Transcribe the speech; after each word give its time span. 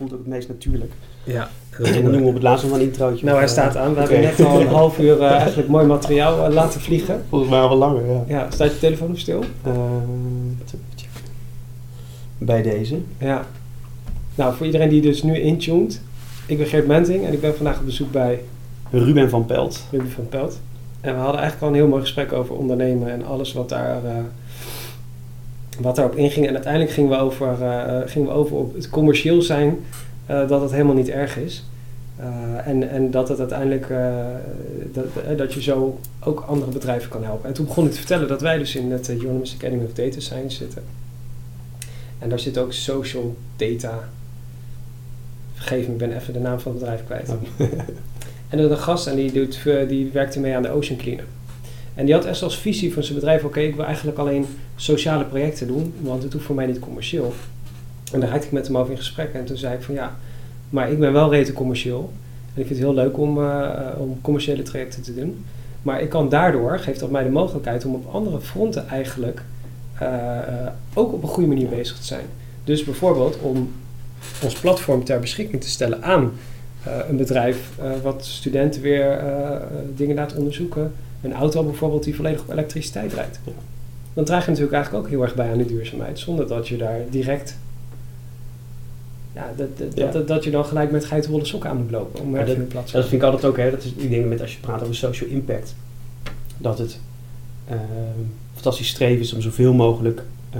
voelt 0.00 0.12
ook 0.12 0.18
het 0.18 0.34
meest 0.34 0.48
natuurlijk. 0.48 0.92
Ja. 1.24 1.48
En 1.82 2.02
dan 2.02 2.12
doen 2.12 2.22
we 2.22 2.28
op 2.28 2.34
het 2.34 2.42
laatst 2.42 2.62
nog 2.62 2.72
wel 2.72 2.80
een 2.80 2.86
introotje. 2.86 3.24
Nou, 3.24 3.36
hij 3.36 3.46
Of, 3.46 3.50
staat 3.52 3.74
eh, 3.74 3.82
aan. 3.82 3.94
We 3.94 4.00
hebben 4.00 4.20
net 4.20 4.40
al 4.40 4.60
een 4.60 4.66
half 4.66 4.98
uur 4.98 5.20
eh, 5.22 5.30
eigenlijk 5.30 5.68
mooi 5.68 5.86
materiaal 5.86 6.44
eh, 6.44 6.52
laten 6.52 6.80
vliegen. 6.80 7.22
Volgens 7.28 7.50
mij 7.50 7.60
al 7.60 7.68
wel 7.68 7.78
langer, 7.78 8.06
ja. 8.06 8.24
Ja, 8.26 8.50
staat 8.50 8.72
je 8.72 8.78
telefoon 8.78 9.08
nog 9.08 9.18
stil? 9.18 9.44
Eh, 9.62 9.72
checken. 10.94 11.20
Bij 12.38 12.62
deze. 12.62 12.98
Ja. 13.18 13.46
Nou, 14.34 14.54
voor 14.54 14.66
iedereen 14.66 14.88
die 14.88 15.00
dus 15.00 15.22
nu 15.22 15.38
intuned. 15.38 16.00
Ik 16.46 16.58
ben 16.58 16.66
Geert 16.66 16.86
Menting 16.86 17.26
en 17.26 17.32
ik 17.32 17.40
ben 17.40 17.56
vandaag 17.56 17.78
op 17.78 17.84
bezoek 17.84 18.12
bij 18.12 18.40
Ruben 18.90 19.30
van 19.30 19.46
Pelt. 19.46 19.86
Ruben 19.90 20.10
van 20.10 20.28
Pelt. 20.28 20.60
En 21.00 21.14
we 21.14 21.20
hadden 21.20 21.40
eigenlijk 21.40 21.62
al 21.62 21.68
een 21.68 21.82
heel 21.82 21.88
mooi 21.90 22.02
gesprek 22.02 22.32
over 22.32 22.54
ondernemen 22.54 23.10
en 23.10 23.26
alles 23.26 23.52
wat 23.52 23.68
daar... 23.68 24.00
eh, 25.80 25.84
wat 25.86 25.96
daarop 25.96 26.16
inging. 26.16 26.46
En 26.46 26.54
uiteindelijk 26.54 26.92
gingen 26.92 27.10
we 27.10 27.16
over, 27.16 27.62
eh, 27.62 28.00
gingen 28.04 28.28
we 28.28 28.34
over 28.34 28.56
op 28.56 28.74
het 28.74 28.90
commercieel 28.90 29.42
zijn, 29.42 29.78
eh, 30.26 30.48
dat 30.48 30.60
het 30.60 30.70
helemaal 30.70 30.94
niet 30.94 31.08
erg 31.08 31.36
is. 31.36 31.64
Eh, 32.16 32.66
en, 32.66 32.90
en 32.90 33.10
dat 33.10 33.28
het 33.28 33.38
uiteindelijk, 33.38 33.90
eh, 33.90 34.14
dat, 34.92 35.04
eh, 35.28 35.36
dat 35.36 35.52
je 35.52 35.62
zo 35.62 35.98
ook 36.24 36.44
andere 36.46 36.70
bedrijven 36.72 37.10
kan 37.10 37.24
helpen. 37.24 37.48
En 37.48 37.54
toen 37.54 37.66
begon 37.66 37.84
ik 37.84 37.90
te 37.90 37.96
vertellen 37.98 38.28
dat 38.28 38.40
wij 38.40 38.58
dus 38.58 38.76
in 38.76 38.92
het 38.92 39.08
eh, 39.08 39.20
Journalist 39.20 39.54
Academy 39.54 39.84
of 39.84 39.92
Data 39.92 40.20
Science 40.20 40.56
zitten. 40.56 40.82
En 42.18 42.28
daar 42.28 42.38
zit 42.38 42.58
ook 42.58 42.72
social 42.72 43.36
data. 43.56 44.08
Vergeef 45.54 45.86
me, 45.86 45.92
ik 45.92 45.98
ben 45.98 46.16
even 46.16 46.32
de 46.32 46.38
naam 46.40 46.60
van 46.60 46.72
het 46.72 46.80
bedrijf 46.80 47.04
kwijt. 47.06 47.28
En 48.48 48.58
er 48.58 48.64
is 48.64 48.70
een 48.70 48.78
gast 48.78 49.06
en 49.06 49.16
die, 49.16 49.32
doet, 49.32 49.60
eh, 49.66 49.88
die 49.88 50.10
werkte 50.12 50.40
mee 50.40 50.56
aan 50.56 50.62
de 50.62 50.70
Ocean 50.70 50.98
Cleaner. 50.98 51.24
En 51.94 52.04
die 52.04 52.14
had 52.14 52.24
echt 52.24 52.42
als 52.42 52.58
visie 52.58 52.92
van 52.92 53.02
zijn 53.02 53.14
bedrijf, 53.14 53.44
oké, 53.44 53.60
ik 53.60 53.74
wil 53.76 53.84
eigenlijk 53.84 54.18
alleen 54.18 54.46
sociale 54.76 55.24
projecten 55.24 55.66
doen, 55.66 55.94
want 56.00 56.22
het 56.22 56.32
hoeft 56.32 56.44
voor 56.44 56.54
mij 56.54 56.66
niet 56.66 56.78
commercieel. 56.78 57.34
En 58.12 58.20
daar 58.20 58.28
raakte 58.28 58.46
ik 58.46 58.52
met 58.52 58.66
hem 58.66 58.76
over 58.76 58.90
in 58.90 58.98
gesprek 58.98 59.32
en 59.32 59.44
toen 59.44 59.56
zei 59.56 59.74
ik 59.74 59.82
van 59.82 59.94
ja, 59.94 60.16
maar 60.70 60.90
ik 60.90 60.98
ben 60.98 61.12
wel 61.12 61.30
rete 61.30 61.52
commercieel. 61.52 62.12
En 62.54 62.60
ik 62.60 62.66
vind 62.66 62.78
het 62.78 62.88
heel 62.88 62.94
leuk 62.94 63.18
om, 63.18 63.38
eh, 63.38 63.64
eh, 63.64 64.00
om 64.00 64.18
commerciële 64.20 64.62
trajecten 64.62 65.02
te 65.02 65.14
doen. 65.14 65.44
Maar 65.82 66.00
ik 66.00 66.08
kan 66.08 66.28
daardoor, 66.28 66.78
geeft 66.78 67.00
dat 67.00 67.10
mij 67.10 67.22
de 67.22 67.30
mogelijkheid 67.30 67.84
om 67.84 67.94
op 67.94 68.14
andere 68.14 68.40
fronten 68.40 68.88
eigenlijk 68.88 69.42
eh, 69.98 70.38
ook 70.94 71.12
op 71.12 71.22
een 71.22 71.28
goede 71.28 71.48
manier 71.48 71.68
bezig 71.68 71.96
te 71.96 72.04
zijn. 72.04 72.24
Dus 72.64 72.84
bijvoorbeeld 72.84 73.38
om 73.38 73.72
ons 74.42 74.54
platform 74.54 75.04
ter 75.04 75.20
beschikking 75.20 75.62
te 75.62 75.68
stellen 75.68 76.02
aan 76.02 76.32
een 77.08 77.16
bedrijf 77.16 77.70
wat 78.02 78.24
studenten 78.24 78.82
weer 78.82 79.22
dingen 79.96 80.16
laat 80.16 80.34
onderzoeken. 80.34 80.92
Een 81.22 81.32
auto 81.32 81.64
bijvoorbeeld 81.64 82.04
die 82.04 82.14
volledig 82.14 82.40
op 82.40 82.50
elektriciteit 82.50 83.12
rijdt. 83.12 83.40
Ja. 83.44 83.52
Dan 84.14 84.24
draag 84.24 84.42
je 84.44 84.48
natuurlijk 84.50 84.74
eigenlijk 84.76 85.04
ook 85.04 85.10
heel 85.10 85.22
erg 85.22 85.34
bij 85.34 85.50
aan 85.52 85.58
de 85.58 85.66
duurzaamheid, 85.66 86.18
zonder 86.18 86.46
dat 86.46 86.68
je 86.68 86.76
daar 86.76 87.00
direct. 87.10 87.56
Ja, 89.34 89.52
dat, 89.56 89.78
dat, 89.78 89.86
Ja. 89.94 90.10
Dat, 90.10 90.28
dat 90.28 90.44
je 90.44 90.50
dan 90.50 90.64
gelijk 90.64 90.90
met 90.90 91.04
geitenwolle 91.04 91.44
sokken 91.44 91.70
aan 91.70 91.76
moet 91.76 91.90
lopen 91.90 92.20
om 92.20 92.30
Maar 92.30 92.46
dat- 92.46 92.56
een 92.56 92.66
plaats 92.66 92.92
Dat 92.92 93.02
vind 93.08 93.22
ik 93.22 93.28
altijd 93.28 93.44
ook, 93.44 93.56
hè, 93.56 93.70
dat 93.70 93.84
is, 93.84 93.92
ik 93.96 94.10
denk 94.10 94.26
met 94.26 94.40
als 94.40 94.52
je 94.54 94.60
praat 94.60 94.82
over 94.82 94.94
social 94.94 95.30
impact, 95.30 95.74
dat 96.58 96.78
het 96.78 96.98
eh, 97.66 97.76
fantastisch 98.54 98.88
streven 98.88 99.20
is 99.20 99.32
om 99.32 99.40
zoveel 99.40 99.72
mogelijk 99.72 100.22
eh, 100.50 100.58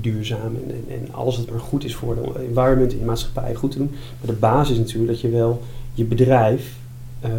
duurzaam 0.00 0.56
en, 0.56 0.70
en, 0.70 0.84
en 1.00 1.14
alles 1.14 1.36
wat 1.36 1.50
maar 1.50 1.60
goed 1.60 1.84
is 1.84 1.94
voor 1.94 2.14
de 2.14 2.40
environment 2.48 2.92
en 2.92 2.98
de 2.98 3.04
maatschappij 3.04 3.54
goed 3.54 3.70
te 3.70 3.78
doen. 3.78 3.90
Maar 4.20 4.34
de 4.34 4.40
basis 4.40 4.70
is 4.72 4.78
natuurlijk 4.78 5.12
dat 5.12 5.20
je 5.20 5.28
wel 5.28 5.62
je 5.94 6.04
bedrijf 6.04 6.76
eh, 7.20 7.30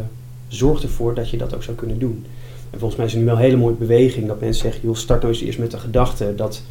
zorgt 0.48 0.84
ervoor 0.84 1.14
dat 1.14 1.30
je 1.30 1.38
dat 1.38 1.56
ook 1.56 1.64
zou 1.64 1.78
kunnen 1.78 2.00
doen. 2.00 2.26
En 2.70 2.80
volgens 2.80 2.96
mij 2.96 3.06
is 3.06 3.14
er 3.14 3.20
nu 3.20 3.26
wel 3.26 3.36
een 3.36 3.42
hele 3.42 3.58
mooie 3.58 3.76
beweging 3.76 4.28
dat 4.28 4.40
mensen 4.40 4.62
zeggen, 4.62 4.82
joh, 4.84 4.96
start 4.96 5.22
nou 5.22 5.34
eens 5.34 5.44
eerst 5.44 5.60
met 5.60 5.72
de 5.72 5.78
gedachte 5.78 6.34
dat 6.36 6.62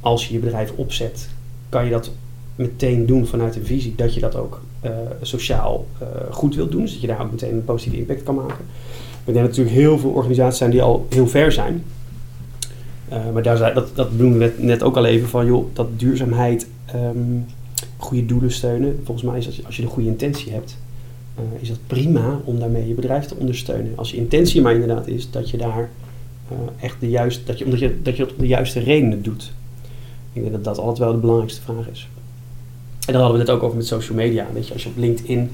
als 0.00 0.26
je 0.26 0.32
je 0.32 0.40
bedrijf 0.40 0.72
opzet, 0.76 1.28
kan 1.68 1.84
je 1.84 1.90
dat 1.90 2.10
meteen 2.56 3.06
doen 3.06 3.26
vanuit 3.26 3.56
een 3.56 3.66
visie 3.66 3.94
dat 3.96 4.14
je 4.14 4.20
dat 4.20 4.36
ook 4.36 4.60
eh, 4.80 4.90
sociaal 5.20 5.86
eh, 5.98 6.06
goed 6.30 6.54
wilt 6.54 6.70
doen. 6.70 6.80
Dus 6.80 6.92
dat 6.92 7.00
je 7.00 7.06
daar 7.06 7.22
ook 7.22 7.30
meteen 7.30 7.54
een 7.54 7.64
positieve 7.64 7.98
impact 7.98 8.22
kan 8.22 8.34
maken. 8.34 8.64
Ik 9.24 9.32
denk 9.32 9.36
dat 9.36 9.46
natuurlijk 9.46 9.76
heel 9.76 9.98
veel 9.98 10.10
organisaties 10.10 10.58
zijn 10.58 10.70
die 10.70 10.82
al 10.82 11.06
heel 11.08 11.28
ver 11.28 11.52
zijn. 11.52 11.84
Eh, 13.08 13.30
maar 13.32 13.42
daar 13.42 13.74
dat, 13.74 13.96
dat 13.96 14.08
we 14.16 14.52
net, 14.58 14.82
ook 14.82 14.96
al 14.96 15.04
even 15.04 15.28
van, 15.28 15.46
joh, 15.46 15.66
dat 15.72 15.86
duurzaamheid, 15.96 16.66
ehm, 16.86 17.38
goede 17.96 18.26
doelen 18.26 18.52
steunen. 18.52 19.00
Volgens 19.04 19.26
mij 19.26 19.38
is 19.38 19.44
dat 19.44 19.66
als 19.66 19.76
je 19.76 19.82
een 19.82 19.88
goede 19.88 20.08
intentie 20.08 20.52
hebt, 20.52 20.78
is 21.60 21.68
dat 21.68 21.78
prima 21.86 22.40
om 22.44 22.58
daarmee 22.58 22.88
je 22.88 22.94
bedrijf 22.94 23.26
te 23.26 23.36
ondersteunen. 23.36 23.92
Als 23.94 24.10
je 24.10 24.16
intentie 24.16 24.60
maar 24.60 24.72
inderdaad 24.72 25.06
is 25.06 25.30
dat 25.30 25.50
je 25.50 25.56
daar 25.56 25.90
eh, 26.48 26.56
echt 26.80 26.96
de 27.00 27.10
juiste, 27.10 27.44
dat 27.44 27.58
je, 27.58 27.64
omdat 27.64 27.80
je, 27.80 28.02
dat 28.02 28.16
je 28.16 28.22
het 28.22 28.32
om 28.32 28.38
de 28.38 28.46
juiste 28.46 28.80
redenen 28.80 29.22
doet. 29.22 29.52
Ik 30.32 30.42
denk 30.42 30.54
dat 30.54 30.64
dat 30.64 30.78
altijd 30.78 30.98
wel 30.98 31.12
de 31.12 31.18
belangrijkste 31.18 31.60
vraag 31.62 31.88
is. 31.92 32.08
En 33.06 33.12
daar 33.12 33.22
hadden 33.22 33.40
we 33.40 33.46
het 33.46 33.54
ook 33.54 33.62
over 33.62 33.76
met 33.76 33.86
social 33.86 34.16
media. 34.16 34.46
Weet 34.52 34.66
je, 34.66 34.72
als 34.72 34.82
je 34.82 34.88
op 34.88 34.96
LinkedIn 34.96 35.50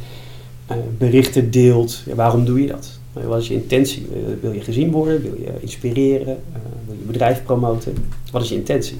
eh, 0.66 0.76
berichten 0.98 1.50
deelt, 1.50 2.02
ja, 2.06 2.14
waarom 2.14 2.44
doe 2.44 2.60
je 2.60 2.66
dat? 2.66 2.98
Nou, 3.12 3.26
Wat 3.26 3.40
is 3.40 3.48
je 3.48 3.54
intentie? 3.54 4.06
Eh, 4.12 4.18
Wil 4.40 4.52
je 4.52 4.60
gezien 4.60 4.90
worden? 4.90 5.22
Wil 5.22 5.34
je 5.38 5.52
inspireren? 5.60 6.36
Eh, 6.52 6.60
wil 6.86 6.96
je 6.98 7.04
bedrijf 7.06 7.44
promoten? 7.44 7.94
Wat 8.32 8.42
is 8.42 8.48
je 8.48 8.54
intentie? 8.54 8.96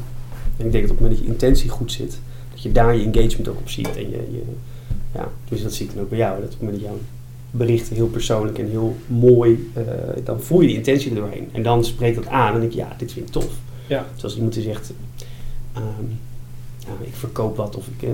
En 0.56 0.66
ik 0.66 0.72
denk 0.72 0.72
dat 0.72 0.82
op 0.82 0.88
het 0.88 1.00
moment 1.00 1.18
dat 1.18 1.26
je 1.26 1.32
intentie 1.32 1.68
goed 1.68 1.92
zit, 1.92 2.18
dat 2.50 2.62
je 2.62 2.72
daar 2.72 2.96
je 2.96 3.04
engagement 3.04 3.48
ook 3.48 3.58
op 3.58 3.68
ziet. 3.68 3.96
En 3.96 4.10
je, 4.10 4.16
je, 4.30 4.42
ja, 5.18 5.28
dus 5.48 5.62
dat 5.62 5.72
zie 5.72 5.86
ik 5.86 5.94
dan 5.94 6.02
ook 6.02 6.08
bij 6.08 6.18
jou. 6.18 6.34
Dat 6.34 6.44
op 6.44 6.50
het 6.50 6.60
moment 6.60 6.80
dat 6.80 6.90
jouw 6.90 7.00
berichten 7.50 7.94
heel 7.94 8.08
persoonlijk 8.08 8.58
en 8.58 8.68
heel 8.68 8.96
mooi, 9.06 9.70
eh, 9.74 9.82
dan 10.24 10.40
voel 10.40 10.60
je 10.60 10.66
die 10.66 10.76
intentie 10.76 11.10
er 11.10 11.16
doorheen. 11.16 11.48
En 11.52 11.62
dan 11.62 11.84
spreekt 11.84 12.16
dat 12.16 12.26
aan 12.26 12.54
en 12.54 12.60
denk 12.60 12.72
je, 12.72 12.78
ja, 12.78 12.94
dit 12.98 13.12
vind 13.12 13.26
ik 13.26 13.32
tof. 13.32 13.52
Ja. 13.86 14.06
Zoals 14.16 14.34
iemand 14.34 14.54
die 14.54 14.62
zegt, 14.62 14.92
ehm, 15.74 16.04
ik 17.00 17.14
verkoop 17.14 17.56
wat 17.56 17.76
of 17.76 17.86
ik, 17.86 18.08
eh, 18.08 18.10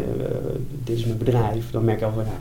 dit 0.84 0.96
is 0.98 1.04
mijn 1.04 1.18
bedrijf, 1.18 1.70
dan 1.70 1.84
merk 1.84 1.98
ik 1.98 2.04
al 2.04 2.12
van 2.12 2.24
ja, 2.24 2.38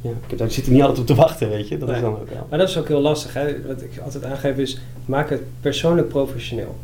ja 0.00 0.10
ik, 0.10 0.30
heb, 0.30 0.38
daar 0.38 0.50
zit 0.50 0.66
er 0.66 0.72
niet 0.72 0.82
altijd 0.82 0.98
op 0.98 1.06
te 1.06 1.14
wachten, 1.14 1.48
weet 1.48 1.68
je. 1.68 1.78
Dat 1.78 1.88
is 1.88 2.00
dan 2.00 2.12
ook 2.12 2.30
wel. 2.30 2.46
Maar 2.50 2.58
dat 2.58 2.68
is 2.68 2.78
ook 2.78 2.88
heel 2.88 3.00
lastig. 3.00 3.34
Hè? 3.34 3.66
Wat 3.66 3.82
ik 3.82 3.98
altijd 4.04 4.24
aangeef 4.24 4.56
is, 4.56 4.78
maak 5.04 5.30
het 5.30 5.42
persoonlijk 5.60 6.08
professioneel. 6.08 6.76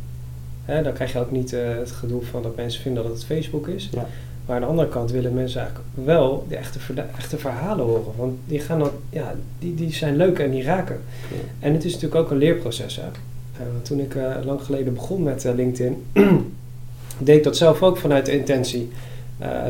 Hè? 0.65 0.83
Dan 0.83 0.93
krijg 0.93 1.13
je 1.13 1.19
ook 1.19 1.31
niet 1.31 1.53
eh, 1.53 1.77
het 1.77 1.91
gedoe 1.91 2.23
van 2.23 2.43
dat 2.43 2.57
mensen 2.57 2.83
vinden 2.83 3.03
dat 3.03 3.13
het 3.13 3.25
Facebook 3.25 3.69
is. 3.69 3.89
Ja. 3.93 4.07
Maar 4.47 4.57
aan 4.57 4.63
de 4.63 4.69
andere 4.69 4.89
kant 4.89 5.11
willen 5.11 5.35
mensen 5.35 5.61
eigenlijk 5.61 5.89
wel 6.05 6.47
de 6.49 6.57
echte, 6.57 6.79
echte 7.17 7.39
verhalen 7.39 7.85
horen. 7.85 8.13
Want 8.17 8.39
die, 8.45 8.61
gaan 8.61 8.79
dan, 8.79 8.91
ja, 9.11 9.35
die, 9.59 9.75
die 9.75 9.93
zijn 9.93 10.17
leuk 10.17 10.39
en 10.39 10.51
die 10.51 10.63
raken. 10.63 11.01
Ja. 11.31 11.67
En 11.67 11.73
het 11.73 11.85
is 11.85 11.93
natuurlijk 11.93 12.21
ook 12.21 12.31
een 12.31 12.37
leerproces. 12.37 12.97
Hè? 12.97 13.03
Eh, 13.03 13.67
toen 13.83 14.01
ik 14.01 14.15
eh, 14.15 14.35
lang 14.45 14.63
geleden 14.63 14.95
begon 14.95 15.23
met 15.23 15.45
eh, 15.45 15.55
LinkedIn, 15.55 16.03
deed 17.19 17.37
ik 17.37 17.45
dat 17.45 17.57
zelf 17.57 17.83
ook 17.83 17.97
vanuit 17.97 18.27
de 18.27 18.39
intentie. 18.39 18.91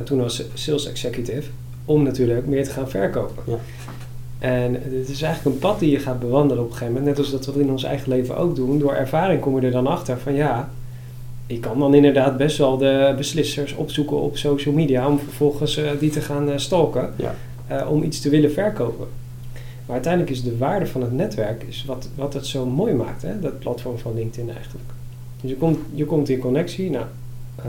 toen 0.05 0.23
als 0.23 0.43
sales 0.55 0.89
executive. 0.89 1.51
Om 1.85 2.03
natuurlijk 2.03 2.47
meer 2.47 2.65
te 2.65 2.71
gaan 2.71 2.89
verkopen. 2.89 3.43
Ja. 3.47 3.59
En 4.39 4.75
het 4.75 5.09
is 5.09 5.23
eigenlijk 5.23 5.55
een 5.55 5.61
pad 5.61 5.79
die 5.79 5.91
je 5.91 5.99
gaat 5.99 6.21
bewandelen 6.21 6.63
op 6.63 6.71
een 6.71 6.77
gegeven 6.77 6.95
moment. 6.95 7.17
Net 7.17 7.25
als 7.25 7.45
dat 7.45 7.55
we 7.55 7.61
in 7.61 7.71
ons 7.71 7.85
eigen 7.85 8.09
leven 8.09 8.37
ook 8.37 8.57
doen. 8.57 8.79
Door 8.79 8.95
ervaring 8.95 9.41
kom 9.41 9.61
je 9.61 9.67
er 9.67 9.73
dan 9.73 9.87
achter 9.87 10.19
van 10.19 10.35
ja, 10.35 10.71
ik 11.47 11.61
kan 11.61 11.79
dan 11.79 11.95
inderdaad 11.95 12.37
best 12.37 12.59
wel 12.59 12.77
de 12.77 13.15
beslissers 13.17 13.75
opzoeken 13.75 14.21
op 14.21 14.37
social 14.37 14.75
media. 14.75 15.09
Om 15.09 15.19
vervolgens 15.19 15.77
eh, 15.77 15.91
die 16.01 16.11
te 16.11 16.21
gaan 16.21 16.51
eh, 16.51 16.59
stalken. 16.59 17.13
Ja. 17.17 17.35
eh, 17.67 17.91
om 17.91 18.03
iets 18.03 18.21
te 18.21 18.31
willen 18.31 18.53
verkopen. 18.53 19.07
Maar 19.87 19.95
uiteindelijk 19.95 20.33
is 20.33 20.43
de 20.43 20.57
waarde 20.57 20.87
van 20.87 21.01
het 21.03 21.13
netwerk 21.13 21.63
is 21.69 21.85
wat, 21.87 22.09
wat 22.15 22.35
het 22.35 22.47
zo 22.47 22.67
mooi 22.67 22.95
maakt. 22.95 23.23
Hè? 23.23 23.41
Dat 23.41 23.59
platform 23.59 23.99
van 23.99 24.15
LinkedIn 24.15 24.55
eigenlijk. 24.55 24.89
Dus 25.41 25.51
je 25.51 25.57
komt, 25.57 25.79
je 25.95 26.05
komt 26.05 26.29
in 26.29 26.39
connectie. 26.39 26.91
Nou, 26.91 27.05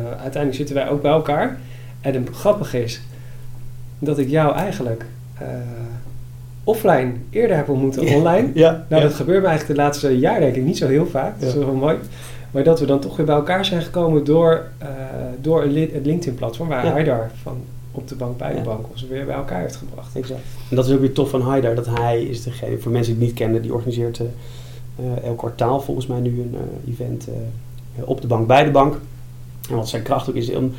uiteindelijk 0.10 0.56
zitten 0.56 0.76
wij 0.76 0.90
ook 0.90 1.02
bij 1.02 1.12
elkaar. 1.12 1.60
En 2.02 2.14
het 2.14 2.30
grappige 2.30 2.84
is 2.84 3.02
dat 4.00 4.18
ik 4.18 4.30
jou 4.30 4.56
eigenlijk 4.56 5.06
offline 6.64 7.12
eerder 7.30 7.56
heb 7.56 7.70
ontmoet 7.70 7.94
dan 7.94 8.08
online. 8.08 8.50
Ja, 8.54 8.86
Nou, 8.90 9.02
dat 9.02 9.14
gebeurt 9.14 9.42
me 9.42 9.48
eigenlijk 9.48 9.80
de 9.80 9.86
laatste 9.86 10.20
jaar 10.20 10.40
denk 10.40 10.56
ik 10.56 10.64
niet 10.64 10.78
zo 10.78 10.88
heel 10.88 11.08
vaak. 11.08 11.40
Dat 11.40 11.50
is 11.50 11.56
wel 11.56 11.74
mooi. 11.74 11.98
Maar 12.52 12.64
dat 12.64 12.80
we 12.80 12.86
dan 12.86 13.00
toch 13.00 13.18
weer 13.18 13.26
bij 13.26 13.36
elkaar 13.36 13.66
zijn 13.66 13.82
gekomen 13.82 14.24
door, 14.24 14.64
eh, 14.78 14.88
door 15.42 15.62
het 15.62 15.72
LinkedIn-platform... 16.06 16.70
waar 16.70 16.86
Ja. 16.86 16.92
Haidar 16.92 17.32
van 17.44 17.58
op 17.92 18.08
de 18.08 18.16
bank 18.16 18.38
bij 18.38 18.52
de 18.52 18.58
Ja. 18.58 18.64
bank 18.64 18.86
ons 18.92 19.08
weer 19.10 19.26
bij 19.26 19.36
elkaar 19.36 19.62
heeft 19.62 19.76
gebracht. 19.76 20.16
Exact. 20.16 20.40
En 20.70 20.76
dat 20.76 20.88
is 20.88 20.94
ook 20.94 21.00
weer 21.00 21.14
tof 21.14 21.30
van 21.30 21.42
Haidar, 21.42 21.76
dat 21.76 21.86
hij 21.86 22.24
is 22.24 22.44
degene, 22.44 22.78
voor 22.78 22.92
mensen 22.92 23.12
die 23.14 23.22
het 23.22 23.32
niet 23.32 23.40
kennen, 23.40 23.62
die 23.62 23.74
organiseert 23.74 24.20
eh, 24.20 25.24
elk 25.26 25.38
kwartaal 25.38 25.80
volgens 25.82 26.08
mij 26.08 26.20
nu 26.20 26.30
een 26.42 26.56
eh, 26.86 26.92
event 26.94 27.28
op 28.00 28.22
de 28.22 28.28
bank, 28.28 28.48
bij 28.48 28.64
de 28.64 28.72
bank. 28.72 28.98
En 29.70 29.76
wat 29.76 29.90
zijn 29.90 30.04
kracht 30.04 30.30
ook 30.30 30.36
is, 30.36 30.56
om, 30.56 30.72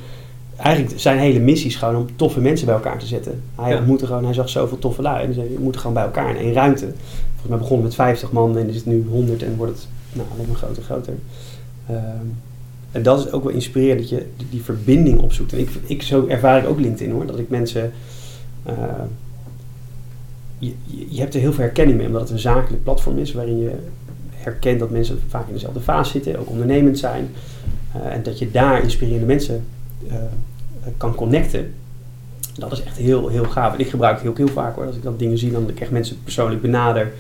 eigenlijk 0.57 1.01
zijn 1.01 1.19
hele 1.19 1.39
missie 1.39 1.69
is 1.69 1.77
gewoon 1.77 1.97
om 1.97 2.07
toffe 2.17 2.41
mensen 2.41 2.67
bij 2.67 2.75
elkaar 2.75 2.99
te 2.99 3.07
zetten. 3.07 3.43
Hij 3.55 3.71
Ja. 3.73 3.79
ontmoette 3.79 4.07
gewoon, 4.07 4.25
hij 4.25 4.35
zag 4.35 4.49
zoveel 4.49 4.79
toffe 4.79 5.03
lui 5.03 5.25
en 5.27 5.35
zei, 5.35 5.55
we 5.55 5.61
moeten 5.63 5.81
gewoon 5.81 5.97
bij 5.97 6.05
elkaar 6.05 6.31
in 6.31 6.37
één 6.37 6.53
ruimte. 6.53 6.85
Volgens 7.31 7.49
mij 7.49 7.59
begonnen 7.59 7.85
met 7.87 7.95
50 7.95 8.33
man 8.33 8.59
en 8.59 8.69
is 8.69 8.75
het 8.77 8.87
nu 8.87 9.07
100 9.11 9.43
en 9.43 9.57
wordt 9.57 9.73
het 9.73 9.89
nou, 10.13 10.29
alleen 10.35 10.47
maar 10.49 10.57
groter 10.57 10.77
en 10.79 10.83
groter. 10.85 11.15
Ehm, 11.89 12.27
en 12.93 13.03
dat 13.03 13.27
is 13.27 13.33
ook 13.33 13.45
wel 13.45 13.53
inspirerend, 13.53 13.99
dat 13.99 14.09
je 14.09 14.27
die, 14.51 14.63
verbinding 14.63 15.21
opzoekt. 15.21 15.53
En 15.53 15.59
ik, 15.59 15.71
ik, 15.87 16.03
zo 16.03 16.27
ervaar 16.27 16.59
ik 16.63 16.69
ook 16.69 16.81
LinkedIn 16.81 17.13
hoor, 17.13 17.27
dat 17.27 17.39
ik 17.39 17.49
mensen... 17.49 17.93
eh, 18.63 18.75
je, 20.59 20.75
je, 21.09 21.21
hebt 21.21 21.35
er 21.35 21.41
heel 21.41 21.53
veel 21.53 21.65
herkenning 21.65 21.99
mee, 21.99 22.07
omdat 22.07 22.21
het 22.21 22.31
een 22.31 22.39
zakelijk 22.39 22.83
platform 22.83 23.19
is 23.19 23.33
waarin 23.33 23.59
je 23.59 23.73
herkent 24.31 24.79
dat 24.79 24.91
mensen 24.91 25.21
vaak 25.29 25.47
in 25.47 25.53
dezelfde 25.53 25.81
fase 25.81 26.11
zitten, 26.11 26.39
ook 26.39 26.51
ondernemend 26.51 26.99
zijn. 26.99 27.31
eh, 27.93 28.15
en 28.15 28.23
dat 28.23 28.39
je 28.39 28.51
daar 28.51 28.83
inspirerende 28.83 29.27
mensen 29.27 29.65
eh, 30.09 30.17
kan 30.97 31.15
connecten. 31.15 31.75
Dat 32.55 32.73
is 32.73 32.83
echt 32.83 32.97
heel, 32.97 33.29
heel 33.29 33.45
gaaf. 33.45 33.75
En 33.75 33.81
ik 33.81 33.91
gebruik 33.91 34.19
het 34.19 34.29
ook 34.29 34.37
heel 34.37 34.49
vaak 34.49 34.75
hoor. 34.75 34.87
Als 34.87 34.97
ik 34.97 35.03
dat 35.03 35.19
dingen 35.19 35.39
zie, 35.39 35.53
dan 35.53 35.71
ik 35.71 35.91
mensen 35.91 36.23
persoonlijk 36.23 36.61
benader. 36.61 37.13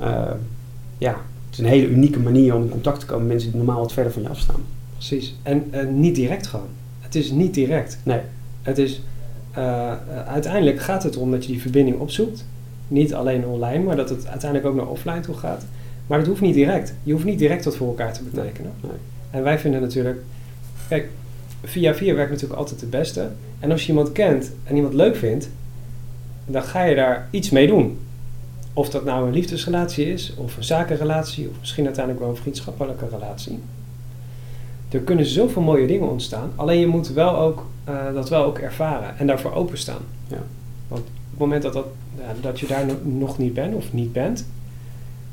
Uh, 0.00 0.22
ja, 0.98 1.16
het 1.50 1.58
is 1.58 1.64
een 1.64 1.70
hele 1.70 1.88
unieke 1.88 2.18
manier 2.18 2.54
om 2.54 2.62
in 2.62 2.68
contact 2.68 3.00
te 3.00 3.06
komen 3.06 3.22
met 3.22 3.32
mensen 3.32 3.50
die 3.50 3.60
normaal 3.60 3.80
wat 3.80 3.92
verder 3.92 4.12
van 4.12 4.22
je 4.22 4.28
afstaan. 4.28 4.60
Precies. 4.92 5.34
En 5.42 5.70
uh, 5.74 5.86
niet 5.86 6.14
direct 6.14 6.46
gewoon. 6.46 6.68
Het 7.00 7.14
is 7.14 7.30
niet 7.30 7.54
direct. 7.54 7.98
Nee. 8.02 8.20
Het 8.62 8.78
is, 8.78 9.02
uh, 9.58 9.92
uiteindelijk 10.26 10.80
gaat 10.80 11.02
het 11.02 11.14
erom 11.14 11.30
dat 11.30 11.44
je 11.44 11.52
die 11.52 11.60
verbinding 11.60 11.98
opzoekt. 11.98 12.44
Niet 12.88 13.14
alleen 13.14 13.46
online, 13.46 13.84
maar 13.84 13.96
dat 13.96 14.08
het 14.08 14.26
uiteindelijk 14.26 14.70
ook 14.70 14.76
naar 14.76 14.88
offline 14.88 15.20
toe 15.20 15.34
gaat. 15.34 15.64
Maar 16.06 16.18
dat 16.18 16.28
hoeft 16.28 16.40
niet 16.40 16.54
direct. 16.54 16.94
Je 17.02 17.12
hoeft 17.12 17.24
niet 17.24 17.38
direct 17.38 17.64
wat 17.64 17.76
voor 17.76 17.88
elkaar 17.88 18.12
te 18.12 18.22
betekenen. 18.22 18.72
Nee. 18.80 18.92
En 19.30 19.42
wij 19.42 19.58
vinden 19.58 19.80
natuurlijk, 19.80 20.18
kijk, 20.88 21.08
via 21.62 21.94
via 21.94 22.14
werkt 22.14 22.30
natuurlijk 22.30 22.58
altijd 22.58 22.80
het 22.80 22.90
beste. 22.90 23.28
En 23.58 23.70
als 23.70 23.82
je 23.82 23.88
iemand 23.88 24.12
kent 24.12 24.52
en 24.64 24.76
iemand 24.76 24.94
leuk 24.94 25.16
vindt, 25.16 25.48
dan 26.46 26.62
ga 26.62 26.82
je 26.82 26.94
daar 26.94 27.28
iets 27.30 27.50
mee 27.50 27.66
doen. 27.66 27.98
Of 28.72 28.90
dat 28.90 29.04
nou 29.04 29.26
een 29.26 29.32
liefdesrelatie 29.32 30.12
is, 30.12 30.34
of 30.36 30.56
een 30.56 30.64
zakenrelatie, 30.64 31.48
of 31.48 31.54
misschien 31.60 31.84
uiteindelijk 31.84 32.24
wel 32.24 32.34
een 32.34 32.40
vriendschappelijke 32.40 33.08
relatie. 33.10 33.58
Er 34.90 35.00
kunnen 35.00 35.26
zoveel 35.26 35.62
mooie 35.62 35.86
dingen 35.86 36.08
ontstaan. 36.08 36.50
Alleen 36.54 36.80
je 36.80 36.86
moet 36.86 37.12
wel 37.12 37.38
ook, 37.38 37.66
uh, 37.88 38.14
dat 38.14 38.28
wel 38.28 38.44
ook 38.44 38.58
ervaren 38.58 39.18
en 39.18 39.26
daarvoor 39.26 39.52
openstaan. 39.52 40.02
Ja. 40.28 40.42
Want 40.88 41.00
op 41.00 41.06
het 41.30 41.38
moment 41.38 41.62
dat, 41.62 41.72
dat, 41.72 41.86
ja, 42.18 42.34
dat 42.40 42.60
je 42.60 42.66
daar 42.66 42.84
nog 43.02 43.38
niet 43.38 43.54
bent 43.54 43.74
of 43.74 43.92
niet 43.92 44.12
bent, 44.12 44.46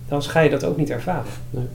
dan 0.07 0.23
ga 0.23 0.39
je 0.39 0.49
dat 0.49 0.63
ook 0.63 0.77
niet 0.77 0.89
ervaren. 0.89 1.31
Nee. 1.49 1.65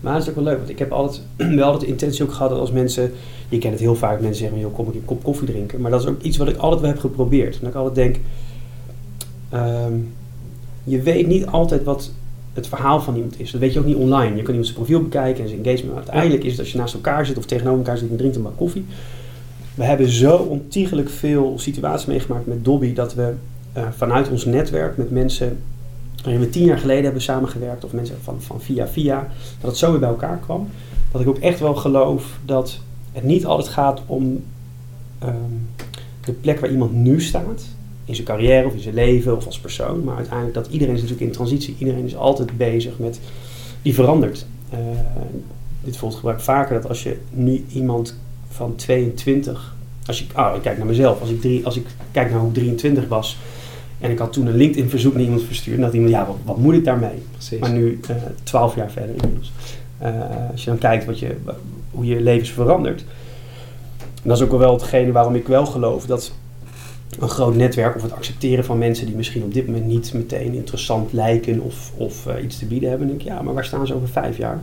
Maar 0.00 0.12
dat 0.12 0.22
is 0.22 0.28
ook 0.28 0.34
wel 0.34 0.44
leuk, 0.44 0.56
want 0.56 0.68
ik 0.68 0.78
heb 0.78 0.92
altijd, 0.92 1.22
wel 1.58 1.64
altijd 1.64 1.80
de 1.80 1.86
intentie 1.86 2.24
ook 2.24 2.32
gehad 2.32 2.50
dat 2.50 2.58
als 2.58 2.72
mensen, 2.72 3.12
je 3.48 3.58
kent 3.58 3.72
het 3.72 3.82
heel 3.82 3.94
vaak, 3.94 4.20
mensen 4.20 4.40
zeggen, 4.40 4.58
joh, 4.58 4.74
kom 4.74 4.88
ik 4.88 4.94
een 4.94 5.04
kop 5.04 5.22
koffie 5.22 5.46
drinken. 5.46 5.80
Maar 5.80 5.90
dat 5.90 6.00
is 6.02 6.06
ook 6.06 6.22
iets 6.22 6.36
wat 6.36 6.48
ik 6.48 6.56
altijd 6.56 6.80
wel 6.80 6.90
heb 6.90 6.98
geprobeerd. 7.00 7.54
En 7.54 7.60
dat 7.60 7.70
ik 7.70 7.76
altijd 7.76 7.94
denk, 7.94 8.16
um, 9.62 10.14
je 10.88 11.02
weet 11.02 11.26
niet 11.26 11.46
altijd 11.46 11.84
wat 11.84 12.10
het 12.54 12.66
verhaal 12.66 13.00
van 13.00 13.14
iemand 13.14 13.40
is. 13.40 13.50
Dat 13.50 13.60
weet 13.60 13.72
je 13.72 13.78
ook 13.78 13.84
niet 13.84 13.96
online. 13.96 14.36
Je 14.36 14.42
kan 14.42 14.54
iemand 14.54 14.66
zijn 14.66 14.76
profiel 14.76 15.02
bekijken 15.02 15.42
en 15.42 15.48
zijn 15.48 15.64
engagement. 15.64 15.94
Maar 15.94 16.02
uiteindelijk 16.02 16.44
is 16.44 16.50
het 16.50 16.60
als 16.60 16.72
je 16.72 16.78
naast 16.78 16.94
elkaar 16.94 17.26
zit 17.26 17.38
of 17.38 17.46
tegenover 17.46 17.78
elkaar 17.78 17.98
zit 17.98 18.10
en 18.10 18.16
drinkt 18.16 18.36
een 18.36 18.42
bak 18.42 18.56
koffie. 18.56 18.84
We 19.74 19.84
hebben 19.84 20.08
zo 20.08 20.36
ontiegelijk 20.36 21.10
veel 21.10 21.54
situaties 21.56 22.06
meegemaakt 22.06 22.46
met 22.46 22.64
Dobby 22.64 22.92
dat 22.92 23.14
we 23.14 23.32
uh, 23.76 23.82
vanuit 23.96 24.30
ons 24.30 24.44
netwerk 24.44 24.96
met 24.96 25.10
mensen 25.10 25.58
waarin 26.22 26.40
we 26.40 26.50
tien 26.50 26.64
jaar 26.64 26.78
geleden 26.78 27.04
hebben 27.04 27.22
samengewerkt, 27.22 27.84
of 27.84 27.92
mensen 27.92 28.16
van, 28.22 28.42
van 28.42 28.60
via 28.60 28.88
via, 28.88 29.28
dat 29.60 29.70
het 29.70 29.78
zo 29.78 29.90
weer 29.90 30.00
bij 30.00 30.08
elkaar 30.08 30.38
kwam. 30.38 30.68
Dat 31.12 31.20
ik 31.20 31.28
ook 31.28 31.38
echt 31.38 31.60
wel 31.60 31.74
geloof 31.74 32.38
dat 32.44 32.78
het 33.12 33.24
niet 33.24 33.46
altijd 33.46 33.68
gaat 33.68 34.02
om 34.06 34.22
um, 35.24 35.68
de 36.24 36.32
plek 36.32 36.60
waar 36.60 36.70
iemand 36.70 36.92
nu 36.92 37.20
staat, 37.20 37.64
in 38.08 38.14
zijn 38.14 38.26
carrière 38.26 38.66
of 38.66 38.72
in 38.72 38.80
zijn 38.80 38.94
leven 38.94 39.36
of 39.36 39.46
als 39.46 39.58
persoon, 39.58 40.04
maar 40.04 40.16
uiteindelijk 40.16 40.54
dat 40.54 40.66
iedereen 40.66 40.94
is 40.94 41.00
natuurlijk 41.00 41.26
in 41.26 41.36
transitie. 41.36 41.74
Iedereen 41.78 42.04
is 42.04 42.16
altijd 42.16 42.56
bezig 42.56 42.98
met, 42.98 43.20
die 43.82 43.94
verandert. 43.94 44.46
Uh, 44.72 44.78
dit 45.84 45.96
volgt 45.96 46.16
gebruik 46.16 46.40
vaker 46.40 46.74
dat 46.74 46.88
als 46.88 47.02
je 47.02 47.16
nu 47.30 47.64
iemand 47.72 48.18
van 48.48 48.74
22, 48.74 49.74
als 50.06 50.18
je, 50.18 50.24
oh, 50.36 50.52
ik 50.56 50.62
kijk 50.62 50.76
naar 50.76 50.86
mezelf, 50.86 51.20
als 51.20 51.30
ik, 51.30 51.40
drie, 51.40 51.64
als 51.64 51.76
ik 51.76 51.86
kijk 52.10 52.30
naar 52.30 52.38
hoe 52.38 52.48
ik 52.48 52.54
23 52.54 53.08
was, 53.08 53.38
en 54.00 54.10
ik 54.10 54.18
had 54.18 54.32
toen 54.32 54.46
een 54.46 54.56
LinkedIn-verzoek 54.56 55.12
naar 55.12 55.22
iemand 55.22 55.42
verstuurd. 55.42 55.76
En 55.76 55.82
dat 55.82 55.92
iemand, 55.92 56.12
ja, 56.12 56.26
wat, 56.26 56.36
wat 56.44 56.56
moet 56.56 56.74
ik 56.74 56.84
daarmee? 56.84 57.22
Precies. 57.32 57.58
Maar 57.58 57.72
nu, 57.72 58.00
uh, 58.10 58.16
twaalf 58.42 58.74
jaar 58.74 58.90
verder 58.90 59.14
inmiddels. 59.14 59.52
Uh, 60.02 60.08
als 60.50 60.64
je 60.64 60.70
dan 60.70 60.78
kijkt 60.78 61.04
wat 61.04 61.18
je, 61.18 61.36
hoe 61.90 62.06
je 62.06 62.20
levens 62.20 62.50
verandert. 62.50 63.04
En 64.22 64.28
dat 64.28 64.36
is 64.36 64.44
ook 64.44 64.58
wel 64.58 64.72
hetgene 64.72 65.12
waarom 65.12 65.34
ik 65.34 65.46
wel 65.46 65.66
geloof 65.66 66.06
dat 66.06 66.32
een 67.18 67.28
groot 67.28 67.54
netwerk 67.54 67.96
of 67.96 68.02
het 68.02 68.12
accepteren 68.12 68.64
van 68.64 68.78
mensen 68.78 69.06
die 69.06 69.16
misschien 69.16 69.42
op 69.42 69.54
dit 69.54 69.66
moment 69.66 69.86
niet 69.86 70.12
meteen 70.14 70.54
interessant 70.54 71.12
lijken 71.12 71.60
of, 71.60 71.92
of 71.96 72.26
uh, 72.26 72.44
iets 72.44 72.58
te 72.58 72.66
bieden 72.66 72.88
hebben. 72.88 73.08
denk 73.08 73.20
ik, 73.20 73.26
ja, 73.26 73.42
maar 73.42 73.54
waar 73.54 73.64
staan 73.64 73.86
ze 73.86 73.94
over 73.94 74.08
vijf 74.08 74.36
jaar? 74.36 74.60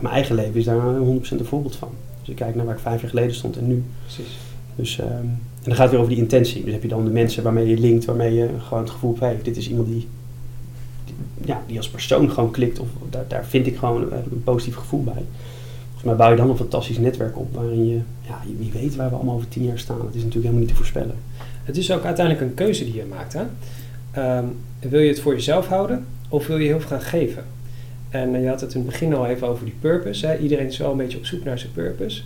Mijn 0.00 0.14
eigen 0.14 0.34
leven 0.34 0.54
is 0.54 0.64
daar 0.64 0.80
100% 0.80 1.02
een 1.02 1.44
voorbeeld 1.44 1.76
van. 1.76 1.88
Dus 2.20 2.28
ik 2.28 2.36
kijk 2.36 2.54
naar 2.54 2.64
waar 2.64 2.74
ik 2.74 2.80
vijf 2.80 3.00
jaar 3.00 3.10
geleden 3.10 3.34
stond 3.34 3.56
en 3.56 3.66
nu. 3.66 3.84
Precies. 4.04 4.38
Dus, 4.76 4.98
um, 4.98 5.06
en 5.06 5.38
dan 5.62 5.74
gaat 5.74 5.82
het 5.82 5.90
weer 5.90 6.00
over 6.00 6.12
die 6.12 6.22
intentie. 6.22 6.64
Dus 6.64 6.72
heb 6.72 6.82
je 6.82 6.88
dan 6.88 7.04
de 7.04 7.10
mensen 7.10 7.42
waarmee 7.42 7.68
je 7.68 7.78
linkt, 7.78 8.04
waarmee 8.04 8.34
je 8.34 8.48
gewoon 8.58 8.82
het 8.82 8.92
gevoel 8.92 9.10
hebt, 9.10 9.24
hey, 9.24 9.38
dit 9.42 9.56
is 9.56 9.68
iemand 9.68 9.88
die, 9.88 10.08
die, 11.04 11.14
ja, 11.44 11.62
die 11.66 11.76
als 11.76 11.88
persoon 11.88 12.30
gewoon 12.30 12.50
klikt. 12.50 12.78
Of 12.78 12.88
daar, 13.10 13.24
daar 13.28 13.44
vind 13.44 13.66
ik 13.66 13.76
gewoon 13.76 14.02
een, 14.02 14.12
een 14.12 14.42
positief 14.44 14.76
gevoel 14.76 15.04
bij. 15.04 15.24
Volgens 15.86 16.04
mij 16.04 16.14
bouw 16.16 16.30
je 16.30 16.36
dan 16.36 16.50
een 16.50 16.56
fantastisch 16.56 16.98
netwerk 16.98 17.38
op 17.38 17.54
waarin 17.54 17.86
je, 17.86 18.00
ja, 18.20 18.40
wie 18.58 18.72
weet 18.72 18.96
waar 18.96 19.08
we 19.08 19.14
allemaal 19.14 19.34
over 19.34 19.48
tien 19.48 19.64
jaar 19.64 19.78
staan. 19.78 19.98
Dat 19.98 20.14
is 20.14 20.22
natuurlijk 20.22 20.34
helemaal 20.34 20.60
niet 20.60 20.68
te 20.68 20.74
voorspellen. 20.74 21.14
Het 21.64 21.76
is 21.76 21.92
ook 21.92 22.04
uiteindelijk 22.04 22.46
een 22.46 22.54
keuze 22.54 22.84
die 22.84 22.94
je 22.94 23.04
maakt. 23.04 23.32
Hè? 23.32 23.42
Um, 24.38 24.56
wil 24.78 25.00
je 25.00 25.08
het 25.08 25.20
voor 25.20 25.34
jezelf 25.34 25.66
houden 25.66 26.06
of 26.28 26.46
wil 26.46 26.58
je 26.58 26.66
heel 26.66 26.80
veel 26.80 26.88
gaan 26.88 27.00
geven? 27.00 27.44
En 28.10 28.34
uh, 28.34 28.42
je 28.42 28.48
had 28.48 28.60
het 28.60 28.74
in 28.74 28.80
het 28.80 28.90
begin 28.90 29.14
al 29.14 29.26
even 29.26 29.48
over 29.48 29.64
die 29.64 29.74
purpose. 29.80 30.26
Hè? 30.26 30.38
Iedereen 30.38 30.66
is 30.66 30.78
wel 30.78 30.90
een 30.90 30.96
beetje 30.96 31.18
op 31.18 31.26
zoek 31.26 31.44
naar 31.44 31.58
zijn 31.58 31.72
purpose. 31.72 32.22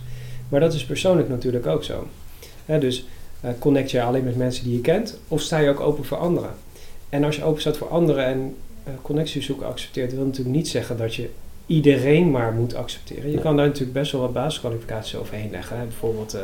Maar 0.49 0.59
dat 0.59 0.73
is 0.73 0.85
persoonlijk 0.85 1.29
natuurlijk 1.29 1.65
ook 1.65 1.83
zo. 1.83 2.07
Hè? 2.65 2.79
Dus 2.79 3.05
uh, 3.45 3.51
connect 3.59 3.91
je 3.91 4.01
alleen 4.01 4.23
met 4.23 4.35
mensen 4.37 4.63
die 4.63 4.73
je 4.73 4.81
kent 4.81 5.19
of 5.27 5.41
sta 5.41 5.57
je 5.57 5.69
ook 5.69 5.79
open 5.79 6.05
voor 6.05 6.17
anderen? 6.17 6.49
En 7.09 7.23
als 7.23 7.35
je 7.35 7.43
open 7.43 7.61
staat 7.61 7.77
voor 7.77 7.89
anderen 7.89 8.25
en 8.25 8.55
uh, 8.87 8.93
connectiezoeken 9.01 9.67
accepteert, 9.67 10.13
wil 10.15 10.25
natuurlijk 10.25 10.55
niet 10.55 10.67
zeggen 10.67 10.97
dat 10.97 11.15
je 11.15 11.29
iedereen 11.65 12.31
maar 12.31 12.51
moet 12.51 12.75
accepteren. 12.75 13.25
Je 13.25 13.33
Nee. 13.33 13.43
kan 13.43 13.55
daar 13.57 13.65
natuurlijk 13.65 13.93
best 13.93 14.11
wel 14.11 14.21
wat 14.21 14.33
basiskwalificaties 14.33 15.15
overheen 15.15 15.51
leggen. 15.51 15.77
Hè? 15.77 15.83
Bijvoorbeeld, 15.83 16.35
uh, 16.35 16.41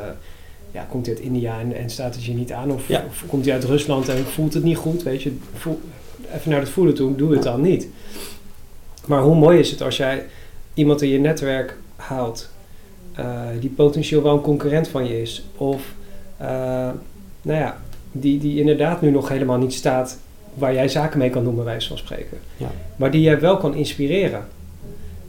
ja, 0.71 0.87
komt 0.89 1.05
hij 1.05 1.15
uit 1.15 1.23
India 1.23 1.59
en, 1.59 1.75
en 1.75 1.89
staat 1.89 2.15
het 2.15 2.23
je 2.23 2.33
niet 2.33 2.51
aan? 2.51 2.71
Of, 2.71 2.87
Ja. 2.87 3.03
of 3.07 3.23
komt 3.27 3.45
hij 3.45 3.53
uit 3.53 3.63
Rusland 3.63 4.09
en 4.09 4.25
voelt 4.25 4.53
het 4.53 4.63
niet 4.63 4.77
goed? 4.77 5.03
Weet 5.03 5.23
je, 5.23 5.37
voel, 5.53 5.79
even 6.35 6.51
naar 6.51 6.59
het 6.59 6.69
voelen 6.69 6.93
toe, 6.93 7.15
doe 7.15 7.31
het 7.33 7.43
dan 7.43 7.61
niet. 7.61 7.87
Maar 9.05 9.21
hoe 9.21 9.35
mooi 9.35 9.59
is 9.59 9.71
het 9.71 9.81
als 9.81 9.97
jij 9.97 10.25
iemand 10.73 11.01
in 11.01 11.09
je 11.09 11.19
netwerk 11.19 11.77
haalt 11.95 12.49
uh, 13.19 13.41
die 13.59 13.69
potentieel 13.69 14.21
wel 14.21 14.33
een 14.33 14.41
concurrent 14.41 14.87
van 14.87 15.07
je 15.07 15.21
is. 15.21 15.43
Of, 15.57 15.81
uh, 16.41 16.47
nou 17.41 17.59
ja, 17.59 17.77
die, 18.11 18.39
die 18.39 18.59
inderdaad 18.59 19.01
nu 19.01 19.11
nog 19.11 19.29
helemaal 19.29 19.57
niet 19.57 19.73
staat 19.73 20.17
waar 20.53 20.73
jij 20.73 20.87
zaken 20.87 21.19
mee 21.19 21.29
kan 21.29 21.43
doen, 21.43 21.55
bij 21.55 21.63
wijze 21.63 21.87
van 21.87 21.97
spreken. 21.97 22.37
Ja. 22.57 22.71
Maar 22.95 23.11
die 23.11 23.21
jij 23.21 23.39
wel 23.39 23.57
kan 23.57 23.75
inspireren. 23.75 24.47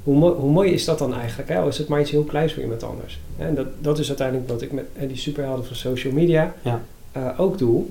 Hoe, 0.02 0.16
mo 0.16 0.34
hoe 0.34 0.50
mooi 0.50 0.70
is 0.72 0.84
dat 0.84 0.98
dan 0.98 1.14
eigenlijk? 1.14 1.48
Hè? 1.48 1.58
Al 1.58 1.68
is 1.68 1.78
het 1.78 1.88
maar 1.88 2.00
iets 2.00 2.10
heel 2.10 2.24
kleins 2.24 2.52
voor 2.52 2.62
iemand 2.62 2.82
anders. 2.82 3.20
En 3.38 3.54
dat, 3.54 3.66
dat 3.80 3.98
is 3.98 4.08
uiteindelijk 4.08 4.48
wat 4.48 4.62
ik 4.62 4.72
met 4.72 4.84
en 4.96 5.08
die 5.08 5.16
superhelden 5.16 5.64
van 5.64 5.76
social 5.76 6.12
media 6.12 6.54
Ja. 6.62 6.82
uh, 7.16 7.40
ook 7.40 7.58
doe. 7.58 7.84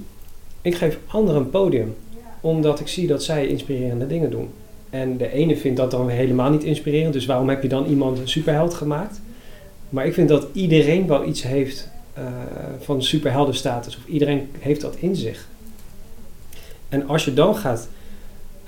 Ik 0.62 0.76
geef 0.76 0.98
anderen 1.08 1.42
een 1.42 1.50
podium. 1.50 1.96
Omdat 2.42 2.80
ik 2.80 2.88
zie 2.88 3.08
dat 3.08 3.24
zij 3.24 3.48
inspirerende 3.48 4.08
dingen 4.08 4.30
doen. 4.30 4.50
En 4.90 5.18
de 5.18 5.32
ene 5.32 5.58
vindt 5.58 5.78
dat 5.78 5.92
dan 5.92 6.10
helemaal 6.10 6.50
niet 6.52 6.64
inspirerend. 6.64 7.14
Dus 7.14 7.26
waarom 7.26 7.50
heb 7.50 7.62
je 7.62 7.68
dan 7.68 7.86
iemand 7.86 8.20
een 8.20 8.28
superheld 8.30 8.74
gemaakt? 8.74 9.22
Maar 9.90 10.06
ik 10.06 10.14
vind 10.14 10.30
dat 10.30 10.48
iedereen 10.54 11.08
wel 11.08 11.26
iets 11.26 11.44
heeft 11.44 11.90
uh, 12.18 12.24
van 12.80 13.04
superheldenstatus. 13.04 13.98
Of 13.98 14.06
iedereen 14.06 14.50
heeft 14.60 14.82
dat 14.82 14.96
in 15.00 15.16
zich. 15.16 15.48
En 16.90 17.08
als 17.08 17.26
je 17.26 17.34
dan 17.34 17.56
gaat, 17.56 17.90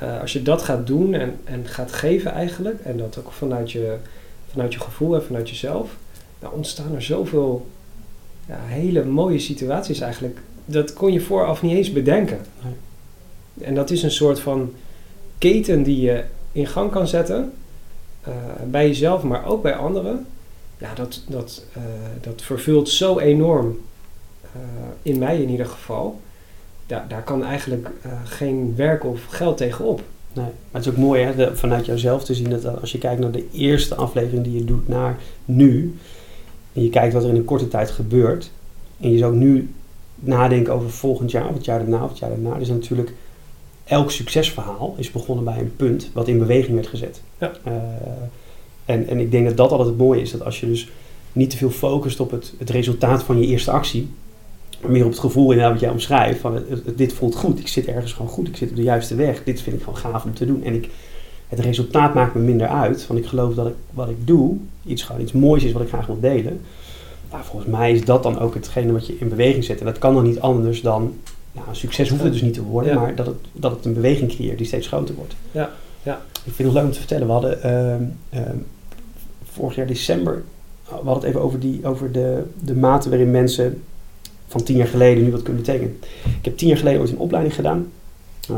uh, 0.04 0.22
als 0.22 0.34
je 0.34 0.42
dat 0.42 0.62
gaat 0.62 0.88
doen 0.88 1.14
en, 1.14 1.40
en 1.44 1.68
gaat 1.68 1.94
geven 1.94 2.32
eigenlijk, 2.32 2.82
en 2.82 2.98
dat 2.98 3.18
ook 3.20 3.32
vanuit 3.32 3.72
je, 3.72 3.96
vanuit 4.52 4.74
je 4.74 4.80
gevoel 4.80 5.16
en 5.16 5.24
vanuit 5.24 5.50
jezelf, 5.50 5.96
dan 6.40 6.52
ontstaan 6.52 6.96
er 6.96 7.02
zoveel 7.02 7.68
ja, 8.48 8.58
hele 8.60 9.06
mooie 9.06 9.40
situaties 9.40 10.00
eigenlijk. 10.00 10.40
Dat 10.66 10.94
kon 10.94 11.14
je 11.14 11.22
vooraf 11.22 11.62
niet 11.62 11.76
eens 11.76 11.92
bedenken. 11.92 12.40
Nee. 12.64 12.74
En 13.68 13.76
dat 13.76 13.90
is 13.90 14.04
een 14.04 14.12
soort 14.12 14.40
van 14.40 14.74
keten 15.38 15.84
die 15.84 16.02
je 16.02 16.24
in 16.52 16.68
gang 16.68 16.92
kan 16.92 17.08
zetten, 17.08 17.54
uh, 18.28 18.34
bij 18.66 18.88
jezelf, 18.88 19.24
maar 19.24 19.46
ook 19.46 19.62
bij 19.62 19.76
anderen. 19.76 20.26
Ja, 20.78 20.94
dat, 20.94 21.22
dat, 21.28 21.66
uh, 21.78 21.84
dat 22.22 22.42
vervult 22.42 22.90
zo 22.90 23.20
enorm, 23.20 23.80
in 25.02 25.18
mij 25.20 25.42
in 25.42 25.50
ieder 25.50 25.66
geval. 25.66 26.20
Daar, 26.86 27.06
daar 27.08 27.24
kan 27.24 27.44
eigenlijk 27.44 27.90
uh, 28.06 28.12
geen 28.24 28.74
werk 28.75 29.06
of 29.06 29.25
geld 29.25 29.58
tegenop. 29.58 30.02
Nee, 30.34 30.46
maar 30.46 30.82
het 30.82 30.86
is 30.86 30.92
ook 30.92 30.98
mooi 30.98 31.24
hè, 31.24 31.36
de, 31.36 31.56
vanuit 31.56 31.86
jouzelf 31.86 32.24
te 32.24 32.34
zien 32.34 32.50
dat 32.50 32.82
als 32.82 32.92
je 32.92 32.98
kijkt 32.98 33.22
naar 33.22 33.32
de 33.32 33.48
eerste 33.52 33.96
aflevering 33.96 34.44
die 34.44 34.54
je 34.54 34.66
doet 34.66 34.88
naar 34.88 35.20
nu, 35.46 35.96
en 36.74 36.84
je 36.84 36.90
kijkt 36.90 37.13
wat 37.13 37.24
er 37.24 37.30
in 37.30 37.36
een 37.36 37.46
korte 37.46 37.68
tijd 37.68 37.92
gebeurt, 37.92 38.52
en 39.00 39.12
je 39.12 39.18
zou 39.18 39.36
nu 39.36 39.74
nadenken 40.16 40.74
over 40.74 40.90
volgend 40.90 41.32
jaar, 41.32 41.48
of 41.48 41.54
het 41.54 41.66
jaar 41.66 41.80
daarna, 41.80 42.04
of 42.04 42.10
het 42.10 42.20
jaar 42.20 42.30
daarna, 42.30 42.56
is 42.56 42.70
natuurlijk 42.70 43.13
elk 43.84 44.12
succesverhaal 44.12 44.96
is 44.98 45.12
begonnen 45.12 45.46
bij 45.46 45.60
een 45.60 45.75
punt 45.75 46.10
wat 46.13 46.28
in 46.28 46.38
beweging 46.38 46.75
werd 46.75 46.88
gezet. 46.88 47.22
Ja. 47.38 47.52
Uh, 47.68 47.74
en, 48.86 49.08
en 49.08 49.20
ik 49.20 49.32
denk 49.32 49.46
dat 49.46 49.58
dat 49.58 49.72
altijd 49.72 49.90
het 49.90 49.98
mooie 49.98 50.22
is, 50.22 50.32
dat 50.32 50.44
als 50.46 50.60
je 50.60 50.66
dus 50.66 50.90
niet 51.32 51.50
te 51.50 51.58
veel 51.58 51.70
focust 51.70 52.20
op 52.20 52.32
het, 52.32 52.54
het 52.58 52.70
resultaat 52.70 53.24
van 53.24 53.40
je 53.40 53.48
eerste 53.48 53.72
actie, 53.72 54.10
meer 54.90 55.04
op 55.06 55.12
het 55.12 55.20
gevoel 55.20 55.52
inderdaad 55.52 55.72
wat 55.72 55.82
jij 55.82 55.90
omschrijft, 55.90 56.40
van 56.40 56.56
het, 56.56 56.70
het, 56.70 56.98
dit 56.98 57.13
voelt 57.13 57.36
goed, 57.36 57.60
ik 57.60 57.68
zit 57.68 57.88
ergens 57.88 58.13
gewoon 58.13 58.32
goed, 58.32 58.48
ik 58.48 58.58
zit 58.58 58.70
op 58.70 58.75
de 58.75 58.84
juiste 58.84 59.16
weg, 59.16 59.44
dit 59.44 59.62
vind 59.62 59.75
ik 59.75 59.84
gewoon 59.84 59.98
gaaf 59.98 60.24
om 60.24 60.34
te 60.34 60.46
doen. 60.46 60.63
En 60.63 60.74
ik, 60.74 60.90
het 61.48 61.60
resultaat 61.60 62.13
maakt 62.13 62.36
me 62.36 62.42
minder 62.42 62.68
uit, 62.68 63.08
want 63.08 63.20
ik 63.20 63.25
geloof 63.25 63.54
dat 63.56 63.68
ik, 63.68 63.74
wat 63.92 64.10
ik 64.10 64.28
doe, 64.28 64.58
iets, 64.86 65.04
gewoon 65.04 65.22
iets 65.22 65.32
moois 65.32 65.63
is 65.63 65.72
wat 65.72 65.82
ik 65.82 65.88
graag 65.88 66.06
wil 66.06 66.20
delen. 66.20 66.62
Nou, 67.32 67.44
volgens 67.44 67.72
mij 67.72 67.92
is 67.92 68.06
dat 68.06 68.24
dan 68.24 68.40
ook 68.40 68.54
hetgene 68.54 68.92
wat 68.92 69.08
je 69.08 69.18
in 69.20 69.30
beweging 69.30 69.63
zet. 69.63 69.80
En 69.80 69.86
dat 69.86 69.98
kan 69.98 70.13
dan 70.13 70.24
niet 70.24 70.40
anders 70.40 70.82
dan, 70.82 71.13
nou, 71.52 71.68
een 71.68 71.75
succes 71.75 72.10
hoeft 72.10 72.24
het 72.24 72.32
dus 72.32 72.42
niet 72.42 72.54
te 72.54 72.63
worden, 72.63 72.94
Ja. 72.94 73.00
maar 73.00 73.16
dat 73.16 73.25
het, 73.25 73.36
dat 73.52 73.72
het 73.72 73.86
een 73.86 73.94
beweging 73.94 74.32
creëert 74.32 74.58
die 74.58 74.68
steeds 74.68 74.88
groter 74.88 75.16
wordt. 75.16 75.36
Ja, 75.52 75.72
ja. 76.04 76.22
Ik 76.44 76.54
vind 76.54 76.68
het 76.68 76.78
leuk 76.78 76.86
om 76.86 76.92
te 76.92 77.00
vertellen, 77.00 77.25
we 77.25 77.34
hadden 77.34 77.63
ehm, 77.63 78.04
ehm, 78.30 78.58
vorig 79.44 79.75
jaar 79.75 79.88
december, 79.88 80.44
we 80.84 80.94
hadden 80.94 81.13
het 81.13 81.24
even 81.24 81.42
over, 81.42 81.60
die, 81.60 81.86
over 81.86 82.12
de, 82.12 82.44
de 82.63 82.75
mate 82.75 83.10
waarin 83.10 83.32
mensen 83.32 83.82
van 84.54 84.64
tien 84.64 84.78
jaar 84.78 84.88
geleden 84.88 85.24
nu 85.24 85.32
wat 85.32 85.42
kunnen 85.42 85.64
betekenen. 85.64 85.98
Ik 86.24 86.46
heb 86.46 86.58
tien 86.58 86.68
jaar 86.68 86.78
geleden 86.78 87.02
ooit 87.02 87.10
een 87.10 87.18
opleiding 87.18 87.56
gedaan. 87.56 87.92
Eh, 88.50 88.56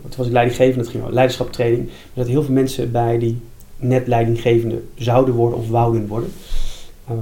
toen 0.00 0.16
was 0.16 0.26
ik 0.26 0.32
leidinggevende, 0.32 0.80
het 0.80 0.88
ging 0.88 1.02
over 1.02 1.14
leiderschaptraining. 1.14 1.88
Er 1.88 1.92
zaten 2.14 2.30
heel 2.30 2.42
veel 2.42 2.54
mensen 2.54 2.90
bij 2.90 3.18
die 3.18 3.40
net 3.76 4.06
leidinggevende 4.06 4.82
zouden 4.94 5.34
worden 5.34 5.58
of 5.58 5.68
wouden 5.68 6.06
worden. 6.06 6.32
Ehm, 7.08 7.18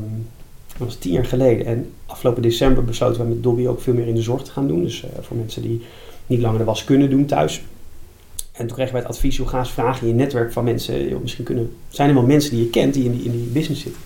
dat 0.78 0.86
was 0.86 0.96
tien 0.96 1.12
jaar 1.12 1.24
geleden. 1.24 1.66
En 1.66 1.90
afgelopen 2.06 2.42
december 2.42 2.84
besloten 2.84 3.22
we 3.22 3.28
met 3.28 3.42
Dobby 3.42 3.66
ook 3.66 3.80
veel 3.80 3.94
meer 3.94 4.06
in 4.06 4.14
de 4.14 4.22
zorg 4.22 4.42
te 4.42 4.50
gaan 4.50 4.68
doen. 4.68 4.82
Dus 4.82 5.02
eh, 5.02 5.10
voor 5.20 5.36
mensen 5.36 5.62
die 5.62 5.82
niet 6.26 6.40
langer 6.40 6.58
de 6.58 6.64
was 6.64 6.84
kunnen 6.84 7.10
doen 7.10 7.26
thuis. 7.26 7.62
En 8.52 8.66
toen 8.66 8.76
kregen 8.76 8.92
wij 8.92 9.02
het 9.02 9.10
advies, 9.10 9.38
hoe 9.38 9.46
ga 9.46 9.58
eens 9.58 9.70
vragen 9.70 10.06
in 10.06 10.08
je 10.08 10.14
netwerk 10.14 10.52
van 10.52 10.64
mensen. 10.64 11.08
Joh, 11.08 11.20
misschien 11.20 11.44
kunnen, 11.44 11.72
zijn 11.88 12.08
er 12.08 12.14
wel 12.14 12.24
mensen 12.24 12.50
die 12.50 12.64
je 12.64 12.70
kent 12.70 12.94
die 12.94 13.04
in 13.04 13.12
die, 13.12 13.22
in 13.22 13.30
die 13.30 13.46
business 13.52 13.82
zitten. 13.82 14.02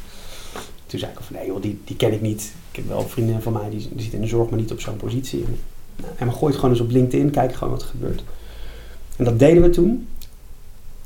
Toen 0.92 1.00
zei 1.00 1.12
ik 1.12 1.18
al 1.18 1.24
van 1.24 1.36
nee 1.36 1.46
joh, 1.46 1.62
die, 1.62 1.78
die 1.84 1.96
ken 1.96 2.12
ik 2.12 2.20
niet. 2.20 2.52
Ik 2.70 2.76
heb 2.76 2.88
wel 2.88 3.08
vrienden 3.08 3.42
van 3.42 3.52
mij 3.52 3.70
die, 3.70 3.78
die 3.78 4.00
zitten 4.00 4.18
in 4.18 4.20
de 4.20 4.26
zorg, 4.26 4.50
maar 4.50 4.58
niet 4.58 4.72
op 4.72 4.80
zo'n 4.80 4.96
positie. 4.96 5.44
En, 5.44 5.58
nou, 5.96 6.12
en 6.16 6.26
maar 6.26 6.34
gooi 6.34 6.46
het 6.46 6.54
gewoon 6.54 6.70
eens 6.70 6.80
op 6.80 6.90
LinkedIn, 6.90 7.30
kijk 7.30 7.54
gewoon 7.54 7.72
wat 7.72 7.82
er 7.82 7.88
gebeurt. 7.88 8.22
En 9.16 9.24
dat 9.24 9.38
deden 9.38 9.62
we 9.62 9.70
toen. 9.70 10.08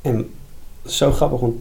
En 0.02 0.30
zo 0.86 1.12
grappig, 1.12 1.40
want 1.40 1.54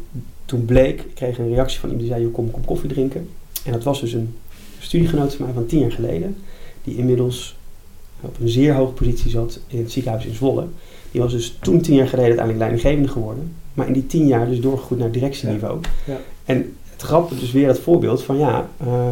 toen 0.45 0.65
bleek, 0.65 1.01
ik 1.01 1.15
kreeg 1.15 1.37
een 1.37 1.49
reactie 1.49 1.79
van 1.79 1.89
iemand 1.89 2.07
die 2.07 2.15
zei, 2.15 2.25
joh, 2.25 2.33
kom 2.33 2.45
een 2.45 2.51
kop 2.51 2.65
koffie 2.65 2.89
drinken. 2.89 3.29
En 3.63 3.71
dat 3.71 3.83
was 3.83 4.01
dus 4.01 4.13
een 4.13 4.35
studiegenoot 4.79 5.35
van 5.35 5.45
mij 5.45 5.53
van 5.53 5.65
tien 5.65 5.79
jaar 5.79 5.91
geleden, 5.91 6.37
die 6.83 6.97
inmiddels 6.97 7.55
op 8.21 8.39
een 8.39 8.49
zeer 8.49 8.73
hoge 8.73 8.93
positie 8.93 9.29
zat 9.29 9.59
in 9.67 9.77
het 9.77 9.91
ziekenhuis 9.91 10.25
in 10.25 10.33
Zwolle. 10.33 10.67
Die 11.11 11.21
was 11.21 11.31
dus 11.31 11.57
toen 11.61 11.81
tien 11.81 11.95
jaar 11.95 12.07
geleden 12.07 12.39
uiteindelijk 12.39 12.59
leidinggevende 12.59 13.09
geworden, 13.09 13.53
maar 13.73 13.87
in 13.87 13.93
die 13.93 14.05
tien 14.05 14.27
jaar 14.27 14.47
dus 14.47 14.59
doorgegroeid 14.59 15.01
naar 15.01 15.11
directieniveau. 15.11 15.79
Ja. 16.05 16.19
En 16.45 16.75
het 16.95 17.03
grappige 17.03 17.39
dus 17.39 17.51
weer 17.51 17.67
het 17.67 17.79
voorbeeld 17.79 18.23
van 18.23 18.37
ja, 18.37 18.69
eh, 18.77 19.09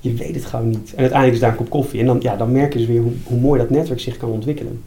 je 0.00 0.14
weet 0.14 0.34
het 0.34 0.44
gewoon 0.44 0.68
niet. 0.68 0.90
En 0.94 1.00
uiteindelijk 1.00 1.32
is 1.32 1.40
daar 1.40 1.50
een 1.50 1.56
kop 1.56 1.70
koffie 1.70 2.00
en 2.00 2.06
dan, 2.06 2.18
ja, 2.20 2.36
dan 2.36 2.52
merk 2.52 2.72
je 2.72 2.78
dus 2.78 2.88
weer 2.88 3.00
hoe, 3.00 3.12
hoe 3.24 3.40
mooi 3.40 3.60
dat 3.60 3.70
netwerk 3.70 4.00
zich 4.00 4.16
kan 4.16 4.30
ontwikkelen. 4.30 4.84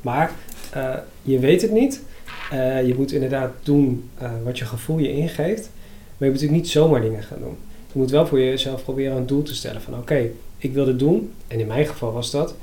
Maar 0.00 0.32
eh, 0.70 0.94
je 1.22 1.38
weet 1.38 1.62
het 1.62 1.72
niet. 1.72 2.02
Eh, 2.50 2.86
je 2.86 2.94
moet 2.94 3.12
inderdaad 3.12 3.50
doen 3.62 4.10
wat 4.44 4.58
je 4.58 4.64
gevoel 4.64 4.98
je 4.98 5.12
ingeeft. 5.12 5.70
Maar 6.16 6.28
je 6.28 6.34
moet 6.34 6.40
natuurlijk 6.40 6.62
niet 6.62 6.68
zomaar 6.68 7.00
dingen 7.00 7.22
gaan 7.22 7.38
doen. 7.38 7.56
Je 7.92 7.98
moet 7.98 8.10
wel 8.10 8.26
voor 8.26 8.40
jezelf 8.40 8.82
proberen 8.82 9.16
een 9.16 9.26
doel 9.26 9.42
te 9.42 9.54
stellen 9.54 9.80
van 9.80 9.94
oké, 9.94 10.30
ik 10.58 10.72
wil 10.72 10.84
dit 10.84 10.98
doen. 10.98 11.32
En 11.46 11.60
in 11.60 11.66
mijn 11.66 11.86
geval 11.86 12.12
was 12.12 12.30
dat. 12.30 12.54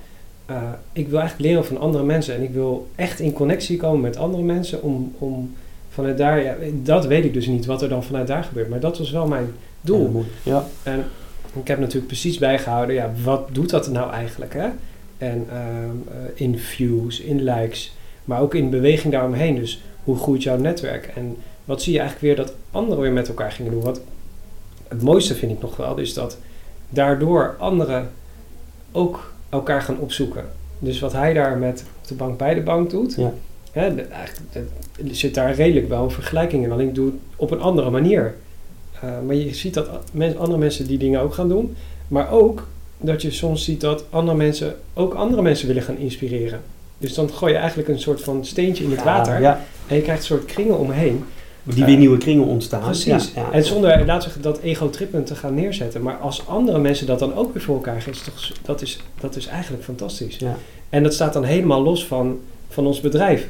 ik 0.93 1.07
wil 1.07 1.19
eigenlijk 1.19 1.49
leren 1.49 1.65
van 1.65 1.77
andere 1.77 2.03
mensen. 2.03 2.35
En 2.35 2.43
ik 2.43 2.53
wil 2.53 2.87
echt 2.95 3.19
in 3.19 3.33
connectie 3.33 3.77
komen 3.77 4.01
met 4.01 4.17
andere 4.17 4.43
mensen. 4.43 4.83
Om, 4.83 5.13
om 5.17 5.53
vanuit 5.93 6.17
daar, 6.17 6.43
ja, 6.43 6.55
dat 6.73 7.05
weet 7.05 7.25
ik 7.25 7.33
dus 7.33 7.47
niet 7.47 7.65
wat 7.65 7.81
er 7.81 7.89
dan 7.89 8.03
vanuit 8.03 8.27
daar 8.27 8.43
gebeurt. 8.43 8.69
Maar 8.69 8.79
dat 8.79 8.97
was 8.97 9.11
wel 9.11 9.27
mijn 9.27 9.53
doel. 9.81 10.25
Ja, 10.43 10.65
En 10.83 11.03
ik 11.53 11.67
heb 11.67 11.79
natuurlijk 11.79 12.07
precies 12.07 12.37
bijgehouden, 12.37 12.95
ja, 12.95 13.11
wat 13.23 13.47
doet 13.51 13.69
dat 13.69 13.91
nou 13.91 14.11
eigenlijk? 14.11 14.53
Hè? 14.53 14.67
En 15.17 15.45
ehm, 15.49 15.95
eh, 16.07 16.15
in 16.33 16.59
views, 16.59 17.19
in 17.19 17.43
likes, 17.43 17.93
maar 18.25 18.41
ook 18.41 18.55
in 18.55 18.69
beweging 18.69 19.13
daaromheen. 19.13 19.55
Dus 19.55 19.81
hoe 20.03 20.17
groeit 20.17 20.43
jouw 20.43 20.57
netwerk? 20.57 21.11
En 21.15 21.37
wat 21.65 21.81
zie 21.81 21.93
je 21.93 21.99
eigenlijk 21.99 22.27
weer 22.27 22.45
dat 22.45 22.55
anderen 22.71 23.01
weer 23.03 23.11
met 23.11 23.27
elkaar 23.27 23.51
gingen 23.51 23.71
doen? 23.71 23.81
Wat 23.81 24.01
het 24.87 25.01
mooiste 25.01 25.35
vind 25.35 25.51
ik 25.51 25.61
nog 25.61 25.77
wel, 25.77 25.97
is 25.97 26.13
dat 26.13 26.37
daardoor 26.89 27.55
anderen 27.59 28.09
ook 28.91 29.33
elkaar 29.49 29.81
gaan 29.81 29.99
opzoeken. 29.99 30.45
Dus 30.79 30.99
wat 30.99 31.13
hij 31.13 31.33
daar 31.33 31.57
met 31.57 31.83
op 32.01 32.07
de 32.07 32.13
bank 32.15 32.37
bij 32.37 32.53
de 32.53 32.61
bank 32.61 32.89
doet, 32.89 33.15
Ja. 33.15 33.33
Hè, 33.71 33.95
de- 33.95 34.01
eigenlijk, 34.01 34.53
de- 34.53 35.09
er 35.09 35.15
zit 35.15 35.33
daar 35.33 35.53
redelijk 35.53 35.89
wel 35.89 36.03
een 36.03 36.11
vergelijking 36.11 36.63
in. 36.63 36.71
Alleen 36.71 36.87
ik 36.87 36.95
doe 36.95 37.05
het 37.05 37.15
op 37.35 37.51
een 37.51 37.61
andere 37.61 37.89
manier. 37.89 38.33
Uh, 39.03 39.09
maar 39.25 39.35
je 39.35 39.53
ziet 39.53 39.73
dat 39.73 39.89
men- 40.11 40.37
andere 40.37 40.59
mensen 40.59 40.87
die 40.87 40.97
dingen 40.97 41.21
ook 41.21 41.33
gaan 41.33 41.49
doen. 41.49 41.75
Maar 42.07 42.31
ook 42.31 42.67
dat 42.97 43.21
je 43.21 43.31
soms 43.31 43.63
ziet 43.63 43.81
dat 43.81 44.03
andere 44.09 44.37
mensen 44.37 44.75
ook 44.93 45.13
andere 45.13 45.41
mensen 45.41 45.67
willen 45.67 45.83
gaan 45.83 45.97
inspireren. 45.97 46.61
Dus 46.97 47.13
dan 47.13 47.29
gooi 47.33 47.51
je 47.53 47.57
eigenlijk 47.57 47.89
een 47.89 47.99
soort 47.99 48.21
van 48.21 48.45
steentje 48.45 48.83
in 48.83 48.89
het 48.89 48.99
Ja, 48.99 49.05
water. 49.05 49.41
Ja, 49.41 49.61
En 49.87 49.95
je 49.95 50.01
krijgt 50.01 50.21
een 50.21 50.27
soort 50.27 50.45
kringen 50.45 50.77
omheen. 50.79 51.23
die 51.63 51.85
weer 51.85 51.97
nieuwe 51.97 52.17
kringen 52.17 52.45
ontstaan. 52.45 52.81
Precies. 52.81 53.31
Ja, 53.35 53.41
ja. 53.41 53.51
En 53.51 53.63
zonder, 53.65 53.89
laten 53.89 54.15
we 54.15 54.21
zeggen, 54.21 54.41
dat 54.41 54.59
ego-trippen 54.59 55.23
te 55.23 55.35
gaan 55.35 55.53
neerzetten. 55.53 56.01
Maar 56.01 56.15
als 56.17 56.47
andere 56.47 56.79
mensen 56.79 57.05
dat 57.07 57.19
dan 57.19 57.35
ook 57.35 57.53
weer 57.53 57.63
voor 57.63 57.75
elkaar 57.75 57.95
geven, 57.95 58.11
is 58.11 58.21
toch, 58.21 58.39
s- 58.39 58.53
dat, 58.61 58.81
is, 58.81 58.99
dat 59.19 59.35
is 59.35 59.47
eigenlijk 59.47 59.83
fantastisch. 59.83 60.37
Ja. 60.37 60.55
En 60.89 61.03
dat 61.03 61.13
staat 61.13 61.33
dan 61.33 61.43
helemaal 61.43 61.81
los 61.83 62.05
van, 62.05 62.39
van 62.69 62.85
ons 62.85 62.99
bedrijf. 63.01 63.47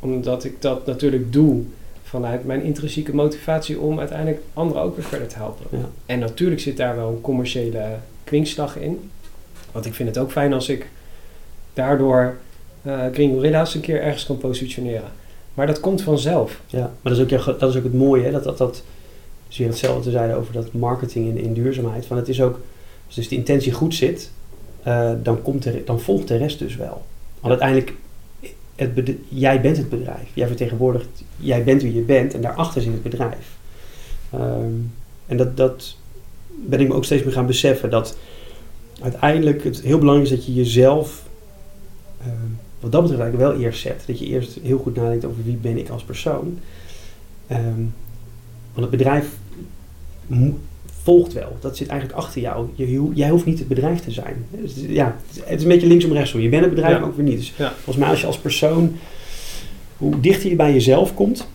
Omdat 0.00 0.44
ik 0.44 0.62
dat 0.62 0.86
natuurlijk 0.86 1.32
doe 1.32 1.62
vanuit 2.02 2.44
mijn 2.44 2.62
intrinsieke 2.62 3.14
motivatie 3.14 3.80
om 3.80 3.98
uiteindelijk 3.98 4.42
anderen 4.54 4.82
ook 4.82 4.96
weer 4.96 5.04
verder 5.04 5.28
te 5.28 5.36
helpen. 5.36 5.66
Ja. 5.70 5.88
En 6.06 6.18
natuurlijk 6.18 6.60
zit 6.60 6.76
daar 6.76 6.96
wel 6.96 7.08
een 7.08 7.20
commerciële 7.20 7.84
kwinkslag 8.24 8.76
in. 8.76 9.10
Want 9.72 9.86
ik 9.86 9.94
vind 9.94 10.08
het 10.08 10.18
ook 10.18 10.30
fijn 10.30 10.52
als 10.52 10.68
ik 10.68 10.88
daardoor 11.72 12.36
eh 12.82 13.06
Green 13.12 13.32
Gorilla's 13.32 13.74
een 13.74 13.80
keer 13.80 14.02
ergens 14.02 14.26
kan 14.26 14.38
positioneren. 14.38 15.10
Maar 15.54 15.66
dat 15.66 15.80
komt 15.80 16.02
vanzelf. 16.02 16.60
Ja, 16.66 16.92
maar 17.02 17.14
dat 17.14 17.30
is 17.30 17.38
ook, 17.38 17.58
dat 17.60 17.70
is 17.70 17.76
ook 17.76 17.82
het 17.82 17.94
mooie, 17.94 18.24
hè? 18.24 18.30
dat 18.30 18.44
dat, 18.44 18.58
dat 18.58 18.82
dus 19.48 19.58
weer 19.58 19.68
hetzelfde 19.68 20.02
te 20.02 20.10
zeiden 20.10 20.36
over 20.36 20.52
dat 20.52 20.72
marketing 20.72 21.28
in, 21.28 21.38
in 21.38 21.52
duurzaamheid. 21.52 22.06
Van 22.06 22.16
het 22.16 22.28
is 22.28 22.42
ook, 22.42 22.60
als 23.06 23.14
dus 23.14 23.28
de 23.28 23.36
intentie 23.36 23.72
goed 23.72 23.94
zit, 23.94 24.30
eh, 24.82 25.10
dan, 25.22 25.42
komt 25.42 25.64
er, 25.64 25.84
dan 25.84 26.00
volgt 26.00 26.28
de 26.28 26.36
rest 26.36 26.58
dus 26.58 26.76
wel. 26.76 27.02
Want 27.40 27.60
uiteindelijk, 27.60 27.94
het 28.80 29.12
jij 29.28 29.60
bent 29.60 29.76
het 29.76 29.88
bedrijf. 29.88 30.28
Jij 30.34 30.46
vertegenwoordigt, 30.46 31.24
jij 31.36 31.64
bent 31.64 31.82
wie 31.82 31.94
je 31.94 32.00
bent 32.00 32.34
en 32.34 32.40
daarachter 32.40 32.82
zit 32.82 32.92
het 32.92 33.02
bedrijf. 33.02 33.56
Ehm, 34.30 34.72
en 35.26 35.36
dat, 35.36 35.56
dat 35.56 35.96
ben 36.46 36.80
ik 36.80 36.88
me 36.88 36.94
ook 36.94 37.04
steeds 37.04 37.24
meer 37.24 37.32
gaan 37.32 37.46
beseffen, 37.46 37.90
dat 37.90 38.18
uiteindelijk 39.02 39.64
het 39.64 39.80
heel 39.80 39.98
belangrijk 39.98 40.30
is 40.30 40.36
dat 40.36 40.46
je 40.46 40.54
jezelf 40.54 41.28
ehm, 42.20 42.30
wat 42.80 42.92
dat 42.92 43.02
betreft 43.02 43.22
eigenlijk 43.22 43.52
wel 43.52 43.62
eerst 43.62 43.80
zet. 43.80 44.02
Dat 44.06 44.18
je 44.18 44.26
eerst 44.26 44.58
heel 44.62 44.78
goed 44.78 44.96
nadenkt 44.96 45.24
over 45.24 45.44
wie 45.44 45.56
ben 45.56 45.78
ik 45.78 45.88
als 45.88 46.02
persoon. 46.02 46.58
Ehm, 47.46 47.80
want 48.72 48.80
het 48.80 48.90
bedrijf 48.90 49.36
mo- 50.26 50.58
volgt 51.10 51.32
wel. 51.32 51.56
Dat 51.60 51.76
zit 51.76 51.88
eigenlijk 51.88 52.18
achter 52.18 52.40
jou. 52.40 52.68
Je, 52.74 53.10
jij 53.14 53.28
hoeft 53.30 53.44
niet 53.44 53.58
het 53.58 53.68
bedrijf 53.68 54.00
te 54.00 54.10
zijn. 54.10 54.44
Dus, 54.50 54.74
ja, 54.88 55.16
het 55.44 55.56
is 55.58 55.62
een 55.62 55.68
beetje 55.68 55.86
linksom 55.86 56.12
rechtsom. 56.12 56.40
Je 56.40 56.48
bent 56.48 56.64
het 56.64 56.74
bedrijf, 56.74 56.92
Ja. 56.94 56.98
maar 57.00 57.08
ook 57.08 57.16
weer 57.16 57.24
niet. 57.24 57.36
Dus 57.36 57.52
Ja. 57.56 57.72
volgens 57.74 57.96
mij 57.96 58.08
als 58.08 58.20
je 58.20 58.26
als 58.26 58.38
persoon, 58.38 58.96
hoe 59.96 60.20
dichter 60.20 60.50
je 60.50 60.56
bij 60.56 60.72
jezelf 60.72 61.14
komt, 61.14 61.46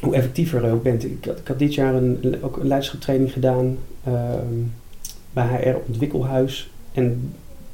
hoe 0.00 0.14
effectiever 0.14 0.64
je 0.64 0.70
ook 0.72 0.82
bent. 0.82 1.04
Ik 1.04 1.24
had, 1.24 1.38
ik 1.38 1.48
had 1.48 1.58
dit 1.58 1.74
jaar 1.74 1.94
een, 1.94 2.36
ook 2.42 2.56
een 2.56 2.66
leiderschaptraining 2.66 3.32
gedaan 3.32 3.76
ehm, 4.04 4.54
bij 5.32 5.46
HR 5.46 5.76
Ontwikkelhuis. 5.86 6.70
En 6.92 7.32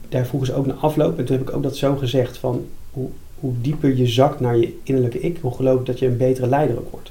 daar 0.09 0.27
vroegen 0.27 0.49
ze 0.49 0.55
ook 0.55 0.67
naar 0.67 0.77
afloop. 0.77 1.19
En 1.19 1.25
toen 1.25 1.37
heb 1.39 1.49
ik 1.49 1.55
ook 1.57 1.63
dat 1.63 1.77
zo 1.77 1.97
gezegd 1.97 2.37
van 2.39 2.65
hoe, 2.91 3.09
hoe 3.41 3.53
dieper 3.61 3.97
je 3.97 4.07
zakt 4.07 4.41
naar 4.41 4.57
je 4.57 4.77
innerlijke 4.83 5.21
ik, 5.21 5.39
hoe 5.41 5.55
geloof 5.55 5.81
ik 5.81 5.87
dat 5.87 5.99
je 5.99 6.07
een 6.07 6.17
betere 6.17 6.47
leider 6.47 6.79
ook 6.79 6.91
wordt. 6.91 7.11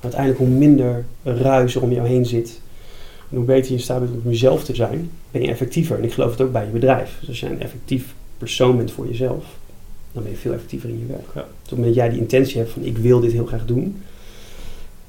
Uiteindelijk 0.00 0.40
hoe 0.40 0.50
minder 0.50 1.04
ruis 1.22 1.74
er 1.74 1.82
om 1.82 1.92
jou 1.92 2.08
heen 2.08 2.26
zit. 2.26 2.60
En 3.30 3.36
hoe 3.36 3.44
beter 3.44 3.70
je 3.70 3.76
in 3.76 3.82
staat 3.82 4.00
bent 4.00 4.24
om 4.24 4.30
jezelf 4.30 4.64
te 4.64 4.74
zijn, 4.74 5.10
ben 5.30 5.42
je 5.42 5.48
effectiever. 5.48 5.98
En 5.98 6.04
ik 6.04 6.12
geloof 6.12 6.30
het 6.30 6.40
ook 6.40 6.52
bij 6.52 6.64
je 6.64 6.70
bedrijf. 6.70 7.16
Dus 7.20 7.28
als 7.28 7.40
je 7.40 7.46
een 7.46 7.60
effectief 7.60 8.14
persoon 8.38 8.76
bent 8.76 8.90
voor 8.90 9.06
jezelf, 9.06 9.44
dan 10.12 10.22
ben 10.22 10.32
je 10.32 10.38
veel 10.38 10.52
effectiever 10.52 10.88
in 10.88 10.98
je 10.98 11.06
werk. 11.06 11.26
Ja. 11.34 11.46
Dus 11.62 11.72
op 11.72 11.84
het 11.84 11.94
jij 11.94 12.08
die 12.08 12.20
intentie 12.20 12.58
hebt 12.58 12.70
van 12.70 12.84
ik 12.84 12.98
wil 12.98 13.20
dit 13.20 13.32
heel 13.32 13.46
graag 13.46 13.64
doen, 13.64 14.02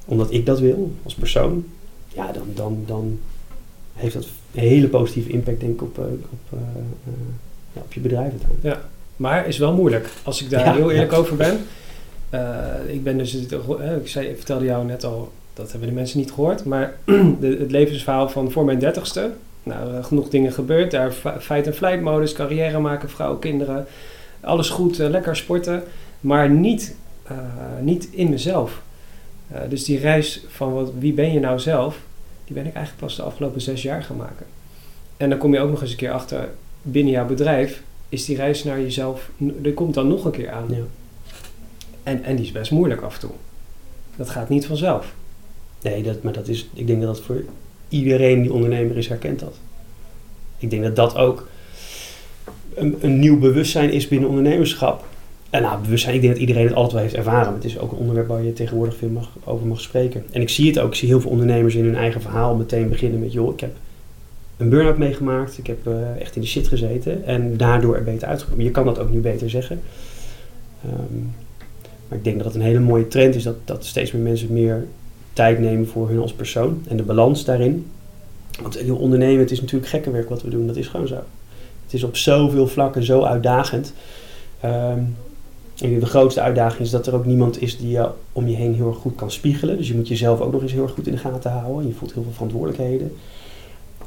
omdat 0.06 0.34
ik 0.34 0.46
dat 0.46 0.60
wil 0.60 0.92
als 1.04 1.14
persoon, 1.14 1.66
ja, 2.14 2.32
dan, 2.32 2.48
dan, 2.54 2.84
dan 2.86 3.20
heeft 3.94 4.14
dat 4.14 4.28
een 4.54 4.60
hele 4.60 4.88
positieve 4.88 5.30
impact 5.30 5.60
denk 5.60 5.74
ik 5.74 5.82
op, 5.82 5.98
eh, 5.98 6.04
op, 6.06 6.40
eh, 6.50 6.60
eh, 6.60 7.14
ja, 7.74 7.82
op 7.82 7.94
je 7.94 8.00
bedrijf 8.00 8.32
uiteindelijk. 8.32 8.80
Maar 9.16 9.48
is 9.48 9.58
wel 9.58 9.74
moeilijk, 9.74 10.10
als 10.24 10.42
ik 10.42 10.50
daar 10.50 10.66
Ja, 10.66 10.74
heel 10.74 10.92
eerlijk 10.92 11.12
ja. 11.12 11.18
over 11.18 11.36
ben. 11.36 11.58
Ik 12.88 13.04
ben 13.04 13.18
dus, 13.18 13.36
ik, 13.36 14.08
zei, 14.08 14.28
ik 14.28 14.36
vertelde 14.36 14.66
jou 14.66 14.86
net 14.86 15.04
al, 15.04 15.32
dat 15.58 15.72
hebben 15.72 15.90
de 15.90 15.96
mensen 15.96 16.20
niet 16.20 16.32
gehoord, 16.32 16.66
maar 16.66 16.96
de, 17.40 17.58
het 17.60 17.72
levensverhaal 17.72 18.30
van 18.30 18.52
voor 18.52 18.66
mijn 18.66 18.80
dertigste. 18.80 19.32
Nou, 19.64 20.04
genoeg 20.04 20.30
dingen 20.30 20.52
gebeurd. 20.52 20.92
Daar 20.92 21.12
fe- 21.12 21.40
feit- 21.40 21.68
en 21.68 21.74
flightmodus, 21.74 22.34
carrière 22.34 22.80
maken, 22.80 23.10
vrouwen, 23.10 23.40
kinderen. 23.40 23.86
Alles 24.42 24.70
goed, 24.70 25.00
eh, 25.00 25.10
lekker 25.10 25.36
sporten. 25.36 25.84
Maar 26.20 26.50
niet, 26.50 26.96
eh, 27.24 27.38
niet 27.82 28.08
in 28.12 28.30
mezelf. 28.30 28.82
Eh, 29.48 29.60
dus 29.70 29.84
die 29.84 30.00
reis 30.00 30.46
van 30.48 30.74
wat, 30.74 30.92
wie 31.00 31.14
ben 31.14 31.34
je 31.34 31.40
nou 31.40 31.60
zelf, 31.60 32.00
die 32.46 32.56
ben 32.56 32.66
ik 32.66 32.74
eigenlijk 32.74 33.06
pas 33.06 33.16
de 33.16 33.22
afgelopen 33.22 33.62
zes 33.62 33.82
jaar 33.82 34.04
gaan 34.04 34.18
maken. 34.18 34.46
En 35.18 35.30
dan 35.30 35.38
kom 35.38 35.54
je 35.54 35.60
ook 35.60 35.70
nog 35.70 35.82
eens 35.82 35.92
een 35.92 35.98
keer 35.98 36.12
achter, 36.12 36.50
binnen 36.82 37.14
jouw 37.14 37.26
bedrijf 37.26 37.82
is 38.10 38.26
die 38.26 38.36
reis 38.36 38.64
naar 38.64 38.82
jezelf, 38.82 39.30
er 39.64 39.74
komt 39.74 39.94
dan 39.94 40.08
nog 40.08 40.26
een 40.26 40.32
keer 40.32 40.52
aan. 40.52 40.66
Ja. 40.70 40.84
En, 42.04 42.24
en 42.24 42.36
die 42.36 42.46
is 42.46 42.52
best 42.52 42.72
moeilijk 42.72 43.02
af 43.02 43.14
en 43.14 43.20
toe. 43.20 43.32
Dat 44.16 44.30
gaat 44.30 44.50
niet 44.50 44.66
vanzelf. 44.66 45.14
Nee, 45.82 46.04
dat, 46.04 46.24
maar 46.24 46.34
dat 46.34 46.48
is, 46.48 46.70
ik 46.74 46.88
denk 46.88 47.02
dat 47.02 47.16
dat 47.16 47.26
voor 47.26 47.44
iedereen 47.90 48.42
die 48.42 48.54
ondernemer 48.54 48.98
is 48.98 49.08
herkent 49.08 49.40
dat. 49.40 49.56
Ik 50.58 50.70
denk 50.70 50.84
dat 50.84 50.96
dat 50.96 51.16
ook 51.16 51.48
een, 52.74 52.96
een 53.00 53.20
nieuw 53.20 53.40
bewustzijn 53.40 53.92
is 53.92 54.08
binnen 54.08 54.30
ondernemerschap. 54.30 55.06
En 55.50 55.62
nou, 55.62 55.82
bewustzijn, 55.82 56.16
ik 56.16 56.22
denk 56.22 56.34
dat 56.34 56.42
iedereen 56.42 56.66
het 56.66 56.74
altijd 56.74 56.94
wel 56.94 57.02
heeft 57.02 57.16
ervaren. 57.16 57.54
Het 57.54 57.66
is 57.66 57.80
ook 57.80 57.92
een 57.92 57.98
onderwerp 57.98 58.28
waar 58.28 58.44
je 58.44 58.54
tegenwoordig 58.54 58.98
veel 58.98 59.10
mag, 59.10 59.30
over 59.44 59.68
mag 59.68 59.82
spreken. 59.82 60.24
En 60.32 60.42
ik 60.42 60.50
zie 60.50 60.68
het 60.68 60.80
ook, 60.80 60.90
ik 60.90 60.96
zie 60.96 61.08
heel 61.08 61.22
veel 61.22 61.32
ondernemers 61.32 61.76
in 61.76 61.84
hun 61.84 61.96
eigen 61.96 62.22
verhaal 62.22 62.56
meteen 62.56 62.90
beginnen 62.90 63.20
met... 63.20 63.34
joh, 63.34 63.54
ik 63.54 63.60
heb 63.60 63.76
een 64.58 64.70
burn-out 64.70 64.98
meegemaakt, 64.98 65.58
ik 65.58 65.68
heb 65.68 65.88
uh, 65.88 66.22
echt 66.22 66.36
in 66.36 66.42
de 66.42 66.48
shit 66.48 66.68
gezeten 66.68 67.26
en 67.26 67.58
daardoor 67.58 67.96
er 67.96 68.04
beter 68.04 68.28
uitgekomen. 68.28 68.64
Je 68.64 68.72
kan 68.72 68.86
dat 68.86 69.00
ook 69.00 69.12
nu 69.12 69.20
beter 69.20 69.50
zeggen. 69.50 69.82
Um, 70.86 71.34
maar 72.08 72.18
ik 72.18 72.24
denk 72.24 72.38
dat 72.38 72.46
het 72.46 72.56
een 72.56 72.62
hele 72.62 72.80
mooie 72.80 73.08
trend 73.08 73.36
is 73.36 73.44
dat, 73.44 73.56
dat 73.66 73.86
steeds 73.86 74.12
meer 74.12 74.22
mensen 74.22 74.54
meer 74.54 74.88
tijd 75.38 75.60
nemen 75.60 75.88
voor 75.88 76.10
hun 76.10 76.20
als 76.20 76.34
persoon 76.34 76.84
en 76.88 76.98
de 76.98 77.04
balans 77.04 77.46
daarin. 77.46 77.86
Want 78.62 78.78
heel 78.78 78.96
ondernemen, 78.96 79.40
het 79.40 79.52
is 79.52 79.62
natuurlijk 79.62 79.90
gekke 79.90 80.12
werk 80.12 80.30
wat 80.30 80.42
we 80.42 80.50
doen, 80.50 80.68
dat 80.68 80.76
is 80.76 80.88
gewoon 80.88 81.08
zo. 81.08 81.20
Het 81.84 81.94
is 81.94 82.04
op 82.04 82.18
zoveel 82.18 82.68
vlakken 82.68 83.04
zo 83.04 83.24
uitdagend. 83.24 83.94
Um, 84.66 85.16
de 85.76 86.06
grootste 86.06 86.42
uitdaging 86.42 86.82
is 86.82 86.90
dat 86.90 87.08
er 87.08 87.16
ook 87.16 87.26
niemand 87.26 87.62
is 87.62 87.78
die 87.78 87.90
je 87.90 88.10
om 88.32 88.48
je 88.48 88.56
heen 88.56 88.74
heel 88.74 88.88
erg 88.88 88.98
goed 88.98 89.16
kan 89.16 89.32
spiegelen. 89.32 89.78
Dus 89.78 89.88
je 89.88 89.96
moet 89.96 90.08
jezelf 90.08 90.42
ook 90.42 90.52
nog 90.52 90.62
eens 90.62 90.72
heel 90.72 90.84
erg 90.84 90.92
goed 90.92 91.08
in 91.08 91.14
de 91.14 91.20
gaten 91.20 91.52
houden. 91.52 91.88
Je 91.88 91.94
voelt 91.94 92.14
heel 92.14 92.24
veel 92.24 92.32
verantwoordelijkheden. 92.32 93.12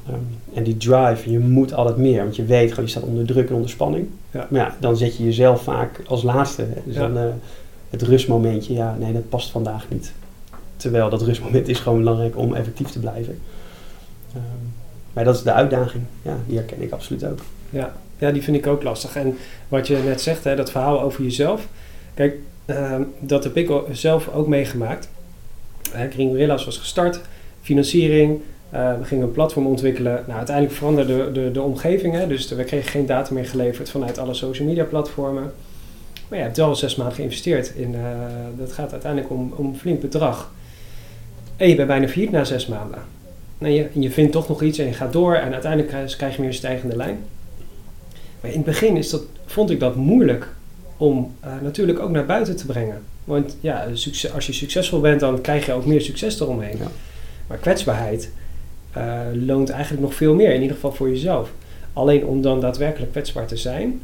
Um, 0.09 0.27
en 0.55 0.63
die 0.63 0.77
drive, 0.77 1.31
je 1.31 1.39
moet 1.39 1.75
altijd 1.75 1.97
meer, 1.97 2.23
want 2.23 2.37
je 2.37 2.45
weet 2.45 2.69
gewoon, 2.69 2.85
je 2.85 2.91
staat 2.91 3.03
onder 3.03 3.25
druk 3.25 3.49
en 3.49 3.55
onder 3.55 3.71
spanning. 3.71 4.09
Ja. 4.31 4.47
Maar 4.51 4.61
ja, 4.61 4.77
dan 4.81 4.97
zet 4.97 5.17
je 5.17 5.25
jezelf 5.25 5.63
vaak 5.63 6.03
als 6.07 6.23
laatste. 6.23 6.67
Dus 6.85 6.95
ja. 6.95 7.01
dan 7.01 7.17
uh, 7.17 7.31
het 7.91 8.03
rustmomentje, 8.03 8.75
ja, 8.75 8.97
nee, 9.01 9.13
dat 9.13 9.29
past 9.29 9.51
vandaag 9.51 9.87
niet. 9.89 10.13
Terwijl 10.81 11.11
dat 11.11 11.23
rustmoment 11.23 11.69
is 11.69 11.79
gewoon 11.79 11.99
belangrijk 11.99 12.37
om 12.37 12.55
effectief 12.55 12.89
te 12.89 12.99
blijven. 12.99 13.39
Um, 14.35 14.73
maar 15.13 15.25
dat 15.25 15.35
is 15.35 15.43
de 15.43 15.53
uitdaging, 15.53 16.05
ja, 16.23 16.37
die 16.47 16.57
herken 16.57 16.83
ik 16.83 16.93
absoluut 16.93 17.25
ook. 17.25 17.39
Ja, 17.71 17.95
ja 18.19 18.31
die 18.31 18.43
vind 18.43 18.57
ik 18.57 18.67
ook 18.67 18.83
lastig. 18.83 19.17
En 19.17 19.37
wat 19.69 19.87
je 19.87 19.97
net 19.97 20.21
zegt, 20.21 20.45
hè, 20.45 20.57
dat 20.57 20.71
verhaal 20.71 21.01
over 21.01 21.23
jezelf. 21.23 21.67
Kijk, 22.15 22.35
uh, 22.67 22.97
dat 23.19 23.45
heb 23.45 23.57
ik 23.57 23.71
zelf 23.93 24.29
ook 24.29 24.47
meegemaakt. 24.47 25.09
Green 26.11 26.29
Gorillas 26.29 26.65
was 26.65 26.79
gestart, 26.79 27.21
financiering, 27.61 28.41
uh, 28.75 28.99
we 28.99 29.05
gingen 29.05 29.25
een 29.25 29.33
platform 29.33 29.67
ontwikkelen. 29.67 30.25
Nou, 30.27 30.37
uiteindelijk 30.37 30.77
veranderde 30.77 31.33
de, 31.33 31.51
de, 31.51 31.63
omgeving. 31.63 32.15
Hè? 32.15 32.27
Dus 32.27 32.49
we 32.49 32.65
kregen 32.65 32.91
geen 32.91 33.07
data 33.07 33.35
meer 33.35 33.47
geleverd 33.47 33.91
vanuit 33.91 34.19
alle 34.19 34.35
social 34.35 34.69
media 34.69 34.85
platformen. 34.85 35.53
Maar 36.29 36.39
je 36.39 36.45
hebt 36.45 36.57
wel 36.57 36.77
zes 36.77 36.97
maanden 36.97 37.15
geïnvesteerd. 37.15 37.73
In, 37.75 37.95
uh, 37.95 38.01
dat 38.59 38.73
gaat 38.73 38.93
uiteindelijk 38.93 39.33
om, 39.33 39.53
om 39.57 39.67
een 39.67 39.79
flink 39.79 40.01
bedrag. 40.01 40.53
En 41.61 41.69
je 41.69 41.75
bent 41.75 41.89
bijna 41.89 42.09
failliet 42.09 42.31
na 42.31 42.45
zes 42.45 42.67
maanden. 42.67 42.99
En 43.59 43.73
je, 43.73 43.89
je 43.93 44.11
vindt 44.11 44.33
toch 44.33 44.49
nog 44.49 44.63
iets 44.63 44.79
en 44.79 44.87
je 44.87 44.93
gaat 44.93 45.13
door. 45.13 45.35
En 45.35 45.53
uiteindelijk 45.53 45.91
krijg, 45.91 46.17
krijg 46.17 46.35
je 46.35 46.41
meer 46.41 46.49
een 46.49 46.57
stijgende 46.57 46.97
lijn. 46.97 47.19
Maar 48.41 48.51
in 48.51 48.57
het 48.57 48.67
begin 48.67 48.97
is 48.97 49.11
dat, 49.11 49.23
vond 49.47 49.71
ik 49.71 49.81
dat 49.81 49.97
moeilijk 49.97 50.49
om 50.97 51.35
uh, 51.45 51.53
natuurlijk 51.63 51.99
ook 51.99 52.11
naar 52.11 52.27
buiten 52.27 52.57
te 52.57 52.67
brengen. 52.67 53.03
Want 53.25 53.57
ja, 53.61 53.87
als 54.35 54.47
je 54.47 54.53
succesvol 54.53 55.01
bent, 55.01 55.21
dan 55.21 55.41
krijg 55.41 55.67
je 55.67 55.73
ook 55.73 55.87
meer 55.87 56.01
succes 56.01 56.41
eromheen. 56.41 56.77
Ja. 56.79 56.91
Maar 57.47 57.59
kwetsbaarheid, 57.59 58.31
uh, 58.97 59.21
loont 59.33 59.71
eigenlijk 59.71 60.03
nog 60.03 60.15
veel 60.15 60.35
meer, 60.35 60.55
in 60.55 60.61
ieder 60.61 60.75
geval 60.75 60.93
voor 60.93 61.09
jezelf. 61.09 61.53
Alleen 61.93 62.25
om 62.25 62.43
dan 62.43 62.61
daadwerkelijk 62.61 63.13
kwetsbaar 63.13 63.47
te 63.47 63.57
zijn, 63.57 64.01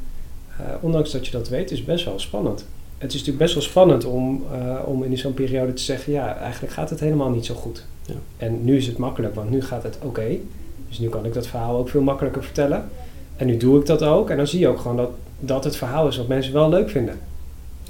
uh, 0.60 0.66
ondanks 0.80 1.12
dat 1.12 1.26
je 1.26 1.32
dat 1.32 1.48
weet, 1.48 1.70
is 1.70 1.84
best 1.84 2.04
wel 2.04 2.18
spannend. 2.18 2.64
Het 2.98 3.08
is 3.08 3.18
natuurlijk 3.18 3.38
best 3.38 3.54
wel 3.54 3.62
spannend 3.62 4.04
om, 4.04 4.44
uh, 4.52 4.78
om 4.84 5.02
in 5.02 5.18
zo'n 5.18 5.34
periode 5.34 5.72
te 5.72 5.82
zeggen, 5.82 6.12
ja, 6.12 6.36
eigenlijk 6.36 6.72
gaat 6.72 6.90
het 6.90 7.00
helemaal 7.00 7.30
niet 7.30 7.46
zo 7.46 7.54
goed. 7.54 7.84
Ja. 8.06 8.14
En 8.36 8.64
nu 8.64 8.76
is 8.76 8.86
het 8.86 8.96
makkelijk, 8.96 9.34
want 9.34 9.50
nu 9.50 9.62
gaat 9.62 9.82
het 9.82 9.96
oké. 9.96 10.06
Okay. 10.06 10.40
Dus 10.88 10.98
nu 10.98 11.08
kan 11.08 11.24
ik 11.24 11.34
dat 11.34 11.46
verhaal 11.46 11.78
ook 11.78 11.88
veel 11.88 12.00
makkelijker 12.00 12.44
vertellen. 12.44 12.88
En 13.36 13.46
nu 13.46 13.56
doe 13.56 13.80
ik 13.80 13.86
dat 13.86 14.02
ook. 14.02 14.30
En 14.30 14.36
dan 14.36 14.46
zie 14.46 14.58
je 14.60 14.68
ook 14.68 14.78
gewoon 14.78 14.96
dat, 14.96 15.10
dat 15.40 15.64
het 15.64 15.76
verhaal 15.76 16.08
is 16.08 16.16
wat 16.16 16.28
mensen 16.28 16.52
wel 16.52 16.68
leuk 16.68 16.90
vinden. 16.90 17.18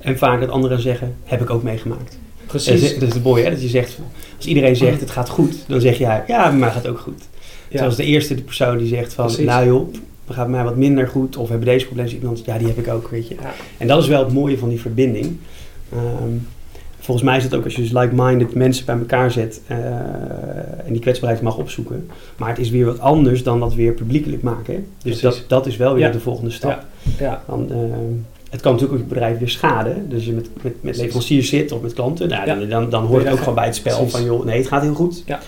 En 0.00 0.18
vaak 0.18 0.40
dat 0.40 0.48
anderen 0.48 0.80
zeggen, 0.80 1.16
heb 1.24 1.40
ik 1.40 1.50
ook 1.50 1.62
meegemaakt. 1.62 2.18
Precies. 2.46 2.92
Dat 2.92 3.02
is, 3.02 3.14
het 3.14 3.22
mooie, 3.22 3.44
hè? 3.44 3.50
dat 3.50 3.62
je 3.62 3.68
zegt, 3.68 3.98
als 4.36 4.46
iedereen 4.46 4.76
zegt 4.76 5.00
het 5.00 5.10
gaat 5.10 5.28
goed, 5.28 5.64
dan 5.68 5.80
zeg 5.80 5.98
jij, 5.98 6.24
ja, 6.26 6.50
maar 6.50 6.74
het 6.74 6.82
gaat 6.82 6.92
ook 6.92 6.98
goed. 6.98 7.22
Ja. 7.68 7.78
Zoals 7.78 7.96
de 7.96 8.04
eerste 8.04 8.34
de 8.34 8.42
persoon 8.42 8.78
die 8.78 8.86
zegt 8.86 9.14
van, 9.14 9.26
Precies. 9.26 9.44
nou 9.44 9.66
joh, 9.66 9.94
het 10.26 10.36
gaat 10.36 10.48
mij 10.48 10.64
wat 10.64 10.76
minder 10.76 11.08
goed, 11.08 11.36
of 11.36 11.48
hebben 11.48 11.66
deze 11.66 11.86
problemen, 11.86 12.12
iemand, 12.12 12.44
ja, 12.44 12.58
die 12.58 12.66
heb 12.66 12.78
ik 12.78 12.88
ook, 12.88 13.08
weet 13.08 13.28
je. 13.28 13.34
Ja. 13.34 13.52
En 13.78 13.86
dat 13.86 14.02
is 14.02 14.08
wel 14.08 14.24
het 14.24 14.32
mooie 14.32 14.58
van 14.58 14.68
die 14.68 14.80
verbinding. 14.80 15.36
Um, 15.94 16.46
volgens 16.98 17.26
mij 17.26 17.36
is 17.36 17.44
het 17.44 17.54
ook 17.54 17.64
als 17.64 17.74
je 17.74 17.82
dus 17.82 17.92
like-minded 17.92 18.54
mensen 18.54 18.84
bij 18.84 18.98
elkaar 18.98 19.30
zet 19.30 19.60
uh, 19.70 19.76
en 20.86 20.92
die 20.92 21.00
kwetsbaarheid 21.00 21.42
mag 21.42 21.56
opzoeken. 21.56 22.10
Maar 22.36 22.48
het 22.48 22.58
is 22.58 22.70
weer 22.70 22.84
wat 22.84 23.00
anders 23.00 23.42
dan 23.42 23.60
dat 23.60 23.74
weer 23.74 23.92
publiekelijk 23.92 24.42
maken. 24.42 24.86
Dus 25.02 25.20
dat, 25.20 25.44
dat 25.48 25.66
is 25.66 25.76
wel 25.76 25.94
weer 25.94 26.06
ja. 26.06 26.10
de 26.10 26.20
volgende 26.20 26.50
stap. 26.50 26.84
Ja. 27.18 27.42
Dan, 27.46 27.68
uh, 27.70 27.76
het 28.50 28.60
kan 28.60 28.72
natuurlijk 28.72 29.00
ook 29.00 29.08
je 29.08 29.14
bedrijf 29.14 29.38
weer 29.38 29.48
schaden. 29.48 30.08
Dus 30.08 30.24
je 30.24 30.32
met, 30.32 30.48
met, 30.62 30.82
met 30.82 30.96
leveranciers 30.96 31.48
zit 31.48 31.72
of 31.72 31.82
met 31.82 31.92
klanten, 31.92 32.28
nou, 32.28 32.46
ja. 32.46 32.54
dan, 32.54 32.68
dan, 32.68 32.90
dan 32.90 33.04
hoort 33.04 33.22
het 33.22 33.32
ook 33.32 33.38
gewoon 33.38 33.54
bij 33.54 33.66
het 33.66 33.74
spel 33.74 33.96
Precies. 33.96 34.16
van 34.16 34.24
joh, 34.24 34.44
nee, 34.44 34.58
het 34.58 34.68
gaat 34.68 34.82
heel 34.82 34.94
goed. 34.94 35.22
Ja. 35.26 35.40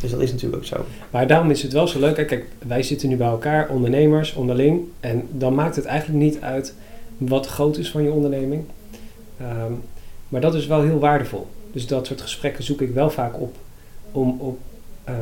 Dus 0.00 0.10
dat 0.10 0.20
is 0.20 0.32
natuurlijk 0.32 0.62
ook 0.62 0.68
zo. 0.68 0.84
Maar 1.10 1.26
daarom 1.26 1.50
is 1.50 1.62
het 1.62 1.72
wel 1.72 1.88
zo 1.88 2.00
leuk. 2.00 2.14
Kijk, 2.26 2.46
wij 2.66 2.82
zitten 2.82 3.08
nu 3.08 3.16
bij 3.16 3.26
elkaar, 3.26 3.68
ondernemers, 3.68 4.34
onderling. 4.34 4.80
En 5.00 5.28
dan 5.30 5.54
maakt 5.54 5.76
het 5.76 5.84
eigenlijk 5.84 6.24
niet 6.24 6.40
uit 6.40 6.74
wat 7.18 7.46
groot 7.46 7.76
is 7.76 7.90
van 7.90 8.02
je 8.02 8.10
onderneming. 8.10 8.64
Um, 9.40 9.82
maar 10.28 10.40
dat 10.40 10.54
is 10.54 10.66
wel 10.66 10.82
heel 10.82 10.98
waardevol. 10.98 11.46
Dus 11.72 11.86
dat 11.86 12.06
soort 12.06 12.20
gesprekken 12.20 12.64
zoek 12.64 12.80
ik 12.80 12.94
wel 12.94 13.10
vaak 13.10 13.40
op. 13.40 13.54
Om 14.12 14.40
op, 14.40 14.58
uh, 15.08 15.14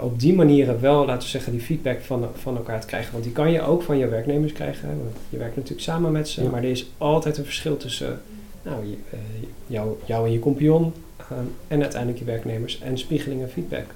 op 0.00 0.20
die 0.20 0.34
manieren 0.34 0.80
wel, 0.80 1.06
laten 1.06 1.22
we 1.22 1.28
zeggen, 1.28 1.52
die 1.52 1.60
feedback 1.60 2.00
van, 2.00 2.28
van 2.34 2.56
elkaar 2.56 2.80
te 2.80 2.86
krijgen. 2.86 3.12
Want 3.12 3.24
die 3.24 3.32
kan 3.32 3.52
je 3.52 3.62
ook 3.62 3.82
van 3.82 3.98
je 3.98 4.08
werknemers 4.08 4.52
krijgen. 4.52 4.88
Want 4.88 5.16
je 5.28 5.38
werkt 5.38 5.56
natuurlijk 5.56 5.82
samen 5.82 6.12
met 6.12 6.28
ze. 6.28 6.42
Ja. 6.42 6.50
Maar 6.50 6.62
er 6.62 6.70
is 6.70 6.90
altijd 6.98 7.38
een 7.38 7.44
verschil 7.44 7.76
tussen 7.76 8.20
nou, 8.62 8.86
je, 8.86 8.96
uh, 9.12 9.18
jou, 9.66 9.96
jou 10.04 10.26
en 10.26 10.32
je 10.32 10.38
compagnon. 10.38 10.92
En 11.68 11.80
uiteindelijk 11.80 12.18
je 12.18 12.24
werknemers. 12.24 12.80
En 12.80 12.98
spiegeling 12.98 13.42
en 13.42 13.50
feedback. 13.50 13.86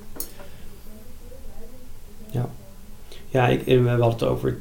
Ja. 2.30 2.48
Ja, 3.28 3.48
ik, 3.48 3.64
we 3.64 3.88
hadden 3.88 4.10
het 4.10 4.22
over. 4.22 4.56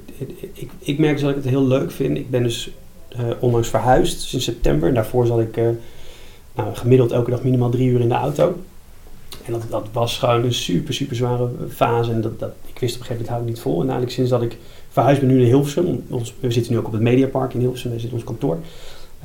Ik, 0.53 0.71
ik, 0.79 0.99
merk 0.99 1.13
dus 1.13 1.21
dat 1.21 1.29
ik 1.29 1.35
het 1.35 1.45
heel 1.45 1.67
leuk 1.67 1.91
vind. 1.91 2.17
Ik 2.17 2.29
ben 2.29 2.43
dus 2.43 2.71
uh, 3.19 3.29
onlangs 3.39 3.69
verhuisd 3.69 4.21
sinds 4.21 4.45
september. 4.45 4.87
En 4.87 4.93
daarvoor 4.93 5.25
zat 5.25 5.39
ik 5.39 5.57
uh, 5.57 5.69
nou, 6.55 6.75
gemiddeld 6.75 7.11
elke 7.11 7.29
dag 7.29 7.43
minimaal 7.43 7.69
drie 7.69 7.89
uur 7.89 7.99
in 7.99 8.09
de 8.09 8.15
auto. 8.15 8.55
En 9.45 9.51
dat, 9.51 9.63
dat 9.69 9.87
was 9.91 10.17
gewoon 10.17 10.43
een 10.43 10.53
super, 10.53 10.93
super 10.93 11.15
zware 11.15 11.49
fase. 11.69 12.11
En 12.11 12.21
dat, 12.21 12.39
dat, 12.39 12.51
ik 12.65 12.79
wist 12.79 12.95
op 12.95 13.01
een 13.01 13.07
gegeven 13.07 13.15
moment 13.15 13.27
hou 13.27 13.41
ik 13.41 13.47
niet 13.47 13.59
vol. 13.59 13.73
En 13.73 13.81
eigenlijk 13.81 14.11
sinds 14.11 14.29
dat 14.29 14.41
ik 14.41 14.57
verhuisd 14.89 15.19
ben 15.19 15.29
nu 15.29 15.37
naar 15.37 15.45
Hilversum. 15.45 16.03
Ons, 16.09 16.33
we 16.39 16.51
zitten 16.51 16.71
nu 16.71 16.77
ook 16.79 16.87
op 16.87 16.91
het 16.91 17.01
Mediapark 17.01 17.53
in 17.53 17.59
Hilversum. 17.59 17.91
Daar 17.91 17.99
zit 17.99 18.11
ons 18.11 18.23
kantoor. 18.23 18.57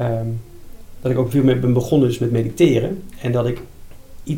Um, 0.01 0.41
dat 1.05 1.13
ik 1.13 1.19
ook 1.19 1.31
veel 1.31 1.43
meer 1.43 1.61
ben 1.61 1.73
begonnen 1.73 2.09
dus 2.09 2.19
met 2.19 2.31
mediteren. 2.31 3.03
En 3.21 3.33
dat 3.33 3.47
ik... 3.47 3.63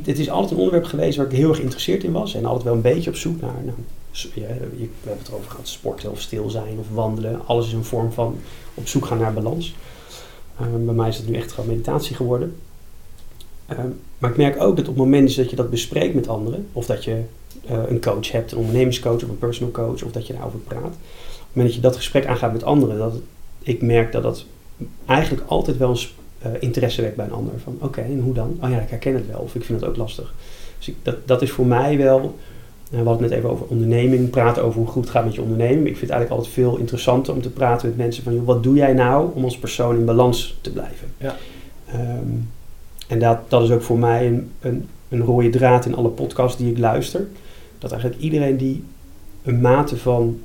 Het 0.04 0.18
is 0.18 0.30
altijd 0.30 0.50
een 0.50 0.56
onderwerp 0.56 0.84
geweest 0.84 1.16
waar 1.16 1.26
ik 1.26 1.32
heel 1.32 1.48
erg 1.48 1.56
geïnteresseerd 1.56 2.04
in 2.04 2.12
was. 2.12 2.34
En 2.34 2.44
altijd 2.44 2.64
wel 2.64 2.74
een 2.74 2.80
beetje 2.80 3.10
op 3.10 3.16
zoek 3.16 3.40
naar... 3.40 3.54
Nou, 3.64 3.76
we 4.34 4.40
hebben 4.40 4.88
het 5.02 5.28
erover 5.28 5.50
gehad, 5.50 5.68
sporten 5.68 6.10
of 6.10 6.20
stil 6.20 6.50
zijn 6.50 6.78
of 6.78 6.86
wandelen. 6.92 7.40
Alles 7.46 7.66
is 7.66 7.72
een 7.72 7.84
vorm 7.84 8.12
van 8.12 8.38
op 8.74 8.88
zoek 8.88 9.06
gaan 9.06 9.18
naar 9.18 9.32
balans. 9.32 9.74
Um, 10.60 10.84
bij 10.84 10.94
mij 10.94 11.08
is 11.08 11.16
het 11.16 11.28
nu 11.28 11.34
echt 11.34 11.52
gewoon 11.52 11.70
meditatie 11.70 12.16
geworden. 12.16 12.56
Um, 13.70 14.00
maar 14.18 14.30
ik 14.30 14.36
merk 14.36 14.62
ook 14.62 14.76
dat 14.76 14.88
op 14.88 14.94
het 14.94 15.04
moment 15.04 15.36
dat 15.36 15.50
je 15.50 15.56
dat 15.56 15.70
bespreekt 15.70 16.14
met 16.14 16.28
anderen, 16.28 16.66
of 16.72 16.86
dat 16.86 17.04
je 17.04 17.22
uh, 17.70 17.82
een 17.88 18.00
coach 18.00 18.30
hebt, 18.30 18.52
een 18.52 18.58
ondernemerscoach 18.58 19.22
of 19.22 19.28
een 19.28 19.38
personal 19.38 19.72
coach, 19.72 20.02
of 20.02 20.12
dat 20.12 20.26
je 20.26 20.32
daarover 20.32 20.58
praat, 20.58 20.84
op 20.84 20.92
het 20.92 21.52
moment 21.52 21.74
dat 21.74 21.74
je 21.74 21.88
dat 21.88 21.96
gesprek 21.96 22.26
aangaat 22.26 22.52
met 22.52 22.64
anderen, 22.64 22.98
dat 22.98 23.14
ik 23.62 23.82
merk 23.82 24.12
dat 24.12 24.22
dat 24.22 24.44
eigenlijk 25.06 25.48
altijd 25.48 25.76
wel 25.76 25.88
eens 25.88 26.14
uh, 26.46 26.62
interesse 26.62 27.02
wekt 27.02 27.16
bij 27.16 27.24
een 27.24 27.32
ander. 27.32 27.52
Van 27.62 27.74
oké, 27.74 27.84
okay, 27.84 28.04
en 28.04 28.20
hoe 28.20 28.34
dan? 28.34 28.58
Oh 28.62 28.70
ja, 28.70 28.80
ik 28.80 28.90
herken 28.90 29.14
het 29.14 29.26
wel, 29.26 29.40
of 29.40 29.54
ik 29.54 29.64
vind 29.64 29.80
het 29.80 29.90
ook 29.90 29.96
lastig. 29.96 30.34
Dus 30.78 30.88
ik, 30.88 30.94
dat, 31.02 31.16
dat 31.24 31.42
is 31.42 31.50
voor 31.50 31.66
mij 31.66 31.96
wel 31.98 32.34
we 32.90 32.96
hadden 32.96 33.12
het 33.12 33.30
net 33.30 33.38
even 33.38 33.50
over 33.50 33.66
onderneming, 33.66 34.30
praten 34.30 34.62
over 34.62 34.78
hoe 34.78 34.88
goed 34.88 35.02
het 35.02 35.12
gaat 35.12 35.24
met 35.24 35.34
je 35.34 35.42
onderneming. 35.42 35.86
Ik 35.86 35.96
vind 35.96 36.00
het 36.00 36.10
eigenlijk 36.10 36.40
altijd 36.40 36.54
veel 36.54 36.76
interessanter 36.76 37.34
om 37.34 37.42
te 37.42 37.50
praten 37.50 37.88
met 37.88 37.96
mensen 37.96 38.22
van, 38.22 38.34
joh, 38.34 38.44
wat 38.44 38.62
doe 38.62 38.76
jij 38.76 38.92
nou 38.92 39.30
om 39.34 39.44
als 39.44 39.58
persoon 39.58 39.96
in 39.96 40.04
balans 40.04 40.58
te 40.60 40.72
blijven? 40.72 41.08
Ja. 41.18 41.36
Um, 41.94 42.50
en 43.08 43.18
dat, 43.18 43.38
dat 43.48 43.62
is 43.62 43.70
ook 43.70 43.82
voor 43.82 43.98
mij 43.98 44.26
een, 44.26 44.50
een, 44.60 44.88
een 45.08 45.20
rode 45.20 45.50
draad 45.50 45.86
in 45.86 45.94
alle 45.94 46.08
podcasts 46.08 46.58
die 46.58 46.70
ik 46.70 46.78
luister. 46.78 47.26
Dat 47.78 47.92
eigenlijk 47.92 48.22
iedereen 48.22 48.56
die 48.56 48.84
een 49.42 49.60
mate 49.60 49.96
van, 49.96 50.40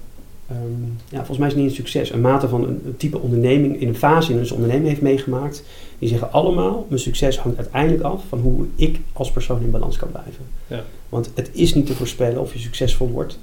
um, 0.52 0.98
ja, 1.10 1.18
volgens 1.18 1.38
mij 1.38 1.48
is 1.48 1.54
het 1.54 1.62
niet 1.62 1.72
een 1.72 1.78
succes, 1.78 2.12
een 2.12 2.22
mate 2.22 2.48
van 2.48 2.64
een, 2.64 2.82
een 2.86 2.98
type 2.98 3.20
onderneming, 3.20 3.82
in 3.82 3.88
een 3.88 3.96
fase 3.96 4.32
in 4.32 4.40
een 4.40 4.52
onderneming 4.52 4.88
heeft 4.88 5.02
meegemaakt, 5.02 5.64
die 6.00 6.10
zeggen 6.10 6.32
allemaal, 6.32 6.86
mijn 6.90 7.02
succes 7.02 7.40
hangt 7.40 7.58
uiteindelijk 7.58 8.04
af 8.04 8.24
van 8.30 8.40
hoe 8.40 8.66
ik 8.76 9.00
als 9.14 9.32
persoon 9.32 9.62
in 9.62 9.72
balans 9.72 9.98
kan 9.98 10.12
blijven. 10.12 10.46
Ja. 10.68 10.84
Want 11.10 11.32
het 11.34 11.50
is 11.54 11.74
niet 11.74 11.86
te 11.86 11.96
voorspellen 11.96 12.42
of 12.42 12.54
je 12.54 12.60
succesvol 12.60 13.10
wordt. 13.10 13.40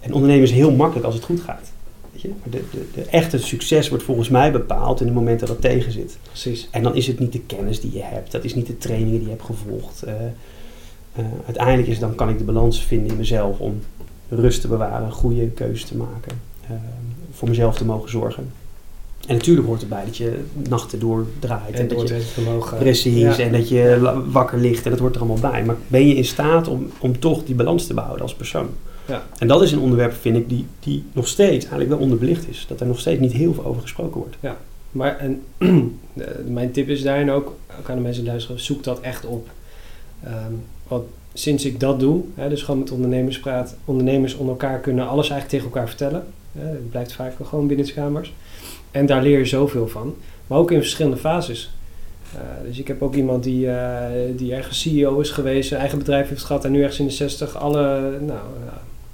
En 0.00 0.12
ondernemen 0.12 0.44
is 0.44 0.50
heel 0.50 0.72
makkelijk 0.72 1.06
als 1.06 1.14
het 1.14 1.24
goed 1.24 1.40
gaat. 1.40 1.72
Weet 2.12 2.22
je? 2.22 2.28
Maar 2.28 2.50
de, 2.50 2.62
de, 2.70 2.86
de 2.94 3.04
echte 3.04 3.38
succes 3.38 3.88
wordt 3.88 4.04
volgens 4.04 4.28
mij 4.28 4.52
bepaald 4.52 5.00
in 5.00 5.06
de 5.06 5.12
momenten 5.12 5.46
dat 5.46 5.56
het 5.56 5.70
tegen 5.70 5.92
zit. 5.92 6.18
Precies. 6.22 6.68
En 6.70 6.82
dan 6.82 6.94
is 6.94 7.06
het 7.06 7.18
niet 7.18 7.32
de 7.32 7.40
kennis 7.40 7.80
die 7.80 7.92
je 7.92 8.02
hebt, 8.02 8.32
dat 8.32 8.44
is 8.44 8.54
niet 8.54 8.66
de 8.66 8.78
trainingen 8.78 9.18
die 9.18 9.28
je 9.28 9.34
hebt 9.34 9.44
gevolgd. 9.44 10.04
Uh, 10.06 10.12
eh, 11.12 11.24
uiteindelijk 11.44 11.88
is 11.88 11.98
dan 11.98 12.14
kan 12.14 12.28
ik 12.28 12.38
de 12.38 12.44
balans 12.44 12.84
vinden 12.84 13.10
in 13.10 13.16
mezelf 13.16 13.58
om 13.58 13.80
rust 14.28 14.60
te 14.60 14.68
bewaren, 14.68 15.12
goede 15.12 15.46
keuzes 15.48 15.84
te 15.84 15.96
maken, 15.96 16.32
eh, 16.66 16.70
voor 17.32 17.48
mezelf 17.48 17.76
te 17.76 17.84
mogen 17.84 18.10
zorgen. 18.10 18.52
En 19.26 19.34
natuurlijk 19.34 19.66
hoort 19.66 19.82
erbij 19.82 20.04
dat 20.04 20.16
je 20.16 20.44
nachten 20.68 20.98
doordraait 20.98 21.74
en, 21.74 21.80
En 21.80 21.80
dat 21.80 21.90
je 21.90 21.96
doorzettingsvermogen. 21.96 22.78
Precies, 22.78 23.36
Ja. 23.36 23.44
en 23.44 23.52
dat 23.52 23.68
je 23.68 24.12
wakker 24.30 24.58
ligt 24.58 24.84
en 24.84 24.90
dat 24.90 25.00
hoort 25.00 25.14
er 25.14 25.20
allemaal 25.20 25.50
bij. 25.50 25.64
Maar 25.64 25.76
ben 25.86 26.08
je 26.08 26.14
in 26.14 26.24
staat 26.24 26.68
om, 26.68 26.90
om 27.00 27.18
toch 27.18 27.44
die 27.44 27.54
balans 27.54 27.86
te 27.86 27.94
behouden 27.94 28.22
als 28.22 28.34
persoon? 28.34 28.68
Ja. 29.06 29.26
En 29.38 29.48
dat 29.48 29.62
is 29.62 29.72
een 29.72 29.78
onderwerp, 29.78 30.12
vind 30.12 30.36
ik, 30.36 30.48
die, 30.48 30.66
die 30.80 31.04
nog 31.12 31.26
steeds 31.28 31.58
eigenlijk 31.64 31.88
wel 31.88 31.98
onderbelicht 31.98 32.48
is. 32.48 32.64
Dat 32.68 32.80
er 32.80 32.86
nog 32.86 32.98
steeds 33.00 33.20
niet 33.20 33.32
heel 33.32 33.54
veel 33.54 33.64
over 33.64 33.82
gesproken 33.82 34.20
wordt. 34.20 34.36
Maar 34.90 35.16
en, 35.18 35.42
de- 36.12 36.44
mijn 36.52 36.70
tip 36.70 36.88
is 36.88 37.02
daarin 37.02 37.30
ook, 37.30 37.56
ook 37.78 37.90
aan 37.90 37.96
de 37.96 38.02
mensen 38.02 38.22
die 38.22 38.30
luisteren, 38.30 38.60
zoek 38.60 38.84
dat 38.84 39.00
echt 39.00 39.24
op. 39.26 39.48
Ehm, 40.24 40.52
want 40.88 41.04
sinds 41.38 41.64
ik 41.64 41.80
dat 41.80 42.00
doe, 42.00 42.20
hè, 42.34 42.48
dus 42.48 42.62
gewoon 42.62 42.80
met 42.80 42.90
ondernemers 42.90 43.40
praat, 43.40 43.76
ondernemers 43.84 44.34
onder 44.34 44.52
elkaar 44.52 44.78
kunnen 44.80 45.08
alles 45.08 45.30
eigenlijk 45.30 45.50
tegen 45.50 45.64
elkaar 45.74 45.88
vertellen. 45.88 46.26
Hè, 46.52 46.66
het 46.66 46.90
blijft 46.90 47.12
vaak 47.12 47.32
gewoon 47.44 47.66
binnen 47.66 47.86
de 47.86 47.92
kamers. 47.92 48.32
En 48.90 49.06
daar 49.06 49.22
leer 49.22 49.38
je 49.38 49.44
zoveel 49.44 49.88
van. 49.88 50.14
Maar 50.46 50.58
ook 50.58 50.70
in 50.70 50.78
verschillende 50.80 51.16
fases. 51.16 51.70
Eh, 52.34 52.40
dus 52.66 52.78
ik 52.78 52.86
heb 52.88 53.02
ook 53.02 53.14
iemand 53.14 53.42
die, 53.44 53.70
eh, 53.70 53.96
die 54.36 54.54
ergens 54.54 54.80
CEO 54.80 55.20
is 55.20 55.30
geweest, 55.30 55.68
zijn 55.68 55.80
eigen 55.80 55.98
bedrijf 55.98 56.28
heeft 56.28 56.44
gehad 56.44 56.64
en 56.64 56.72
nu 56.72 56.80
ergens 56.80 56.98
in 56.98 57.06
de 57.06 57.12
60 57.12 57.56
alle, 57.56 58.00
nou, 58.20 58.38
eh, 58.66 58.72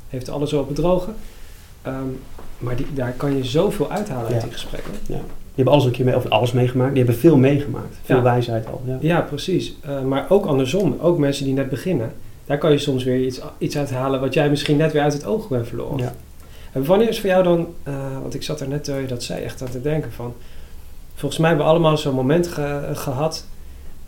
heeft 0.08 0.28
alles 0.28 0.52
op 0.52 0.66
het 0.66 0.76
droge. 0.76 1.10
Ehm, 1.82 1.94
maar 2.58 2.76
die, 2.76 2.86
daar 2.94 3.12
kan 3.12 3.36
je 3.36 3.44
zoveel 3.44 3.90
uithalen 3.90 4.26
uit 4.26 4.34
Ja. 4.34 4.42
die 4.42 4.52
gesprekken. 4.52 4.92
Die 5.06 5.16
hebben 5.54 5.72
alles 5.72 5.84
een 5.84 5.90
keer 5.92 6.04
mee, 6.04 6.16
of 6.16 6.28
alles 6.28 6.52
meegemaakt. 6.52 6.94
Die 6.94 7.02
hebben 7.04 7.20
veel 7.20 7.36
meegemaakt. 7.36 7.96
Veel 8.02 8.16
Ja. 8.16 8.22
wijsheid 8.22 8.66
al. 8.66 8.82
Ja. 8.86 8.96
Ja, 9.00 9.20
precies. 9.20 9.74
Eh, 9.80 10.02
maar 10.02 10.26
ook 10.28 10.46
andersom, 10.46 10.96
ook 11.00 11.18
mensen 11.18 11.44
die 11.44 11.54
net 11.54 11.68
beginnen, 11.68 12.12
daar 12.46 12.58
kan 12.58 12.70
je 12.72 12.78
soms 12.78 13.04
weer 13.04 13.20
iets, 13.24 13.40
iets 13.58 13.76
uit 13.76 13.90
halen 13.90 14.20
wat 14.20 14.34
jij 14.34 14.50
misschien 14.50 14.76
net 14.76 14.92
weer 14.92 15.02
uit 15.02 15.12
het 15.12 15.26
oog 15.26 15.48
bent 15.48 15.68
verloren. 15.68 15.98
Ja. 15.98 16.14
En 16.72 16.84
wanneer 16.84 17.08
is 17.08 17.20
voor 17.20 17.28
jou 17.30 17.42
dan, 17.42 17.68
eh, 17.82 17.94
want 18.22 18.34
ik 18.34 18.42
zat 18.42 18.60
er 18.60 18.68
net 18.68 18.84
terwijl 18.84 19.04
je 19.04 19.10
dat 19.12 19.22
zei, 19.22 19.42
echt 19.42 19.62
aan 19.62 19.70
te 19.70 19.80
denken 19.82 20.12
van, 20.12 20.34
volgens 21.14 21.40
mij 21.40 21.48
hebben 21.48 21.66
we 21.66 21.72
allemaal 21.72 21.96
zo'n 21.98 22.14
moment 22.14 22.46
ge- 22.48 22.88
gehad 22.92 23.44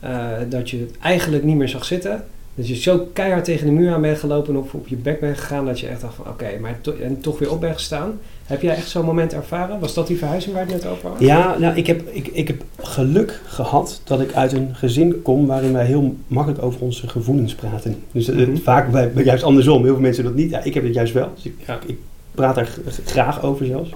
eh, 0.00 0.26
dat 0.48 0.70
je 0.70 0.78
het 0.78 0.98
eigenlijk 0.98 1.44
niet 1.44 1.56
meer 1.56 1.68
zag 1.68 1.84
zitten. 1.84 2.24
Dat 2.54 2.68
je 2.68 2.74
zo 2.76 3.08
keihard 3.12 3.44
tegen 3.44 3.66
de 3.66 3.72
muur 3.72 3.92
aan 3.94 4.00
bent 4.00 4.18
gelopen 4.18 4.56
of 4.56 4.74
op 4.74 4.88
je 4.88 4.96
bek 4.96 5.20
bent 5.20 5.38
gegaan 5.38 5.66
dat 5.66 5.80
je 5.80 5.86
echt 5.86 6.00
dacht 6.00 6.14
van 6.14 6.26
oké, 6.28 6.58
maar 6.60 6.78
to- 6.80 6.96
en 7.02 7.20
toch 7.20 7.38
weer 7.38 7.50
op 7.50 7.60
bent 7.60 7.74
gestaan. 7.74 8.18
Heb 8.46 8.62
jij 8.62 8.74
echt 8.74 8.88
zo'n 8.88 9.04
moment 9.04 9.32
ervaren? 9.34 9.78
Was 9.80 9.94
dat 9.94 10.06
die 10.06 10.18
verhuizing 10.18 10.54
waar 10.54 10.62
het 10.64 10.72
net 10.72 10.86
over 10.86 11.08
had? 11.08 11.20
Ja, 11.20 11.58
nou, 11.58 11.76
ik, 11.76 11.86
heb, 11.86 12.02
ik, 12.10 12.26
ik 12.26 12.46
heb 12.48 12.62
geluk 12.78 13.40
gehad 13.46 14.00
dat 14.04 14.20
ik 14.20 14.32
uit 14.34 14.52
een 14.52 14.68
gezin 14.72 15.22
kom 15.22 15.46
waarin 15.46 15.72
wij 15.72 15.84
heel 15.86 16.16
makkelijk 16.26 16.62
over 16.62 16.80
onze 16.80 17.08
gevoelens 17.08 17.54
praten. 17.54 18.02
Dus 18.12 18.28
eh, 18.28 18.36
Mhm. 18.36 18.56
vaak 18.56 18.90
bij, 18.90 19.12
bij- 19.12 19.24
juist 19.24 19.42
andersom. 19.44 19.82
Heel 19.84 19.92
veel 19.92 20.02
mensen 20.02 20.24
dat 20.24 20.34
niet. 20.34 20.50
Ja, 20.50 20.62
ik 20.64 20.74
heb 20.74 20.84
het 20.84 20.94
juist 20.94 21.12
wel. 21.12 21.30
Dus 21.34 21.44
ik, 21.44 21.54
Ja. 21.66 21.78
ik 21.86 21.96
praat 22.34 22.54
daar 22.54 22.68
graag 23.04 23.42
over 23.42 23.66
zelfs. 23.66 23.90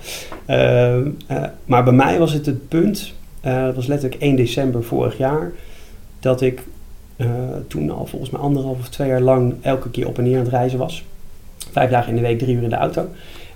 Ehm, 0.47 1.09
eh, 1.27 1.43
maar 1.65 1.85
bij 1.85 1.93
mij 1.93 2.19
was 2.19 2.33
het 2.33 2.47
het 2.47 2.69
punt, 2.69 3.13
eh, 3.41 3.65
dat 3.65 3.75
was 3.75 3.87
letterlijk 3.87 4.23
1 4.23 4.37
december 4.37 4.85
vorig 4.85 5.19
jaar, 5.19 5.53
dat 6.21 6.41
ik 6.41 6.63
toen 7.67 7.91
al 7.91 8.07
volgens 8.07 8.31
mij 8.31 8.41
anderhalf 8.41 8.79
of 8.79 8.89
twee 8.89 9.09
jaar 9.09 9.21
lang 9.21 9.55
elke 9.61 9.91
keer 9.91 10.07
op 10.07 10.19
en 10.19 10.25
neer 10.25 10.37
aan 10.37 10.43
het 10.45 10.51
reizen 10.53 10.79
was. 10.79 11.05
Vijf 11.73 11.91
dagen 11.91 12.09
in 12.11 12.17
de 12.17 12.21
week, 12.23 12.39
drie 12.39 12.55
uur 12.57 12.63
in 12.63 12.69
de 12.69 12.77
auto. 12.77 13.09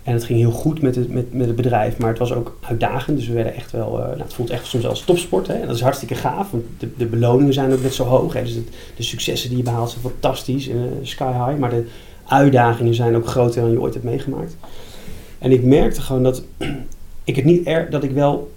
En 0.05 0.13
het 0.13 0.25
ging 0.25 0.39
heel 0.39 0.51
goed 0.51 0.83
met 0.83 0.95
het, 0.95 1.13
met, 1.13 1.33
met 1.33 1.47
het 1.47 1.57
bedrijf, 1.57 1.99
maar 1.99 2.09
het 2.09 2.19
was 2.19 2.33
ook 2.33 2.57
uitdagend. 2.61 3.19
Dus 3.19 3.27
we 3.27 3.35
werden 3.35 3.55
echt 3.55 3.73
wel, 3.73 4.01
eh, 4.01 4.07
nou, 4.07 4.21
het 4.21 4.35
voelt 4.35 4.51
echt 4.51 4.67
soms 4.67 4.87
als 4.87 5.01
topsport. 5.01 5.47
Hè? 5.47 5.55
En 5.55 5.67
dat 5.67 5.77
is 5.77 5.83
hartstikke 5.83 6.15
gaaf, 6.15 6.51
want 6.51 6.65
de, 6.79 6.89
de 6.97 7.07
beloningen 7.07 7.53
zijn 7.53 7.73
ook 7.73 7.83
net 7.83 7.95
zo 7.95 8.05
hoog. 8.05 8.33
Hè? 8.33 8.43
Dus 8.43 8.55
de, 8.97 9.03
successen 9.03 9.49
die 9.49 9.59
je 9.59 9.65
behaalt 9.65 9.91
zijn 9.91 10.03
fantastisch, 10.03 10.69
eh, 10.69 10.77
sky 11.03 11.33
high. 11.33 11.59
Maar 11.59 11.71
de 11.71 11.87
uitdagingen 12.25 12.95
zijn 12.95 13.17
ook 13.17 13.27
groter 13.27 13.63
dan 13.63 13.71
je 13.71 13.81
ooit 13.81 13.93
hebt 13.95 14.07
meegemaakt. 14.07 14.57
En 15.39 15.53
ik 15.53 15.65
merkte 15.65 16.01
gewoon 16.01 16.23
dat 16.23 16.43
ik 17.25 17.37
het 17.37 17.45
niet 17.45 17.67
erg, 17.67 17.89
dat 17.89 18.05
ik 18.05 18.11
wel, 18.11 18.53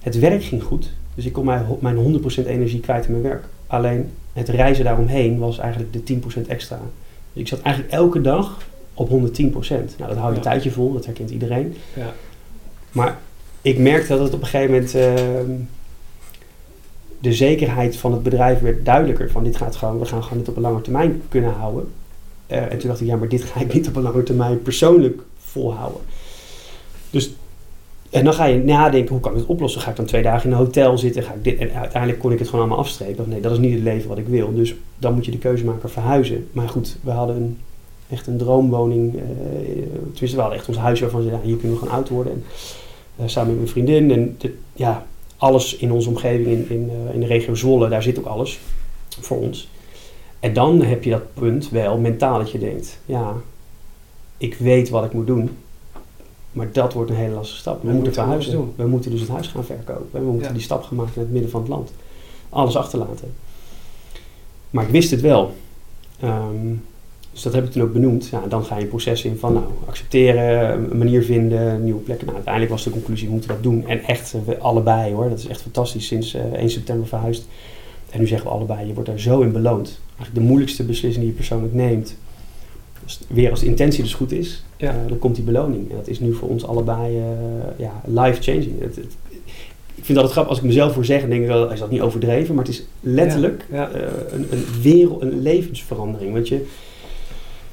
het 0.00 0.18
werk 0.18 0.44
ging 0.44 0.62
goed. 0.62 0.90
Dus 1.14 1.24
ik 1.24 1.32
kon 1.32 1.44
mijn, 1.44 1.66
mijn 1.80 2.22
100% 2.42 2.46
energie 2.46 2.80
kwijt 2.80 3.04
in 3.06 3.10
mijn 3.10 3.22
werk. 3.22 3.44
Alleen 3.66 4.10
het 4.32 4.48
reizen 4.48 4.84
daaromheen 4.84 5.38
was 5.38 5.58
eigenlijk 5.58 6.06
de 6.06 6.20
10% 6.42 6.46
extra. 6.46 6.80
Dus 7.32 7.42
ik 7.42 7.48
zat 7.48 7.60
eigenlijk 7.60 7.94
elke 7.94 8.20
dag 8.20 8.58
op 8.94 9.08
110%. 9.08 9.12
Nou, 9.12 9.28
dat 9.96 10.16
hou 10.16 10.30
je 10.30 10.36
een 10.36 10.42
tijdje 10.42 10.70
vol, 10.70 10.92
dat 10.92 11.04
herkent 11.04 11.30
iedereen. 11.30 11.76
Ja. 11.94 12.12
Maar 12.92 13.18
ik 13.62 13.78
merkte 13.78 14.08
dat 14.08 14.20
het 14.20 14.34
op 14.34 14.40
een 14.40 14.46
gegeven 14.46 14.74
moment 14.74 14.94
ehm, 14.94 15.50
de 17.20 17.32
zekerheid 17.32 17.96
van 17.96 18.12
het 18.12 18.22
bedrijf 18.22 18.60
werd 18.60 18.84
duidelijker. 18.84 19.30
Van 19.30 19.44
dit 19.44 19.56
gaat 19.56 19.76
gewoon, 19.76 19.98
we 19.98 20.04
gaan 20.04 20.22
gewoon 20.22 20.38
dit 20.38 20.48
op 20.48 20.56
een 20.56 20.62
lange 20.62 20.80
termijn 20.80 21.22
kunnen 21.28 21.52
houden. 21.52 21.92
Eh, 22.46 22.72
en 22.72 22.78
toen 22.78 22.88
dacht 22.88 23.00
ik, 23.00 23.06
ja, 23.06 23.16
maar 23.16 23.28
dit 23.28 23.42
ga 23.42 23.60
ik 23.60 23.74
niet 23.74 23.88
op 23.88 23.96
een 23.96 24.02
lange 24.02 24.22
termijn 24.22 24.62
persoonlijk 24.62 25.22
volhouden. 25.38 26.00
Dus, 27.10 27.34
en 28.10 28.24
dan 28.24 28.34
ga 28.34 28.44
je 28.44 28.58
nadenken, 28.58 29.12
hoe 29.12 29.20
kan 29.20 29.32
ik 29.32 29.38
het 29.38 29.46
oplossen? 29.46 29.80
Ga 29.80 29.90
ik 29.90 29.96
dan 29.96 30.04
twee 30.04 30.22
dagen 30.22 30.44
in 30.44 30.50
een 30.50 30.64
hotel 30.64 30.98
zitten? 30.98 31.22
Ga 31.22 31.32
ik 31.32 31.44
dit? 31.44 31.58
En 31.58 31.72
uiteindelijk 31.72 32.20
kon 32.20 32.32
ik 32.32 32.38
het 32.38 32.48
gewoon 32.48 32.64
allemaal 32.64 32.84
afstrepen. 32.84 33.28
Nee, 33.28 33.40
dat 33.40 33.52
is 33.52 33.58
niet 33.58 33.74
het 33.74 33.82
leven 33.82 34.08
wat 34.08 34.18
ik 34.18 34.26
wil. 34.26 34.54
Dus 34.54 34.74
dan 34.98 35.14
moet 35.14 35.24
je 35.24 35.30
de 35.30 35.38
keuze 35.38 35.64
maken 35.64 35.90
verhuizen. 35.90 36.48
Maar 36.52 36.68
goed, 36.68 36.96
we 37.02 37.10
hadden 37.10 37.36
een, 37.36 37.58
echt 38.10 38.26
een 38.26 38.36
droomwoning. 38.38 39.14
eh, 39.16 39.22
tenminste, 40.12 40.34
we 40.34 40.40
hadden 40.40 40.58
echt 40.58 40.68
ons 40.68 40.76
huis 40.76 41.00
waarvan 41.00 41.22
ze 41.22 41.28
ja, 41.28 41.40
hier 41.42 41.56
kunnen 41.56 41.72
we 41.76 41.82
gewoon 41.82 41.98
oud 41.98 42.08
worden. 42.08 42.32
En, 42.32 42.44
eh, 43.16 43.28
samen 43.28 43.48
met 43.48 43.56
mijn 43.58 43.68
vriendin. 43.68 44.10
En 44.10 44.38
ja, 44.72 45.06
alles 45.36 45.76
in 45.76 45.92
onze 45.92 46.08
omgeving 46.08 46.46
in, 46.46 46.70
in, 46.70 46.90
eh, 47.08 47.14
in 47.14 47.20
de 47.20 47.26
regio 47.26 47.54
Zwolle, 47.54 47.88
daar 47.88 48.02
zit 48.02 48.18
ook 48.18 48.26
alles 48.26 48.60
voor 49.20 49.38
ons. 49.38 49.68
En 50.40 50.52
dan 50.52 50.82
heb 50.82 51.04
je 51.04 51.10
dat 51.10 51.34
punt 51.34 51.70
wel 51.70 51.98
mentaal 51.98 52.38
dat 52.38 52.50
je 52.50 52.58
denkt, 52.58 52.98
ja, 53.06 53.34
ik 54.36 54.54
weet 54.54 54.88
wat 54.88 55.04
ik 55.04 55.12
moet 55.12 55.26
doen. 55.26 55.50
Maar 56.52 56.72
dat 56.72 56.92
wordt 56.92 57.10
een 57.10 57.16
hele 57.16 57.34
lastige 57.34 57.60
stap. 57.60 57.74
We, 57.74 57.80
We 57.80 57.86
moeten 57.86 58.02
moeten 58.04 58.22
verhuizen. 58.22 58.52
doen. 58.52 58.72
We 58.76 58.86
moeten 58.86 59.10
dus 59.10 59.20
het 59.20 59.28
huis 59.28 59.46
gaan 59.48 59.64
verkopen. 59.64 60.20
We 60.24 60.30
moeten 60.30 60.46
Ja. 60.48 60.52
die 60.52 60.62
stap 60.62 60.82
gaan 60.82 60.96
maken 60.96 61.12
naar 61.14 61.24
het 61.24 61.32
midden 61.32 61.50
van 61.50 61.60
het 61.60 61.68
land. 61.70 61.92
Alles 62.48 62.76
achterlaten. 62.76 63.34
Maar 64.70 64.84
ik 64.84 64.90
wist 64.90 65.10
het 65.10 65.20
wel. 65.20 65.54
Ehm, 66.20 66.72
dus 67.34 67.42
dat 67.42 67.52
heb 67.54 67.64
ik 67.64 67.70
toen 67.70 67.82
ook 67.82 67.92
benoemd. 67.92 68.28
Ja, 68.28 68.42
dan 68.48 68.64
ga 68.64 68.76
je 68.76 68.82
een 68.82 68.88
proces 68.88 69.24
in 69.24 69.36
van 69.38 69.52
nou, 69.52 69.64
accepteren, 69.86 70.90
een 70.90 70.98
manier 70.98 71.22
vinden, 71.22 71.84
nieuwe 71.84 72.00
plekken. 72.00 72.24
Nou, 72.24 72.36
uiteindelijk 72.36 72.74
was 72.74 72.84
de 72.84 72.90
conclusie, 72.90 73.26
we 73.26 73.32
moeten 73.32 73.50
dat 73.50 73.62
doen. 73.62 73.86
En 73.88 74.02
echt, 74.04 74.34
eh, 74.34 74.40
we 74.46 74.58
allebei 74.58 75.12
hoor. 75.14 75.28
Dat 75.28 75.38
is 75.38 75.46
echt 75.46 75.62
fantastisch 75.62 76.06
sinds 76.06 76.34
eh, 76.34 76.42
1 76.52 76.70
september 76.70 77.06
verhuisd. 77.06 77.46
En 78.10 78.20
nu 78.20 78.26
zeggen 78.26 78.46
we 78.48 78.54
allebei, 78.54 78.86
je 78.86 78.94
wordt 78.94 79.08
daar 79.08 79.18
zo 79.18 79.40
in 79.40 79.52
beloond. 79.52 80.00
Eigenlijk 80.16 80.34
de 80.34 80.40
moeilijkste 80.40 80.82
beslissing 80.84 81.24
die 81.24 81.26
je 81.32 81.38
persoonlijk 81.38 81.74
neemt. 81.74 82.16
Dus 83.04 83.20
weer 83.28 83.50
als 83.50 83.60
de 83.60 83.66
intentie 83.66 84.02
dus 84.02 84.14
goed 84.14 84.32
is, 84.32 84.64
Ja. 84.76 84.90
eh, 84.90 84.96
dan 85.08 85.18
komt 85.18 85.34
die 85.34 85.44
beloning. 85.44 85.90
En 85.90 85.96
dat 85.96 86.08
is 86.08 86.20
nu 86.20 86.34
voor 86.34 86.48
ons 86.48 86.64
allebei 86.66 87.16
eh, 87.18 87.24
ja, 87.76 88.02
life-changing. 88.04 88.80
Het, 88.80 88.96
het- 88.96 89.16
ik 89.94 90.04
vind 90.04 90.14
dat 90.18 90.22
het 90.22 90.32
grappig 90.32 90.52
als 90.54 90.60
ik 90.62 90.68
mezelf 90.68 90.92
voor 90.92 91.04
zeg, 91.04 91.22
en 91.22 91.28
denk 91.28 91.42
ik 91.42 91.48
wel, 91.48 91.72
is 91.72 91.78
dat 91.78 91.90
niet 91.90 92.00
overdreven, 92.00 92.54
maar 92.54 92.64
het 92.64 92.72
is 92.74 92.84
letterlijk 93.00 93.66
Ja. 93.72 93.90
eh, 93.90 94.02
een, 94.32 94.46
een 94.50 94.64
wereld, 94.82 95.22
een 95.22 95.42
levensverandering. 95.42 96.32
Want 96.32 96.48
je, 96.48 96.66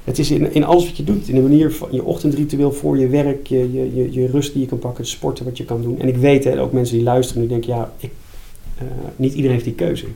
het 0.04 0.18
is 0.18 0.30
in, 0.30 0.52
in 0.54 0.64
alles 0.64 0.84
wat 0.84 0.96
je 0.96 1.04
doet, 1.04 1.28
in 1.28 1.34
de 1.34 1.40
manier 1.40 1.72
van 1.72 1.88
je 1.90 2.04
ochtendritueel 2.04 2.72
voor 2.72 2.98
je 2.98 3.08
werk, 3.08 3.46
je, 3.46 3.72
je, 3.72 3.94
je, 3.94 4.12
je 4.12 4.26
rust 4.26 4.52
die 4.52 4.62
je 4.62 4.68
kan 4.68 4.78
pakken, 4.78 5.02
het 5.02 5.12
sporten 5.12 5.44
wat 5.44 5.56
je 5.56 5.64
kan 5.64 5.82
doen. 5.82 6.00
En 6.00 6.08
ik 6.08 6.16
weet, 6.16 6.44
hè, 6.44 6.60
ook 6.60 6.72
mensen 6.72 6.96
die 6.96 7.04
luisteren, 7.04 7.40
die 7.42 7.50
denken, 7.50 7.74
ja, 7.74 7.92
ik, 7.98 8.10
eh, 8.78 8.84
niet 9.16 9.32
iedereen 9.32 9.52
heeft 9.52 9.64
die 9.64 9.74
keuze. 9.74 10.06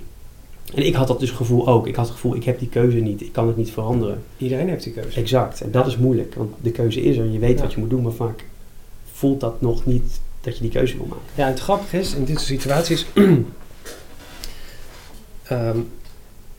En 0.75 0.87
ik 0.87 0.94
had 0.94 1.07
dat 1.09 1.20
dus 1.20 1.31
gevoel 1.31 1.68
ook. 1.68 1.87
Ik 1.87 1.94
had 1.96 2.05
het 2.05 2.14
gevoel, 2.14 2.35
ik 2.35 2.44
heb 2.44 2.59
die 2.59 2.68
keuze 2.68 2.96
niet, 2.96 3.20
ik 3.20 3.33
kan 3.33 3.46
het 3.46 3.57
niet 3.57 3.70
veranderen. 3.70 4.22
Iedereen 4.37 4.68
heeft 4.68 4.85
die 4.85 4.92
keuze. 4.92 5.20
Exact. 5.20 5.61
En 5.61 5.70
dat 5.70 5.87
is 5.87 5.96
moeilijk, 5.96 6.35
want 6.35 6.51
de 6.62 6.70
keuze 6.70 7.03
is 7.03 7.16
er. 7.16 7.25
Je 7.31 7.38
weet 7.38 7.57
Ja. 7.57 7.62
wat 7.62 7.72
je 7.72 7.81
moet 7.81 7.90
doen, 7.90 8.03
maar 8.03 8.12
vaak 8.12 8.44
voelt 9.12 9.40
dat 9.40 9.61
nog 9.61 9.87
niet 9.87 10.20
dat 10.40 10.57
je 10.57 10.62
die 10.62 10.70
keuze 10.70 10.96
wil 10.96 11.07
maken. 11.07 11.25
Ja, 11.35 11.44
en 11.44 11.51
het 11.51 11.61
grappige 11.61 11.99
is, 11.99 12.14
in 12.14 12.25
dit 12.25 12.37
soort 12.37 12.61
situaties... 12.61 13.07
ehm, 15.42 15.79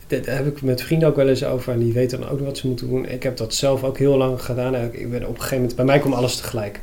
daar 0.08 0.36
heb 0.36 0.46
ik 0.46 0.62
met 0.62 0.82
vrienden 0.82 1.08
ook 1.08 1.16
wel 1.16 1.28
eens 1.28 1.44
over 1.44 1.72
en 1.72 1.78
die 1.78 1.92
weten 1.92 2.20
dan 2.20 2.28
ook 2.28 2.40
wat 2.40 2.58
ze 2.58 2.66
moeten 2.66 2.88
doen. 2.88 3.08
Ik 3.08 3.22
heb 3.22 3.36
dat 3.36 3.54
zelf 3.54 3.84
ook 3.84 3.98
heel 3.98 4.16
lang 4.16 4.42
gedaan. 4.42 4.74
Ik 4.74 5.10
ben 5.10 5.22
op 5.22 5.28
een 5.28 5.34
gegeven 5.34 5.56
moment, 5.56 5.76
bij 5.76 5.84
mij 5.84 5.98
kwam 5.98 6.12
alles 6.12 6.36
tegelijk. 6.36 6.80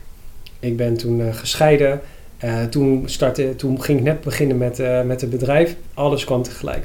Ik 0.59 0.77
ben 0.77 0.97
toen 0.97 1.21
eh, 1.21 1.33
gescheiden. 1.33 2.01
Eh, 2.37 2.63
toen, 2.63 3.03
startte, 3.05 3.55
toen 3.55 3.81
ging 3.81 3.97
ik 3.99 4.03
net 4.03 4.21
beginnen 4.21 4.57
met, 4.57 4.79
eh, 4.79 5.01
met 5.01 5.21
het 5.21 5.29
bedrijf. 5.29 5.75
Alles 5.93 6.23
kwam 6.23 6.43
tegelijk. 6.43 6.83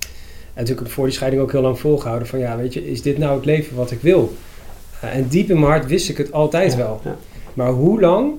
En 0.00 0.66
natuurlijk 0.66 0.78
heb 0.78 0.88
ik 0.88 0.92
voor 0.94 1.04
die 1.04 1.14
scheiding 1.14 1.42
ook 1.42 1.52
heel 1.52 1.60
lang 1.60 1.78
volgehouden 1.78 2.28
van 2.28 2.38
ja, 2.38 2.56
weet 2.56 2.74
je, 2.74 2.90
is 2.90 3.02
dit 3.02 3.18
nou 3.18 3.36
het 3.36 3.44
leven 3.44 3.76
wat 3.76 3.90
ik 3.90 4.00
wil? 4.00 4.34
En 5.00 5.28
diep 5.28 5.50
in 5.50 5.58
mijn 5.58 5.70
hart 5.72 5.86
wist 5.86 6.08
ik 6.08 6.16
het 6.16 6.32
altijd 6.32 6.72
Ja, 6.72 6.78
wel. 6.78 7.00
ja. 7.04 7.16
Maar 7.54 7.70
hoe 7.70 8.00
lang, 8.00 8.32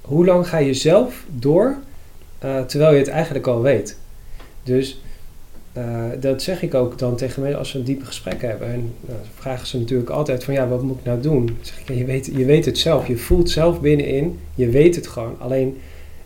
hoe 0.00 0.24
lang 0.26 0.48
ga 0.48 0.58
je 0.58 0.74
zelf 0.74 1.24
door 1.28 1.76
terwijl 2.66 2.92
je 2.92 2.98
het 2.98 3.08
eigenlijk 3.08 3.46
al 3.46 3.62
weet? 3.62 3.98
Dus 4.62 5.00
eh, 5.72 6.04
dat 6.20 6.42
zeg 6.42 6.62
ik 6.62 6.74
ook 6.74 6.98
dan 6.98 7.16
tegen 7.16 7.42
mensen 7.42 7.58
als 7.58 7.72
we 7.72 7.78
een 7.78 7.84
diepe 7.84 8.04
gesprek 8.04 8.42
hebben. 8.42 8.68
En 8.68 8.94
dan 9.00 9.16
vragen 9.34 9.66
ze 9.66 9.78
natuurlijk 9.78 10.10
altijd 10.10 10.44
van 10.44 10.54
ja, 10.54 10.68
wat 10.68 10.82
moet 10.82 10.98
ik 10.98 11.04
nou 11.04 11.20
doen? 11.20 11.58
Zeg 11.60 11.80
ik, 11.80 11.88
ja, 11.88 11.94
je, 11.94 12.04
weet, 12.04 12.26
je 12.26 12.44
weet 12.44 12.64
het 12.64 12.78
zelf. 12.78 13.06
Je 13.06 13.16
voelt 13.16 13.50
zelf 13.50 13.80
binnenin. 13.80 14.38
Je 14.54 14.68
weet 14.68 14.94
het 14.94 15.06
gewoon. 15.06 15.36
Alleen 15.38 15.78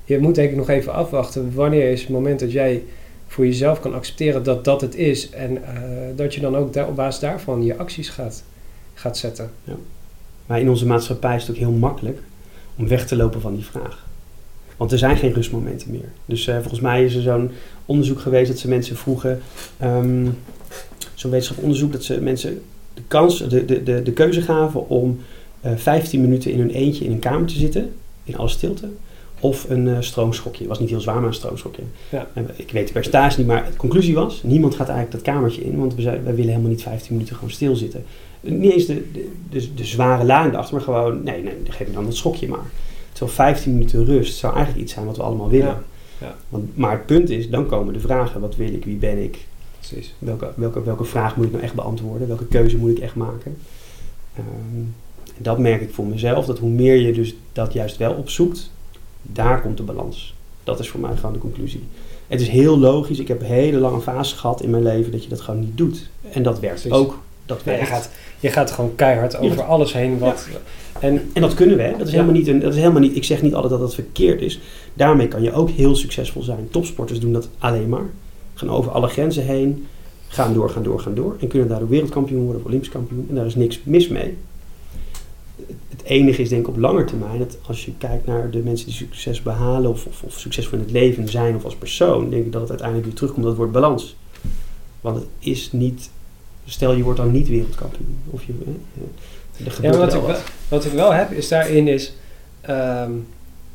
je 0.04 0.18
moet 0.18 0.34
denk 0.34 0.50
ik 0.50 0.56
nog 0.56 0.68
even 0.68 0.92
afwachten. 0.92 1.54
Wanneer 1.54 1.90
is 1.90 2.00
het 2.00 2.10
moment 2.10 2.40
dat 2.40 2.52
jij 2.52 2.82
voor 3.26 3.46
jezelf 3.46 3.80
kan 3.80 3.94
accepteren 3.94 4.42
dat 4.42 4.64
dat 4.64 4.80
het 4.80 4.94
is. 4.94 5.30
En 5.30 5.64
eh, 5.64 5.72
dat 6.16 6.34
je 6.34 6.40
dan 6.40 6.56
ook 6.56 6.72
daar, 6.72 6.88
op 6.88 6.96
basis 6.96 7.20
daarvan 7.20 7.64
je 7.64 7.76
acties 7.76 8.08
gaat, 8.08 8.44
gaat 8.94 9.18
zetten. 9.18 9.50
Maar 10.46 10.60
in 10.60 10.70
onze 10.70 10.86
maatschappij 10.86 11.36
is 11.36 11.42
het 11.42 11.50
ook 11.50 11.56
heel 11.56 11.70
makkelijk 11.70 12.18
om 12.76 12.88
weg 12.88 13.06
te 13.06 13.16
lopen 13.16 13.40
van 13.40 13.54
die 13.54 13.64
vraag. 13.64 14.06
Want 14.76 14.92
er 14.92 14.98
zijn 14.98 15.16
geen 15.16 15.32
rustmomenten 15.32 15.90
meer. 15.90 16.08
Dus 16.24 16.46
eh, 16.46 16.54
volgens 16.54 16.80
mij 16.80 17.04
is 17.04 17.14
er 17.14 17.22
zo'n 17.22 17.50
onderzoek 17.86 18.20
geweest 18.20 18.50
dat 18.50 18.58
ze 18.58 18.68
mensen 18.68 18.96
vroegen, 18.96 19.40
ehm, 19.78 20.26
zo'n 21.14 21.30
wetenschappelijk 21.30 21.62
onderzoek, 21.62 21.92
dat 21.92 22.04
ze 22.04 22.20
mensen 22.20 22.62
de 22.94 23.02
kans, 23.08 23.48
de, 23.48 23.64
de, 23.64 23.82
de, 23.82 24.02
de 24.02 24.12
keuze 24.12 24.42
gaven 24.42 24.88
om 24.88 25.20
eh 25.60 25.72
15 25.76 26.20
minuten 26.20 26.52
in 26.52 26.58
hun 26.58 26.70
eentje 26.70 27.04
in 27.04 27.10
een 27.10 27.18
kamer 27.18 27.46
te 27.46 27.54
zitten, 27.54 27.92
in 28.24 28.36
alle 28.36 28.48
stilte, 28.48 28.88
of 29.40 29.70
een 29.70 29.88
eh, 29.88 29.96
stroomschokje. 30.00 30.58
Het 30.58 30.68
was 30.68 30.78
niet 30.78 30.90
heel 30.90 31.00
zwaar, 31.00 31.14
maar 31.14 31.26
een 31.26 31.34
stroomschokje. 31.34 31.82
Ja. 32.08 32.28
Ik 32.56 32.70
weet 32.70 32.86
de 32.86 32.92
percentage 32.92 33.38
niet, 33.38 33.46
maar 33.46 33.66
de 33.70 33.76
conclusie 33.76 34.14
was, 34.14 34.42
niemand 34.42 34.74
gaat 34.74 34.88
eigenlijk 34.88 35.24
dat 35.24 35.34
kamertje 35.34 35.64
in, 35.64 35.78
want 35.78 35.94
we, 35.94 36.02
zijn, 36.02 36.24
wij 36.24 36.34
willen 36.34 36.50
helemaal 36.50 36.70
niet 36.70 36.82
15 36.82 37.12
minuten 37.12 37.34
gewoon 37.34 37.50
stilzitten. 37.50 38.04
Niet 38.40 38.72
eens 38.72 38.86
de, 38.86 39.10
de, 39.12 39.28
de, 39.50 39.74
de 39.74 39.84
zware 39.84 40.24
laan 40.24 40.50
erachter, 40.50 40.74
maar 40.74 40.82
gewoon, 40.84 41.22
nee, 41.22 41.42
nee, 41.42 41.54
geef 41.68 41.86
me 41.86 41.94
dan 41.94 42.04
dat 42.04 42.16
schokje 42.16 42.48
maar. 42.48 42.70
Terwijl 43.16 43.36
15 43.36 43.72
minuten 43.72 44.04
rust 44.04 44.36
zou 44.38 44.54
eigenlijk 44.54 44.84
iets 44.84 44.92
zijn 44.92 45.06
wat 45.06 45.16
we 45.16 45.22
allemaal 45.22 45.48
willen. 45.50 45.66
Ja, 45.66 45.82
ja. 46.20 46.34
Want, 46.48 46.76
maar 46.76 46.90
het 46.90 47.06
punt 47.06 47.30
is, 47.30 47.50
dan 47.50 47.66
komen 47.66 47.92
de 47.92 48.00
vragen. 48.00 48.40
Wat 48.40 48.56
wil 48.56 48.72
ik? 48.72 48.84
Wie 48.84 48.96
ben 48.96 49.22
ik? 49.22 49.46
Precies. 49.78 50.14
Welke, 50.18 50.50
welke, 50.54 50.82
welke 50.82 51.04
vraag 51.04 51.36
moet 51.36 51.46
ik 51.46 51.52
nou 51.52 51.64
echt 51.64 51.74
beantwoorden? 51.74 52.28
Welke 52.28 52.46
keuze 52.46 52.76
moet 52.76 52.90
ik 52.90 52.98
echt 52.98 53.14
maken? 53.14 53.56
Ehm, 54.34 54.44
en 55.24 55.42
dat 55.42 55.58
merk 55.58 55.80
ik 55.80 55.94
voor 55.94 56.06
mezelf. 56.06 56.46
Dat 56.46 56.58
hoe 56.58 56.70
meer 56.70 56.96
je 56.96 57.12
dus 57.12 57.34
dat 57.52 57.72
juist 57.72 57.96
wel 57.96 58.12
opzoekt, 58.12 58.70
daar 59.22 59.60
komt 59.60 59.76
de 59.76 59.82
balans. 59.82 60.34
Dat 60.64 60.80
is 60.80 60.88
voor 60.88 61.00
mij 61.00 61.16
gewoon 61.16 61.32
de 61.32 61.38
conclusie. 61.38 61.82
Het 62.26 62.40
is 62.40 62.48
heel 62.48 62.78
logisch. 62.78 63.18
Ik 63.18 63.28
heb 63.28 63.40
een 63.40 63.46
hele 63.46 63.78
lange 63.78 64.00
fase 64.00 64.36
gehad 64.36 64.62
in 64.62 64.70
mijn 64.70 64.82
leven 64.82 65.12
dat 65.12 65.22
je 65.22 65.28
dat 65.28 65.40
gewoon 65.40 65.60
niet 65.60 65.76
doet. 65.76 66.08
En 66.30 66.42
dat 66.42 66.60
werkt 66.60 66.80
Precies. 66.80 66.98
ook. 66.98 67.18
Dat 67.46 67.60
Ja, 67.64 67.70
je, 67.72 67.76
werkt. 67.76 67.92
gaat, 67.92 68.10
je 68.40 68.48
gaat 68.50 68.70
gewoon 68.70 68.94
keihard 68.94 69.36
over 69.36 69.62
alles 69.62 69.92
heen. 69.92 70.18
Wat, 70.18 70.48
en, 71.00 71.30
En 71.32 71.40
dat 71.40 71.54
kunnen 71.54 71.76
we. 71.76 71.82
Hè? 71.82 71.96
Dat 71.98 72.06
is, 72.06 72.12
helemaal 72.12 72.34
niet 72.34 72.48
een, 72.48 72.60
dat 72.60 72.72
is 72.72 72.78
helemaal 72.78 73.00
niet. 73.00 73.16
Ik 73.16 73.24
zeg 73.24 73.42
niet 73.42 73.54
altijd 73.54 73.72
dat 73.72 73.80
dat 73.80 73.94
verkeerd 73.94 74.40
is. 74.40 74.60
Daarmee 74.94 75.28
kan 75.28 75.42
je 75.42 75.52
ook 75.52 75.70
heel 75.70 75.94
succesvol 75.96 76.42
zijn. 76.42 76.68
Topsporters 76.70 77.20
doen 77.20 77.32
dat 77.32 77.48
alleen 77.58 77.88
maar. 77.88 78.06
Gaan 78.54 78.70
over 78.70 78.90
alle 78.90 79.08
grenzen 79.08 79.44
heen. 79.44 79.86
Gaan 80.28 80.54
door, 80.54 80.70
gaan 80.70 80.82
door, 80.82 81.00
gaan 81.00 81.14
door. 81.14 81.36
En 81.40 81.48
kunnen 81.48 81.68
daardoor 81.68 81.88
wereldkampioen 81.88 82.42
worden 82.42 82.60
of 82.60 82.66
olympisch 82.66 82.88
kampioen. 82.88 83.26
En 83.28 83.34
daar 83.34 83.46
is 83.46 83.54
niks 83.54 83.80
mis 83.82 84.08
mee. 84.08 84.36
Het 85.88 86.02
enige 86.02 86.42
is 86.42 86.48
denk 86.48 86.60
ik 86.60 86.68
op 86.68 86.76
lange 86.76 87.04
termijn. 87.04 87.38
Dat 87.38 87.58
als 87.66 87.84
je 87.84 87.92
kijkt 87.98 88.26
naar 88.26 88.50
de 88.50 88.58
mensen 88.58 88.86
die 88.86 88.96
succes 88.96 89.42
behalen. 89.42 89.90
Of, 89.90 90.06
of, 90.06 90.22
of 90.22 90.38
succesvol 90.38 90.78
in 90.78 90.84
het 90.84 90.92
leven 90.92 91.28
zijn 91.28 91.54
of 91.54 91.64
als 91.64 91.76
persoon. 91.76 92.30
Denk 92.30 92.44
ik 92.44 92.52
dat 92.52 92.60
het 92.60 92.70
uiteindelijk 92.70 93.08
weer 93.08 93.16
terugkomt. 93.16 93.46
Dat 93.46 93.56
wordt 93.56 93.72
balans. 93.72 94.16
Want 95.00 95.16
het 95.16 95.26
is 95.38 95.72
niet... 95.72 96.10
Stel 96.68 96.92
je 96.92 97.02
wordt 97.02 97.18
dan 97.18 97.30
niet 97.30 97.48
wereldkampioen. 97.48 98.16
Of 98.30 98.44
je... 98.44 98.52
hè, 98.64 98.72
ja, 99.80 99.96
wat, 99.96 100.14
ik 100.14 100.20
wel, 100.20 100.36
wat 100.68 100.84
ik 100.84 100.92
wel 100.92 101.12
heb, 101.12 101.30
is 101.32 101.48
daarin 101.48 101.88
is... 101.88 102.12
ehm, 102.60 103.10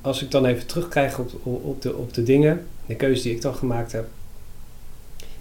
als 0.02 0.22
ik 0.24 0.32
dan 0.32 0.46
even 0.46 0.66
terugkrijg 0.68 1.20
op, 1.20 1.32
op, 1.44 1.82
de, 1.82 1.96
op 1.96 2.14
de 2.14 2.24
dingen, 2.24 2.66
de 2.86 2.96
keuze 2.96 3.22
die 3.24 3.32
ik 3.36 3.42
dan 3.42 3.56
gemaakt 3.56 3.92
heb. 3.92 4.06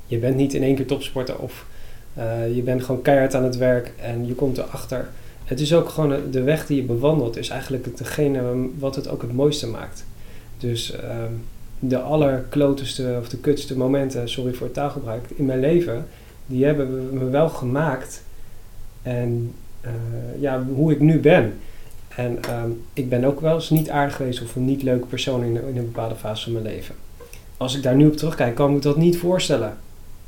Je 0.07 0.19
bent 0.19 0.37
niet 0.37 0.55
in 0.55 0.63
één 0.63 0.75
keer 0.75 0.87
topsporter 0.87 1.39
of 1.39 1.67
eh, 2.15 2.55
je 2.55 2.63
bent 2.63 2.85
gewoon 2.85 3.03
keihard 3.03 3.35
aan 3.35 3.45
het 3.45 3.57
werk 3.57 3.93
en 4.03 4.27
je 4.27 4.35
komt 4.35 4.59
erachter. 4.59 5.09
Het 5.45 5.61
is 5.61 5.75
ook 5.75 5.89
gewoon 5.89 6.31
de- 6.31 6.43
weg 6.43 6.67
die 6.67 6.77
je 6.77 6.83
bewandelt, 6.83 7.37
is 7.37 7.49
eigenlijk 7.49 7.97
degene 7.99 8.69
wat 8.79 8.95
het 8.95 9.09
ook 9.09 9.23
het 9.23 9.33
mooiste 9.33 9.67
maakt. 9.67 10.05
Dus 10.59 10.93
ehm, 10.93 11.33
de 11.79 11.99
allerklotenste 12.01 13.17
of 13.21 13.29
de 13.29 13.37
kutste 13.37 13.77
momenten, 13.77 14.29
sorry 14.29 14.53
voor 14.53 14.67
het 14.67 14.75
taalgebruik, 14.75 15.25
in 15.37 15.45
mijn 15.45 15.61
leven, 15.61 16.07
die 16.47 16.65
hebben 16.65 17.19
me 17.19 17.25
wel 17.31 17.49
gemaakt. 17.49 18.23
En 19.03 19.55
ja, 20.39 20.67
hoe 20.75 20.93
ik 20.93 21.01
nu 21.01 21.19
ben. 21.19 21.53
En 22.09 22.43
ehm, 22.43 22.71
ik 22.93 23.09
ben 23.09 23.25
ook 23.25 23.41
wel 23.41 23.55
eens 23.55 23.71
niet 23.71 23.91
aardig 23.91 24.17
geweest 24.17 24.43
of 24.43 24.57
een 24.57 24.65
niet 24.65 24.83
leuke 24.83 25.07
persoon 25.07 25.45
in, 25.45 25.55
in 25.69 25.77
een 25.77 25.93
bepaalde 25.93 26.15
fase 26.15 26.43
van 26.43 26.53
mijn 26.53 26.75
leven. 26.75 26.95
Als 27.57 27.77
ik 27.77 27.83
daar 27.83 27.97
nu 27.97 28.07
op 28.07 28.17
terugkijk, 28.17 28.55
kan 28.55 28.69
ik 28.69 28.75
me 28.75 28.81
dat 28.81 28.97
niet 28.97 29.19
voorstellen 29.19 29.77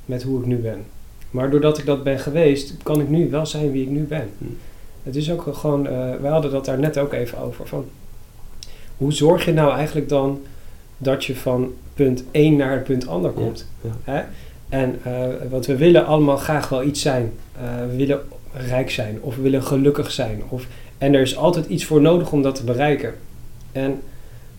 met 0.04 0.22
hoe 0.22 0.40
ik 0.40 0.46
nu 0.46 0.56
ben. 0.56 0.84
Maar 1.30 1.50
doordat 1.50 1.78
ik 1.78 1.86
dat 1.86 2.02
ben 2.02 2.18
geweest, 2.18 2.74
kan 2.82 3.00
ik 3.00 3.08
nu 3.08 3.30
wel 3.30 3.46
zijn 3.46 3.72
wie 3.72 3.82
ik 3.82 3.90
nu 3.90 4.02
ben. 4.02 4.28
Hm. 4.38 4.44
Het 5.02 5.16
is 5.16 5.30
ook 5.30 5.48
gewoon, 5.52 5.86
eh 5.86 6.14
wij 6.20 6.30
hadden 6.30 6.50
dat 6.50 6.64
daar 6.64 6.78
net 6.78 6.98
ook 6.98 7.12
even 7.12 7.38
over. 7.38 7.66
Van, 7.66 7.84
hoe 8.96 9.12
zorg 9.12 9.44
je 9.44 9.52
nou 9.52 9.74
eigenlijk 9.74 10.08
dan 10.08 10.40
dat 10.98 11.24
je 11.24 11.36
van 11.36 11.72
punt 11.94 12.24
1 12.30 12.56
naar 12.56 12.80
punt 12.80 13.06
ander 13.06 13.30
komt? 13.30 13.66
Ja, 13.80 13.90
Hè? 14.04 14.22
En 14.68 14.98
eh, 15.02 15.50
want 15.50 15.66
we 15.66 15.76
willen 15.76 16.06
allemaal 16.06 16.36
graag 16.36 16.68
wel 16.68 16.82
iets 16.82 17.00
zijn. 17.00 17.32
Eh, 17.56 17.62
we 17.90 17.96
willen 17.96 18.20
rijk 18.68 18.90
zijn 18.90 19.18
of 19.20 19.36
willen 19.36 19.62
gelukkig 19.62 20.10
zijn. 20.12 20.42
Of, 20.48 20.66
en 20.98 21.14
er 21.14 21.20
is 21.20 21.36
altijd 21.36 21.66
iets 21.66 21.84
voor 21.84 22.00
nodig 22.00 22.32
om 22.32 22.42
dat 22.42 22.54
te 22.54 22.64
bereiken. 22.64 23.14
En 23.72 24.00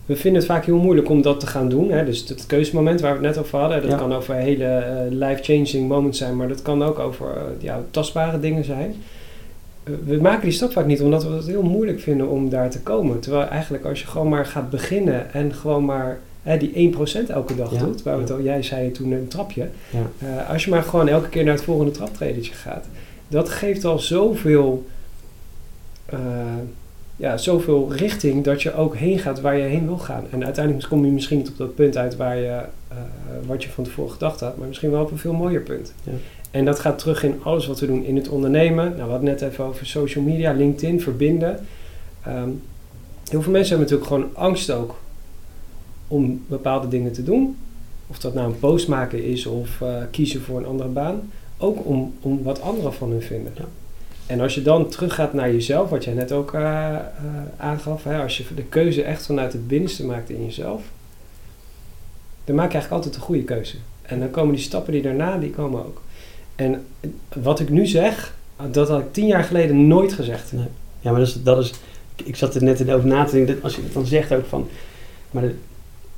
we 0.06 0.16
vinden 0.16 0.40
het 0.40 0.50
vaak 0.50 0.64
heel 0.64 0.76
moeilijk 0.78 1.08
om 1.08 1.22
dat 1.22 1.40
te 1.40 1.46
gaan 1.46 1.68
doen. 1.68 1.90
Hè? 1.90 2.04
Dus 2.04 2.28
het 2.28 2.46
keuzemoment 2.46 3.00
waar 3.00 3.10
we 3.20 3.26
het 3.26 3.34
net 3.36 3.44
over 3.44 3.58
hadden, 3.58 3.80
dat 3.82 3.90
Ja. 3.90 3.96
kan 3.96 4.14
over 4.14 4.34
hele 4.34 4.64
eh, 4.64 4.94
life-changing 5.10 5.88
moments 5.88 6.18
zijn, 6.18 6.36
maar 6.36 6.48
dat 6.48 6.62
kan 6.62 6.82
ook 6.84 6.98
over 6.98 7.26
eh, 7.36 7.42
ja, 7.58 7.82
tastbare 7.90 8.40
dingen 8.40 8.64
zijn. 8.64 8.94
Eh, 9.84 9.92
we 10.04 10.16
maken 10.20 10.42
die 10.42 10.52
stap 10.52 10.72
vaak 10.72 10.86
niet 10.86 11.00
omdat 11.02 11.24
we 11.24 11.30
het 11.32 11.46
heel 11.46 11.62
moeilijk 11.62 12.00
vinden 12.00 12.28
om 12.28 12.48
daar 12.48 12.70
te 12.70 12.80
komen. 12.80 13.20
Terwijl 13.20 13.48
eigenlijk 13.48 13.84
als 13.84 14.00
je 14.00 14.06
gewoon 14.06 14.28
maar 14.28 14.46
gaat 14.46 14.70
beginnen 14.70 15.32
en 15.32 15.54
gewoon 15.54 15.84
maar 15.84 16.18
hè, 16.42 16.56
die 16.58 16.72
1% 16.74 17.30
elke 17.30 17.56
dag 17.56 17.72
Ja. 17.72 17.78
doet, 17.78 18.02
waar 18.02 18.14
we 18.14 18.20
het 18.20 18.30
al, 18.32 18.42
jij 18.42 18.62
zei 18.62 18.90
toen 18.90 19.12
een 19.12 19.28
trapje. 19.28 19.68
als 20.48 20.64
je 20.64 20.70
maar 20.70 20.82
gewoon 20.82 21.08
elke 21.08 21.28
keer 21.28 21.44
naar 21.44 21.54
het 21.54 21.62
volgende 21.64 21.90
traptredetje 21.92 22.52
gaat, 22.54 22.86
dat 23.28 23.48
geeft 23.48 23.84
al 23.84 23.98
zoveel, 23.98 24.86
eh, 26.04 26.18
ja, 27.16 27.36
zoveel 27.36 27.92
richting 27.92 28.44
dat 28.44 28.62
je 28.62 28.74
ook 28.74 28.96
heen 28.96 29.18
gaat 29.18 29.40
waar 29.40 29.56
je 29.56 29.62
heen 29.62 29.86
wil 29.86 29.98
gaan. 29.98 30.24
En 30.30 30.44
uiteindelijk 30.44 30.88
kom 30.88 31.04
je 31.04 31.12
misschien 31.12 31.38
niet 31.38 31.48
op 31.48 31.56
dat 31.56 31.74
punt 31.74 31.96
uit 31.96 32.16
waar 32.16 32.36
je, 32.36 32.62
eh, 32.88 32.96
wat 33.46 33.62
je 33.62 33.68
van 33.68 33.84
tevoren 33.84 34.12
gedacht 34.12 34.40
had, 34.40 34.56
maar 34.56 34.68
misschien 34.68 34.90
wel 34.90 35.02
op 35.02 35.10
een 35.10 35.18
veel 35.18 35.32
mooier 35.32 35.60
punt. 35.60 35.92
Ja. 36.02 36.12
En 36.50 36.64
dat 36.64 36.78
gaat 36.78 36.98
terug 36.98 37.22
in 37.22 37.40
alles 37.42 37.66
wat 37.66 37.80
we 37.80 37.86
doen 37.86 38.04
in 38.04 38.16
het 38.16 38.28
ondernemen. 38.28 38.84
Nou, 38.84 39.04
we 39.04 39.10
hadden 39.10 39.24
net 39.24 39.42
even 39.42 39.64
over 39.64 39.86
social 39.86 40.24
media, 40.24 40.52
LinkedIn, 40.52 41.00
verbinden. 41.00 41.66
Ehm, 42.22 42.48
heel 43.28 43.42
veel 43.42 43.52
mensen 43.52 43.76
hebben 43.76 43.96
natuurlijk 43.96 44.06
gewoon 44.06 44.44
angst 44.46 44.70
ook 44.70 44.94
om 46.08 46.44
bepaalde 46.46 46.88
dingen 46.88 47.12
te 47.12 47.22
doen. 47.22 47.56
Of 48.06 48.18
dat 48.18 48.34
nou 48.34 48.46
een 48.46 48.58
post 48.58 48.88
maken 48.88 49.24
is 49.24 49.46
of 49.46 49.80
eh, 49.80 49.96
kiezen 50.10 50.40
voor 50.40 50.58
een 50.58 50.66
andere 50.66 50.88
baan. 50.88 51.30
Ook 51.58 51.86
om, 51.86 52.14
om 52.20 52.42
wat 52.42 52.60
anderen 52.60 52.94
van 52.94 53.10
hun 53.10 53.22
vinden. 53.22 53.52
Ja. 53.56 53.64
En 54.26 54.40
als 54.40 54.54
je 54.54 54.62
dan 54.62 54.88
teruggaat 54.88 55.32
naar 55.32 55.52
jezelf, 55.52 55.90
wat 55.90 56.04
jij 56.04 56.14
net 56.14 56.32
ook 56.32 56.54
eh, 56.54 56.94
eh, 56.94 57.00
aangaf. 57.56 58.04
Hè, 58.04 58.22
als 58.22 58.38
je 58.38 58.44
de 58.54 58.62
keuze 58.62 59.02
echt 59.02 59.26
vanuit 59.26 59.52
het 59.52 59.68
binnenste 59.68 60.04
maakt 60.04 60.30
in 60.30 60.44
jezelf. 60.44 60.82
Dan 62.44 62.54
maak 62.54 62.66
je 62.72 62.72
eigenlijk 62.72 63.04
altijd 63.04 63.14
de 63.14 63.26
goede 63.26 63.42
keuze. 63.42 63.76
En 64.02 64.18
dan 64.20 64.30
komen 64.30 64.54
die 64.54 64.64
stappen 64.64 64.92
die 64.92 65.02
daarna, 65.02 65.38
die 65.38 65.50
komen 65.50 65.84
ook. 65.86 66.02
En 66.56 66.84
wat 67.34 67.60
ik 67.60 67.68
nu 67.68 67.86
zeg, 67.86 68.34
dat 68.70 68.88
had 68.88 69.00
ik 69.00 69.12
tien 69.12 69.26
jaar 69.26 69.44
geleden 69.44 69.86
nooit 69.86 70.12
gezegd. 70.12 70.52
Ja, 71.00 71.10
maar 71.10 71.18
dat 71.20 71.28
is, 71.28 71.42
dat 71.42 71.58
is, 71.64 71.72
ik 72.24 72.36
zat 72.36 72.54
er 72.54 72.62
net 72.62 72.80
in 72.80 72.92
over 72.92 73.08
na 73.08 73.24
te 73.24 73.34
denken, 73.44 73.62
als 73.62 73.74
je 73.76 73.82
het 73.82 73.92
dan 73.92 74.06
zegt 74.06 74.32
ook 74.32 74.46
van, 74.46 74.68
maar 75.30 75.42
de- 75.42 75.54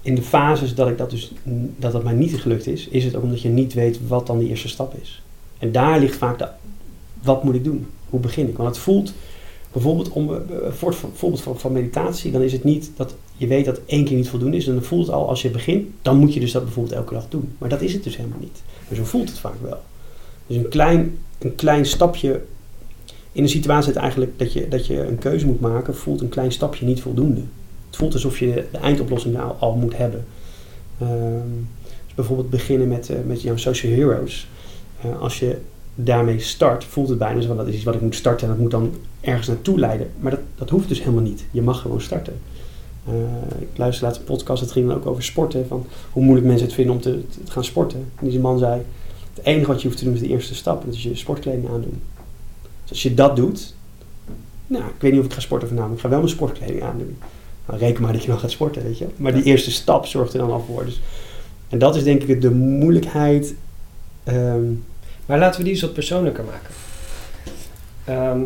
in 0.02 0.14
de 0.14 0.22
fases 0.22 0.74
dat 0.74 0.88
ik 0.88 0.98
dat 0.98 1.10
dus, 1.10 1.32
dat 1.76 1.92
dat 1.92 2.04
mij 2.04 2.12
niet 2.12 2.40
gelukt 2.40 2.66
is, 2.66 2.88
is 2.88 3.04
het 3.04 3.16
ook 3.16 3.22
omdat 3.22 3.42
je 3.42 3.48
niet 3.48 3.74
weet 3.74 4.06
wat 4.08 4.26
dan 4.26 4.38
de 4.38 4.48
eerste 4.48 4.68
stap 4.68 4.94
is. 5.02 5.22
En 5.58 5.72
daar 5.72 6.00
ligt 6.00 6.16
vaak 6.16 6.38
de, 6.38 6.48
wat 7.22 7.44
moet 7.44 7.54
ik 7.54 7.64
doen? 7.64 7.86
Hoe 8.10 8.20
begin 8.20 8.48
ik? 8.48 8.56
Want 8.56 8.68
het 8.68 8.78
voelt, 8.78 9.12
bijvoorbeeld 9.72 10.08
om, 10.08 10.34
eh, 10.34 10.36
eh, 10.36 10.72
voor 10.72 10.90
het 10.90 11.40
van, 11.40 11.58
van 11.58 11.72
meditatie, 11.72 12.32
dan 12.32 12.42
is 12.42 12.52
het 12.52 12.64
niet 12.64 12.90
dat 12.96 13.14
je 13.36 13.46
weet 13.46 13.64
dat 13.64 13.80
één 13.86 14.04
keer 14.04 14.16
niet 14.16 14.28
voldoende 14.28 14.56
is, 14.56 14.66
en 14.66 14.74
dan 14.74 14.82
voelt 14.82 15.06
het 15.06 15.14
al 15.14 15.28
als 15.28 15.42
je 15.42 15.50
begint, 15.50 15.86
dan 16.02 16.18
moet 16.18 16.34
je 16.34 16.40
dus 16.40 16.52
dat 16.52 16.64
bijvoorbeeld 16.64 16.94
elke 16.94 17.14
dag 17.14 17.28
doen. 17.28 17.52
Maar 17.58 17.68
dat 17.68 17.80
is 17.80 17.92
het 17.92 18.04
dus 18.04 18.16
helemaal 18.16 18.40
niet. 18.40 18.62
Maar 18.88 18.96
zo 18.96 19.04
voelt 19.04 19.28
het 19.28 19.38
vaak 19.38 19.62
wel. 19.62 19.80
Dus 20.46 20.56
een 20.56 20.68
klein, 20.68 21.18
een 21.38 21.54
klein 21.54 21.86
stapje 21.86 22.40
in 23.32 23.42
een 23.42 23.48
situatie 23.48 23.92
dat 23.92 24.02
eigenlijk 24.02 24.38
dat 24.38 24.52
je, 24.52 24.68
dat 24.68 24.86
je 24.86 25.06
een 25.06 25.18
keuze 25.18 25.46
moet 25.46 25.60
maken, 25.60 25.96
voelt 25.96 26.20
een 26.20 26.28
klein 26.28 26.52
stapje 26.52 26.86
niet 26.86 27.00
voldoende. 27.00 27.40
Het 27.86 27.96
voelt 27.96 28.12
alsof 28.12 28.38
je 28.38 28.64
de 28.72 28.78
eindoplossing 28.78 29.40
al, 29.40 29.56
al 29.58 29.74
moet 29.74 29.96
hebben. 29.96 30.24
Ehm, 30.98 31.50
dus 32.04 32.14
bijvoorbeeld 32.14 32.50
beginnen 32.50 32.88
met, 32.88 33.10
eh, 33.10 33.16
met 33.26 33.42
jouw 33.42 33.56
social 33.56 33.92
heroes. 33.92 34.48
Eh, 35.10 35.20
als 35.20 35.38
je 35.38 35.56
daarmee 35.94 36.40
start, 36.40 36.84
voelt 36.84 37.08
het 37.08 37.18
bijna 37.18 37.40
zo 37.40 37.46
van 37.46 37.56
dat 37.56 37.66
is 37.68 37.74
iets 37.74 37.84
wat 37.84 37.94
ik 37.94 38.00
moet 38.00 38.14
starten 38.14 38.46
en 38.46 38.52
dat 38.52 38.62
moet 38.62 38.70
dan 38.70 38.94
ergens 39.20 39.46
naartoe 39.46 39.78
leiden. 39.78 40.10
Maar 40.18 40.30
dat, 40.30 40.40
dat 40.54 40.70
hoeft 40.70 40.88
dus 40.88 40.98
helemaal 40.98 41.22
niet. 41.22 41.44
Je 41.50 41.62
mag 41.62 41.80
gewoon 41.80 42.00
starten. 42.00 42.40
Eh, 43.06 43.12
ik 43.60 43.68
luisterde 43.76 44.06
laatst 44.06 44.20
een 44.20 44.34
podcast, 44.36 44.60
het 44.60 44.72
ging 44.72 44.88
dan 44.88 44.96
ook 44.96 45.06
over 45.06 45.22
sporten. 45.22 45.66
Van 45.68 45.86
hoe 46.10 46.22
moeilijk 46.22 46.46
mensen 46.46 46.66
het 46.66 46.74
vinden 46.74 46.94
om 46.94 47.00
te, 47.00 47.22
te 47.44 47.50
gaan 47.50 47.64
sporten. 47.64 47.98
En 47.98 48.24
deze 48.26 48.38
man 48.38 48.58
zei, 48.58 48.82
het 49.34 49.44
enige 49.44 49.66
wat 49.66 49.80
je 49.82 49.86
hoeft 49.86 49.98
te 49.98 50.04
doen 50.04 50.14
is 50.14 50.20
de 50.20 50.28
eerste 50.28 50.54
stap. 50.54 50.84
Dat 50.84 50.94
is 50.94 51.02
je 51.02 51.16
sportkleding 51.16 51.68
aandoen. 51.68 52.00
Dus 52.82 52.90
als 52.90 53.02
je 53.02 53.14
dat 53.14 53.36
doet, 53.36 53.74
nou, 54.66 54.84
ik 54.84 55.00
weet 55.00 55.10
niet 55.10 55.20
of 55.20 55.26
ik 55.26 55.32
ga 55.32 55.40
sporten 55.40 55.68
vanavond, 55.68 55.94
ik 55.94 56.00
ga 56.00 56.08
wel 56.08 56.18
mijn 56.18 56.30
sportkleding 56.30 56.82
aandoen. 56.82 57.18
Nou, 57.66 57.78
reken 57.78 58.02
maar 58.02 58.12
dat 58.12 58.22
je 58.22 58.28
wel 58.28 58.38
gaat 58.38 58.50
sporten, 58.50 58.82
weet 58.82 58.98
je. 58.98 59.06
Maar 59.16 59.34
die 59.34 59.42
eerste 59.42 59.70
stap 59.70 60.06
zorgt 60.06 60.32
er 60.32 60.38
dan 60.38 60.50
al 60.50 60.64
voor. 60.68 60.84
Dus 60.84 61.00
En 61.68 61.78
dat 61.78 61.96
is 61.96 62.02
denk 62.02 62.22
ik 62.22 62.40
de 62.40 62.50
moeilijkheid. 62.50 63.54
ehm, 64.24 64.64
Maar 65.26 65.38
laten 65.38 65.58
we 65.58 65.64
die 65.64 65.72
eens 65.72 65.82
wat 65.82 65.92
persoonlijker 65.92 66.44
maken. 66.44 66.74
Ehm, 68.04 68.40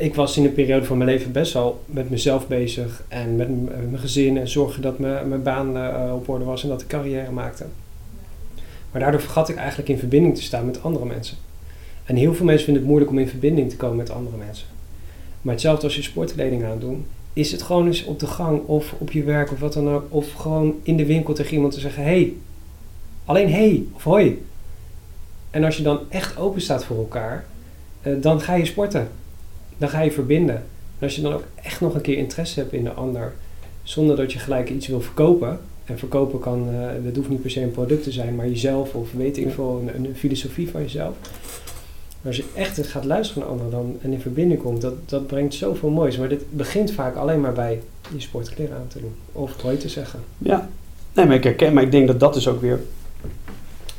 ik 0.00 0.14
was 0.14 0.36
in 0.36 0.44
een 0.44 0.54
periode 0.54 0.86
van 0.86 0.98
mijn 0.98 1.10
leven 1.10 1.32
best 1.32 1.52
wel 1.52 1.84
met 1.86 2.10
mezelf 2.10 2.46
bezig 2.46 3.02
en 3.08 3.36
met 3.36 3.48
eh, 3.48 3.54
mijn 3.54 3.98
gezin 3.98 4.38
en 4.38 4.48
zorgen 4.48 4.82
dat 4.82 4.98
mijn, 4.98 5.42
baan 5.42 5.76
eh, 5.76 6.14
op 6.14 6.28
orde 6.28 6.44
was 6.44 6.62
en 6.62 6.68
dat 6.68 6.80
ik 6.80 6.86
carrière 6.86 7.30
maakte. 7.30 7.64
Maar 8.90 9.00
daardoor 9.00 9.20
vergat 9.20 9.48
ik 9.48 9.56
eigenlijk 9.56 9.88
in 9.88 9.98
verbinding 9.98 10.36
te 10.36 10.42
staan 10.42 10.66
met 10.66 10.82
andere 10.82 11.04
mensen. 11.04 11.36
En 12.04 12.16
heel 12.16 12.34
veel 12.34 12.46
mensen 12.46 12.64
vinden 12.64 12.82
het 12.82 12.90
moeilijk 12.90 13.12
om 13.12 13.18
in 13.18 13.28
verbinding 13.28 13.70
te 13.70 13.76
komen 13.76 13.96
met 13.96 14.10
andere 14.10 14.36
mensen. 14.36 14.66
Maar 15.42 15.52
hetzelfde 15.52 15.84
als 15.84 15.96
je 15.96 16.02
sportkleding 16.02 16.64
aandoet, 16.64 16.96
is 17.32 17.52
het 17.52 17.62
gewoon 17.62 17.86
eens 17.86 18.04
op 18.04 18.18
de 18.20 18.26
gang 18.26 18.66
of 18.66 18.94
op 18.98 19.12
je 19.12 19.22
werk 19.22 19.52
of 19.52 19.58
wat 19.58 19.72
dan 19.72 19.88
ook, 19.88 20.04
of 20.08 20.32
gewoon 20.32 20.74
in 20.82 20.96
de 20.96 21.06
winkel 21.06 21.34
tegen 21.34 21.54
iemand 21.54 21.72
te 21.72 21.80
zeggen: 21.80 22.02
hey, 22.02 22.32
alleen 23.24 23.52
hey 23.52 23.84
of 23.92 24.04
hoi. 24.04 24.42
En 25.50 25.64
als 25.64 25.76
je 25.76 25.82
dan 25.82 26.00
echt 26.08 26.36
open 26.36 26.60
staat 26.60 26.84
voor 26.84 26.96
elkaar, 26.96 27.44
eh, 28.02 28.12
dan 28.20 28.40
ga 28.40 28.54
je 28.54 28.64
sporten. 28.64 29.08
Dan 29.78 29.88
ga 29.88 30.00
je 30.00 30.12
verbinden. 30.12 30.56
En 30.98 31.04
als 31.04 31.16
je 31.16 31.22
dan 31.22 31.32
ook 31.32 31.44
echt 31.62 31.80
nog 31.80 31.94
een 31.94 32.00
keer 32.00 32.16
interesse 32.16 32.60
hebt 32.60 32.72
in 32.72 32.84
de 32.84 32.92
ander, 32.92 33.32
zonder 33.82 34.16
dat 34.16 34.32
je 34.32 34.38
gelijk 34.38 34.70
iets 34.70 34.86
wil 34.86 35.00
verkopen. 35.00 35.60
En 35.84 35.98
verkopen 35.98 36.38
kan, 36.38 36.68
eh 36.68 37.04
dat 37.04 37.16
hoeft 37.16 37.28
niet 37.28 37.42
per 37.42 37.50
se 37.50 37.62
een 37.62 37.70
product 37.70 38.02
te 38.02 38.12
zijn, 38.12 38.34
maar 38.34 38.48
jezelf 38.48 38.94
of 38.94 39.12
weet 39.12 39.36
ik 39.36 39.50
veel, 39.50 39.82
een, 39.94 40.04
een 40.04 40.16
filosofie 40.16 40.70
van 40.70 40.82
jezelf. 40.82 41.14
Maar 42.20 42.32
als 42.32 42.36
je 42.36 42.44
echt 42.54 42.86
gaat 42.86 43.04
luisteren 43.04 43.42
naar 43.42 43.50
anderen 43.52 43.72
dan, 43.72 43.96
en 44.02 44.12
in 44.12 44.20
verbinding 44.20 44.62
komt, 44.62 44.80
dat, 44.80 44.94
dat 45.06 45.26
brengt 45.26 45.54
zoveel 45.54 45.90
moois. 45.90 46.18
Maar 46.18 46.28
dit 46.28 46.42
begint 46.50 46.92
vaak 46.92 47.16
alleen 47.16 47.40
maar 47.40 47.52
bij 47.52 47.80
je 48.12 48.20
sportkleren 48.20 48.76
aan 48.76 48.88
te 48.88 49.00
doen. 49.00 49.14
Of 49.32 49.62
hoi 49.62 49.76
te 49.76 49.88
zeggen. 49.88 50.20
Ja, 50.38 50.68
nee, 51.14 51.26
maar 51.26 51.34
ik 51.34 51.44
herken, 51.44 51.72
maar 51.74 51.82
ik 51.82 51.90
denk 51.90 52.06
dat 52.06 52.20
dat 52.20 52.36
is 52.36 52.48
ook 52.48 52.60
weer. 52.60 52.80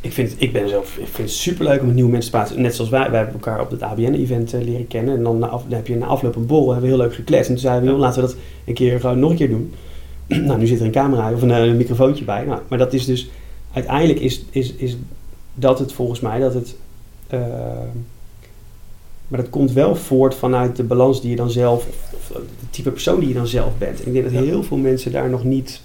Ik, 0.02 0.14
vind, 0.14 0.30
het- 0.32 0.42
ik 0.42 0.54
ben 0.54 0.70
zelf, 0.70 0.98
ik 0.98 1.08
vind 1.08 1.18
het 1.30 1.38
superleuk 1.38 1.80
om 1.80 1.86
met 1.86 1.96
nieuwe 1.96 2.12
mensen 2.12 2.32
te 2.32 2.38
praten. 2.38 2.62
Net 2.62 2.76
zoals 2.76 2.90
wij, 2.90 3.10
wij 3.10 3.18
hebben 3.18 3.34
elkaar 3.36 3.62
op 3.62 3.72
het 3.72 3.82
ABN-event 3.82 4.54
eh, 4.54 4.62
leren 4.62 4.88
kennen. 4.88 5.18
En 5.18 5.24
dan, 5.24 5.40
na 5.40 5.48
af, 5.48 5.64
dan 5.64 5.74
heb 5.74 5.88
je 5.88 5.96
na 5.96 6.06
afloop 6.06 6.36
een 6.36 6.46
borrel, 6.46 6.72
hebben 6.72 6.90
we 6.90 6.96
heel 6.96 7.06
leuk 7.06 7.16
gekletst. 7.16 7.48
En 7.50 7.54
toen 7.54 7.64
zeiden 7.64 7.84
we, 7.86 7.90
joh, 7.90 8.00
laten 8.00 8.22
we 8.22 8.28
dat 8.28 8.38
een 8.66 8.74
keer 8.74 9.00
gewoon 9.00 9.20
nog 9.20 9.30
een 9.32 9.36
keer 9.38 9.50
doen. 9.50 9.74
nou, 10.48 10.60
nu 10.60 10.68
zit 10.68 10.80
er 10.80 10.86
een 10.86 10.92
camera 10.92 11.34
of 11.34 11.42
een, 11.42 11.52
eh, 11.52 11.64
een 11.64 11.78
microfoontje 11.78 12.26
bij. 12.26 12.46
Nou, 12.46 12.62
maar 12.68 12.78
dat 12.78 12.94
is 12.94 13.06
dus, 13.06 13.30
uiteindelijk 13.74 14.20
is, 14.20 14.46
is, 14.50 14.74
is 14.74 14.98
dat 15.54 15.80
het 15.80 15.94
volgens 15.94 16.20
mij, 16.20 16.40
dat 16.40 16.54
het... 16.54 16.76
eh, 17.28 17.40
maar 19.28 19.40
dat 19.42 19.50
komt 19.50 19.72
wel 19.72 19.96
voort 19.96 20.36
vanuit 20.36 20.76
de 20.76 20.84
balans 20.84 21.22
die 21.22 21.30
je 21.30 21.36
dan 21.36 21.52
zelf, 21.52 21.88
of, 21.88 22.14
of 22.16 22.38
het 22.38 22.44
type 22.70 22.92
persoon 22.92 23.20
die 23.20 23.28
je 23.28 23.34
dan 23.34 23.48
zelf 23.48 23.78
bent. 23.78 24.02
En 24.02 24.08
ik 24.08 24.14
denk 24.14 24.26
dat 24.34 24.44
heel 24.44 24.64
veel 24.64 24.78
mensen 24.78 25.12
daar 25.12 25.30
nog 25.30 25.44
niet 25.44 25.82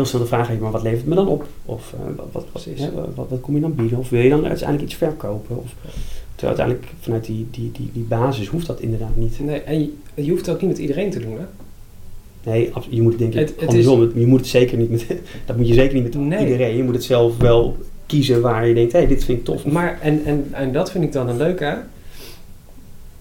heel 0.00 0.08
snel 0.08 0.20
de 0.20 0.26
vraag 0.28 0.46
hebben, 0.46 0.62
maar 0.62 0.72
wat 0.72 0.82
levert 0.82 1.00
het 1.00 1.08
me 1.08 1.14
dan 1.14 1.28
op? 1.28 1.46
Of 1.64 1.92
eh, 1.98 2.16
wat, 2.16 2.26
wat, 2.32 2.44
wat, 2.52 2.64
hè, 2.78 2.90
wat, 3.14 3.28
wat, 3.28 3.40
kom 3.40 3.54
je 3.54 3.60
dan 3.60 3.74
bieden? 3.74 3.98
Of 3.98 4.08
wil 4.08 4.20
je 4.20 4.28
dan 4.30 4.46
uiteindelijk 4.46 4.88
iets 4.88 4.94
verkopen? 4.98 5.56
Of, 5.58 5.74
terwijl 6.34 6.58
uiteindelijk 6.58 6.86
vanuit 7.00 7.24
die, 7.24 7.46
die, 7.50 7.70
die, 7.72 7.90
die 7.92 8.02
basis 8.02 8.48
hoeft 8.48 8.66
dat 8.66 8.80
inderdaad 8.80 9.16
niet. 9.16 9.40
Nee, 9.44 9.60
en 9.60 9.80
je, 9.80 9.92
je 10.14 10.30
hoeft 10.30 10.46
het 10.46 10.54
ook 10.54 10.60
niet 10.60 10.70
met 10.70 10.78
iedereen 10.78 11.10
te 11.10 11.18
doen, 11.20 11.36
hè? 11.38 11.44
Nee, 12.50 12.70
je 12.88 13.02
moet 13.02 13.10
het 13.12 13.20
denk 13.20 13.34
ik 13.34 13.38
Het- 13.58 13.60
het. 13.74 13.84
Je 14.14 14.26
moet 14.26 14.38
het 14.40 14.48
zeker 14.48 14.78
niet 14.78 14.90
met, 14.90 15.06
dat 15.46 15.56
moet 15.56 15.68
je 15.68 15.74
zeker 15.74 15.94
niet 15.94 16.02
met 16.02 16.14
Nee. 16.14 16.40
iedereen. 16.46 16.76
Je 16.76 16.82
moet 16.82 16.94
het 16.94 17.04
zelf 17.04 17.36
wel 17.36 17.76
kiezen 18.06 18.40
waar 18.40 18.66
je 18.66 18.74
denkt, 18.74 18.92
hé, 18.92 18.98
hey, 18.98 19.08
dit 19.08 19.24
vind 19.24 19.38
ik 19.38 19.44
tof. 19.44 19.64
Maar, 19.66 19.98
en, 20.00 20.24
en, 20.24 20.48
en 20.52 20.72
dat 20.72 20.90
vind 20.90 21.04
ik 21.04 21.12
dan 21.12 21.28
een 21.28 21.36
leuke. 21.36 21.64
hè? 21.64 21.70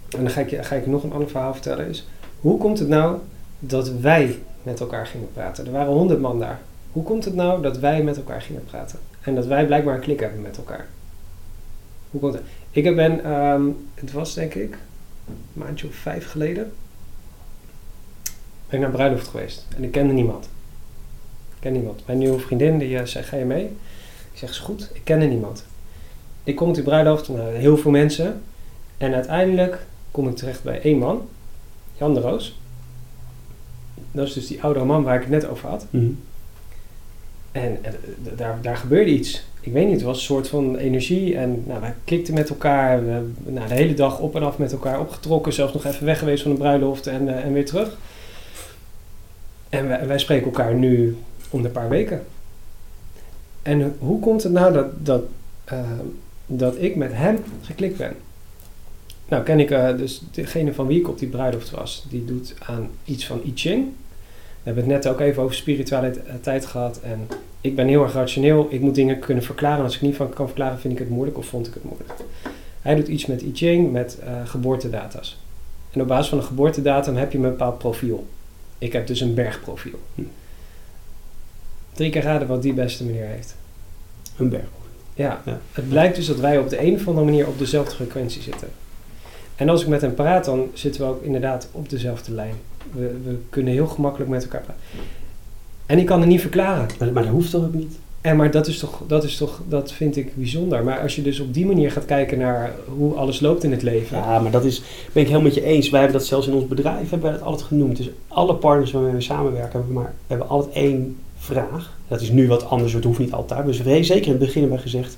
En 0.09 0.23
dan 0.23 0.29
ga 0.29 0.41
ik, 0.41 0.49
je- 0.49 0.63
ga 0.63 0.75
ik 0.75 0.87
nog 0.87 1.03
een 1.03 1.11
ander 1.11 1.29
verhaal 1.29 1.53
vertellen. 1.53 1.87
Is, 1.89 2.07
hoe 2.39 2.57
komt 2.57 2.79
het 2.79 2.87
nou 2.87 3.17
dat 3.59 3.91
wij 4.01 4.35
met 4.63 4.79
elkaar 4.79 5.05
gingen 5.07 5.27
praten? 5.33 5.65
Er 5.65 5.71
waren 5.71 5.93
honderd 5.93 6.19
man 6.21 6.39
daar. 6.39 6.59
Hoe 6.91 7.03
komt 7.03 7.25
het 7.25 7.35
nou 7.35 7.61
dat 7.61 7.77
wij 7.77 8.03
met 8.03 8.17
elkaar 8.17 8.41
gingen 8.41 8.65
praten? 8.65 8.99
En 9.21 9.35
dat 9.35 9.45
wij 9.45 9.65
blijkbaar 9.65 9.95
een 9.95 10.01
klik 10.01 10.19
hebben 10.19 10.41
met 10.41 10.57
elkaar. 10.57 10.87
Hoe 12.09 12.21
komt 12.21 12.33
het? 12.33 12.43
Ik 12.71 12.95
ben, 12.95 13.23
ehm, 13.23 13.63
het 13.93 14.11
was 14.11 14.33
denk 14.33 14.53
ik 14.53 14.77
een 15.27 15.35
maandje 15.53 15.87
of 15.87 15.93
vijf 15.93 16.31
geleden, 16.31 16.71
ben 18.69 18.79
ik 18.79 18.79
naar 18.79 18.89
bruiloft 18.89 19.27
geweest. 19.27 19.67
En 19.75 19.83
ik 19.83 19.91
kende 19.91 20.13
niemand. 20.13 20.45
Ik 21.49 21.59
ken 21.59 21.73
niemand. 21.73 22.01
Mijn 22.05 22.17
nieuwe 22.17 22.39
vriendin 22.39 22.77
die 22.77 22.97
eh, 22.97 23.05
zei, 23.05 23.23
ga 23.23 23.37
je 23.37 23.45
mee? 23.45 23.65
Ik 24.31 24.37
zeg, 24.37 24.49
is 24.49 24.59
goed. 24.59 24.89
Ik 24.93 25.01
kende 25.03 25.25
niemand. 25.25 25.65
Ik 26.43 26.55
kom 26.55 26.67
op 26.67 26.75
die 26.75 26.83
bruiloft, 26.83 27.29
nou, 27.29 27.55
heel 27.55 27.77
veel 27.77 27.91
mensen. 27.91 28.41
En 28.97 29.13
uiteindelijk 29.13 29.85
kom 30.11 30.27
ik 30.27 30.35
terecht 30.35 30.63
bij 30.63 30.81
één 30.81 30.97
man, 30.97 31.27
Jan 31.97 32.13
de 32.13 32.19
Roos. 32.19 32.59
Dat 34.11 34.27
is 34.27 34.33
dus 34.33 34.47
die 34.47 34.63
oudere 34.63 34.85
man 34.85 35.03
waar 35.03 35.15
ik 35.15 35.21
het 35.21 35.29
net 35.29 35.47
over 35.47 35.69
had. 35.69 35.85
Mhm. 35.89 36.11
En 37.51 37.77
eh, 37.81 37.91
daar, 38.35 38.57
daar 38.61 38.77
gebeurde 38.77 39.11
iets. 39.11 39.43
Ik 39.61 39.73
weet 39.73 39.85
niet, 39.85 39.95
het 39.95 40.03
was 40.03 40.17
een 40.17 40.23
soort 40.23 40.47
van 40.47 40.75
energie. 40.75 41.37
En 41.37 41.63
nou, 41.65 41.81
wij 41.81 41.93
klikten 42.03 42.33
met 42.33 42.49
elkaar. 42.49 43.05
We 43.05 43.23
nou, 43.45 43.67
de 43.67 43.73
hele 43.73 43.93
dag 43.93 44.19
op 44.19 44.35
en 44.35 44.43
af 44.43 44.57
met 44.57 44.71
elkaar 44.71 44.99
opgetrokken. 44.99 45.53
Zelfs 45.53 45.73
nog 45.73 45.85
even 45.85 46.05
weg 46.05 46.19
geweest 46.19 46.43
van 46.43 46.51
de 46.51 46.57
bruiloft 46.57 47.07
en, 47.07 47.27
eh, 47.27 47.45
en 47.45 47.53
weer 47.53 47.65
terug. 47.65 47.97
En 49.69 50.07
wij, 50.07 50.19
spreken 50.19 50.45
elkaar 50.45 50.73
nu 50.73 51.17
om 51.49 51.61
de 51.61 51.69
paar 51.69 51.89
weken. 51.89 52.25
En 53.61 53.95
hoe 53.99 54.19
komt 54.19 54.43
het 54.43 54.51
nou 54.51 54.73
dat, 54.73 55.05
dat, 55.05 55.23
eh, 55.63 55.79
dat 56.45 56.75
ik 56.81 56.95
met 56.95 57.13
hem 57.13 57.37
geklikt 57.61 57.97
ben? 57.97 58.15
Nou, 59.27 59.43
ken 59.43 59.59
ik 59.59 59.71
eh, 59.71 59.97
dus 59.97 60.21
degene 60.31 60.73
van 60.73 60.87
wie 60.87 60.99
ik 60.99 61.07
op 61.07 61.19
die 61.19 61.29
bruiloft 61.29 61.69
was. 61.69 62.05
Die 62.09 62.25
doet 62.25 62.55
aan 62.59 62.89
iets 63.05 63.25
van 63.25 63.41
I 63.45 63.51
Ching. 63.55 63.87
We 64.69 64.75
hebben 64.75 64.93
het 64.93 65.03
net 65.03 65.13
ook 65.13 65.19
even 65.19 65.43
over 65.43 65.55
spiritualiteit 65.55 66.65
gehad. 66.65 66.99
En 67.03 67.27
ik 67.61 67.75
ben 67.75 67.87
heel 67.87 68.03
erg 68.03 68.13
rationeel. 68.13 68.67
Ik 68.69 68.81
moet 68.81 68.95
dingen 68.95 69.19
kunnen 69.19 69.43
verklaren. 69.43 69.83
Als 69.83 69.95
ik 69.95 70.01
niet 70.01 70.15
van 70.15 70.29
kan 70.29 70.45
verklaren, 70.45 70.79
vind 70.79 70.93
ik 70.93 70.99
het 70.99 71.09
moeilijk 71.09 71.37
of 71.37 71.45
vond 71.45 71.67
ik 71.67 71.73
het 71.73 71.83
moeilijk. 71.83 72.09
Hij 72.81 72.95
doet 72.95 73.07
iets 73.07 73.25
met 73.25 73.41
I 73.41 73.51
Ching, 73.53 73.91
met 73.91 74.19
eh, 74.19 74.31
geboortedata's. 74.45 75.37
En 75.91 76.01
op 76.01 76.07
basis 76.07 76.27
van 76.29 76.37
een 76.37 76.43
geboortedatum 76.43 77.15
heb 77.15 77.31
je 77.31 77.37
een 77.37 77.43
bepaald 77.43 77.77
profiel. 77.77 78.27
Ik 78.77 78.93
heb 78.93 79.07
dus 79.07 79.21
een 79.21 79.33
bergprofiel. 79.33 79.99
Hm. 80.15 80.21
Drie 81.93 82.09
keer 82.11 82.21
raden 82.23 82.47
wat 82.47 82.61
die 82.61 82.73
beste 82.73 83.03
meneer 83.03 83.25
heeft. 83.27 83.55
Een 84.37 84.49
berg. 84.49 84.67
Ja, 85.13 85.41
Ja. 85.45 85.59
het 85.71 85.89
blijkt 85.89 86.15
dus 86.15 86.25
dat 86.25 86.39
wij 86.39 86.57
op 86.57 86.69
de 86.69 86.81
een 86.81 86.95
of 86.95 87.07
andere 87.07 87.25
manier 87.25 87.47
op 87.47 87.57
dezelfde 87.59 87.95
frequentie 87.95 88.41
zitten. 88.41 88.67
En 89.55 89.69
als 89.69 89.81
ik 89.81 89.87
met 89.87 90.01
hem 90.01 90.13
praat, 90.13 90.45
dan 90.45 90.69
zitten 90.73 91.01
we 91.01 91.07
ook 91.07 91.23
inderdaad 91.23 91.67
op 91.71 91.89
dezelfde 91.89 92.31
lijn. 92.31 92.55
We, 92.91 93.15
we 93.23 93.37
kunnen 93.49 93.73
heel 93.73 93.87
gemakkelijk 93.87 94.29
met 94.29 94.43
elkaar 94.43 94.61
praten. 94.61 94.83
En 95.85 95.97
ik 95.99 96.05
kan 96.05 96.19
het 96.19 96.29
niet 96.29 96.41
verklaren. 96.41 96.87
Maar, 96.99 97.11
maar 97.11 97.23
dat 97.23 97.31
hoeft 97.31 97.51
toch 97.51 97.63
ook 97.63 97.73
niet? 97.73 97.97
En 98.21 98.35
maar 98.35 98.51
dat 98.51 98.67
is 98.67 98.79
toch, 98.79 99.01
dat 99.07 99.23
is 99.23 99.37
toch, 99.37 99.61
dat 99.67 99.91
vind 99.91 100.15
ik 100.15 100.35
bijzonder. 100.35 100.83
Maar 100.83 100.99
als 100.99 101.15
je 101.15 101.21
dus 101.21 101.39
op 101.39 101.53
die 101.53 101.65
manier 101.65 101.91
gaat 101.91 102.05
kijken 102.05 102.37
naar 102.37 102.73
hoe 102.97 103.13
alles 103.13 103.39
loopt 103.39 103.63
in 103.63 103.71
het 103.71 103.81
leven. 103.81 104.17
Ja, 104.17 104.39
maar 104.39 104.51
dat 104.51 104.63
is, 104.63 104.81
ben 105.11 105.21
ik 105.21 105.27
helemaal 105.27 105.41
met 105.41 105.53
je 105.53 105.63
eens. 105.63 105.89
Wij 105.89 105.99
hebben 105.99 106.17
dat 106.19 106.27
zelfs 106.27 106.47
in 106.47 106.53
ons 106.53 106.67
bedrijf, 106.67 107.09
hebben 107.09 107.29
wij 107.29 107.37
dat 107.37 107.47
altijd 107.47 107.67
genoemd. 107.67 107.97
Dus 107.97 108.09
alle 108.27 108.55
partners 108.55 108.91
waarmee 108.91 109.13
we 109.13 109.21
samenwerken, 109.21 109.71
hebben, 109.71 109.87
we 109.87 109.93
maar, 109.93 110.13
we 110.17 110.25
hebben 110.27 110.49
altijd 110.49 110.75
één 110.75 111.17
vraag. 111.37 111.97
Dat 112.07 112.21
is 112.21 112.29
nu 112.29 112.47
wat 112.47 112.65
anders, 112.65 112.93
het 112.93 113.03
hoeft 113.03 113.19
niet 113.19 113.33
altijd. 113.33 113.65
Dus 113.65 113.81
we 113.81 114.03
zeker 114.03 114.25
in 114.25 114.31
het 114.31 114.39
begin 114.39 114.61
hebben 114.61 114.77
we 114.77 114.83
gezegd, 114.83 115.17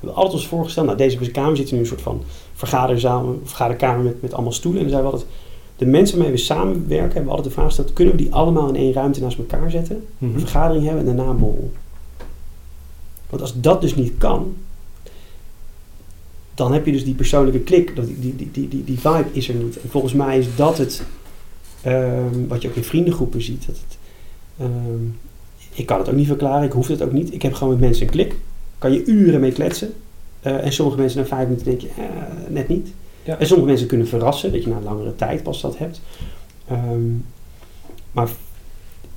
we 0.00 0.06
hebben 0.06 0.16
altijd 0.16 0.34
ons 0.34 0.46
voorgesteld, 0.46 0.86
nou 0.86 0.98
deze 0.98 1.30
kamer 1.30 1.56
zit 1.56 1.66
nu 1.66 1.72
in 1.72 1.78
een 1.78 1.86
soort 1.86 2.02
van 2.02 2.22
vergaderzaal, 2.54 3.38
vergaderkamer 3.44 4.04
met, 4.04 4.22
met 4.22 4.32
allemaal 4.32 4.52
stoelen. 4.52 4.82
En 4.82 4.90
dan 4.90 4.96
zeiden 4.96 5.12
we 5.12 5.18
altijd, 5.18 5.38
de 5.84 5.90
mensen 5.90 6.16
waarmee 6.16 6.36
we 6.36 6.42
samenwerken, 6.42 7.12
hebben 7.12 7.24
we 7.24 7.28
altijd 7.28 7.46
de 7.48 7.52
vraag 7.54 7.66
gesteld, 7.66 7.92
kunnen 7.92 8.16
we 8.16 8.22
die 8.22 8.32
allemaal 8.32 8.68
in 8.68 8.76
één 8.76 8.92
ruimte 8.92 9.20
naast 9.20 9.38
elkaar 9.38 9.70
zetten? 9.70 10.04
Mhm. 10.18 10.34
een 10.34 10.40
vergadering 10.40 10.84
hebben 10.84 11.06
en 11.06 11.16
daarna 11.16 11.30
een 11.30 11.38
borrel. 11.38 11.70
Want 13.30 13.42
als 13.42 13.60
dat 13.60 13.80
dus 13.80 13.94
niet 13.94 14.12
kan, 14.18 14.54
dan 16.54 16.72
heb 16.72 16.86
je 16.86 16.92
dus 16.92 17.04
die 17.04 17.14
persoonlijke 17.14 17.60
klik, 17.60 17.94
die, 17.94 18.36
die, 18.36 18.50
die, 18.52 18.68
die, 18.68 18.84
die 18.84 18.98
vibe 18.98 19.26
is 19.32 19.48
er 19.48 19.54
niet. 19.54 19.80
En 19.80 19.88
volgens 19.88 20.12
mij 20.12 20.38
is 20.38 20.46
dat 20.56 20.78
het, 20.78 21.02
ehm, 21.82 22.46
wat 22.48 22.62
je 22.62 22.68
ook 22.68 22.74
in 22.74 22.84
vriendengroepen 22.84 23.42
ziet. 23.42 23.66
Dat 23.66 23.76
het, 23.76 23.98
ehm, 24.58 25.04
ik 25.74 25.86
kan 25.86 25.98
het 25.98 26.08
ook 26.08 26.14
niet 26.14 26.26
verklaren, 26.26 26.66
ik 26.66 26.72
hoef 26.72 26.88
het 26.88 27.02
ook 27.02 27.12
niet. 27.12 27.34
Ik 27.34 27.42
heb 27.42 27.54
gewoon 27.54 27.72
met 27.72 27.82
mensen 27.82 28.06
een 28.06 28.12
klik. 28.12 28.36
Kan 28.78 28.92
je 28.92 29.04
uren 29.04 29.40
mee 29.40 29.52
kletsen. 29.52 29.92
Eh, 30.40 30.64
en 30.64 30.72
sommige 30.72 30.98
mensen 30.98 31.20
na 31.20 31.26
vijf 31.26 31.44
minuten 31.44 31.66
denk 31.66 31.80
je, 31.80 31.88
eh, 31.88 32.04
net 32.48 32.68
niet. 32.68 32.88
Ja. 33.24 33.38
En 33.38 33.46
sommige 33.46 33.68
mensen 33.68 33.86
kunnen 33.88 34.08
verrassen, 34.08 34.52
dat 34.52 34.62
je 34.62 34.68
na 34.68 34.76
een 34.76 34.82
langere 34.82 35.14
tijd 35.16 35.42
pas 35.42 35.60
dat 35.60 35.78
hebt. 35.78 36.00
Ehm, 36.68 37.10
maar 38.12 38.28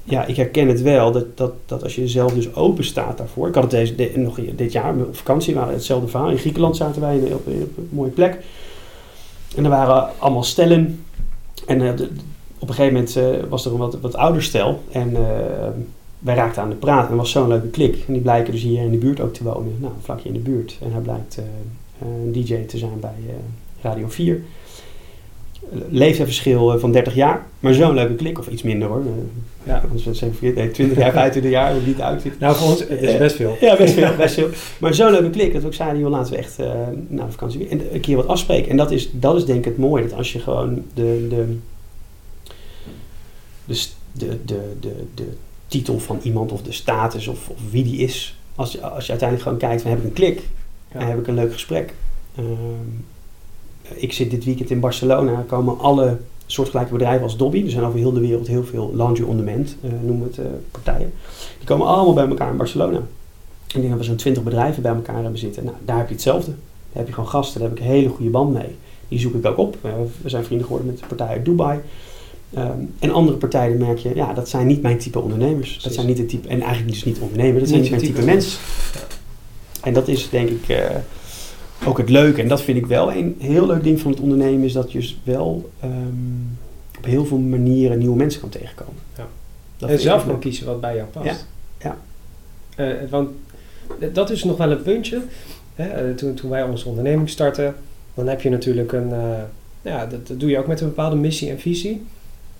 ja, 0.03 0.25
ik 0.25 0.35
herken 0.35 0.67
het 0.67 0.81
wel, 0.81 1.11
dat, 1.11 1.37
dat, 1.37 1.53
dat 1.65 1.83
als 1.83 1.95
je 1.95 2.07
zelf 2.07 2.33
dus 2.33 2.55
open 2.55 2.83
staat 2.83 3.17
daarvoor. 3.17 3.47
Ik 3.47 3.53
had 3.53 3.63
het 3.63 3.71
deze, 3.71 3.95
de- 3.95 4.11
nog 4.15 4.39
dit 4.55 4.71
jaar 4.71 4.95
op 4.95 5.15
vakantie, 5.15 5.53
we 5.53 5.59
hadden 5.59 5.77
hetzelfde 5.77 6.07
verhaal. 6.07 6.29
In 6.29 6.37
Griekenland 6.37 6.75
zaten 6.77 7.01
wij 7.01 7.33
op, 7.33 7.47
een 7.47 7.87
mooie 7.89 8.11
plek. 8.11 8.39
En 9.55 9.63
er 9.63 9.69
waren 9.69 10.09
allemaal 10.17 10.43
stellen. 10.43 11.03
En 11.65 11.81
eh, 11.81 11.89
op 12.59 12.69
een 12.69 12.75
gegeven 12.75 12.93
moment 12.93 13.15
eh, 13.15 13.49
was 13.49 13.65
er 13.65 13.71
een 13.71 13.77
wat, 13.77 13.99
wat 13.99 14.15
ouder 14.15 14.43
stel. 14.43 14.83
En 14.91 15.15
eh, 15.15 15.67
wij 16.19 16.35
raakten 16.35 16.61
aan 16.61 16.69
de 16.69 16.75
praat. 16.75 17.05
En 17.05 17.11
er 17.11 17.17
was 17.17 17.31
zo'n 17.31 17.47
leuke 17.47 17.67
klik. 17.67 18.03
En 18.07 18.13
die 18.13 18.21
blijken 18.21 18.51
dus 18.51 18.61
hier 18.61 18.81
in 18.81 18.91
de 18.91 18.97
buurt 18.97 19.19
ook 19.19 19.33
te 19.33 19.43
wonen. 19.43 19.75
Nou, 19.79 19.93
vlakje 20.01 20.27
in 20.27 20.33
de 20.33 20.39
buurt. 20.39 20.77
En 20.81 20.91
hij 20.91 21.01
blijkt 21.01 21.37
een 22.01 22.31
DJ 22.31 22.55
te 22.65 22.77
zijn 22.77 22.99
bij 22.99 23.15
Radio 23.81 24.09
4. 24.09 24.41
Leeftijdsverschil 25.89 26.73
eh, 26.73 26.79
van 26.79 26.91
30 26.91 27.15
jaar. 27.15 27.45
Maar 27.59 27.73
zo'n 27.73 27.93
leuke 27.93 28.15
klik. 28.15 28.39
Of 28.39 28.47
iets 28.47 28.61
minder 28.63 28.87
hoor. 28.87 28.99
Eh, 29.01 29.05
Ja. 29.63 29.77
Anders 29.83 30.03
zijn 30.03 30.15
ze 30.15 30.25
vergeten, 30.25 30.55
nee, 30.63 30.71
20 30.71 30.97
jaar, 30.97 31.11
25 31.21 31.51
jaar, 31.51 31.73
hoe 31.73 31.81
niet 31.85 32.01
uitziet. 32.01 32.39
Nou, 32.39 32.55
voor 32.55 32.67
ons 32.67 32.79
het 32.79 33.01
is 33.01 33.17
best 33.17 33.35
veel. 33.35 33.57
Ja, 33.61 33.77
best 33.77 33.93
veel, 33.93 34.15
best 34.15 34.33
veel. 34.33 34.49
Maar 34.79 34.93
zo'n 34.93 35.11
leuke 35.11 35.29
klik, 35.29 35.53
dat 35.53 35.61
we 35.61 35.67
ook 35.67 35.73
zeiden, 35.73 35.99
joh, 35.99 36.09
laten 36.09 36.31
we 36.33 36.37
echt 36.39 36.59
uh, 36.59 36.71
na 37.07 37.25
de 37.25 37.31
vakantie 37.31 37.59
weer 37.59 37.69
en 37.71 37.93
een 37.93 37.99
keer 37.99 38.15
wat 38.15 38.27
afspreken. 38.27 38.69
En 38.71 38.77
dat 38.77 38.91
is, 38.91 39.09
dat 39.13 39.35
is 39.35 39.45
denk 39.45 39.59
ik 39.59 39.65
het 39.65 39.77
mooie, 39.77 40.03
dat 40.03 40.13
als 40.13 40.33
je 40.33 40.39
gewoon 40.39 40.83
de, 40.93 41.27
de, 41.29 41.57
de, 43.65 43.75
de, 44.11 44.37
de, 44.45 44.73
de, 44.79 45.05
de 45.13 45.27
titel 45.67 45.99
van 45.99 46.19
iemand 46.23 46.51
of 46.51 46.61
de 46.61 46.71
status 46.71 47.27
of, 47.27 47.49
of 47.49 47.57
wie 47.71 47.83
die 47.83 47.97
is, 47.97 48.37
als, 48.55 48.71
je, 48.71 48.81
als 48.81 49.03
je 49.05 49.09
uiteindelijk 49.11 49.49
gewoon 49.49 49.57
kijkt 49.69 49.81
van 49.81 49.91
heb 49.91 49.99
ik 49.99 50.05
een 50.05 50.13
klik 50.13 50.41
Ja. 50.93 50.99
en 50.99 51.07
heb 51.07 51.19
ik 51.19 51.27
een 51.27 51.35
leuk 51.35 51.53
gesprek. 51.53 51.93
Ehm, 52.35 52.45
ik 53.95 54.13
zit 54.13 54.31
dit 54.31 54.45
weekend 54.45 54.69
in 54.69 54.79
Barcelona, 54.79 55.31
er 55.31 55.43
komen 55.43 55.79
alle 55.79 56.17
soortgelijke 56.45 56.91
bedrijven 56.91 57.23
als 57.23 57.37
Dobby. 57.37 57.63
Er 57.63 57.69
zijn 57.69 57.83
over 57.83 57.99
heel 57.99 58.13
de 58.13 58.19
wereld 58.19 58.47
heel 58.47 58.63
veel 58.63 58.91
laundry 58.95 59.23
on 59.23 59.37
demand, 59.37 59.75
uh, 59.83 59.91
noemen 60.01 60.29
we 60.29 60.41
het, 60.41 60.45
uh, 60.45 60.45
partijen. 60.71 61.13
Die 61.57 61.67
komen 61.67 61.87
allemaal 61.87 62.13
bij 62.13 62.27
elkaar 62.27 62.51
in 62.51 62.57
Barcelona. 62.57 62.97
Ik 63.67 63.73
denk 63.73 63.89
dat 63.89 63.97
we 63.97 64.03
zo'n 64.03 64.15
20 64.15 64.43
bedrijven 64.43 64.81
bij 64.81 64.93
elkaar 64.93 65.21
hebben 65.21 65.39
zitten. 65.39 65.63
Nou, 65.63 65.75
daar 65.85 65.97
heb 65.97 66.07
je 66.07 66.13
hetzelfde. 66.13 66.51
Daar 66.51 67.05
heb 67.05 67.07
je 67.07 67.13
gewoon 67.13 67.29
gasten, 67.29 67.59
daar 67.59 67.69
heb 67.69 67.77
ik 67.77 67.83
een 67.83 67.91
hele 67.91 68.09
goede 68.09 68.29
band 68.29 68.53
mee. 68.53 68.75
Die 69.07 69.19
zoek 69.19 69.33
ik 69.33 69.45
ook 69.45 69.57
op. 69.57 69.77
Uh, 69.85 69.91
we 70.21 70.29
zijn 70.29 70.43
vrienden 70.43 70.65
geworden 70.65 70.91
met 70.91 70.99
de 70.99 71.05
partij 71.05 71.27
uit 71.27 71.45
Dubai. 71.45 71.79
Um, 72.57 72.93
en 72.99 73.11
andere 73.11 73.37
partijen 73.37 73.77
merk 73.77 73.97
je, 73.97 74.15
ja, 74.15 74.33
dat 74.33 74.49
zijn 74.49 74.67
niet 74.67 74.81
mijn 74.81 74.97
type 74.97 75.19
ondernemers. 75.19 75.67
Precies. 75.67 75.83
Dat 75.83 75.93
zijn 75.93 76.07
niet 76.07 76.17
het 76.17 76.29
type, 76.29 76.47
en 76.47 76.61
eigenlijk 76.61 76.91
dus 76.93 77.03
niet 77.03 77.19
ondernemers, 77.19 77.59
dat 77.59 77.69
zijn 77.69 77.81
niet, 77.81 77.91
niet 77.91 78.01
mijn 78.01 78.13
type, 78.13 78.25
type 78.25 78.33
mens. 78.33 78.59
Ja. 78.93 78.99
En 79.81 79.93
dat 79.93 80.07
is 80.07 80.29
denk 80.29 80.49
ik 80.49 80.67
ook 81.85 81.97
het 81.97 82.09
leuke. 82.09 82.41
En 82.41 82.47
dat 82.47 82.61
vind 82.61 82.77
ik 82.77 82.85
wel 82.85 83.13
een 83.13 83.35
heel 83.39 83.65
leuk 83.65 83.83
ding 83.83 83.99
van 83.99 84.11
het 84.11 84.19
ondernemen, 84.19 84.65
is 84.65 84.73
dat 84.73 84.91
je 84.91 84.99
dus 84.99 85.19
wel 85.23 85.69
um, 85.83 86.57
op 86.97 87.05
heel 87.05 87.25
veel 87.25 87.37
manieren 87.37 87.97
nieuwe 87.97 88.15
mensen 88.15 88.41
kan 88.41 88.49
tegenkomen. 88.49 89.01
Ja. 89.17 89.27
Dat 89.77 89.89
en 89.89 89.99
zelf 89.99 90.25
kan 90.25 90.39
kiezen 90.39 90.65
wat 90.65 90.81
bij 90.81 90.95
jou 90.95 91.07
past. 91.07 91.47
Ja. 91.79 91.97
ja. 92.77 92.85
Uh, 92.85 93.09
want 93.09 93.29
dat 94.13 94.29
is 94.29 94.43
nog 94.43 94.57
wel 94.57 94.71
een 94.71 94.81
puntje. 94.81 95.21
Hè? 95.75 96.15
Toen, 96.15 96.33
toen 96.33 96.49
wij 96.49 96.63
onze 96.63 96.87
onderneming 96.87 97.29
starten, 97.29 97.75
dan 98.13 98.27
heb 98.27 98.41
je 98.41 98.49
natuurlijk 98.49 98.91
een, 98.91 99.09
uh, 99.09 99.41
ja, 99.81 100.05
dat, 100.05 100.27
dat 100.27 100.39
doe 100.39 100.49
je 100.49 100.57
ook 100.57 100.67
met 100.67 100.81
een 100.81 100.87
bepaalde 100.87 101.15
missie 101.15 101.49
en 101.49 101.59
visie. 101.59 102.05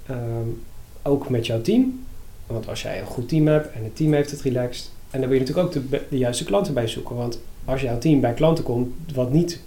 Um, 0.09 0.61
ook 1.01 1.29
met 1.29 1.45
jouw 1.45 1.61
team. 1.61 2.05
Want 2.47 2.67
als 2.67 2.81
jij 2.81 2.99
een 2.99 3.05
goed 3.05 3.29
team 3.29 3.47
hebt 3.47 3.73
en 3.73 3.83
het 3.83 3.95
team 3.95 4.13
heeft 4.13 4.31
het 4.31 4.41
relaxed. 4.41 4.91
En 5.09 5.19
dan 5.19 5.29
wil 5.29 5.39
je 5.39 5.45
natuurlijk 5.45 5.67
ook 5.67 5.89
de, 5.89 6.01
de 6.09 6.17
juiste 6.17 6.43
klanten 6.43 6.73
bij 6.73 6.87
zoeken. 6.87 7.15
Want 7.15 7.39
als 7.67 7.81
jouw 7.81 7.97
team 7.97 8.19
bij 8.19 8.33
klanten 8.33 8.63
komt 8.63 8.89
wat 9.13 9.31
niet 9.31 9.61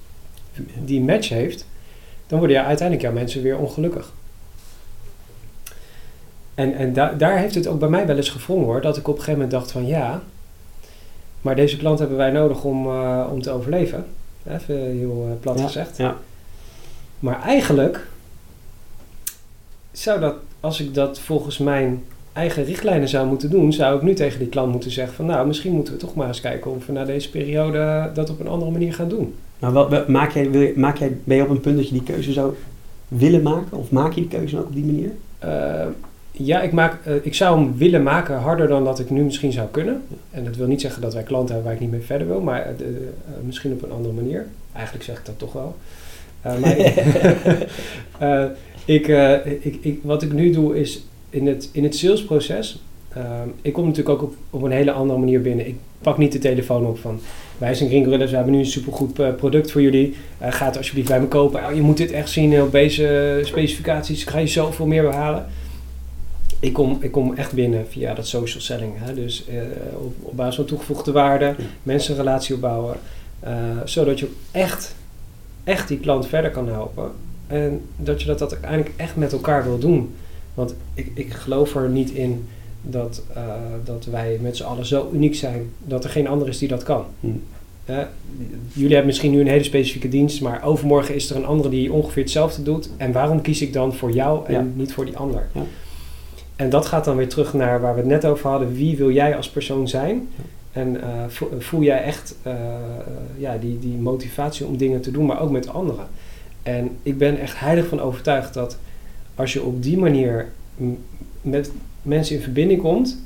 die 0.84 1.00
match 1.00 1.28
heeft, 1.28 1.66
dan 2.26 2.38
worden 2.38 2.56
ja, 2.56 2.64
uiteindelijk 2.64 3.06
jouw 3.06 3.16
mensen 3.16 3.42
weer 3.42 3.58
ongelukkig. 3.58 4.12
En, 6.54 6.74
en 6.74 6.92
da 6.92 7.12
daar 7.12 7.38
heeft 7.38 7.54
het 7.54 7.66
ook 7.66 7.78
bij 7.78 7.88
mij 7.88 8.06
wel 8.06 8.16
eens 8.16 8.28
gevrongen 8.28 8.64
hoor. 8.64 8.80
Dat 8.80 8.96
ik 8.96 9.08
op 9.08 9.14
een 9.14 9.22
gegeven 9.22 9.40
moment 9.40 9.50
dacht 9.50 9.72
van 9.72 9.86
ja, 9.86 10.22
maar 11.40 11.56
deze 11.56 11.76
klant 11.76 11.98
hebben 11.98 12.16
wij 12.16 12.30
nodig 12.30 12.64
om, 12.64 12.86
uh, 12.86 13.26
om 13.32 13.42
te 13.42 13.50
overleven. 13.50 14.06
Even 14.46 14.76
heel 14.76 15.26
uh, 15.28 15.40
plat 15.40 15.58
ja, 15.58 15.64
gezegd. 15.64 15.96
Ja. 15.96 16.16
Maar 17.18 17.42
eigenlijk 17.42 18.06
zou 19.92 20.20
dat, 20.20 20.34
als 20.60 20.80
ik 20.80 20.94
dat 20.94 21.18
volgens 21.18 21.58
mijn 21.58 22.04
eigen 22.32 22.64
richtlijnen 22.64 23.08
zou 23.08 23.26
moeten 23.26 23.50
doen, 23.50 23.72
zou 23.72 23.96
ik 23.96 24.02
nu 24.02 24.14
tegen 24.14 24.38
die 24.38 24.48
klant 24.48 24.72
moeten 24.72 24.90
zeggen 24.90 25.14
van 25.14 25.26
nou, 25.26 25.46
misschien 25.46 25.72
moeten 25.72 25.92
we 25.92 25.98
toch 25.98 26.14
maar 26.14 26.26
eens 26.26 26.40
kijken 26.40 26.70
of 26.70 26.86
we 26.86 26.92
na 26.92 27.04
deze 27.04 27.30
periode 27.30 28.10
dat 28.14 28.30
op 28.30 28.40
een 28.40 28.48
andere 28.48 28.70
manier 28.70 28.94
gaan 28.94 29.08
doen. 29.08 29.34
Maar 29.58 29.72
wel, 29.72 30.04
maak 30.06 30.30
jij, 30.30 30.50
wil 30.50 30.60
je, 30.60 30.72
maak 30.76 30.96
jij, 30.96 31.16
ben 31.24 31.36
je 31.36 31.42
op 31.42 31.48
een 31.48 31.60
punt 31.60 31.76
dat 31.76 31.88
je 31.88 31.92
die 31.92 32.02
keuze 32.02 32.32
zou 32.32 32.54
willen 33.08 33.42
maken? 33.42 33.78
Of 33.78 33.90
maak 33.90 34.12
je 34.12 34.20
die 34.20 34.30
keuze 34.30 34.58
ook 34.58 34.66
op 34.66 34.74
die 34.74 34.84
manier? 34.84 35.10
Uh, 35.44 35.86
ja, 36.30 36.60
ik, 36.62 36.72
maak, 36.72 37.06
uh, 37.06 37.14
ik 37.22 37.34
zou 37.34 37.58
hem 37.58 37.76
willen 37.76 38.02
maken 38.02 38.36
harder 38.36 38.68
dan 38.68 38.84
dat 38.84 38.98
ik 38.98 39.10
nu 39.10 39.22
misschien 39.22 39.52
zou 39.52 39.68
kunnen. 39.70 40.02
En 40.30 40.44
dat 40.44 40.56
wil 40.56 40.66
niet 40.66 40.80
zeggen 40.80 41.02
dat 41.02 41.14
wij 41.14 41.22
klanten 41.22 41.54
hebben 41.54 41.64
waar 41.64 41.74
ik 41.74 41.80
niet 41.80 41.98
mee 41.98 42.06
verder 42.06 42.26
wil, 42.26 42.40
maar 42.40 42.66
uh, 42.80 42.86
misschien 43.44 43.72
op 43.72 43.82
een 43.82 43.92
andere 43.92 44.14
manier. 44.14 44.46
Eigenlijk 44.72 45.04
zeg 45.04 45.18
ik 45.18 45.26
dat 45.26 45.38
toch 45.38 45.52
wel. 45.52 45.76
maar 46.42 46.76
ik, 48.86 49.06
ik, 49.64 49.78
ik, 49.80 50.00
wat 50.02 50.22
ik 50.22 50.32
nu 50.32 50.50
doe 50.50 50.80
is 50.80 51.04
in 51.30 51.46
het, 51.46 51.68
in 51.72 51.82
het 51.82 51.96
salesproces. 51.96 52.78
Uh, 53.16 53.24
ik 53.62 53.72
kom 53.72 53.86
natuurlijk 53.86 54.08
ook 54.08 54.22
op, 54.22 54.34
op 54.50 54.62
een 54.62 54.70
hele 54.70 54.92
andere 54.92 55.18
manier 55.18 55.40
binnen. 55.40 55.66
Ik 55.66 55.76
pak 56.00 56.18
niet 56.18 56.32
de 56.32 56.38
telefoon 56.38 56.86
op 56.86 56.98
van 56.98 57.20
wij 57.58 57.74
zijn 57.74 57.88
Green 57.88 58.08
we 58.08 58.16
hebben 58.16 58.52
nu 58.52 58.58
een 58.58 58.66
supergoed 58.66 59.18
uh, 59.18 59.34
product 59.34 59.70
voor 59.70 59.82
jullie. 59.82 60.16
Uh, 60.42 60.52
ga 60.52 60.66
het 60.66 60.76
alsjeblieft 60.76 61.08
bij 61.08 61.20
me 61.20 61.26
kopen. 61.26 61.64
Oh, 61.64 61.74
je 61.74 61.80
moet 61.80 61.96
dit 61.96 62.10
echt 62.10 62.30
zien 62.30 62.62
op 62.62 62.72
deze 62.72 63.40
specificaties. 63.44 64.24
Ga 64.24 64.38
je 64.38 64.46
zoveel 64.46 64.86
meer 64.86 65.02
behalen. 65.02 65.46
Ik 66.60 66.72
kom, 66.72 66.98
ik 67.00 67.10
kom 67.10 67.34
echt 67.34 67.52
binnen 67.52 67.86
via 67.88 68.14
dat 68.14 68.26
social 68.26 68.62
selling. 68.62 68.92
Hè? 68.96 69.14
Dus 69.14 69.44
op, 70.22 70.36
basis 70.36 70.54
van 70.54 70.64
toegevoegde 70.64 71.12
waarde, 71.12 71.54
mensen 71.82 72.12
een 72.12 72.18
relatie 72.18 72.54
opbouwen. 72.54 72.96
zodat 73.84 74.18
je 74.18 74.30
echt, 74.50 74.94
echt 75.64 75.88
die 75.88 75.98
klant 75.98 76.26
verder 76.26 76.50
kan 76.50 76.68
helpen. 76.68 77.10
En 77.46 77.82
dat 77.96 78.20
je 78.20 78.26
dat, 78.26 78.38
dat 78.38 78.52
uiteindelijk 78.52 78.92
echt 78.96 79.16
met 79.16 79.32
elkaar 79.32 79.64
wil 79.64 79.78
doen. 79.78 80.14
Want 80.60 80.74
ik, 80.94 81.10
ik 81.14 81.32
geloof 81.32 81.74
er 81.74 81.88
niet 81.88 82.10
in 82.10 82.46
dat, 82.82 83.22
uh, 83.36 83.42
dat 83.84 84.04
wij 84.04 84.38
met 84.40 84.56
z'n 84.56 84.62
allen 84.64 84.86
zo 84.86 85.10
uniek 85.12 85.34
zijn 85.34 85.70
dat 85.84 86.04
er 86.04 86.10
geen 86.10 86.26
ander 86.28 86.48
is 86.48 86.58
die 86.58 86.68
dat 86.68 86.82
kan. 86.82 87.04
Hmm. 87.20 87.42
Uh, 87.90 87.98
jullie 88.72 88.88
hebben 88.88 89.06
misschien 89.06 89.30
nu 89.30 89.40
een 89.40 89.46
hele 89.46 89.64
specifieke 89.64 90.08
dienst, 90.08 90.40
maar 90.40 90.64
overmorgen 90.64 91.14
is 91.14 91.30
er 91.30 91.36
een 91.36 91.44
andere 91.46 91.68
die 91.68 91.92
ongeveer 91.92 92.22
hetzelfde 92.22 92.62
doet. 92.62 92.90
En 92.96 93.12
waarom 93.12 93.40
kies 93.40 93.62
ik 93.62 93.72
dan 93.72 93.94
voor 93.94 94.10
jou 94.10 94.46
en 94.46 94.52
Ja. 94.52 94.66
niet 94.74 94.92
voor 94.92 95.04
die 95.04 95.16
ander? 95.16 95.46
Ja. 95.52 95.62
En 96.56 96.70
dat 96.70 96.86
gaat 96.86 97.04
dan 97.04 97.16
weer 97.16 97.28
terug 97.28 97.54
naar 97.54 97.80
waar 97.80 97.92
we 97.94 98.00
het 98.00 98.08
net 98.08 98.24
over 98.24 98.50
hadden. 98.50 98.72
Wie 98.72 98.96
wil 98.96 99.10
jij 99.10 99.36
als 99.36 99.50
persoon 99.50 99.88
zijn? 99.88 100.28
En 100.72 101.02
eh, 101.02 101.08
vo- 101.28 101.50
voel 101.58 101.82
jij 101.82 102.02
echt 102.02 102.34
eh, 102.42 102.54
ja, 103.38 103.56
die, 103.56 103.78
die 103.78 103.94
motivatie 103.96 104.66
om 104.66 104.76
dingen 104.76 105.00
te 105.00 105.10
doen, 105.10 105.26
maar 105.26 105.40
ook 105.40 105.50
met 105.50 105.68
anderen? 105.68 106.06
En 106.62 106.90
ik 107.02 107.18
ben 107.18 107.38
echt 107.40 107.60
heilig 107.60 107.86
van 107.86 108.00
overtuigd 108.00 108.54
dat 108.54 108.76
als 109.40 109.52
je 109.52 109.62
op 109.62 109.82
die 109.82 109.98
manier 109.98 110.48
met 111.40 111.70
mensen 112.02 112.36
in 112.36 112.42
verbinding 112.42 112.80
komt, 112.80 113.18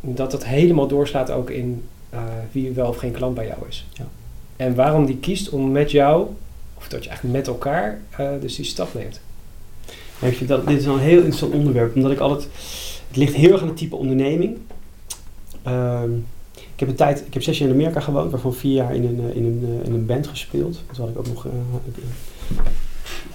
dat 0.00 0.30
dat 0.30 0.44
helemaal 0.44 0.86
doorslaat 0.86 1.30
ook 1.30 1.50
in 1.50 1.84
eh, 2.10 2.22
wie 2.52 2.72
wel 2.72 2.88
of 2.88 2.96
geen 2.96 3.12
klant 3.12 3.34
bij 3.34 3.46
jou 3.46 3.58
is. 3.68 3.86
Ja. 3.92 4.06
En 4.56 4.74
waarom 4.74 5.06
die 5.06 5.16
kiest 5.16 5.48
om 5.48 5.70
met 5.70 5.90
jou, 5.90 6.26
of 6.74 6.88
dat 6.88 7.02
je 7.02 7.08
eigenlijk 7.08 7.38
met 7.38 7.46
elkaar, 7.46 8.00
eh, 8.10 8.30
dus 8.40 8.56
die 8.56 8.64
stap 8.64 8.94
neemt. 8.94 9.20
Ja, 10.20 10.26
ik 10.26 10.36
vind 10.36 10.48
dat, 10.48 10.66
dit 10.66 10.78
is 10.78 10.84
een 10.84 10.98
heel 10.98 11.16
interessant 11.16 11.52
onderwerp, 11.52 11.96
omdat 11.96 12.12
ik 12.12 12.18
altijd... 12.18 12.48
Het 13.08 13.16
ligt 13.16 13.34
heel 13.34 13.52
erg 13.52 13.60
aan 13.60 13.68
het 13.68 13.76
type 13.76 13.96
onderneming. 13.96 14.56
Ehm, 15.62 16.12
ik 16.54 16.80
heb 16.86 16.88
een 16.88 16.94
tijd, 16.94 17.24
ik 17.26 17.34
heb 17.34 17.42
zes 17.42 17.58
jaar 17.58 17.68
in 17.68 17.74
Amerika 17.74 18.00
gewoond, 18.00 18.30
waarvan 18.30 18.54
vier 18.54 18.74
jaar 18.74 18.94
in 18.94 19.04
een, 19.04 19.30
eh, 19.30 19.36
in 19.36 19.44
een, 19.44 19.80
in 19.84 19.92
een 19.92 20.06
band 20.06 20.26
gespeeld. 20.26 20.82
Toen 20.92 21.04
had 21.04 21.08
ik 21.08 21.18
ook 21.18 21.26
nog 21.26 21.46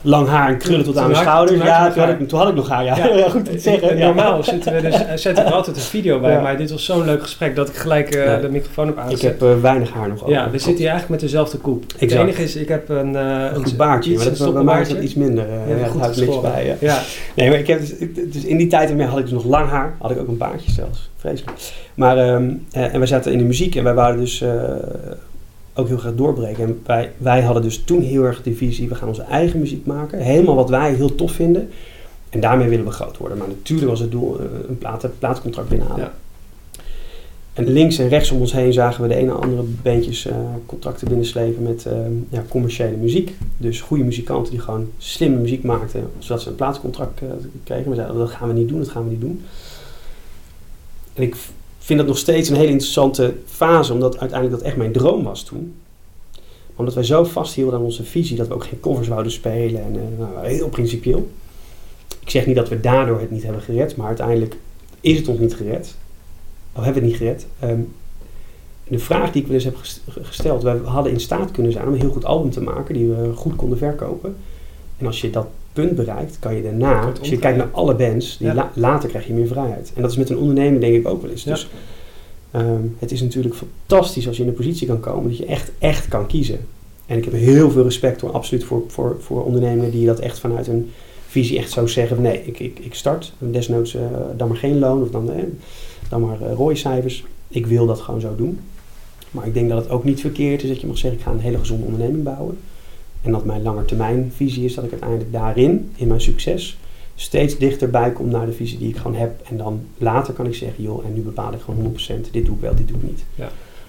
lang 0.01 0.27
haar 0.27 0.49
en 0.49 0.57
krullen 0.57 0.85
tot 0.85 0.97
aan 0.97 1.11
mijn 1.11 1.23
schouders. 1.23 1.61
Ja, 1.63 1.91
toen 1.91 2.03
had, 2.03 2.19
ik, 2.19 2.27
toen 2.27 2.39
had 2.39 2.47
ik 2.49 2.55
nog 2.55 2.69
haar, 2.69 2.83
ja. 2.83 2.95
Goed 3.29 3.45
te 3.45 3.59
zeggen. 3.59 3.89
En 3.89 3.97
ja. 3.97 4.05
Normaal 4.05 4.43
zitten 4.43 4.73
we 4.73 4.81
dus, 4.81 4.93
eh, 4.93 5.01
zetten 5.25 5.43
we 5.43 5.49
er 5.49 5.55
altijd 5.55 5.75
een 5.75 5.81
video 5.81 6.19
bij, 6.19 6.31
Ja. 6.31 6.41
maar 6.41 6.57
dit 6.57 6.71
was 6.71 6.85
zo'n 6.85 7.05
leuk 7.05 7.21
gesprek 7.21 7.55
dat 7.55 7.69
ik 7.69 7.75
gelijk 7.75 8.15
eh, 8.15 8.41
de 8.41 8.49
microfoon 8.49 8.85
heb 8.85 8.95
Ik 8.95 9.01
aangezet. 9.01 9.21
heb 9.39 9.41
eh, 9.41 9.61
weinig 9.61 9.91
haar 9.91 10.07
nog 10.07 10.21
over. 10.21 10.33
ja, 10.33 10.43
we 10.49 10.57
zitten 10.57 10.75
hier 10.77 10.89
eigenlijk 10.89 11.09
met 11.09 11.19
dezelfde 11.31 11.57
koep. 11.57 11.83
Het 11.97 12.11
enige 12.11 12.43
is, 12.43 12.55
ik 12.55 12.67
heb 12.67 12.89
een, 12.89 13.15
eh 13.15 13.45
een 13.53 13.63
goed 13.63 13.77
baardje, 13.77 14.09
iets, 14.11 14.19
maar 14.19 14.27
dat 14.29 14.39
is 14.39 14.45
een 14.45 14.53
wel- 14.53 14.63
bij 14.63 14.73
mij 14.73 14.81
is 14.81 14.93
iets 14.99 15.13
minder. 15.15 15.45
eh, 15.67 15.79
ja, 15.79 15.87
goed 15.87 16.01
houdt 16.01 16.17
niks 16.17 16.41
bij. 16.41 16.77
Ja. 16.79 16.99
Nee, 17.35 17.49
maar 17.49 17.59
ik 17.59 17.67
heb 17.67 17.79
dus, 17.79 17.95
ik- 17.95 18.33
dus 18.33 18.43
in 18.45 18.57
die 18.57 18.67
tijd 18.67 18.89
ermee 18.89 19.07
had 19.07 19.17
ik 19.17 19.23
dus 19.23 19.33
nog 19.33 19.45
lang 19.45 19.69
haar. 19.69 19.93
Had 19.99 20.11
ik 20.11 20.19
ook 20.19 20.27
een 20.27 20.37
baardje 20.37 20.71
zelfs. 20.71 21.09
Vreselijk. 21.17 21.57
Maar, 21.95 22.17
ehm, 22.17 22.49
eh, 22.71 22.93
en 22.93 22.97
wij 22.97 23.07
zaten 23.07 23.31
in 23.31 23.37
de 23.37 23.43
muziek 23.43 23.75
en 23.75 23.83
wij 23.83 23.93
wouden 23.93 24.21
dus 24.21 24.41
eh, 24.41 24.49
ook 25.73 25.87
heel 25.87 25.97
graag 25.97 26.15
doorbreken. 26.15 26.63
En 26.63 26.81
wij, 26.85 27.11
wij 27.17 27.41
hadden 27.41 27.63
dus 27.63 27.83
toen 27.83 28.01
heel 28.01 28.23
erg 28.23 28.43
de 28.43 28.55
visie, 28.55 28.89
we 28.89 28.95
gaan 28.95 29.07
onze 29.07 29.21
eigen 29.21 29.59
muziek 29.59 29.85
maken. 29.85 30.19
Helemaal 30.19 30.55
wat 30.55 30.69
wij 30.69 30.93
heel 30.93 31.15
tof 31.15 31.31
vinden. 31.31 31.69
En 32.29 32.39
daarmee 32.39 32.69
willen 32.69 32.85
we 32.85 32.91
groot 32.91 33.17
worden. 33.17 33.37
Maar 33.37 33.47
natuurlijk 33.47 33.89
was 33.89 33.99
het 33.99 34.11
doel 34.11 34.39
eh, 34.39 34.45
een 34.67 34.77
plaat, 34.77 35.07
plaatcontract 35.19 35.69
binnenhalen. 35.69 36.03
Ja. 36.03 36.13
En 37.53 37.67
links 37.67 37.97
en 37.97 38.07
rechts 38.07 38.31
om 38.31 38.39
ons 38.39 38.53
heen 38.53 38.73
zagen 38.73 39.01
we 39.01 39.07
de 39.07 39.15
ene 39.15 39.31
en 39.31 39.41
andere 39.41 39.63
beentjes 39.81 40.25
eh, 40.25 40.35
contracten 40.65 41.07
binnenslepen 41.07 41.63
met 41.63 41.85
eh, 41.85 41.93
ja, 42.29 42.43
commerciële 42.49 42.97
muziek. 42.97 43.35
Dus 43.57 43.81
goede 43.81 44.03
muzikanten 44.03 44.51
die 44.51 44.61
gewoon 44.61 44.89
slimme 44.97 45.37
muziek 45.37 45.63
maakten, 45.63 46.09
zodat 46.19 46.41
ze 46.41 46.49
een 46.49 46.55
plaatscontract 46.55 47.21
kregen. 47.63 47.89
We 47.89 47.95
zeiden, 47.95 48.17
dat 48.17 48.29
gaan 48.29 48.47
we 48.47 48.53
niet 48.53 48.69
doen, 48.69 48.79
dat 48.79 48.89
gaan 48.89 49.03
we 49.03 49.09
niet 49.09 49.21
doen. 49.21 49.43
En 51.13 51.23
ik 51.23 51.35
vind 51.83 51.99
dat 51.99 52.07
nog 52.07 52.17
steeds 52.17 52.49
een 52.49 52.55
hele 52.55 52.69
interessante 52.71 53.33
fase, 53.45 53.93
omdat 53.93 54.19
uiteindelijk 54.19 54.59
dat 54.59 54.67
echt 54.69 54.77
mijn 54.77 54.91
droom 54.91 55.23
was 55.23 55.43
toen. 55.43 55.73
Omdat 56.75 56.93
wij 56.93 57.03
zo 57.03 57.23
vasthielden 57.23 57.79
aan 57.79 57.85
onze 57.85 58.03
visie, 58.03 58.37
dat 58.37 58.47
we 58.47 58.53
ook 58.53 58.65
geen 58.65 58.79
covers 58.79 59.07
wouden 59.07 59.31
spelen 59.31 59.83
en 59.83 59.95
eh, 59.95 60.19
nou, 60.19 60.47
heel 60.47 60.69
principieel. 60.69 61.29
Ik 62.19 62.29
zeg 62.29 62.45
niet 62.45 62.55
dat 62.55 62.69
we 62.69 62.79
daardoor 62.79 63.19
het 63.19 63.31
niet 63.31 63.43
hebben 63.43 63.61
gered, 63.61 63.95
maar 63.95 64.07
uiteindelijk 64.07 64.55
is 65.01 65.17
het 65.17 65.27
ons 65.27 65.39
niet 65.39 65.55
gered. 65.55 65.95
Of 66.73 66.83
hebben 66.83 67.01
we 67.03 67.09
het 67.09 67.19
niet 67.19 67.29
gered. 67.29 67.45
Ehm, 67.59 67.79
de 68.87 68.99
vraag 68.99 69.31
die 69.31 69.43
ik 69.43 69.49
eens 69.49 69.63
heb 69.63 69.75
gest- 69.75 70.01
gesteld, 70.21 70.63
wij 70.63 70.77
hadden 70.83 71.11
in 71.11 71.19
staat 71.19 71.51
kunnen 71.51 71.71
zijn 71.71 71.87
om 71.87 71.93
een 71.93 71.99
heel 71.99 72.11
goed 72.11 72.25
album 72.25 72.51
te 72.51 72.61
maken, 72.61 72.93
die 72.93 73.07
we 73.07 73.31
goed 73.35 73.55
konden 73.55 73.77
verkopen. 73.77 74.35
En 74.97 75.05
als 75.05 75.21
je 75.21 75.29
dat 75.29 75.47
punt 75.73 75.95
bereikt, 75.95 76.37
kan 76.39 76.55
je 76.55 76.61
daarna, 76.63 77.11
als 77.19 77.29
je 77.29 77.37
kijkt 77.37 77.57
naar 77.57 77.69
alle 77.71 77.95
bands, 77.95 78.37
die 78.37 78.47
Ja. 78.47 78.53
la- 78.53 78.71
later 78.75 79.09
krijg 79.09 79.27
je 79.27 79.33
meer 79.33 79.47
vrijheid. 79.47 79.91
En 79.95 80.01
dat 80.01 80.11
is 80.11 80.17
met 80.17 80.29
een 80.29 80.37
onderneming 80.37 80.81
denk 80.81 80.95
ik 80.95 81.07
ook 81.07 81.21
wel 81.21 81.31
eens. 81.31 81.43
Ja. 81.43 81.51
Dus 81.53 81.67
ehm, 82.51 82.81
het 82.99 83.11
is 83.11 83.21
natuurlijk 83.21 83.55
fantastisch 83.55 84.27
als 84.27 84.37
je 84.37 84.43
in 84.43 84.49
een 84.49 84.55
positie 84.55 84.87
kan 84.87 84.99
komen 84.99 85.29
dat 85.29 85.37
je 85.37 85.45
echt, 85.45 85.71
echt 85.79 86.07
kan 86.07 86.27
kiezen. 86.27 86.59
En 87.05 87.17
ik 87.17 87.23
heb 87.23 87.33
heel 87.33 87.71
veel 87.71 87.83
respect 87.83 88.21
hoor, 88.21 88.31
absoluut 88.31 88.63
voor, 88.63 88.83
voor, 88.87 89.17
voor 89.19 89.43
ondernemingen 89.43 89.91
die 89.91 90.05
dat 90.05 90.19
echt 90.19 90.39
vanuit 90.39 90.67
een 90.67 90.91
visie 91.27 91.57
echt 91.57 91.71
zo 91.71 91.87
zeggen. 91.87 92.15
van, 92.15 92.25
Nee, 92.25 92.41
ik, 92.45 92.59
ik, 92.59 92.79
ik 92.79 92.93
start, 92.93 93.33
desnoods 93.39 93.95
eh, 93.95 94.01
dan 94.37 94.47
maar 94.47 94.57
geen 94.57 94.79
loon 94.79 95.01
of 95.01 95.09
dan, 95.09 95.31
eh, 95.31 95.43
dan 96.09 96.21
maar 96.21 96.37
uh, 96.41 96.53
rooicijfers. 96.55 97.23
Ik 97.47 97.65
wil 97.65 97.85
dat 97.85 97.99
gewoon 97.99 98.21
zo 98.21 98.35
doen. 98.35 98.59
Maar 99.31 99.47
ik 99.47 99.53
denk 99.53 99.69
dat 99.69 99.83
het 99.83 99.89
ook 99.91 100.03
niet 100.03 100.19
verkeerd 100.21 100.63
is 100.63 100.69
dat 100.69 100.81
je 100.81 100.87
mag 100.87 100.97
zeggen, 100.97 101.19
ik 101.19 101.25
ga 101.25 101.31
een 101.31 101.39
hele 101.39 101.57
gezonde 101.57 101.85
onderneming 101.85 102.23
bouwen. 102.23 102.57
En 103.23 103.31
dat 103.31 103.45
mijn 103.45 103.61
langetermijnvisie 103.61 104.65
is 104.65 104.73
dat 104.75 104.83
ik 104.83 104.91
uiteindelijk 104.91 105.31
daarin, 105.31 105.91
in 105.95 106.07
mijn 106.07 106.21
succes, 106.21 106.77
steeds 107.15 107.57
dichterbij 107.57 108.11
kom 108.11 108.29
naar 108.29 108.45
de 108.45 108.51
visie 108.51 108.77
die 108.77 108.89
ik 108.89 108.97
gewoon 108.97 109.15
heb. 109.17 109.31
En 109.49 109.57
dan 109.57 109.85
later 109.97 110.33
kan 110.33 110.45
ik 110.45 110.55
zeggen, 110.55 110.83
joh, 110.83 111.05
en 111.05 111.13
nu 111.13 111.21
bepaal 111.21 111.53
ik 111.53 111.59
gewoon 111.61 111.95
100%, 112.27 112.31
dit 112.31 112.45
doe 112.45 112.55
ik 112.55 112.61
wel, 112.61 112.75
dit 112.75 112.87
doe 112.87 112.97
ik 112.97 113.03
niet. 113.03 113.23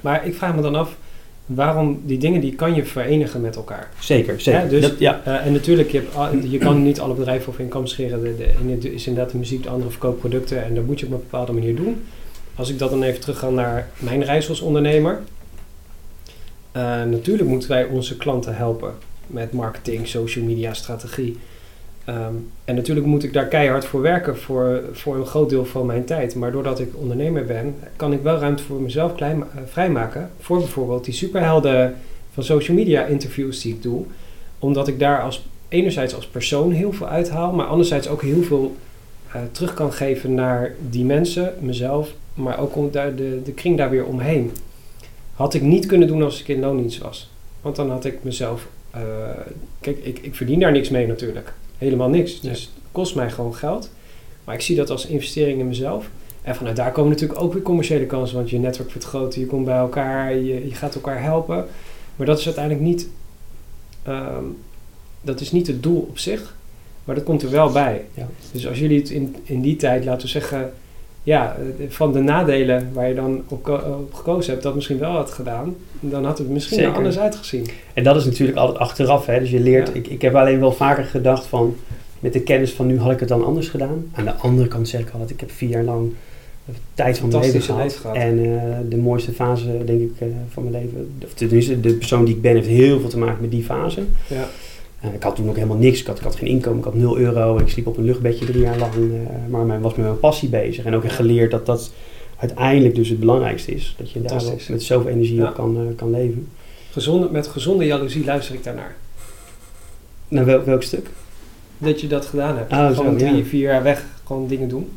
Maar 0.00 0.26
ik 0.26 0.34
vraag 0.34 0.54
me 0.54 0.62
dan 0.62 0.74
af, 0.74 0.96
waarom 1.46 2.00
die 2.04 2.18
dingen 2.18 2.40
die 2.40 2.54
kan 2.54 2.74
je 2.74 2.84
verenigen 2.84 3.40
met 3.40 3.56
elkaar? 3.56 3.90
Zeker, 4.00 4.40
zeker. 4.40 4.60
Ja, 4.62 4.68
dus- 4.68 4.82
dat, 4.82 4.98
ja, 4.98 5.20
Eh, 5.24 5.46
en 5.46 5.52
natuurlijk, 5.52 5.90
je, 5.90 5.98
hebt, 5.98 6.14
al- 6.14 6.36
je 6.36 6.58
kan 6.58 6.82
niet 6.82 7.00
alle 7.00 7.14
bedrijven 7.14 7.48
over 7.52 7.64
kam 7.64 7.86
scheren. 7.86 8.22
De, 8.22 8.36
de 8.36 8.52
ene 8.60 8.92
is 8.94 9.06
inderdaad 9.06 9.32
de 9.32 9.38
muziek, 9.38 9.62
de 9.62 9.68
andere 9.68 9.90
verkoopt 9.90 10.18
producten. 10.18 10.64
En 10.64 10.74
dat 10.74 10.86
moet 10.86 11.00
je 11.00 11.06
op 11.06 11.12
een 11.12 11.18
bepaalde 11.18 11.52
manier 11.52 11.76
doen. 11.76 12.02
Als 12.54 12.70
ik 12.70 12.78
dat 12.78 12.90
dan 12.90 13.02
even 13.02 13.20
terug 13.20 13.38
ga 13.38 13.50
naar 13.50 13.88
mijn 13.98 14.24
reis 14.24 14.48
als 14.48 14.60
ondernemer. 14.60 15.20
Eh, 16.72 16.82
natuurlijk 17.02 17.48
moeten 17.48 17.68
wij 17.68 17.84
onze 17.84 18.16
klanten 18.16 18.56
helpen 18.56 18.94
met 19.26 19.52
marketing, 19.52 20.08
social 20.08 20.44
media, 20.44 20.74
strategie. 20.74 21.38
Ehm, 22.04 22.34
en 22.64 22.74
natuurlijk 22.74 23.06
moet 23.06 23.24
ik 23.24 23.32
daar 23.32 23.46
keihard 23.46 23.84
voor 23.84 24.00
werken 24.00 24.38
voor, 24.38 24.82
voor 24.92 25.16
een 25.16 25.26
groot 25.26 25.50
deel 25.50 25.64
van 25.64 25.86
mijn 25.86 26.04
tijd. 26.04 26.34
Maar 26.34 26.52
doordat 26.52 26.80
ik 26.80 26.96
ondernemer 26.96 27.44
ben, 27.44 27.74
kan 27.96 28.12
ik 28.12 28.22
wel 28.22 28.38
ruimte 28.38 28.62
voor 28.62 28.80
mezelf 28.80 29.14
klein, 29.14 29.42
eh, 29.42 29.60
vrijmaken. 29.66 30.30
Voor 30.40 30.58
bijvoorbeeld 30.58 31.04
die 31.04 31.14
superhelden 31.14 31.94
van 32.32 32.44
social 32.44 32.76
media 32.76 33.04
interviews 33.04 33.60
die 33.60 33.74
ik 33.74 33.82
doe. 33.82 34.04
Omdat 34.58 34.88
ik 34.88 34.98
daar 34.98 35.22
als, 35.22 35.46
enerzijds 35.68 36.14
als 36.14 36.26
persoon 36.26 36.72
heel 36.72 36.92
veel 36.92 37.08
uithaal, 37.08 37.52
maar 37.52 37.66
anderzijds 37.66 38.08
ook 38.08 38.22
heel 38.22 38.42
veel 38.42 38.76
eh, 39.32 39.40
terug 39.52 39.74
kan 39.74 39.92
geven 39.92 40.34
naar 40.34 40.74
die 40.90 41.04
mensen, 41.04 41.54
mezelf, 41.60 42.12
maar 42.34 42.58
ook 42.58 42.76
om 42.76 42.90
de, 42.90 43.40
de 43.44 43.52
kring 43.52 43.76
daar 43.76 43.90
weer 43.90 44.04
omheen. 44.04 44.52
Had 45.34 45.54
ik 45.54 45.62
niet 45.62 45.86
kunnen 45.86 46.08
doen 46.08 46.22
als 46.22 46.40
ik 46.40 46.48
in 46.48 46.60
loondienst 46.60 46.98
was. 46.98 47.30
Want 47.60 47.76
dan 47.76 47.90
had 47.90 48.04
ik 48.04 48.18
mezelf. 48.22 48.66
Eh, 48.94 49.00
kijk, 49.80 49.98
ik, 49.98 50.18
ik 50.18 50.34
verdien 50.34 50.60
daar 50.60 50.72
niks 50.72 50.88
mee 50.88 51.06
natuurlijk. 51.06 51.52
Helemaal 51.78 52.08
niks. 52.08 52.40
Dus 52.40 52.60
het 52.60 52.70
kost 52.92 53.14
mij 53.14 53.30
gewoon 53.30 53.54
geld. 53.54 53.90
Maar 54.44 54.54
ik 54.54 54.60
zie 54.60 54.76
dat 54.76 54.90
als 54.90 55.06
investering 55.06 55.60
in 55.60 55.68
mezelf. 55.68 56.08
En 56.42 56.54
vanuit 56.54 56.76
daar 56.76 56.92
komen 56.92 57.10
natuurlijk 57.10 57.40
ook 57.40 57.52
weer 57.52 57.62
commerciële 57.62 58.06
kansen. 58.06 58.36
Want 58.36 58.50
je 58.50 58.58
netwerk 58.58 58.90
vergroten, 58.90 59.40
je 59.40 59.46
komt 59.46 59.64
bij 59.64 59.76
elkaar, 59.76 60.34
je, 60.34 60.68
je 60.68 60.74
gaat 60.74 60.94
elkaar 60.94 61.22
helpen. 61.22 61.66
Maar 62.16 62.26
dat 62.26 62.38
is 62.38 62.44
uiteindelijk 62.44 62.84
niet. 62.84 63.08
ehm, 64.02 64.44
dat 65.20 65.40
is 65.40 65.52
niet 65.52 65.66
het 65.66 65.82
doel 65.82 66.06
op 66.08 66.18
zich. 66.18 66.56
Maar 67.04 67.14
dat 67.14 67.24
komt 67.24 67.42
er 67.42 67.50
wel 67.50 67.72
bij. 67.72 68.04
Ja. 68.14 68.28
Dus 68.52 68.66
als 68.68 68.78
jullie 68.78 68.98
het 68.98 69.10
in, 69.10 69.36
in 69.42 69.60
die 69.60 69.76
tijd, 69.76 70.04
laten 70.04 70.22
we 70.22 70.28
zeggen. 70.28 70.72
Ja, 71.24 71.56
eh, 71.78 71.84
van 71.88 72.12
de 72.12 72.20
nadelen 72.20 72.88
waar 72.92 73.08
je 73.08 73.14
dan 73.14 73.42
op, 73.48 73.62
ko- 73.62 73.96
op 74.00 74.14
gekozen 74.14 74.50
hebt, 74.52 74.62
dat 74.62 74.74
misschien 74.74 74.98
wel 74.98 75.10
had 75.12 75.30
gedaan. 75.30 75.74
Dan 76.00 76.24
had 76.24 76.38
het 76.38 76.48
misschien 76.48 76.76
er 76.78 76.82
Zeker. 76.84 76.98
anders 76.98 77.18
uitgezien. 77.18 77.66
En 77.94 78.04
dat 78.04 78.16
is 78.16 78.24
natuurlijk 78.24 78.58
altijd 78.58 78.78
achteraf. 78.78 79.26
Hè? 79.26 79.38
Dus 79.38 79.50
je 79.50 79.60
leert, 79.60 79.88
Ja. 79.88 79.94
ik, 79.94 80.06
ik 80.06 80.22
heb 80.22 80.34
alleen 80.34 80.60
wel 80.60 80.72
vaker 80.72 81.04
gedacht 81.04 81.46
van, 81.46 81.76
met 82.20 82.32
de 82.32 82.40
kennis 82.40 82.72
van 82.72 82.86
nu 82.86 82.98
had 82.98 83.12
ik 83.12 83.20
het 83.20 83.28
dan 83.28 83.44
anders 83.44 83.68
gedaan. 83.68 84.04
Aan 84.12 84.24
de 84.24 84.34
andere 84.34 84.68
kant 84.68 84.88
zeg 84.88 85.00
ik 85.00 85.10
altijd, 85.10 85.30
ik 85.30 85.40
heb 85.40 85.50
vier 85.50 85.68
jaar 85.68 85.84
lang 85.84 86.12
tijd 86.94 87.18
van 87.18 87.28
mijn 87.28 87.42
leven 87.42 87.62
gehad. 87.62 88.00
En 88.12 88.38
eh, 88.44 88.62
de 88.88 88.96
mooiste 88.96 89.32
fase, 89.32 89.84
denk 89.84 90.00
ik, 90.00 90.12
eh, 90.18 90.26
van 90.52 90.62
mijn 90.70 90.82
leven, 90.84 91.14
of 91.24 91.34
tenminste 91.34 91.80
de 91.80 91.94
persoon 91.94 92.24
die 92.24 92.34
ik 92.34 92.42
ben, 92.42 92.54
heeft 92.54 92.66
heel 92.66 93.00
veel 93.00 93.08
te 93.08 93.18
maken 93.18 93.40
met 93.40 93.50
die 93.50 93.62
fase. 93.64 94.02
Ja. 94.26 94.46
Eh, 95.04 95.14
ik 95.14 95.22
had 95.22 95.36
toen 95.36 95.48
ook 95.48 95.54
helemaal 95.54 95.76
niks. 95.76 96.00
Ik 96.00 96.06
had, 96.06 96.18
ik 96.18 96.24
had 96.24 96.36
geen 96.36 96.48
inkomen, 96.48 96.78
ik 96.78 96.84
had 96.84 96.94
0 96.94 97.18
euro. 97.18 97.58
Ik 97.58 97.68
sliep 97.68 97.86
op 97.86 97.96
een 97.96 98.04
luchtbedje 98.04 98.44
drie 98.44 98.60
jaar 98.60 98.78
lang. 98.78 98.92
eh, 98.94 99.00
maar 99.48 99.64
men 99.66 99.80
was 99.80 99.94
met 99.94 100.06
mijn 100.06 100.18
passie 100.18 100.48
bezig. 100.48 100.84
En 100.84 100.94
ook 100.94 101.10
geleerd 101.12 101.50
dat 101.50 101.66
dat 101.66 101.92
uiteindelijk 102.36 102.94
dus 102.94 103.08
het 103.08 103.20
belangrijkste 103.20 103.74
is. 103.74 103.94
Dat 103.98 104.10
je 104.10 104.22
daar 104.22 104.42
met 104.68 104.82
zoveel 104.82 105.10
energie 105.10 105.36
Ja. 105.36 105.48
op 105.48 105.54
kan, 105.54 105.76
eh, 105.76 105.96
kan 105.96 106.10
leven. 106.10 106.48
Gezonde, 106.90 107.28
met 107.30 107.46
gezonde 107.46 107.84
jaloezie 107.84 108.24
luister 108.24 108.54
ik 108.54 108.64
daarnaar. 108.64 108.94
Nou, 110.28 110.46
welk, 110.46 110.64
welk 110.66 110.82
stuk? 110.82 111.08
Dat 111.78 112.00
je 112.00 112.06
dat 112.06 112.26
gedaan 112.26 112.56
hebt. 112.56 112.72
Zo, 112.72 112.92
gewoon 112.94 113.16
drie, 113.16 113.36
ja. 113.36 113.44
vier 113.44 113.60
jaar 113.60 113.82
weg, 113.82 114.04
gewoon 114.24 114.46
dingen 114.46 114.68
doen. 114.68 114.90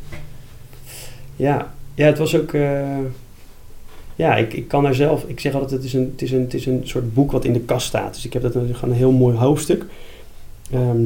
Ja, 1.36 1.74
ja 1.96 2.06
het 2.06 2.18
was 2.18 2.36
ook... 2.36 2.52
ja, 4.18 4.36
ik, 4.36 4.54
ik 4.54 4.68
kan 4.68 4.84
daar 4.84 4.96
zelf... 4.96 5.24
Ik 5.28 5.40
zeg 5.40 5.54
altijd, 5.54 5.72
het 5.72 5.84
is, 5.84 5.94
een, 5.94 6.10
het, 6.12 6.22
is 6.22 6.32
een, 6.32 6.42
het 6.42 6.54
is 6.54 6.66
een 6.66 6.82
soort 6.84 7.14
boek 7.14 7.32
wat 7.32 7.46
in 7.46 7.54
de 7.54 7.60
kast 7.60 7.88
staat. 7.88 8.14
Dus 8.14 8.26
ik 8.26 8.34
heb 8.34 8.42
dat 8.42 8.56
een, 8.56 8.76
gewoon 8.76 8.90
een 8.90 9.00
heel 9.00 9.12
mooi 9.12 9.38
hoofdstuk. 9.38 9.86
Ehm, 10.72 11.06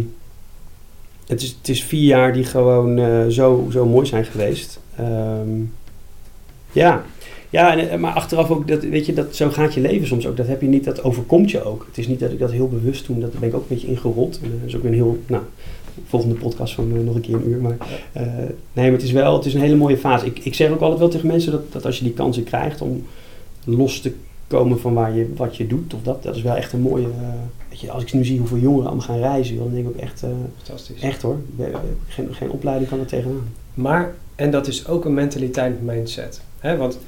het, 1.28 1.42
is, 1.42 1.56
het 1.58 1.70
is 1.70 1.84
vier 1.84 2.06
jaar 2.06 2.34
die 2.34 2.44
gewoon 2.44 2.98
eh, 2.98 3.28
zo, 3.28 3.68
zo 3.72 3.86
mooi 3.86 4.06
zijn 4.06 4.26
geweest. 4.26 4.80
Ehm, 4.96 5.50
ja, 6.72 7.06
ja 7.50 7.78
en, 7.78 7.90
eh, 7.90 8.00
maar 8.00 8.14
achteraf 8.14 8.50
ook, 8.50 8.68
dat, 8.68 8.84
weet 8.84 9.06
je, 9.06 9.14
dat, 9.14 9.36
zo 9.36 9.50
gaat 9.50 9.74
je 9.74 9.82
leven 9.82 10.08
soms 10.08 10.28
ook. 10.28 10.38
Dat 10.38 10.48
heb 10.48 10.62
je 10.62 10.68
niet, 10.68 10.84
dat 10.84 11.04
overkomt 11.04 11.52
je 11.52 11.64
ook. 11.64 11.86
Het 11.88 11.98
is 11.98 12.08
niet 12.08 12.20
dat 12.20 12.32
ik 12.32 12.40
dat 12.40 12.52
heel 12.52 12.70
bewust 12.70 13.08
doe, 13.08 13.20
dat 13.20 13.40
ben 13.40 13.50
ik 13.50 13.56
ook 13.56 13.62
een 13.62 13.76
beetje 13.76 13.88
ingerold. 13.88 14.40
En, 14.44 14.52
eh, 14.52 14.60
dat 14.60 14.68
is 14.68 14.76
ook 14.76 14.84
een 14.84 14.94
heel, 14.94 15.20
nou, 15.28 15.44
volgende 16.06 16.36
podcast 16.36 16.74
van 16.74 16.92
eh, 16.96 17.04
nog 17.04 17.16
een 17.16 17.22
keer 17.22 17.36
een 17.36 17.50
uur. 17.50 17.62
Maar 17.62 17.78
eh, 18.12 18.24
nee, 18.74 18.86
maar 18.86 18.92
het 18.92 19.02
is 19.02 19.12
wel, 19.12 19.36
het 19.36 19.46
is 19.46 19.54
een 19.54 19.62
hele 19.62 19.76
mooie 19.76 19.98
fase. 19.98 20.26
Ik, 20.26 20.40
ik 20.40 20.54
zeg 20.54 20.72
ook 20.72 20.82
altijd 20.82 21.00
wel 21.00 21.10
tegen 21.10 21.28
mensen 21.28 21.52
dat, 21.52 21.72
dat 21.72 21.86
als 21.86 21.98
je 21.98 22.04
die 22.04 22.14
kansen 22.14 22.44
krijgt 22.44 22.82
om 22.82 23.06
los 23.64 24.00
te 24.00 24.14
komen 24.48 24.80
van 24.80 24.94
waar 24.94 25.16
je, 25.16 25.34
wat 25.36 25.58
je 25.58 25.68
doet, 25.68 25.94
of 25.94 26.02
dat, 26.04 26.24
dat 26.24 26.36
is 26.36 26.42
wel 26.42 26.56
echt 26.56 26.74
een 26.74 26.82
mooie, 26.82 27.06
eh, 27.06 27.28
weet 27.70 27.80
je, 27.80 27.92
als 27.92 28.04
ik 28.04 28.14
nu 28.14 28.26
zie 28.26 28.40
hoeveel 28.40 28.58
jongeren 28.58 28.86
allemaal 28.86 29.06
gaan 29.06 29.20
reizen, 29.20 29.58
dan 29.58 29.72
denk 29.72 29.88
ik 29.88 29.94
ook 29.96 30.02
echt, 30.02 30.24
Fantastisch. 30.64 31.02
echt 31.02 31.22
hoor, 31.22 31.38
geen, 32.08 32.34
geen 32.34 32.50
opleiding 32.50 32.90
kan 32.90 33.00
er 33.00 33.06
tegenaan. 33.06 33.48
Maar, 33.74 34.16
en 34.36 34.52
dat 34.52 34.68
is 34.68 34.88
ook 34.88 35.06
een 35.06 35.14
mentaliteit 35.14 35.82
mindset. 35.82 36.42
Hè? 36.60 36.78
Want, 36.78 37.00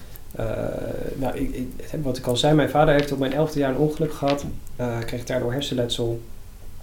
nou, 1.15 1.38
ik, 1.38 1.55
ik, 1.55 1.67
wat 2.03 2.17
ik 2.17 2.27
al 2.27 2.38
zei, 2.38 2.55
mijn 2.55 2.69
vader 2.69 2.93
heeft 2.93 3.11
op 3.11 3.19
mijn 3.19 3.34
elfde 3.34 3.59
jaar 3.59 3.69
een 3.69 3.77
ongeluk 3.77 4.13
gehad. 4.13 4.45
Eh 4.75 4.99
kreeg 5.05 5.23
daardoor 5.23 5.53
hersenletsel. 5.53 6.19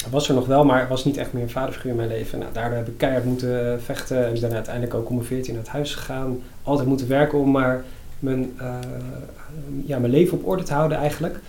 Was 0.09 0.28
er 0.28 0.34
nog 0.34 0.46
wel, 0.46 0.64
maar 0.64 0.88
was 0.88 1.05
niet 1.05 1.16
echt 1.16 1.32
meer 1.32 1.42
een 1.42 1.51
vaderfiguur 1.51 1.90
in 1.90 1.96
mijn 1.96 2.09
leven. 2.09 2.38
Nou, 2.38 2.53
daardoor 2.53 2.76
heb 2.78 2.88
ik 2.88 2.98
keihard 2.98 3.24
moeten 3.24 3.82
vechten. 3.82 4.26
En 4.26 4.34
ik 4.34 4.40
ben 4.40 4.53
uiteindelijk 4.53 4.94
ook 4.94 5.09
om 5.09 5.14
mijn 5.14 5.26
14 5.26 5.55
naar 5.55 5.62
het 5.62 5.72
huis 5.72 5.94
gegaan. 5.94 6.42
Altijd 6.62 6.88
moeten 6.88 7.09
werken 7.09 7.38
om 7.38 7.51
maar 7.51 7.84
mijn, 8.18 8.53
eh, 8.59 8.74
ja, 9.86 9.98
mijn 9.98 10.12
leven 10.12 10.38
op 10.38 10.46
orde 10.46 10.62
te 10.62 10.72
houden 10.72 10.98
eigenlijk. 10.98 11.40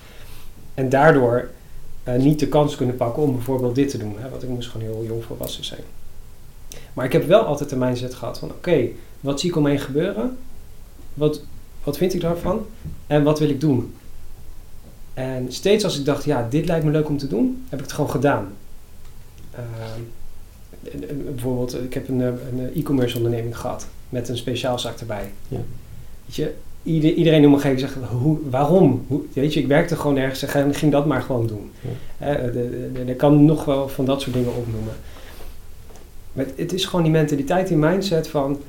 En 0.74 0.90
daardoor 0.90 1.50
eh, 2.04 2.16
niet 2.16 2.40
de 2.40 2.48
kans 2.48 2.76
kunnen 2.76 2.96
pakken 2.96 3.24
om 3.24 3.34
bijvoorbeeld 3.34 3.76
dit 3.76 3.90
te 3.90 3.98
doen. 3.98 4.16
Hè? 4.20 4.30
Want 4.30 4.44
ik 4.44 4.50
moest 4.50 4.70
gewoon 4.70 4.88
heel 4.88 5.04
jong 5.08 5.24
volwassen 5.24 5.64
zijn. 5.64 5.82
Maar 6.94 7.06
ik 7.06 7.12
heb 7.14 7.28
wel 7.28 7.42
altijd 7.42 7.70
de 7.70 7.76
mindset 7.76 8.14
gehad 8.14 8.40
van 8.40 8.50
oké, 8.50 8.88
wat 9.20 9.40
zie 9.40 9.50
ik 9.50 9.56
om 9.56 9.64
me 9.64 9.70
heen 9.70 9.80
gebeuren? 9.80 10.38
Wat, 11.14 11.44
wat 11.84 11.98
vind 11.98 12.14
ik 12.14 12.22
daarvan? 12.22 12.66
En 13.08 13.24
wat 13.24 13.40
wil 13.40 13.50
ik 13.50 13.62
doen? 13.62 13.94
En 15.14 15.46
steeds 15.54 15.84
als 15.84 16.00
ik 16.00 16.06
dacht, 16.06 16.24
ja, 16.24 16.48
dit 16.50 16.66
lijkt 16.66 16.86
me 16.86 16.92
leuk 16.92 17.08
om 17.10 17.18
te 17.18 17.28
doen, 17.28 17.64
heb 17.70 17.80
ik 17.80 17.86
het 17.86 17.94
gewoon 17.94 18.10
gedaan. 18.10 18.48
Ehm, 19.52 20.02
bijvoorbeeld, 21.26 21.84
ik 21.84 21.94
heb 21.94 22.08
een, 22.10 22.22
eh, 22.22 22.28
een 22.28 22.70
e-commerce 22.76 23.16
onderneming 23.18 23.58
gehad 23.58 23.88
met 24.10 24.30
een 24.30 24.38
speciaalzaak 24.38 25.00
erbij. 25.00 25.32
Ja. 25.48 25.58
Weet 26.26 26.36
je, 26.36 26.54
ieder- 26.84 27.14
iedereen 27.14 27.46
om 27.46 27.52
me 27.52 27.62
heen 27.62 27.80
zegt, 27.80 27.96
hoe, 28.10 28.38
waarom? 28.50 29.06
Hoe, 29.08 29.22
weet 29.34 29.54
je, 29.54 29.60
ik 29.60 29.68
werkte 29.68 29.96
gewoon 29.96 30.18
ergens 30.18 30.44
en 30.54 30.74
ging- 30.76 30.92
dat 30.92 31.06
maar 31.06 31.22
gewoon 31.22 31.48
doen. 31.48 31.72
Ja. 31.82 31.90
Hè, 32.26 32.52
de- 32.52 32.70
de- 32.94 33.04
de- 33.06 33.12
Ik 33.12 33.18
kan 33.18 33.46
nog 33.46 33.66
wel 33.66 33.90
van 33.90 34.06
dat 34.06 34.22
soort 34.22 34.34
dingen 34.36 34.56
opnoemen. 34.56 34.94
Maar 36.34 36.46
het, 36.46 36.54
het 36.58 36.74
is 36.74 36.86
gewoon 36.86 37.04
die 37.04 37.12
mentaliteit, 37.12 37.68
die 37.68 37.78
mindset 37.78 38.28
van 38.28 38.60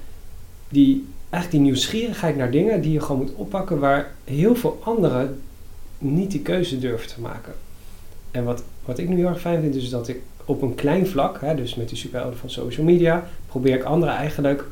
die, 0.68 1.04
eigenlijk 1.30 1.50
die 1.50 1.60
nieuwsgierigheid 1.72 2.36
naar 2.36 2.50
dingen 2.50 2.80
die 2.80 2.92
je 2.92 3.00
gewoon 3.00 3.20
moet 3.20 3.34
oppakken 3.34 3.78
waar 3.78 4.10
heel 4.24 4.54
veel 4.56 4.78
anderen 4.84 5.40
niet 6.02 6.30
die 6.30 6.40
keuze 6.40 6.78
durven 6.78 7.08
te 7.08 7.20
maken. 7.20 7.52
En 8.30 8.44
wat, 8.44 8.62
wat 8.84 8.98
ik 8.98 9.08
nu 9.08 9.16
heel 9.16 9.28
erg 9.28 9.40
fijn 9.40 9.60
vind, 9.60 9.74
is 9.74 9.90
dat 9.90 10.08
ik 10.08 10.20
op 10.44 10.62
een 10.62 10.74
klein 10.74 11.06
vlak, 11.06 11.40
hè, 11.40 11.54
dus 11.54 11.74
met 11.74 11.88
die 11.88 11.98
superhelden 11.98 12.38
van 12.38 12.50
social 12.50 12.86
media, 12.86 13.26
probeer 13.46 13.74
ik 13.74 13.82
anderen 13.82 14.14
eigenlijk 14.14 14.64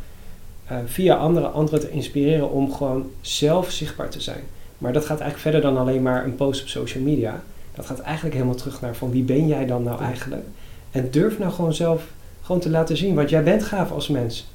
eh, 0.67 0.77
via 0.87 1.15
anderen, 1.15 1.53
anderen 1.53 1.81
te 1.81 1.91
inspireren 1.91 2.51
om 2.51 2.73
gewoon 2.73 3.11
zelf 3.21 3.71
zichtbaar 3.71 4.09
te 4.09 4.21
zijn. 4.21 4.43
Maar 4.79 4.93
dat 4.93 5.05
gaat 5.05 5.21
eigenlijk 5.21 5.41
verder 5.41 5.61
dan 5.61 5.79
alleen 5.79 6.03
maar 6.03 6.25
een 6.25 6.35
post 6.35 6.63
op 6.63 6.69
social 6.69 7.03
media. 7.03 7.43
Dat 7.75 7.87
gaat 7.87 8.01
eigenlijk 8.01 8.35
helemaal 8.35 8.57
terug 8.57 8.81
naar 8.81 8.95
van 8.95 9.11
wie 9.11 9.23
ben 9.23 9.47
jij 9.47 9.67
dan 9.67 9.83
nou 9.83 10.03
eigenlijk? 10.03 10.45
En 10.91 11.11
durf 11.11 11.39
nou 11.39 11.53
gewoon 11.53 11.75
zelf 11.75 12.07
gewoon 12.43 12.61
te 12.61 12.71
laten 12.71 12.97
zien, 12.97 13.15
want 13.15 13.31
jij 13.31 13.43
bent 13.43 13.65
gaaf 13.65 13.91
als 13.91 14.09
mens. 14.09 14.49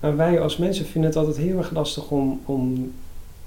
Maar 0.00 0.16
wij 0.16 0.40
als 0.40 0.56
mensen 0.56 0.86
vinden 0.86 1.10
het 1.10 1.18
altijd 1.18 1.36
heel 1.36 1.58
erg 1.58 1.70
lastig 1.70 2.10
om, 2.10 2.40
om 2.44 2.92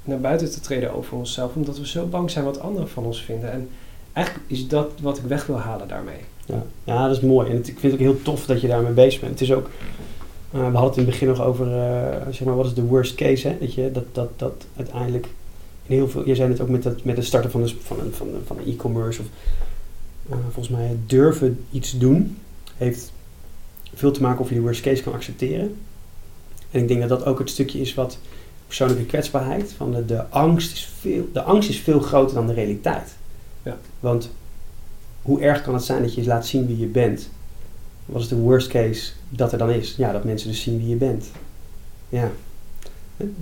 naar 0.07 0.19
buiten 0.19 0.51
te 0.51 0.59
treden 0.59 0.95
over 0.95 1.17
onszelf, 1.17 1.55
omdat 1.55 1.77
we 1.77 1.87
zo 1.87 2.05
bang 2.05 2.31
zijn 2.31 2.45
wat 2.45 2.59
anderen 2.59 2.89
van 2.89 3.05
ons 3.05 3.21
vinden. 3.21 3.51
En 3.51 3.69
eigenlijk 4.13 4.47
is 4.49 4.67
dat 4.67 4.91
wat 5.01 5.17
ik 5.17 5.23
weg 5.23 5.45
wil 5.45 5.59
halen 5.59 5.87
daarmee. 5.87 6.19
Ja, 6.45 6.63
ja 6.83 7.07
dat 7.07 7.17
is 7.17 7.23
mooi. 7.23 7.49
En 7.49 7.57
ik 7.57 7.63
vind 7.63 7.81
het 7.81 7.93
ook 7.93 7.99
heel 7.99 8.21
tof 8.21 8.45
dat 8.45 8.61
je 8.61 8.67
daarmee 8.67 8.91
bezig 8.91 9.19
bent. 9.19 9.31
Het 9.31 9.41
is 9.41 9.53
ook, 9.53 9.69
eh, 10.51 10.59
we 10.59 10.77
hadden 10.77 10.83
het 10.83 10.97
in 10.97 11.03
het 11.03 11.11
begin 11.11 11.27
nog 11.27 11.41
over, 11.41 11.67
eh, 11.67 12.21
zeg 12.31 12.43
maar, 12.43 12.55
wat 12.55 12.65
is 12.65 12.73
de 12.73 12.83
worst 12.83 13.15
case, 13.15 13.47
hè? 13.47 13.57
Dat, 13.59 13.73
je, 13.73 13.91
dat, 13.91 14.05
dat, 14.11 14.29
dat 14.35 14.65
uiteindelijk 14.75 15.27
in 15.85 15.95
heel 15.95 16.09
veel, 16.09 16.25
jij 16.25 16.35
zei 16.35 16.49
het 16.49 16.61
ook 16.61 16.69
met, 16.69 16.83
dat, 16.83 17.03
met 17.03 17.17
het 17.17 17.25
starten 17.25 17.51
van, 17.51 17.61
een, 17.61 17.69
van, 17.81 17.99
een, 17.99 18.13
van, 18.13 18.27
van 18.45 18.57
e-commerce 18.65 19.21
of 19.21 19.27
eh, 20.29 20.37
volgens 20.43 20.69
mij 20.69 20.97
durven 21.05 21.65
iets 21.71 21.97
doen, 21.97 22.37
heeft 22.77 23.11
veel 23.93 24.11
te 24.11 24.21
maken 24.21 24.39
of 24.39 24.49
je 24.49 24.55
de 24.55 24.61
worst 24.61 24.81
case 24.81 25.03
kan 25.03 25.13
accepteren. 25.13 25.75
En 26.71 26.81
ik 26.81 26.87
denk 26.87 26.99
dat 26.99 27.09
dat 27.09 27.25
ook 27.25 27.39
het 27.39 27.49
stukje 27.49 27.79
is 27.79 27.93
wat 27.93 28.19
persoonlijke 28.67 29.05
kwetsbaarheid, 29.05 29.73
van 29.77 29.91
de, 29.91 30.05
de, 30.05 30.25
angst 30.29 30.71
is 30.71 30.89
veel, 30.99 31.29
de 31.33 31.41
angst 31.41 31.69
is 31.69 31.79
veel 31.79 31.99
groter 31.99 32.35
dan 32.35 32.47
de 32.47 32.53
realiteit. 32.53 33.15
Ja. 33.63 33.77
Want 33.99 34.29
hoe 35.21 35.41
erg 35.41 35.61
kan 35.61 35.73
het 35.73 35.83
zijn 35.83 36.01
dat 36.01 36.13
je 36.13 36.25
laat 36.25 36.45
zien 36.45 36.67
wie 36.67 36.79
je 36.79 36.85
bent? 36.85 37.29
Wat 38.05 38.21
is 38.21 38.27
de 38.27 38.35
worst 38.35 38.67
case 38.67 39.11
dat 39.29 39.51
er 39.51 39.57
dan 39.57 39.69
is? 39.69 39.95
Ja, 39.97 40.11
dat 40.11 40.23
mensen 40.23 40.49
dus 40.49 40.61
zien 40.61 40.77
wie 40.77 40.89
je 40.89 40.95
bent. 40.95 41.25
Ja. 42.09 42.31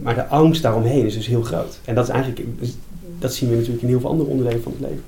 Maar 0.02 0.16
de 0.16 0.28
angst 0.28 0.62
daaromheen 0.62 1.06
is 1.06 1.14
dus 1.14 1.28
heel 1.28 1.42
groot. 1.42 1.80
En 1.86 1.96
dat 1.96 2.04
is 2.04 2.14
eigenlijk, 2.14 2.48
dat 3.20 3.34
zien 3.34 3.50
we 3.50 3.56
natuurlijk 3.56 3.82
in 3.82 3.88
heel 3.90 4.00
veel 4.00 4.10
andere 4.10 4.30
onderdelen 4.30 4.62
van 4.64 4.72
het 4.80 4.82
leven. 4.90 5.04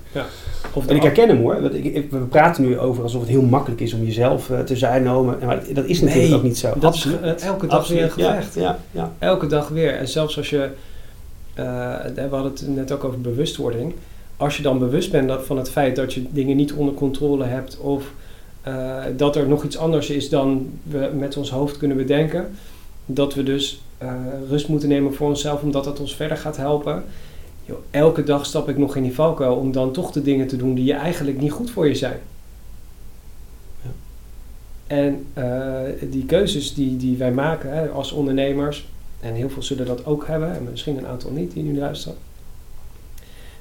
Of 0.74 0.88
En 0.88 0.96
ik 0.96 1.02
herken 1.02 1.28
hem 1.28 1.38
hoor. 1.38 1.62
Want 1.62 1.74
ik, 1.74 1.84
ik- 1.84 2.12
we 2.12 2.18
praten 2.18 2.64
nu 2.64 2.80
over 2.80 3.04
alsof 3.04 3.22
het 3.22 3.30
heel 3.30 3.42
makkelijk 3.42 3.82
is 3.82 3.94
om 3.94 4.04
jezelf 4.04 4.50
eh, 4.50 4.60
te 4.60 4.76
zijn. 4.76 5.04
maar 5.04 5.40
dat 5.74 5.86
is 5.86 6.00
natuurlijk 6.02 6.28
Nee, 6.30 6.36
ook 6.36 6.44
niet 6.44 6.58
zo. 6.58 6.68
dat 6.80 6.94
is 6.96 7.06
Absoluut 7.06 7.42
eh, 7.42 7.48
elke 7.48 7.68
dag 7.68 7.88
weer 7.88 8.12
gevecht. 8.12 8.54
Ja, 8.54 8.62
ja, 8.62 8.80
ja. 8.92 9.12
Elke 9.20 9.48
dag 9.48 9.68
weer. 9.70 9.94
En 9.96 10.08
zelfs 10.08 10.38
als 10.38 10.50
je, 10.50 10.70
eh, 11.54 11.64
we 12.16 12.28
hadden 12.30 12.52
het 12.52 12.68
net 12.76 12.92
ook 12.92 13.04
over 13.04 13.22
bewustwording. 13.22 13.94
Als 14.38 14.58
je 14.58 14.64
dan 14.64 14.80
bewust 14.80 15.12
bent 15.12 15.32
van 15.46 15.58
het 15.58 15.70
feit 15.70 15.96
dat 15.96 16.14
je 16.14 16.24
dingen 16.30 16.56
niet 16.56 16.74
onder 16.74 16.94
controle 16.94 17.44
hebt 17.46 17.78
of 17.80 18.04
dat 19.16 19.36
er 19.36 19.48
nog 19.48 19.64
iets 19.64 19.78
anders 19.78 20.10
is 20.10 20.30
dan 20.30 20.70
we 20.84 21.10
met 21.18 21.38
ons 21.38 21.50
hoofd 21.52 21.78
kunnen 21.78 21.98
bedenken. 21.98 22.48
Dat 23.06 23.34
we 23.34 23.44
dus 23.44 23.82
rust 24.50 24.68
moeten 24.68 24.90
nemen 24.90 25.14
voor 25.14 25.28
onszelf 25.28 25.62
omdat 25.62 25.84
dat 25.84 26.00
ons 26.00 26.16
verder 26.16 26.38
gaat 26.38 26.58
helpen. 26.58 27.04
Yo, 27.68 27.84
elke 27.92 28.24
dag 28.24 28.46
stap 28.46 28.70
ik 28.70 28.78
nog 28.78 28.96
in 28.96 29.04
die 29.04 29.14
valkuil 29.14 29.56
om 29.56 29.72
dan 29.72 29.92
toch 29.92 30.12
de 30.12 30.22
dingen 30.22 30.48
te 30.48 30.56
doen 30.56 30.74
die 30.74 30.86
je 30.86 30.94
eigenlijk 30.94 31.40
niet 31.40 31.52
goed 31.52 31.72
voor 31.72 31.88
je 31.88 31.96
zijn. 31.96 32.20
Ja. 33.82 33.90
En 34.88 35.26
eh, 35.34 36.10
die 36.12 36.26
keuzes 36.26 36.74
die, 36.74 36.98
die 36.98 37.18
wij 37.18 37.32
maken 37.32 37.74
hè, 37.74 37.88
als 37.90 38.12
ondernemers, 38.12 38.90
en 39.20 39.34
heel 39.34 39.50
veel 39.50 39.64
zullen 39.64 39.86
dat 39.86 40.06
ook 40.06 40.28
hebben, 40.28 40.56
en 40.56 40.68
misschien 40.70 40.98
een 40.98 41.08
aantal 41.08 41.32
niet 41.32 41.52
die 41.54 41.64
nu 41.64 41.78
luisteren. 41.78 42.18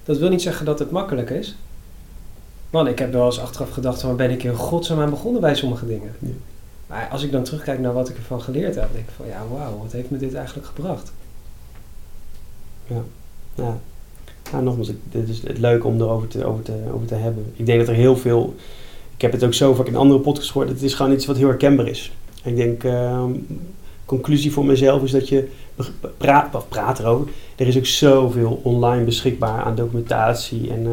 Dat 0.05 0.19
wil 0.19 0.29
niet 0.29 0.43
zeggen 0.43 0.67
dat 0.67 0.79
het 0.79 0.91
makkelijk 0.91 1.31
is. 1.31 1.57
Man, 2.71 2.89
ik 2.89 2.99
heb 2.99 3.13
wel 3.13 3.27
eens 3.27 3.41
achteraf 3.41 3.71
gedacht, 3.71 4.03
waar 4.03 4.15
ben 4.15 4.31
ik 4.31 4.43
in 4.43 4.55
godsnaam 4.55 5.01
aan 5.01 5.11
begonnen 5.11 5.41
bij 5.41 5.55
sommige 5.55 5.87
dingen. 5.87 6.15
Ja. 6.19 6.29
Maar 6.87 7.09
als 7.11 7.23
ik 7.23 7.33
dan 7.33 7.43
terugkijk 7.45 7.79
naar 7.79 7.93
wat 7.93 8.09
ik 8.09 8.17
ervan 8.17 8.41
geleerd 8.41 8.75
heb, 8.75 8.93
denk 8.93 9.09
ik 9.09 9.15
van 9.17 9.27
ja, 9.27 9.43
wauw, 9.51 9.79
wat 9.79 9.93
heeft 9.93 10.11
me 10.11 10.19
dit 10.19 10.35
eigenlijk 10.35 10.67
gebracht? 10.67 11.13
Ja. 12.87 13.03
Ja. 13.55 13.79
Ja, 14.53 14.61
nogmaals, 14.61 14.91
dit 15.11 15.29
is 15.29 15.43
het 15.43 15.59
leuk 15.59 15.85
om 15.85 16.01
erover 16.01 16.29
te, 16.29 16.45
over, 16.45 16.63
te, 16.65 16.73
over 16.95 17.07
te 17.07 17.15
hebben. 17.15 17.45
Ik 17.57 17.67
denk 17.67 17.79
dat 17.79 17.89
er 17.89 17.95
heel 17.95 18.17
veel... 18.17 18.55
Ik 19.17 19.23
heb 19.23 19.33
het 19.33 19.45
ook 19.45 19.55
zo 19.55 19.75
vaak 19.75 19.87
in 19.87 19.97
andere 19.97 20.21
podcasts 20.21 20.51
gehoord. 20.51 20.69
Het 20.71 20.83
is 20.83 20.95
gewoon 20.95 21.13
iets 21.13 21.27
wat 21.27 21.37
heel 21.37 21.49
herkenbaar 21.49 21.89
is. 21.89 22.13
Ik 22.45 22.57
denk, 22.57 22.85
ehm, 22.85 23.31
conclusie 24.05 24.53
voor 24.53 24.65
mezelf 24.65 25.03
is 25.03 25.11
dat 25.11 25.29
je 25.29 25.49
praat, 26.17 26.69
praat 26.69 26.99
erover. 26.99 27.29
Er 27.57 27.67
is 27.67 27.77
ook 27.77 27.87
zoveel 27.87 28.61
online 28.63 29.05
beschikbaar 29.05 29.63
aan 29.63 29.75
documentatie. 29.75 30.71
En 30.71 30.85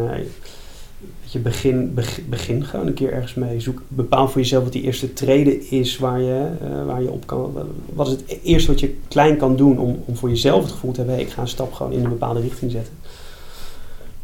dat 1.23 1.31
je 1.31 1.39
begin, 1.39 1.93
beg- 1.93 2.19
begin 2.29 2.63
gewoon 2.65 2.87
een 2.87 2.93
keer 2.93 3.11
ergens 3.13 3.33
mee. 3.33 3.59
Zoek, 3.59 3.81
bepaal 3.87 4.27
voor 4.27 4.41
jezelf 4.41 4.63
wat 4.63 4.73
die 4.73 4.81
eerste 4.83 5.13
treden 5.13 5.69
is 5.71 5.97
waar 5.97 6.21
je, 6.21 6.47
eh, 6.61 6.85
waar 6.85 7.01
je 7.01 7.11
op 7.11 7.27
kan. 7.27 7.53
Wat 7.93 8.07
is 8.07 8.13
het 8.13 8.39
eerste 8.43 8.71
wat 8.71 8.79
je 8.79 8.95
klein 9.07 9.37
kan 9.37 9.55
doen 9.55 9.79
om, 9.79 10.03
om 10.05 10.15
voor 10.15 10.29
jezelf 10.29 10.63
het 10.63 10.71
gevoel 10.71 10.91
te 10.91 10.99
hebben: 11.01 11.19
ik 11.19 11.29
ga 11.29 11.41
een 11.41 11.47
stap 11.47 11.73
gewoon 11.73 11.91
in 11.91 12.03
een 12.03 12.09
bepaalde 12.09 12.39
richting 12.41 12.71
zetten. 12.71 12.93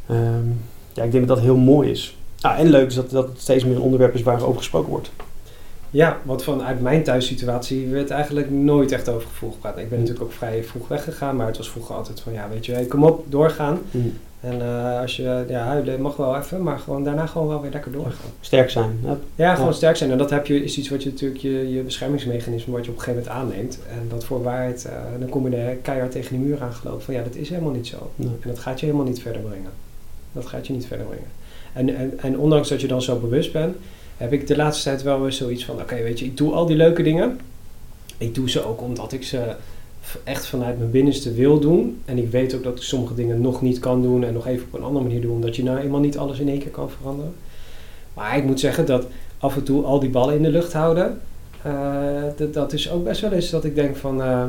Ehm, 0.10 0.47
ja, 0.93 1.03
ik 1.03 1.12
denk 1.12 1.28
dat 1.28 1.36
dat 1.36 1.45
heel 1.45 1.57
mooi 1.57 1.89
is. 1.89 2.18
Ah, 2.41 2.60
en 2.60 2.70
leuk 2.70 2.88
is 2.88 2.95
dat, 2.95 3.10
dat 3.10 3.28
het 3.28 3.41
steeds 3.41 3.64
meer 3.64 3.76
een 3.76 3.82
onderwerp 3.82 4.14
is 4.14 4.24
waar 4.24 4.43
over 4.43 4.57
gesproken 4.57 4.89
wordt. 4.89 5.12
Ja, 5.91 6.18
want 6.24 6.43
vanuit 6.43 6.82
mijn 6.82 7.03
thuissituatie 7.03 7.88
werd 7.88 8.10
eigenlijk 8.10 8.49
nooit 8.51 8.91
echt 8.91 9.10
over 9.10 9.28
gevoel 9.28 9.51
gepraat. 9.51 9.78
Ik 9.78 9.89
ben 9.89 9.99
natuurlijk 9.99 10.26
ook 10.26 10.32
vrij 10.32 10.64
vroeg 10.64 10.88
weggegaan, 10.88 11.36
maar 11.36 11.47
het 11.47 11.57
was 11.57 11.70
vroeger 11.70 11.95
altijd 11.95 12.20
van 12.20 12.34
ja, 12.34 12.47
weet 12.51 12.66
je, 12.66 12.72
hey, 12.72 12.86
kom 12.86 13.03
op, 13.03 13.26
doorgaan. 13.30 13.80
En 14.39 14.62
eh, 14.62 14.99
als 14.99 15.16
je 15.16 15.45
ja, 15.47 15.60
huilen 15.64 16.01
mag 16.01 16.16
wel 16.16 16.38
even, 16.38 16.64
maar 16.64 16.80
gewoon 16.80 17.03
daarna 17.03 17.26
gewoon 17.26 17.47
wel 17.47 17.62
weer 17.62 17.72
lekker 17.72 17.91
doorgaan. 17.91 18.32
Sterk 18.41 18.70
zijn. 18.70 18.99
Ja, 19.36 19.53
gewoon 19.53 19.70
Ja. 19.70 19.76
sterk 19.76 19.95
zijn. 19.95 20.12
En 20.12 20.18
dat 20.18 20.30
heb 20.30 20.45
je, 20.45 20.64
is 20.64 20.78
iets 20.78 20.89
wat 20.89 21.03
je 21.03 21.10
natuurlijk, 21.10 21.41
je, 21.41 21.74
je 21.74 21.82
beschermingsmechanisme, 21.82 22.74
wat 22.74 22.86
je 22.86 22.91
op 22.91 22.97
een 22.97 23.03
gegeven 23.03 23.24
moment 23.32 23.41
aanneemt. 23.51 23.80
En 23.89 24.07
dat 24.10 24.24
voor 24.24 24.43
waarheid, 24.43 24.86
eh, 24.86 24.91
dan 25.20 25.30
kom 25.30 25.49
je 25.49 25.55
er 25.55 25.76
keihard 25.76 26.12
tegen 26.12 26.38
die 26.38 26.45
muur 26.47 26.62
aan 26.62 26.74
gelopen 26.74 27.01
van 27.01 27.14
ja, 27.14 27.24
dat 27.24 27.36
is 27.36 27.49
helemaal 27.49 27.72
niet 27.74 27.88
zo. 27.88 28.12
Nee. 28.16 28.28
En 28.41 28.49
dat 28.49 28.60
gaat 28.60 28.80
je 28.80 28.86
helemaal 28.86 29.07
niet 29.07 29.22
verder 29.22 29.41
brengen. 29.41 29.72
Dat 30.34 30.45
gaat 30.45 30.67
je 30.67 30.73
niet 30.73 30.86
verder 30.86 31.05
brengen. 31.05 31.27
En, 31.73 31.95
en, 31.95 32.19
en 32.19 32.38
ondanks 32.38 32.69
dat 32.69 32.82
je 32.82 32.88
dan 32.88 33.01
zo 33.01 33.19
bewust 33.19 33.51
bent, 33.51 33.75
heb 34.17 34.34
ik 34.34 34.47
de 34.47 34.55
laatste 34.55 34.84
tijd 34.84 35.03
wel 35.03 35.21
weer 35.21 35.32
zoiets 35.32 35.65
van: 35.65 35.82
oké, 35.82 35.95
weet 36.03 36.19
je, 36.19 36.25
ik 36.25 36.38
doe 36.38 36.53
al 36.53 36.65
die 36.65 36.75
leuke 36.75 37.03
dingen. 37.03 37.39
Ik 38.17 38.36
doe 38.36 38.49
ze 38.49 38.65
ook 38.65 38.82
omdat 38.82 39.11
ik 39.11 39.23
ze 39.23 39.55
echt 40.23 40.45
vanuit 40.47 40.77
mijn 40.77 40.91
binnenste 40.91 41.34
wil 41.34 41.59
doen. 41.59 42.01
En 42.05 42.17
ik 42.17 42.32
weet 42.32 42.55
ook 42.55 42.63
dat 42.63 42.77
ik 42.77 42.84
sommige 42.84 43.15
dingen 43.15 43.41
nog 43.41 43.61
niet 43.61 43.80
kan 43.80 44.01
doen 44.01 44.23
en 44.23 44.34
nog 44.34 44.47
even 44.47 44.65
op 44.71 44.80
een 44.80 44.86
andere 44.86 45.05
manier 45.05 45.21
doen, 45.21 45.36
omdat 45.36 45.55
je 45.55 45.63
nou 45.63 45.80
eenmaal 45.80 45.99
niet 45.99 46.17
alles 46.17 46.39
in 46.39 46.49
één 46.49 46.59
keer 46.59 46.71
kan 46.71 46.89
veranderen. 46.89 47.34
Maar 48.13 48.38
ik 48.38 48.43
moet 48.43 48.59
zeggen 48.59 48.86
dat 48.86 49.05
af 49.38 49.55
en 49.55 49.63
toe 49.63 49.84
al 49.84 49.99
die 49.99 50.09
ballen 50.09 50.36
in 50.36 50.43
de 50.43 50.49
lucht 50.49 50.73
houden, 50.73 51.21
eh, 51.61 52.23
dat, 52.38 52.53
dat 52.53 52.73
is 52.73 52.91
ook 52.91 53.03
best 53.03 53.21
wel 53.21 53.32
eens 53.32 53.49
dat 53.49 53.63
ik 53.63 53.75
denk 53.75 53.95
van. 53.95 54.21
eh, 54.21 54.43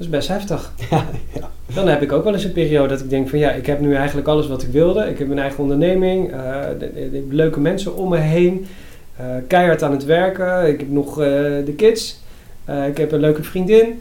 dat 0.00 0.08
is 0.08 0.14
best 0.14 0.28
heftig. 0.28 0.72
Ja, 0.90 1.04
ja. 1.32 1.50
Dan 1.74 1.88
heb 1.88 2.02
ik 2.02 2.12
ook 2.12 2.24
wel 2.24 2.32
eens 2.32 2.44
een 2.44 2.52
periode 2.52 2.88
dat 2.88 3.00
ik 3.00 3.10
denk 3.10 3.28
van 3.28 3.38
ja, 3.38 3.50
ik 3.50 3.66
heb 3.66 3.80
nu 3.80 3.94
eigenlijk 3.94 4.28
alles 4.28 4.48
wat 4.48 4.62
ik 4.62 4.68
wilde. 4.68 5.04
Ik 5.04 5.18
heb 5.18 5.26
mijn 5.26 5.38
eigen 5.40 5.58
onderneming, 5.62 6.32
eh, 6.32 6.38
de- 6.78 6.90
de- 7.10 7.24
leuke 7.30 7.60
mensen 7.60 7.96
om 7.96 8.08
me 8.08 8.16
heen, 8.16 8.66
eh, 9.16 9.24
keihard 9.46 9.82
aan 9.82 9.90
het 9.92 10.04
werken. 10.04 10.68
Ik 10.68 10.80
heb 10.80 10.90
nog 10.90 11.20
eh, 11.20 11.26
de 11.64 11.72
kids, 11.76 12.20
ik 12.88 12.96
heb 12.96 13.12
een 13.12 13.20
leuke 13.20 13.42
vriendin. 13.42 14.00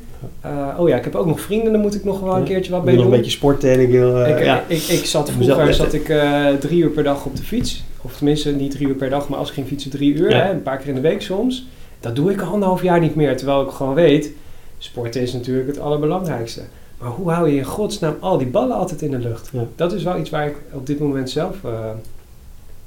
Oh 0.77 0.89
ja, 0.89 0.95
ik 0.97 1.03
heb 1.03 1.15
ook 1.15 1.25
nog 1.25 1.41
vrienden, 1.41 1.71
daar 1.71 1.81
moet 1.81 1.95
ik 1.95 2.03
nog 2.03 2.19
wel 2.19 2.35
een 2.35 2.43
keertje 2.43 2.71
wat 2.71 2.83
mee 2.83 2.95
nog 2.95 3.03
doen. 3.03 3.11
een 3.13 3.17
beetje 3.17 3.31
sporten 3.37 3.71
en 3.71 3.79
ik 3.79 3.89
wil... 3.89 4.25
ik, 4.25 4.43
ja. 4.43 4.63
ik, 4.67 4.81
ik 4.81 5.05
zat 5.05 5.31
vroeger 5.31 5.73
zat 5.73 5.93
ik 5.93 6.13
drie 6.59 6.81
uur 6.83 6.89
per 6.89 7.03
dag 7.03 7.25
op 7.25 7.35
de 7.35 7.43
fiets. 7.43 7.83
Of 8.01 8.15
tenminste 8.17 8.51
niet 8.51 8.71
drie 8.71 8.87
uur 8.87 8.95
per 8.95 9.09
dag, 9.09 9.29
maar 9.29 9.39
als 9.39 9.47
ik 9.47 9.53
ging 9.53 9.67
fietsen 9.67 9.91
drie 9.91 10.13
uur. 10.13 10.35
Hè, 10.43 10.51
een 10.51 10.61
paar 10.61 10.77
keer 10.77 10.87
in 10.87 10.95
de 10.95 11.01
week 11.01 11.21
soms. 11.21 11.67
Dat 11.99 12.15
doe 12.15 12.31
ik 12.31 12.41
al 12.41 12.51
anderhalf 12.51 12.83
jaar 12.83 12.99
niet 12.99 13.15
meer. 13.15 13.37
Terwijl 13.37 13.61
ik 13.61 13.69
gewoon 13.69 13.93
weet, 13.93 14.31
sporten 14.79 15.21
is 15.21 15.33
natuurlijk 15.33 15.67
het 15.67 15.79
allerbelangrijkste. 15.79 16.61
Maar 16.97 17.09
hoe 17.09 17.31
hou 17.31 17.49
je 17.49 17.57
in 17.57 17.63
godsnaam 17.63 18.15
al 18.19 18.37
die 18.37 18.47
ballen 18.47 18.75
altijd 18.75 19.01
in 19.01 19.11
de 19.11 19.17
lucht? 19.19 19.49
Ja. 19.53 19.63
Dat 19.75 19.93
is 19.93 20.03
wel 20.03 20.17
iets 20.19 20.29
waar 20.29 20.47
ik 20.47 20.55
op 20.71 20.85
dit 20.87 20.99
moment 20.99 21.29
zelf 21.29 21.55
eh, 21.63 21.71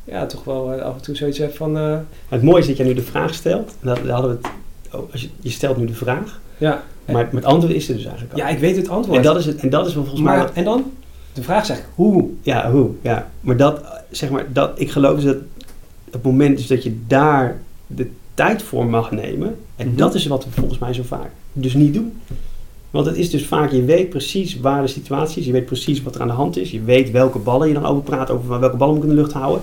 ja, 0.05 0.27
toch 0.27 0.45
wel 0.45 0.73
eh, 0.73 0.83
af 0.83 0.95
en 0.97 1.03
toe 1.03 1.15
zoiets 1.17 1.39
heb 1.39 1.57
van... 1.57 1.77
eh, 1.79 1.97
Het 2.29 2.43
mooie 2.43 2.61
is 2.61 2.67
dat 2.67 2.77
jij 2.77 2.87
nu 2.87 2.95
de 2.95 3.03
vraag 3.03 3.35
stelt. 3.35 3.69
En 3.81 3.87
dat, 3.89 3.97
daar 4.05 4.13
hadden 4.13 4.31
we 4.31 4.37
het, 4.49 4.95
oh, 5.01 5.13
als 5.13 5.21
je, 5.23 5.29
je 5.41 5.51
stelt 5.51 5.77
nu 5.77 5.87
de 5.87 5.95
vraag. 5.95 6.41
ja, 6.59 6.83
Maar 7.07 7.29
het 7.33 7.45
antwoord 7.45 7.75
is 7.75 7.89
er 7.89 7.95
dus 7.95 8.05
eigenlijk 8.05 8.33
al. 8.35 8.39
ja, 8.39 8.49
ik 8.49 8.59
weet 8.59 8.77
het 8.77 8.89
antwoord. 8.89 9.17
en 9.19 9.25
dat 9.25 9.37
is 9.37 9.47
het. 9.47 9.57
En 9.61 9.71
dat 9.71 9.87
is 9.87 9.95
wel 9.95 10.03
volgens 10.05 10.25
mij... 10.25 10.37
maar, 10.37 10.47
wat- 10.47 10.55
en 10.57 10.65
dan? 10.65 10.93
De 11.33 11.43
vraag 11.43 11.69
eigenlijk, 11.69 11.89
hoe? 11.95 12.29
Ja, 12.43 12.71
hoe? 12.71 12.91
Ja. 13.03 13.31
Maar 13.41 13.57
dat, 13.57 13.81
zeg 14.11 14.31
maar, 14.31 14.47
dat, 14.53 14.81
ik 14.81 14.91
geloof 14.91 15.15
dus 15.15 15.25
dat 15.25 15.37
het 16.11 16.23
moment 16.23 16.59
is 16.59 16.67
dat 16.67 16.83
je 16.83 17.01
daar 17.07 17.61
de 17.87 18.11
tijd 18.35 18.63
voor 18.63 18.87
mag 18.87 19.11
nemen. 19.11 19.57
En 19.77 19.87
Mhm. 19.89 19.97
dat 19.97 20.15
is 20.15 20.27
wat 20.27 20.45
we 20.45 20.51
volgens 20.51 20.79
mij 20.79 20.93
zo 20.93 21.03
vaak 21.03 21.31
dus 21.53 21.75
niet 21.75 21.95
doen. 21.95 22.21
Want 22.91 23.07
het 23.07 23.17
is 23.17 23.31
dus 23.31 23.47
vaak, 23.47 23.71
je 23.73 23.85
weet 23.85 24.09
precies 24.09 24.61
waar 24.61 24.83
de 24.83 24.89
situatie 24.89 25.41
is. 25.41 25.47
Je 25.47 25.53
weet 25.53 25.67
precies 25.67 26.03
wat 26.03 26.15
er 26.15 26.21
aan 26.21 26.27
de 26.27 26.33
hand 26.33 26.57
is. 26.57 26.71
Je 26.71 26.83
weet 26.83 27.11
welke 27.11 27.39
ballen 27.39 27.69
je 27.69 27.75
dan 27.75 27.85
over 27.87 28.03
praat. 28.03 28.31
Over 28.31 28.59
welke 28.61 28.77
ballen 28.77 28.95
moet 28.95 29.05
ik 29.05 29.11
in 29.11 29.17
de 29.17 29.21
lucht 29.23 29.33
houden. 29.33 29.63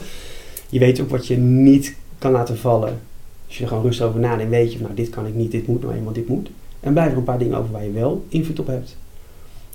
Je 0.70 0.80
weet 0.80 1.02
ook 1.02 1.10
wat 1.10 1.28
je 1.28 1.38
niet 1.38 1.96
kan 2.18 2.32
laten 2.32 2.58
vallen. 2.58 3.00
Als 3.48 3.58
je 3.58 3.64
er 3.64 3.70
gewoon 3.70 3.84
rustig 3.84 4.06
over 4.06 4.20
nadenkt, 4.20 4.52
weet 4.52 4.72
je 4.72 4.78
van 4.78 4.86
nou 4.86 4.96
dit 4.96 5.10
kan 5.10 5.26
ik 5.26 5.34
niet, 5.36 5.52
dit 5.52 5.68
moet 5.68 5.82
nou 5.82 5.94
eenmaal, 5.96 6.14
dit 6.14 6.28
moet. 6.28 6.50
En 6.80 6.92
blijven 6.92 7.14
er 7.14 7.20
een 7.20 7.24
paar 7.24 7.40
dingen 7.40 7.58
over 7.58 7.72
waar 7.72 7.84
je 7.84 7.92
wel 7.92 8.26
invloed 8.30 8.60
op 8.60 8.68
hebt. 8.68 8.98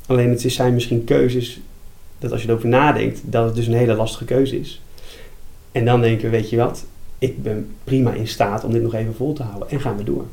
Alleen 0.07 0.31
het 0.31 0.45
zijn 0.47 0.75
misschien 0.75 1.05
keuzes 1.05 1.61
dat 2.19 2.33
als 2.33 2.43
je 2.43 2.49
erover 2.49 2.69
nadenkt, 2.69 3.21
dat 3.25 3.45
het 3.45 3.55
dus 3.55 3.67
een 3.67 3.75
hele 3.75 3.95
lastige 3.95 4.25
keuze 4.25 4.61
is. 4.61 4.81
En 5.73 5.85
dan 5.85 6.01
denken 6.01 6.25
we, 6.25 6.37
weet 6.37 6.51
je 6.51 6.57
wat, 6.57 6.85
ik 7.25 7.43
ben 7.43 7.67
prima 7.85 8.13
in 8.13 8.29
staat 8.29 8.65
om 8.65 8.73
dit 8.73 8.83
nog 8.83 8.95
even 8.95 9.15
vol 9.15 9.33
te 9.33 9.43
houden. 9.43 9.71
En 9.71 9.81
gaan 9.81 9.97
we 9.97 10.05
door. 10.05 10.25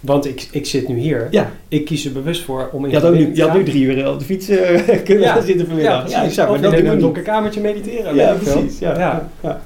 Want 0.00 0.26
ik, 0.26 0.48
ik 0.52 0.66
zit 0.66 0.88
nu 0.88 0.98
hier. 0.98 1.28
Ja, 1.30 1.50
Ik 1.68 1.84
kies 1.84 2.04
er 2.04 2.12
bewust 2.12 2.42
voor 2.42 2.68
om 2.72 2.84
in 2.84 2.90
je 2.90 2.96
had, 2.96 3.04
ook 3.08 3.14
nu, 3.14 3.34
je 3.34 3.42
had 3.42 3.54
nu 3.54 3.64
drie 3.64 3.82
uur 3.82 4.10
op 4.12 4.18
de 4.18 4.24
fiets 4.24 4.48
eh, 4.48 4.80
kunnen 5.04 5.24
Ja. 5.24 5.40
zitten 5.40 5.66
vanmiddag. 5.66 5.94
Ja, 5.94 6.00
precies. 6.00 6.18
exact, 6.24 6.50
of 6.50 6.60
maar 6.60 6.74
in 6.78 6.86
een 6.86 6.98
donker 6.98 7.22
kamertje 7.22 7.60
mediteren. 7.60 8.14
Ja, 8.14 8.32
precies. 8.34 8.78
Ja, 8.78 8.90
Ja. 8.92 8.98
ja. 8.98 9.28
Ja. 9.40 9.60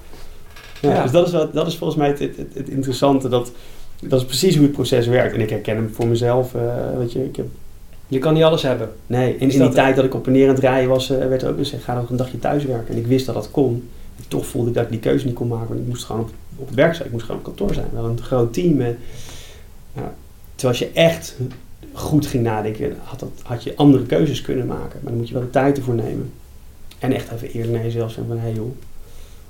Ja, 0.81 0.95
Ja. 0.95 1.03
Dus 1.03 1.11
dat 1.11 1.27
is, 1.27 1.33
wat, 1.33 1.53
dat 1.53 1.67
is 1.67 1.77
volgens 1.77 1.99
mij 1.99 2.09
het, 2.09 2.19
het, 2.55 2.69
interessante. 2.69 3.29
Dat, 3.29 3.53
dat 4.01 4.21
is 4.21 4.27
precies 4.27 4.55
hoe 4.55 4.65
het 4.65 4.73
proces 4.73 5.07
werkt. 5.07 5.35
En 5.35 5.41
ik 5.41 5.51
herken 5.51 5.77
hem 5.77 5.91
voor 5.93 6.07
mezelf. 6.07 6.55
eh, 6.55 6.61
weet 6.99 7.13
je, 7.13 7.25
ik 7.25 7.37
heb, 7.37 7.47
Je 8.09 8.19
kan 8.19 8.35
niet 8.35 8.43
alles 8.43 8.63
hebben. 8.63 8.91
nee, 9.07 9.37
in, 9.39 9.51
in 9.51 9.59
die 9.61 9.69
tijd 9.69 9.97
dat 9.97 10.05
ik 10.05 10.15
op 10.15 10.27
en 10.27 10.33
neer 10.33 10.49
aan 10.49 10.55
het 10.55 10.63
rijden 10.63 10.89
was, 10.89 11.11
eh, 11.11 11.29
werd 11.29 11.43
er 11.43 11.49
ook 11.51 11.59
gezegd, 11.59 11.83
ga 11.83 11.95
nog 11.95 12.11
een 12.11 12.17
dagje 12.17 12.39
thuis 12.39 12.65
werken. 12.65 12.95
En 12.95 13.01
ik 13.01 13.07
wist 13.07 13.27
dat 13.27 13.35
dat 13.35 13.51
kon. 13.51 13.89
Toch 14.29 14.47
voelde 14.47 14.69
ik 14.69 14.75
dat 14.75 14.85
ik 14.85 14.91
die 14.91 15.01
keuze 15.01 15.27
niet 15.27 15.35
kon 15.35 15.49
maken. 15.49 15.69
Want 15.69 15.81
ik 15.81 15.87
moest 15.87 16.05
gewoon 16.05 16.21
op, 16.21 16.31
op 16.57 16.67
het 16.67 16.77
werk 16.77 16.95
zijn. 16.95 17.07
Ik 17.07 17.13
moest 17.13 17.25
gewoon 17.25 17.41
op 17.41 17.47
kantoor 17.47 17.75
zijn. 17.75 17.89
Wel 17.93 18.05
een 18.05 18.23
groot 18.23 18.53
team. 18.53 18.81
En, 18.81 18.99
ja, 19.95 20.15
terwijl 20.55 20.79
als 20.79 20.79
je 20.79 20.91
echt 20.93 21.37
goed 21.93 22.27
ging 22.27 22.43
nadenken, 22.43 22.97
had, 23.03 23.21
dat, 23.21 23.31
had 23.43 23.63
je 23.63 23.77
andere 23.77 24.07
keuzes 24.07 24.43
kunnen 24.43 24.67
maken. 24.67 25.01
Maar 25.03 25.11
dan 25.11 25.17
moet 25.17 25.29
je 25.29 25.35
wel 25.35 25.43
de 25.43 25.51
tijd 25.51 25.77
ervoor 25.77 25.95
nemen. 25.95 26.33
En 26.99 27.13
echt 27.13 27.31
even 27.31 27.51
eerlijk 27.51 27.73
naar 27.73 27.83
jezelf 27.83 28.13
zijn 28.13 28.27
van, 28.27 28.37
hé 28.37 28.43
hey 28.43 28.53
joh, 28.53 28.73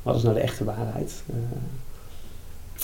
wat 0.03 0.17
is 0.17 0.23
nou 0.23 0.35
de 0.35 0.41
echte 0.41 0.65
waarheid? 0.65 1.23
Uh, 1.31 1.37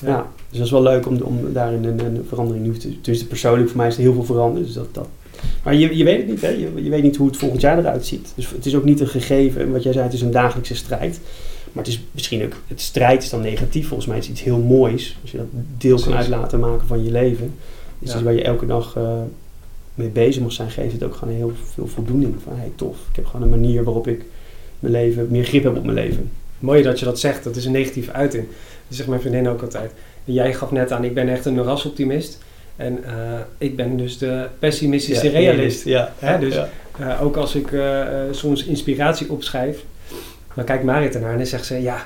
ja. 0.02 0.08
ja. 0.08 0.26
dus 0.48 0.58
dat 0.58 0.66
is 0.66 0.72
wel 0.72 0.82
leuk 0.82 1.06
om, 1.06 1.20
om 1.20 1.52
daarin 1.52 1.84
een, 1.84 2.04
een 2.04 2.24
verandering 2.28 2.66
nu 2.66 2.76
te... 2.76 3.00
Dus 3.00 3.26
persoonlijk 3.26 3.68
voor 3.68 3.78
mij 3.78 3.86
is 3.86 3.94
er 3.94 4.00
heel 4.00 4.12
veel 4.12 4.24
veranderd. 4.24 4.64
Dus 4.64 4.74
dat, 4.74 4.94
dat, 4.94 5.08
maar 5.62 5.74
je, 5.74 5.96
je 5.96 6.04
weet 6.04 6.18
het 6.18 6.26
niet, 6.26 6.40
hè? 6.40 6.48
Je, 6.48 6.82
je 6.82 6.90
weet 6.90 7.02
niet 7.02 7.16
hoe 7.16 7.26
het 7.26 7.36
volgend 7.36 7.60
jaar 7.60 7.78
eruit 7.78 8.06
ziet. 8.06 8.32
Dus 8.34 8.50
het 8.50 8.66
is 8.66 8.74
ook 8.74 8.84
niet 8.84 9.00
een 9.00 9.08
gegeven, 9.08 9.72
wat 9.72 9.82
jij 9.82 9.92
zei, 9.92 10.04
het 10.04 10.14
is 10.14 10.20
een 10.20 10.30
dagelijkse 10.30 10.74
strijd. 10.74 11.20
Maar 11.72 11.84
het 11.84 11.92
is 11.92 12.02
misschien 12.10 12.44
ook, 12.44 12.52
het 12.66 12.80
strijd 12.80 13.22
is 13.22 13.30
dan 13.30 13.40
negatief. 13.40 13.86
Volgens 13.86 14.08
mij 14.08 14.18
is 14.18 14.26
het 14.26 14.34
iets 14.34 14.44
heel 14.44 14.58
moois. 14.58 15.16
Als 15.22 15.30
je 15.30 15.36
dat 15.36 15.46
deel 15.52 15.94
Precies. 15.94 16.04
kan 16.04 16.14
uit 16.16 16.28
laten 16.28 16.60
maken 16.60 16.86
van 16.86 17.04
je 17.04 17.10
leven. 17.10 17.54
Dus 17.98 18.12
ja. 18.12 18.22
waar 18.22 18.32
je 18.32 18.42
elke 18.42 18.66
dag 18.66 18.96
uh, 18.96 19.12
mee 19.94 20.08
bezig 20.08 20.42
mag 20.42 20.52
zijn, 20.52 20.70
geeft 20.70 20.92
het 20.92 21.02
ook 21.02 21.14
gewoon 21.14 21.34
heel 21.34 21.52
veel 21.74 21.86
voldoening. 21.86 22.34
Van 22.42 22.52
hey, 22.56 22.72
tof, 22.74 22.96
ik 23.10 23.16
heb 23.16 23.26
gewoon 23.26 23.42
een 23.42 23.60
manier 23.60 23.84
waarop 23.84 24.08
ik 24.08 24.24
mijn 24.78 24.92
leven, 24.92 25.26
meer 25.30 25.44
grip 25.44 25.62
heb 25.62 25.76
op 25.76 25.84
mijn 25.84 25.94
leven. 25.94 26.30
Mooi 26.58 26.82
dat 26.82 26.98
je 26.98 27.04
dat 27.04 27.20
zegt, 27.20 27.44
dat 27.44 27.56
is 27.56 27.64
een 27.64 27.72
negatieve 27.72 28.12
uiting. 28.12 28.44
Dat 28.88 28.96
zegt 28.96 29.08
mijn 29.08 29.20
vriendin 29.20 29.48
ook 29.48 29.62
altijd. 29.62 29.92
Jij 30.24 30.54
gaf 30.54 30.70
net 30.70 30.92
aan, 30.92 31.04
ik 31.04 31.14
ben 31.14 31.28
echt 31.28 31.44
een 31.44 31.62
rasoptimist. 31.62 32.38
En 32.76 32.98
uh, 33.06 33.12
ik 33.58 33.76
ben 33.76 33.96
dus 33.96 34.18
de 34.18 34.46
pessimistische 34.58 35.30
ja, 35.30 35.38
realist. 35.38 35.84
Ja, 35.84 36.12
Hè? 36.18 36.38
Dus 36.38 36.54
ja. 36.54 36.68
Uh, 37.00 37.22
ook 37.22 37.36
als 37.36 37.54
ik 37.54 37.68
soms 38.30 38.64
inspiratie 38.64 39.30
opschrijf, 39.30 39.84
dan 40.58 40.66
kijkt 40.66 40.84
Marit 40.84 41.14
ernaar 41.14 41.32
en 41.32 41.36
dan 41.36 41.46
zegt 41.46 41.66
ze: 41.66 41.82
Ja, 41.82 41.96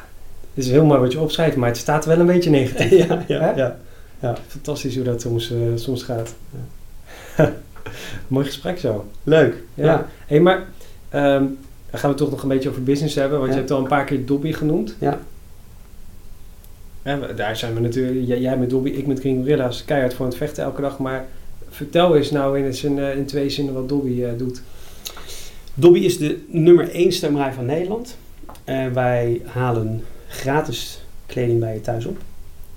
het 0.54 0.64
is 0.64 0.70
heel 0.70 0.84
mooi 0.84 1.00
wat 1.00 1.12
je 1.12 1.20
opschrijft, 1.20 1.56
maar 1.56 1.68
het 1.68 1.76
staat 1.76 2.04
wel 2.04 2.18
een 2.18 2.26
beetje 2.26 2.50
negatief. 2.50 2.90
ja, 3.08 3.24
ja, 3.28 3.52
ja, 3.56 3.76
ja, 4.20 4.36
Fantastisch 4.46 4.94
hoe 4.94 5.04
dat 5.04 5.20
soms, 5.20 5.52
soms 5.74 6.02
gaat. 6.02 6.34
mooi 8.28 8.46
gesprek 8.46 8.78
zo. 8.78 9.10
Leuk. 9.22 9.56
Ja. 9.74 10.06
Hey, 10.26 10.40
maar 10.40 10.56
um, 11.14 11.58
dan 11.90 12.00
gaan 12.00 12.10
we 12.10 12.16
toch 12.16 12.30
nog 12.30 12.42
een 12.42 12.48
beetje 12.48 12.68
over 12.68 12.82
business 12.82 13.14
hebben, 13.14 13.38
want 13.38 13.52
je 13.52 13.58
hebt 13.58 13.70
al 13.70 13.78
een 13.78 13.88
paar 13.88 14.04
keer 14.04 14.26
Dobby 14.26 14.52
genoemd. 14.52 14.96
Ja. 14.98 15.18
Ja, 17.04 17.16
daar 17.16 17.56
zijn 17.56 17.74
we 17.74 17.80
natuurlijk, 17.80 18.40
jij 18.40 18.56
met 18.56 18.70
Dobby, 18.70 18.90
ik 18.90 19.06
met 19.06 19.20
Green 19.20 19.36
Gorilla's, 19.36 19.84
keihard 19.84 20.14
voor 20.14 20.26
het 20.26 20.36
vechten 20.36 20.64
elke 20.64 20.80
dag. 20.80 20.98
Maar 20.98 21.26
vertel 21.68 22.16
eens 22.16 22.30
nou 22.30 22.58
in, 22.58 22.98
eh, 22.98 23.16
in 23.16 23.26
twee 23.26 23.50
zinnen 23.50 23.74
wat 23.74 23.88
Dobby 23.88 24.10
uh, 24.10 24.28
doet. 24.36 24.62
Dobby 25.74 25.98
is 25.98 26.18
de 26.18 26.44
nummer 26.48 26.90
één 26.90 27.12
stemmerij 27.12 27.52
van 27.52 27.66
Nederland. 27.66 28.16
Uh, 28.64 28.86
wij 28.86 29.42
halen 29.44 30.04
gratis 30.28 31.04
kleding 31.26 31.60
bij 31.60 31.74
je 31.74 31.80
thuis 31.80 32.06
op. 32.06 32.16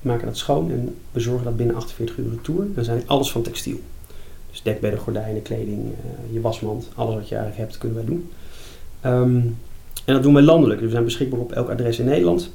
Maken 0.02 0.26
dat 0.26 0.38
schoon 0.38 0.72
en 0.72 0.96
bezorgen 1.12 1.46
dat 1.46 1.58
binnen 1.58 1.76
48 1.76 2.18
uur 2.18 2.30
retour. 2.30 2.66
Dan 2.76 2.84
zijn 2.84 3.04
alles 3.06 3.32
van 3.32 3.42
textiel. 3.42 3.80
Dus 4.50 4.62
dekbedden, 4.62 5.00
gordijnen, 5.00 5.42
kleding, 5.42 5.80
je 6.32 6.42
wasmand, 6.42 6.90
alles 6.96 7.16
wat 7.16 7.30
je 7.30 7.36
eigenlijk 7.36 7.66
hebt, 7.66 7.78
kunnen 7.78 7.98
wij 7.98 8.06
doen. 8.06 8.32
Um, 9.06 9.58
en 10.06 10.14
dat 10.14 10.24
doen 10.24 10.34
wij 10.34 10.44
landelijk. 10.44 10.80
Dus 10.80 10.88
we 10.88 10.94
zijn 10.94 11.06
beschikbaar 11.06 11.40
op 11.40 11.52
elk 11.52 11.70
adres 11.70 12.00
in 12.00 12.06
Nederland. 12.06 12.52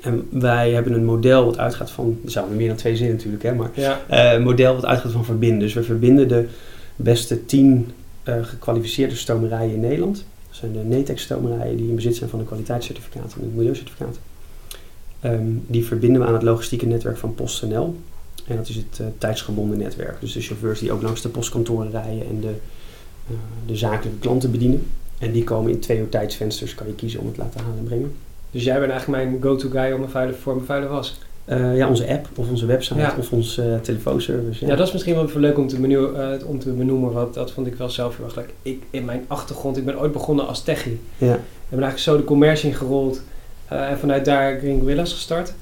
En 0.00 0.28
wij 0.30 0.72
hebben 0.72 0.92
een 0.92 1.04
model 1.04 1.44
wat 1.44 1.58
uitgaat 1.58 1.90
van, 1.90 2.20
er 2.24 2.30
zijn 2.30 2.56
meer 2.56 2.68
dan 2.68 2.76
twee 2.76 2.96
zinnen 2.96 3.16
natuurlijk, 3.16 3.42
hè, 3.42 3.54
maar 3.54 3.70
ja. 3.74 4.00
uh, 4.10 4.32
een 4.32 4.42
model 4.42 4.74
wat 4.74 4.84
uitgaat 4.84 5.12
van 5.12 5.24
verbinden. 5.24 5.58
Dus 5.58 5.72
we 5.72 5.82
verbinden 5.82 6.28
de 6.28 6.48
beste 6.96 7.44
tien 7.44 7.90
uh, 8.24 8.34
gekwalificeerde 8.40 9.14
stomerijen 9.14 9.74
in 9.74 9.80
Nederland. 9.80 10.24
Zijn 10.58 10.72
de 10.72 10.78
NETEX 10.78 11.22
stomerijen 11.22 11.76
die 11.76 11.88
in 11.88 11.94
bezit 11.94 12.16
zijn 12.16 12.30
van 12.30 12.38
een 12.38 12.46
kwaliteitscertificaat 12.46 13.34
en 13.34 13.42
een 13.42 13.54
milieucertificaat. 13.54 14.18
Um, 15.24 15.64
die 15.66 15.84
verbinden 15.84 16.20
we 16.20 16.26
aan 16.26 16.32
het 16.32 16.42
logistieke 16.42 16.86
netwerk 16.86 17.16
van 17.16 17.34
PostNL. 17.34 17.96
En 18.46 18.56
dat 18.56 18.68
is 18.68 18.76
het 18.76 18.98
uh, 19.00 19.06
tijdsgebonden 19.18 19.78
netwerk. 19.78 20.20
Dus 20.20 20.32
de 20.32 20.40
chauffeurs 20.40 20.80
die 20.80 20.92
ook 20.92 21.02
langs 21.02 21.22
de 21.22 21.28
postkantoren 21.28 21.90
rijden 21.90 22.26
en 22.26 22.40
de, 22.40 22.54
de 23.66 23.76
zakelijke 23.76 24.18
klanten 24.18 24.50
bedienen. 24.50 24.86
En 25.18 25.32
die 25.32 25.44
komen 25.44 25.70
in 25.70 25.80
twee 25.80 25.98
uur 25.98 26.08
tijdsvensters, 26.08 26.74
kan 26.74 26.86
je 26.86 26.94
kiezen 26.94 27.20
om 27.20 27.26
het 27.26 27.36
laten 27.36 27.60
halen 27.60 27.78
en 27.78 27.84
brengen. 27.84 28.12
Dus 28.50 28.64
jij 28.64 28.78
bent 28.78 28.90
eigenlijk 28.90 29.22
mijn 29.22 29.42
go-to 29.42 29.68
guy 29.68 29.92
om 29.92 30.02
een 30.02 30.08
vuile, 30.08 30.32
voor 30.32 30.54
mijn 30.54 30.66
vuile 30.66 30.86
was? 30.86 31.18
Uh, 31.50 31.76
ja, 31.76 31.88
onze 31.88 32.08
app 32.08 32.28
of 32.36 32.48
onze 32.48 32.66
website 32.66 33.14
of 33.18 33.32
onze 33.32 33.66
uh, 33.66 33.80
telefoonservice. 33.80 34.64
Ja. 34.64 34.70
ja. 34.70 34.76
dat 34.76 34.86
is 34.86 34.92
misschien 34.92 35.14
wel 35.14 35.24
even 35.24 35.40
leuk 35.40 35.58
om 35.58 35.68
te, 35.68 35.78
uh, 35.78 36.48
om 36.48 36.58
te 36.58 36.70
benoemen, 36.70 37.12
want 37.12 37.34
dat 37.34 37.50
vond 37.50 37.66
ik 37.66 37.74
wel 37.74 37.90
zelf 37.90 38.16
heel 38.16 38.26
erg 38.26 38.36
leuk. 38.36 38.52
Ik, 38.62 38.82
in 38.90 39.04
mijn 39.04 39.24
achtergrond, 39.26 39.76
ik 39.76 39.84
ben 39.84 40.00
ooit 40.00 40.12
begonnen 40.12 40.46
als 40.46 40.62
techie. 40.62 41.00
Ja. 41.18 41.34
Ik 41.34 41.74
ben 41.74 41.82
eigenlijk 41.82 41.98
zo 41.98 42.16
de 42.16 42.24
commercie 42.24 42.68
ingerold 42.68 43.22
en 43.66 43.98
vanuit 43.98 44.24
daar 44.24 44.58
Green 44.58 44.80
Gorillas 44.80 45.12
gestart. 45.12 45.52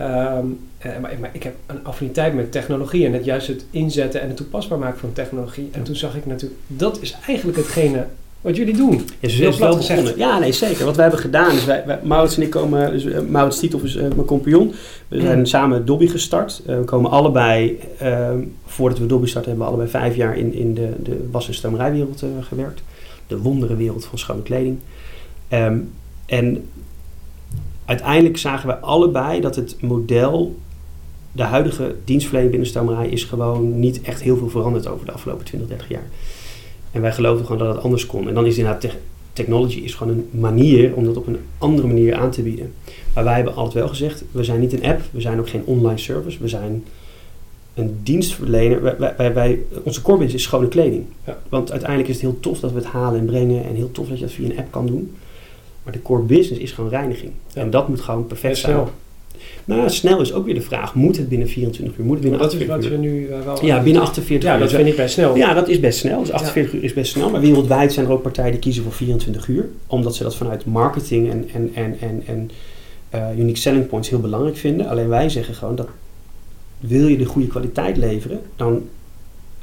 Um, 0.00 0.58
maar, 1.00 1.14
maar, 1.20 1.30
ik 1.32 1.42
heb 1.42 1.54
een 1.66 1.84
affiniteit 1.84 2.34
met 2.34 2.52
technologie 2.52 3.06
en 3.06 3.12
het 3.12 3.24
juist 3.24 3.46
het 3.46 3.64
inzetten 3.70 4.20
en 4.20 4.28
het 4.28 4.36
toepasbaar 4.36 4.78
maken 4.78 4.98
van 4.98 5.12
technologie. 5.12 5.68
En 5.72 5.82
toen 5.82 5.96
zag 5.96 6.16
ik 6.16 6.26
natuurlijk, 6.26 6.60
dat 6.66 7.00
is 7.00 7.16
eigenlijk 7.26 7.58
hetgene 7.58 8.06
wat 8.40 8.56
jullie 8.56 8.76
doen. 8.76 9.04
Ja, 9.20 9.28
ze 9.28 9.46
is 9.46 9.58
wel 9.58 9.76
begonnen. 9.76 10.18
Ja, 10.18 10.38
nee, 10.38 10.52
zeker. 10.52 10.84
Wat 10.84 10.94
wij 10.94 11.04
hebben 11.04 11.22
gedaan 11.22 11.56
is, 11.56 11.64
wij, 11.64 11.82
wij 11.86 11.98
Maurits 12.02 12.36
en 12.36 12.42
ik 12.42 12.50
komen, 12.50 12.90
dus, 12.90 13.04
uh, 13.04 13.20
Maurits 13.20 13.58
Tiethoff 13.58 13.84
is 13.84 13.96
uh, 13.96 14.02
mijn 14.02 14.24
compagnon. 14.24 14.74
We 15.08 15.20
zijn 15.20 15.38
mm. 15.38 15.46
samen 15.46 15.86
Dobby 15.86 16.06
gestart. 16.06 16.62
Uh, 16.66 16.76
we 16.78 16.84
komen 16.84 17.10
allebei, 17.10 17.78
ehm, 17.98 18.38
voordat 18.66 18.98
we 18.98 19.06
Dobby 19.06 19.26
starten, 19.26 19.50
hebben 19.50 19.68
we 19.68 19.74
allebei 19.74 19.90
vijf 19.98 20.16
jaar 20.16 20.36
in, 20.36 20.54
in 20.54 20.74
de, 20.74 20.92
de 21.02 21.28
was- 21.30 21.48
en 21.48 21.54
stomerijwereld 21.54 22.22
gewerkt. 22.40 22.82
De 23.26 23.38
wonderenwereld 23.38 24.04
van 24.04 24.18
schone 24.18 24.42
kleding. 24.42 24.78
Um, 25.52 25.92
en 26.26 26.68
uiteindelijk 27.84 28.36
zagen 28.36 28.68
we 28.68 28.78
allebei 28.78 29.40
dat 29.40 29.56
het 29.56 29.76
model 29.80 30.56
de 31.32 31.42
huidige 31.42 31.94
dienstverlening 32.04 32.50
binnen 32.50 32.70
stomerij 32.70 33.08
is 33.08 33.24
gewoon 33.24 33.78
niet 33.78 34.00
echt 34.00 34.22
heel 34.22 34.36
veel 34.36 34.48
veranderd 34.48 34.86
over 34.86 35.06
de 35.06 35.12
afgelopen 35.12 35.44
20, 35.44 35.68
30 35.68 35.88
jaar. 35.88 36.06
En 36.96 37.02
wij 37.02 37.12
geloofden 37.12 37.46
gewoon 37.46 37.66
dat 37.66 37.74
het 37.74 37.84
anders 37.84 38.06
kon. 38.06 38.28
En 38.28 38.34
dan 38.34 38.46
is 38.46 38.58
inderdaad 38.58 38.92
technology 39.32 39.78
is 39.78 39.94
gewoon 39.94 40.12
een 40.12 40.40
manier 40.40 40.94
om 40.94 41.04
dat 41.04 41.16
op 41.16 41.26
een 41.26 41.38
andere 41.58 41.86
manier 41.86 42.14
aan 42.14 42.30
te 42.30 42.42
bieden. 42.42 42.72
Maar 43.14 43.24
wij 43.24 43.34
hebben 43.34 43.54
altijd 43.54 43.74
wel 43.74 43.88
gezegd, 43.88 44.24
we 44.30 44.44
zijn 44.44 44.60
niet 44.60 44.72
een 44.72 44.84
app, 44.84 45.00
we 45.10 45.20
zijn 45.20 45.38
ook 45.38 45.48
geen 45.48 45.62
online 45.64 45.98
service, 45.98 46.38
we 46.40 46.48
zijn 46.48 46.84
een 47.74 48.00
dienstverlener. 48.02 48.82
Wij, 48.82 49.14
wij, 49.16 49.34
wij, 49.34 49.60
onze 49.82 50.02
core 50.02 50.18
business 50.18 50.34
is 50.34 50.42
schone 50.42 50.68
kleding. 50.68 51.04
Ja. 51.24 51.38
Want 51.48 51.70
uiteindelijk 51.70 52.08
is 52.08 52.14
het 52.14 52.24
heel 52.24 52.40
tof 52.40 52.60
dat 52.60 52.72
we 52.72 52.78
het 52.78 52.86
halen 52.86 53.20
en 53.20 53.26
brengen 53.26 53.64
en 53.64 53.74
heel 53.74 53.92
tof 53.92 54.08
dat 54.08 54.18
je 54.18 54.24
dat 54.24 54.34
via 54.34 54.48
een 54.50 54.58
app 54.58 54.70
kan 54.70 54.86
doen. 54.86 55.16
Maar 55.82 55.92
de 55.92 56.02
core 56.02 56.22
business 56.22 56.62
is 56.62 56.72
gewoon 56.72 56.90
reiniging. 56.90 57.32
Ja. 57.52 57.60
En 57.60 57.70
dat 57.70 57.88
moet 57.88 58.00
gewoon 58.00 58.26
perfect 58.26 58.56
zijn. 58.56 58.86
Nou, 59.66 59.90
snel 59.90 60.20
is 60.20 60.32
ook 60.32 60.44
weer 60.44 60.54
de 60.54 60.60
vraag. 60.60 60.94
Moet 60.94 61.16
het 61.16 61.28
binnen 61.28 61.48
24 61.48 61.98
uur? 61.98 62.04
Moet 62.04 62.14
het 62.14 62.22
binnen 62.22 62.40
dat 62.40 62.52
48 62.52 62.90
uur? 62.90 63.00
we 63.00 63.06
nu 63.06 63.28
wel 63.44 63.64
Ja, 63.64 63.82
binnen 63.82 64.02
48 64.02 64.48
uur. 64.48 64.52
Ja, 64.52 64.58
dat 64.58 64.70
vind 64.70 64.88
ik 64.88 64.96
best 64.96 65.14
snel. 65.14 65.36
Ja, 65.36 65.54
dat 65.54 65.68
is 65.68 65.80
best 65.80 65.98
snel. 65.98 66.20
Dus 66.20 66.30
48 66.32 66.72
ja. 66.72 66.78
uur 66.78 66.84
is 66.84 66.92
best 66.92 67.12
snel. 67.12 67.30
Maar 67.30 67.40
wereldwijd 67.40 67.92
zijn 67.92 68.06
er 68.06 68.12
ook 68.12 68.22
partijen 68.22 68.50
die 68.50 68.60
kiezen 68.60 68.82
voor 68.82 68.92
24 68.92 69.48
uur. 69.48 69.68
Omdat 69.86 70.14
ze 70.14 70.22
dat 70.22 70.36
vanuit 70.36 70.64
marketing 70.64 71.30
en, 71.30 71.48
en, 71.52 71.70
en, 71.74 71.96
en, 72.00 72.22
en 72.26 72.50
uh, 73.14 73.38
unique 73.38 73.58
selling 73.58 73.86
points 73.86 74.08
heel 74.08 74.20
belangrijk 74.20 74.56
vinden. 74.56 74.88
Alleen 74.88 75.08
wij 75.08 75.28
zeggen 75.28 75.54
gewoon 75.54 75.76
dat 75.76 75.88
wil 76.78 77.06
je 77.06 77.16
de 77.16 77.24
goede 77.24 77.48
kwaliteit 77.48 77.96
leveren, 77.96 78.40
dan 78.56 78.88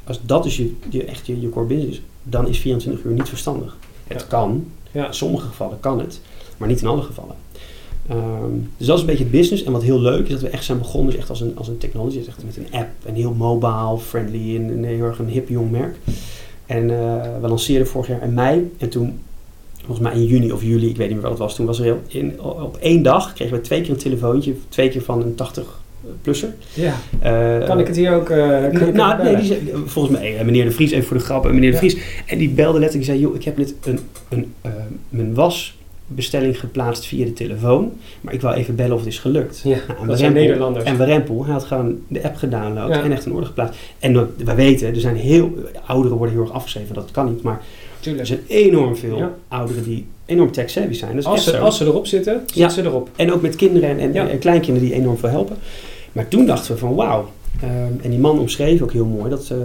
als 0.04 0.20
dat 0.22 0.42
dus 0.42 0.56
je, 0.56 0.72
je, 0.88 1.04
echt 1.04 1.26
je, 1.26 1.40
je 1.40 1.48
core 1.48 1.66
business 1.66 1.98
is, 1.98 2.02
dan 2.22 2.48
is 2.48 2.58
24 2.58 3.04
uur 3.04 3.12
niet 3.12 3.28
verstandig. 3.28 3.76
Het 4.06 4.20
ja. 4.20 4.26
kan. 4.26 4.66
Ja. 4.90 5.06
In 5.06 5.14
sommige 5.14 5.46
gevallen 5.46 5.80
kan 5.80 5.98
het, 5.98 6.20
maar 6.56 6.68
niet 6.68 6.80
in 6.80 6.86
alle 6.86 7.02
gevallen. 7.02 7.34
Um, 8.10 8.70
dus 8.76 8.86
dat 8.86 8.96
is 8.96 9.02
een 9.02 9.08
beetje 9.08 9.24
het 9.24 9.32
business. 9.32 9.64
En 9.64 9.72
wat 9.72 9.82
heel 9.82 10.00
leuk 10.00 10.24
is 10.24 10.32
dat 10.32 10.40
we 10.40 10.48
echt 10.48 10.64
zijn 10.64 10.78
begonnen 10.78 11.10
dus 11.10 11.20
echt 11.20 11.30
als 11.30 11.40
een, 11.40 11.52
als 11.56 11.68
een 11.68 11.78
technology, 11.78 12.18
dus 12.18 12.26
echt 12.26 12.44
met 12.44 12.56
een 12.56 12.80
app 12.80 12.88
en 13.04 13.14
heel 13.14 13.32
mobile, 13.32 13.98
friendly 13.98 14.56
en, 14.56 14.70
en 14.70 14.84
heel 14.84 15.04
erg 15.04 15.18
een 15.18 15.28
hip 15.28 15.48
jong 15.48 15.70
merk. 15.70 15.96
En 16.66 16.82
uh, 16.82 17.22
we 17.40 17.48
lanceerden 17.48 17.86
vorig 17.86 18.08
jaar 18.08 18.22
in 18.22 18.34
mei 18.34 18.72
en 18.78 18.88
toen, 18.88 19.18
volgens 19.76 20.00
mij 20.00 20.12
in 20.14 20.24
juni 20.24 20.52
of 20.52 20.62
juli, 20.62 20.88
ik 20.88 20.96
weet 20.96 21.06
niet 21.06 21.16
meer 21.16 21.28
wat 21.28 21.30
het 21.30 21.40
was, 21.40 21.54
toen 21.54 21.66
was 21.66 21.78
er 21.78 21.84
heel, 21.84 22.00
in, 22.06 22.40
op 22.42 22.76
één 22.76 23.02
dag 23.02 23.32
kregen 23.32 23.56
we 23.56 23.62
twee 23.62 23.80
keer 23.80 23.90
een 23.90 23.96
telefoontje, 23.96 24.54
twee 24.68 24.88
keer 24.88 25.02
van 25.02 25.22
een 25.22 25.34
80 25.34 25.82
plusser. 26.22 26.54
Ja. 26.74 26.94
Uh, 27.24 27.66
kan 27.66 27.78
ik 27.78 27.86
het 27.86 27.96
hier 27.96 28.14
ook? 28.14 28.30
Uh, 28.30 28.36
nou, 28.92 29.22
nee, 29.22 29.36
die 29.36 29.44
zei, 29.44 29.72
volgens 29.84 30.18
mij, 30.18 30.44
meneer 30.44 30.64
De 30.64 30.70
Vries, 30.70 30.90
even 30.90 31.06
voor 31.06 31.16
de 31.16 31.22
grap, 31.22 31.44
meneer 31.44 31.70
De 31.70 31.76
Vries. 31.76 31.96
En 32.26 32.38
die 32.38 32.48
belde 32.48 32.78
letterlijk 32.78 33.10
en 33.10 33.14
zei, 33.14 33.26
joh, 33.26 33.34
ik 33.34 33.44
heb 33.44 33.56
net 33.56 33.74
een, 33.84 33.98
een, 34.28 34.52
uh, 34.66 34.72
mijn 35.08 35.34
was 35.34 35.76
bestelling 36.06 36.60
geplaatst 36.60 37.06
via 37.06 37.24
de 37.24 37.32
telefoon. 37.32 37.92
Maar 38.20 38.34
ik 38.34 38.40
wou 38.40 38.54
even 38.54 38.74
bellen 38.74 38.92
of 38.92 38.98
het 38.98 39.08
is 39.08 39.18
gelukt. 39.18 39.60
Ja, 39.64 39.78
nou, 39.88 40.06
dat 40.06 40.18
zijn 40.18 40.32
Nederlanders. 40.32 40.84
En 40.84 41.04
Rempel, 41.04 41.44
hij 41.44 41.52
had 41.52 41.64
gewoon 41.64 41.98
de 42.08 42.22
app 42.22 42.36
gedownload 42.36 42.88
ja. 42.88 43.02
en 43.02 43.12
echt 43.12 43.24
een 43.24 43.32
orde 43.32 43.46
geplaatst. 43.46 43.80
En 43.98 44.28
we 44.36 44.54
weten, 44.54 44.88
er 44.88 45.00
zijn 45.00 45.16
heel, 45.16 45.52
ouderen 45.86 46.16
worden 46.16 46.34
heel 46.34 46.44
erg 46.44 46.52
afgeschreven, 46.52 46.94
dat 46.94 47.10
kan 47.10 47.32
niet. 47.32 47.42
Maar 47.42 47.62
Tuurlijk. 48.00 48.28
er 48.28 48.36
zijn 48.36 48.40
enorm 48.46 48.96
veel 48.96 49.16
ja. 49.16 49.34
ouderen 49.48 49.84
die 49.84 50.06
enorm 50.26 50.52
tech-savvy 50.52 50.92
zijn. 50.92 51.24
Als, 51.24 51.44
ze, 51.44 51.58
als 51.58 51.76
ze 51.76 51.84
erop 51.84 52.06
zitten, 52.06 52.42
zitten 52.46 52.70
ze 52.70 52.82
erop. 52.82 53.08
En 53.16 53.32
ook 53.32 53.42
met 53.42 53.56
kinderen 53.56 53.88
en, 53.88 53.98
en, 54.14 54.30
en, 54.30 54.38
kleinkinderen 54.38 54.88
die 54.88 54.98
enorm 54.98 55.18
veel 55.18 55.28
helpen. 55.28 55.56
Maar 56.12 56.28
toen 56.28 56.46
dachten 56.46 56.72
we 56.72 56.78
van 56.78 56.94
wauw. 56.94 57.30
Um, 57.64 58.00
en 58.02 58.10
die 58.10 58.18
man 58.18 58.38
omschreef 58.38 58.82
ook 58.82 58.92
heel 58.92 59.04
mooi 59.04 59.30
dat 59.30 59.50
uh, 59.52 59.58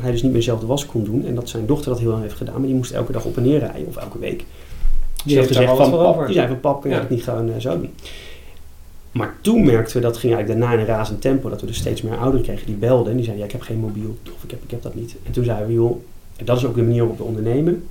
hij 0.00 0.10
dus 0.10 0.22
niet 0.22 0.32
meer 0.32 0.42
zelf 0.42 0.60
de 0.60 0.66
was 0.66 0.86
kon 0.86 1.04
doen. 1.04 1.26
En 1.26 1.34
dat 1.34 1.48
zijn 1.48 1.66
dochter 1.66 1.90
dat 1.90 2.00
heel 2.00 2.10
lang 2.10 2.22
heeft 2.22 2.34
gedaan. 2.34 2.54
Maar 2.54 2.66
die 2.66 2.74
moest 2.74 2.90
elke 2.90 3.12
dag 3.12 3.24
op 3.24 3.36
en 3.36 3.42
neer 3.42 3.58
rijden, 3.58 3.86
of 3.86 3.96
elke 3.96 4.18
week 4.18 4.44
Die 5.24 5.36
heeft 5.36 5.48
gezegd 5.48 5.76
van, 5.76 5.90
pap, 5.90 6.00
over. 6.00 6.26
die 6.26 6.34
zei 6.34 6.46
van 6.48 6.60
pap, 6.60 6.80
kun 6.80 6.90
je 6.90 6.96
Ja. 6.96 7.02
het 7.02 7.10
niet 7.10 7.22
gewoon 7.24 7.52
eh, 7.52 7.60
zo 7.60 7.80
doen? 7.80 7.90
Maar 9.12 9.34
toen 9.40 9.64
merkten 9.64 9.96
we, 9.96 10.02
dat 10.02 10.16
ging 10.16 10.34
eigenlijk 10.34 10.60
daarna 10.60 10.74
in 10.82 10.88
een 10.88 10.94
razend 10.96 11.20
tempo, 11.20 11.48
dat 11.48 11.60
we 11.60 11.66
dus 11.66 11.76
steeds 11.76 12.02
meer 12.02 12.16
ouderen 12.16 12.42
kregen 12.46 12.66
die 12.66 12.74
belden 12.74 13.10
en 13.10 13.16
die 13.16 13.24
zeiden, 13.24 13.44
ja, 13.46 13.52
ik 13.52 13.58
heb 13.58 13.66
geen 13.68 13.78
mobiel, 13.78 14.16
of 14.36 14.44
ik 14.44 14.50
heb, 14.50 14.62
ik 14.62 14.70
heb 14.70 14.82
dat 14.82 14.94
niet. 14.94 15.16
En 15.26 15.32
toen 15.32 15.44
zeiden 15.44 15.66
we, 15.66 15.72
joh, 15.72 15.96
en 16.36 16.44
dat 16.44 16.56
is 16.56 16.64
ook 16.64 16.74
de 16.74 16.82
manier 16.82 16.98
waarop 17.00 17.18
we 17.18 17.24
ondernemen. 17.24 17.84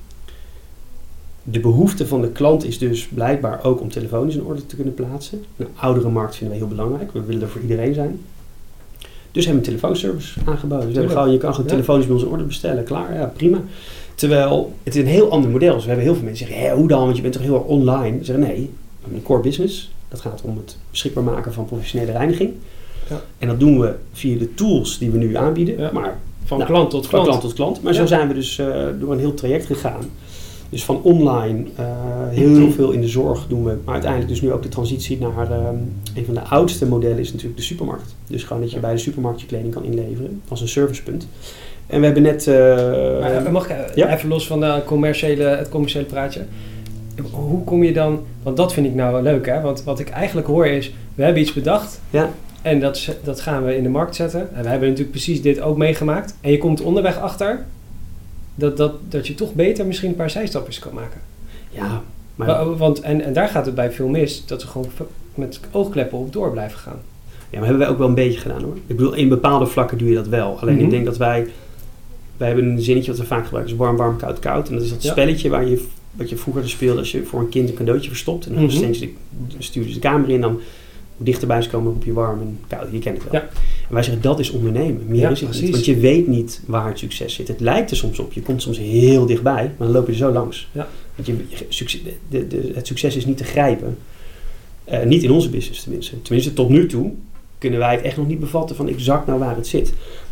De 1.44 1.60
behoefte 1.60 2.08
van 2.08 2.22
de 2.22 2.30
klant 2.32 2.66
is 2.66 2.78
dus 2.78 3.08
blijkbaar 3.08 3.60
ook 3.64 3.82
om 3.82 3.90
telefonisch 3.90 4.36
in 4.36 4.44
orde 4.44 4.66
te 4.66 4.76
kunnen 4.76 4.94
plaatsen. 4.94 5.44
Nou, 5.56 5.72
oudere 5.76 6.10
markt 6.10 6.36
vinden 6.36 6.58
we 6.58 6.64
heel 6.66 6.76
belangrijk, 6.76 7.12
we 7.14 7.22
willen 7.24 7.42
er 7.42 7.50
voor 7.50 7.62
iedereen 7.62 7.94
zijn. 7.94 8.20
Dus 9.32 9.46
hebben 9.46 9.64
we 9.64 9.70
een 9.72 9.78
telefoonservice 9.80 10.40
aangeboden. 10.46 10.60
Dus 10.60 10.68
we 10.70 10.76
hebben 10.76 10.94
Tuurlijk. 10.94 11.12
gewoon, 11.12 11.32
je 11.32 11.38
kan 11.38 11.50
gewoon 11.54 11.66
Ja. 11.66 11.72
telefonisch 11.76 12.06
bij 12.06 12.16
ons 12.16 12.24
in 12.24 12.30
orde 12.30 12.44
bestellen, 12.44 12.84
klaar, 12.84 13.14
ja, 13.14 13.26
prima. 13.36 13.62
Terwijl 14.20 14.74
het 14.84 14.96
is 14.96 15.02
een 15.02 15.08
heel 15.08 15.32
ander 15.32 15.50
model 15.50 15.76
is. 15.76 15.82
We 15.82 15.88
hebben 15.88 16.06
heel 16.06 16.16
veel 16.16 16.24
mensen 16.24 16.46
die 16.46 16.54
zeggen, 16.56 16.72
Hé, 16.72 16.80
hoe 16.80 16.88
dan? 16.88 17.04
Want 17.04 17.16
je 17.16 17.22
bent 17.22 17.34
toch 17.34 17.44
heel 17.44 17.54
erg 17.56 17.64
online? 17.64 18.18
We 18.18 18.26
zeggen, 18.26 18.46
nee, 18.46 18.56
we 18.60 18.70
hebben 19.02 19.18
een 19.20 19.24
core 19.26 19.42
business. 19.42 19.92
Dat 20.10 20.20
gaat 20.22 20.42
om 20.42 20.58
het 20.58 20.78
beschikbaar 20.92 21.24
maken 21.24 21.54
van 21.54 21.66
professionele 21.66 22.12
reiniging. 22.12 22.54
Ja. 23.10 23.22
En 23.38 23.48
dat 23.48 23.60
doen 23.60 23.80
we 23.80 23.96
via 24.14 24.38
de 24.38 24.54
tools 24.54 24.98
die 24.98 25.10
we 25.12 25.18
nu 25.18 25.36
aanbieden. 25.36 25.78
Ja. 25.78 25.90
Maar 25.94 26.18
Van 26.46 26.58
Nou, 26.58 26.70
klant 26.70 26.90
tot 26.90 27.02
van 27.02 27.10
klant. 27.10 27.28
klant 27.28 27.42
tot 27.42 27.54
klant. 27.54 27.82
Maar 27.84 27.94
zo 27.94 28.06
zijn 28.06 28.28
we 28.28 28.34
dus 28.34 28.60
eh, 28.60 28.68
door 29.00 29.12
een 29.12 29.20
heel 29.20 29.34
traject 29.34 29.66
gegaan. 29.66 30.02
Dus 30.70 30.84
van 30.86 31.02
online, 31.02 31.64
eh, 31.76 31.86
heel 32.30 32.72
veel 32.72 32.92
in 32.92 33.02
de 33.02 33.08
zorg 33.08 33.46
doen 33.48 33.64
we. 33.64 33.78
Maar 33.84 33.94
uiteindelijk 33.94 34.32
dus 34.32 34.42
nu 34.42 34.52
ook 34.52 34.64
de 34.64 34.70
transitie 34.70 35.18
naar 35.20 35.52
ehm, 35.52 35.76
een 36.16 36.26
van 36.26 36.34
de 36.34 36.44
oudste 36.44 36.86
modellen 36.86 37.20
is 37.20 37.32
natuurlijk 37.32 37.58
de 37.60 37.66
supermarkt. 37.66 38.16
Dus 38.28 38.44
gewoon 38.44 38.62
dat 38.62 38.72
je 38.72 38.80
bij 38.80 38.92
de 38.92 38.98
supermarkt 38.98 39.42
je 39.42 39.48
kleding 39.48 39.74
kan 39.74 39.84
inleveren 39.84 40.42
als 40.48 40.62
een 40.62 40.68
servicepunt. 40.68 41.28
En 41.90 42.00
we 42.00 42.06
hebben 42.06 42.24
net... 42.24 42.48
eh, 42.48 43.20
Maar 43.44 43.52
mag 43.52 43.64
ik 43.70 43.70
eh, 43.78 43.96
Ja. 43.96 44.14
even 44.16 44.30
los 44.30 44.48
van 44.48 44.60
de 44.60 44.82
commerciële, 44.86 45.44
het 45.44 45.70
commerciële 45.70 46.06
praatje. 46.06 46.42
Hoe 47.32 47.64
kom 47.64 47.84
je 47.84 47.94
dan, 47.94 48.24
want 48.44 48.58
dat 48.58 48.74
vind 48.74 48.86
ik 48.86 48.94
nou 48.96 49.14
wel 49.14 49.22
leuk 49.22 49.46
hè, 49.46 49.62
want 49.62 49.84
wat 49.84 50.00
ik 50.00 50.10
eigenlijk 50.10 50.48
hoor 50.48 50.68
is, 50.68 50.94
we 51.16 51.24
hebben 51.24 51.42
iets 51.42 51.54
bedacht 51.54 52.02
Ja. 52.10 52.30
en 52.62 52.80
dat, 52.80 53.16
dat 53.24 53.42
gaan 53.42 53.66
we 53.66 53.76
in 53.78 53.84
de 53.84 53.90
markt 53.90 54.16
zetten. 54.16 54.40
En 54.56 54.64
we 54.64 54.70
hebben 54.70 54.88
natuurlijk 54.88 55.12
precies 55.12 55.42
dit 55.42 55.62
ook 55.62 55.78
meegemaakt. 55.78 56.36
En 56.42 56.52
je 56.52 56.58
komt 56.58 56.82
onderweg 56.82 57.20
achter 57.20 57.66
dat, 58.56 58.78
dat, 58.78 58.94
dat 59.10 59.28
je 59.28 59.36
toch 59.36 59.54
beter 59.54 59.86
misschien 59.86 60.10
een 60.10 60.16
paar 60.16 60.30
zijstapjes 60.30 60.80
kan 60.80 60.94
maken. 60.94 61.20
ja, 61.70 62.02
maar... 62.36 62.48
Wa- 62.48 62.66
Want, 62.76 63.00
en, 63.02 63.22
en 63.22 63.34
daar 63.34 63.48
gaat 63.48 63.66
het 63.66 63.76
bij 63.76 63.92
veel 63.92 64.08
mis, 64.08 64.46
dat 64.46 64.62
we 64.62 64.68
gewoon 64.68 64.88
met 65.36 65.60
oogkleppen 65.72 66.18
op 66.18 66.34
door 66.34 66.52
blijven 66.52 66.80
gaan. 66.80 67.00
Ja, 67.50 67.58
maar 67.60 67.68
hebben 67.68 67.80
wij 67.86 67.88
ook 67.94 67.98
wel 67.98 68.08
een 68.08 68.14
beetje 68.16 68.40
gedaan 68.40 68.62
hoor. 68.64 68.76
Ik 68.88 68.96
bedoel, 68.98 69.14
in 69.14 69.30
bepaalde 69.30 69.66
vlakken 69.66 69.98
doe 69.98 70.10
je 70.10 70.16
dat 70.16 70.28
wel. 70.28 70.60
Alleen 70.60 70.76
Mhm. 70.76 70.84
ik 70.84 70.90
denk 70.90 71.06
dat 71.06 71.18
wij... 71.18 71.48
Wij 72.40 72.48
hebben 72.48 72.66
een 72.66 72.82
zinnetje 72.82 73.12
wat 73.12 73.20
we 73.20 73.26
vaak 73.26 73.44
gebruiken. 73.44 73.74
is 73.74 73.80
warm, 73.80 73.98
warm, 73.98 74.18
koud, 74.18 74.40
koud. 74.40 74.68
En 74.68 74.74
dat 74.74 74.84
is 74.84 74.90
dat 74.90 75.04
Ja. 75.04 75.12
spelletje 75.12 75.50
waar 75.50 75.68
je, 75.68 75.84
wat 76.12 76.30
je 76.30 76.38
vroeger 76.38 76.70
speelde 76.70 77.00
als 77.00 77.12
je 77.12 77.24
voor 77.24 77.40
een 77.40 77.50
kind 77.50 77.70
een 77.70 77.76
cadeautje 77.76 78.10
verstopt. 78.10 78.46
En 78.46 78.56
dan 78.56 78.72
steeds 78.72 79.00
de, 79.00 79.10
stuur 79.58 79.88
je 79.88 79.94
de 79.94 80.00
kamer 80.00 80.30
in. 80.30 80.42
Dan 80.42 80.62
hoe 81.18 81.26
dichterbij 81.26 81.62
ze 81.62 81.70
komen, 81.70 81.92
roep 81.92 82.04
je 82.04 82.14
warm 82.14 82.40
en 82.40 82.60
koud. 82.68 82.88
Je 82.92 83.00
kent 83.00 83.24
het 83.24 83.32
wel. 83.32 83.42
Ja. 83.42 83.48
En 83.88 83.94
wij 83.94 84.04
zeggen, 84.04 84.22
dat 84.22 84.40
is 84.40 84.50
ondernemen. 84.50 85.04
Meer 85.08 85.20
Ja, 85.20 85.30
is 85.30 85.42
het 85.42 85.62
niet. 85.62 85.72
Want 85.72 85.86
je 85.86 85.98
weet 85.98 86.28
niet 86.28 86.62
waar 86.66 86.88
het 86.88 87.00
succes 87.00 87.34
zit. 87.34 87.48
Het 87.48 87.60
lijkt 87.60 87.92
er 87.92 87.98
soms 87.98 88.20
op. 88.20 88.34
Je 88.34 88.42
komt 88.42 88.62
soms 88.62 88.78
heel 88.78 89.26
dichtbij. 89.26 89.72
Maar 89.78 89.88
dan 89.88 89.92
loop 89.92 90.06
je 90.06 90.12
er 90.12 90.18
zo 90.18 90.32
langs. 90.32 90.68
Ja. 90.72 90.88
Want 91.16 91.28
je, 91.28 91.36
succes, 91.70 92.02
de, 92.30 92.48
de, 92.48 92.72
het 92.74 92.88
succes 92.88 93.16
is 93.16 93.26
niet 93.26 93.38
te 93.38 93.44
grijpen. 93.44 93.98
Eh, 94.84 95.04
niet 95.04 95.24
in 95.24 95.32
onze 95.32 95.50
business 95.50 95.84
tenminste. 95.84 96.22
Tenminste, 96.22 96.54
tot 96.54 96.70
nu 96.70 96.86
toe 96.86 97.12
kunnen 97.58 97.80
wij 97.80 97.96
het 97.96 98.04
echt 98.04 98.18
nog 98.18 98.28
niet 98.28 98.40
bevatten 98.40 98.76
van 98.76 98.88
exact 98.90 99.28
nou 99.28 99.40
waar 99.40 99.56
het 99.56 99.68
zit. 99.68 99.88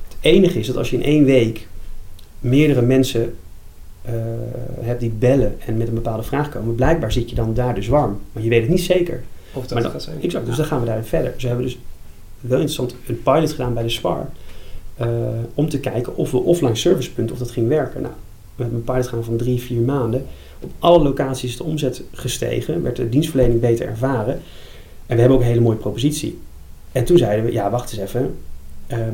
Het 0.07 0.17
enige 0.19 0.59
is 0.59 0.67
dat 0.67 0.77
als 0.77 0.89
je 0.89 0.95
in 0.95 1.03
één 1.03 1.23
week 1.23 1.67
meerdere 2.39 2.81
mensen 2.81 3.35
hebt 4.81 4.99
die 4.99 5.09
bellen 5.09 5.55
en 5.65 5.77
met 5.77 5.88
een 5.88 5.93
bepaalde 5.93 6.23
vraag 6.23 6.49
komen, 6.49 6.75
blijkbaar 6.75 7.11
zit 7.11 7.29
je 7.29 7.35
dan 7.35 7.53
daar 7.53 7.75
dus 7.75 7.88
warm. 7.88 8.19
Maar 8.31 8.43
je 8.43 8.49
weet 8.49 8.61
het 8.61 8.69
niet 8.69 8.81
zeker. 8.81 9.23
Of 9.53 9.61
dat 9.67 9.73
Maar 9.73 9.73
het 9.73 9.81
dan- 9.83 9.91
gaat 9.91 10.01
zijn. 10.03 10.21
Exact, 10.21 10.45
dus 10.45 10.55
dan 10.55 10.65
gaan 10.65 10.79
we 10.79 10.85
daarin 10.85 11.03
verder. 11.03 11.33
Ze 11.38 11.47
hebben 11.47 11.65
dus 11.65 11.77
wel 12.39 12.51
interessant 12.59 12.95
een 13.07 13.21
pilot 13.23 13.51
gedaan 13.51 13.73
bij 13.73 13.83
de 13.83 13.89
SPAR. 13.89 14.29
eh, 14.97 15.07
om 15.53 15.69
te 15.69 15.79
kijken 15.79 16.15
of 16.15 16.31
we 16.31 16.38
offline 16.38 16.75
servicepunten, 16.75 17.33
of 17.33 17.39
dat 17.41 17.51
ging 17.51 17.67
werken. 17.67 18.01
Nou, 18.01 18.13
we 18.55 18.61
hebben 18.63 18.79
een 18.79 18.85
pilot 18.85 19.07
gedaan 19.07 19.23
van 19.23 19.38
drie, 19.38 19.61
vier 19.61 19.81
maanden. 19.81 20.25
Op 20.59 20.71
alle 20.79 21.03
locaties 21.03 21.49
is 21.49 21.57
de 21.57 21.63
omzet 21.63 22.03
gestegen, 22.11 22.81
werd 22.83 22.95
de 22.95 23.09
dienstverlening 23.09 23.59
beter 23.59 23.88
ervaren. 23.88 24.33
En 25.05 25.15
we 25.15 25.19
hebben 25.19 25.31
ook 25.38 25.43
een 25.43 25.49
hele 25.49 25.61
mooie 25.61 25.77
propositie. 25.77 26.39
En 26.91 27.05
toen 27.05 27.17
zeiden 27.17 27.45
we, 27.45 27.51
ja, 27.51 27.69
wacht 27.69 27.91
eens 27.91 28.01
even. 28.01 28.35
Ehm, 28.88 29.13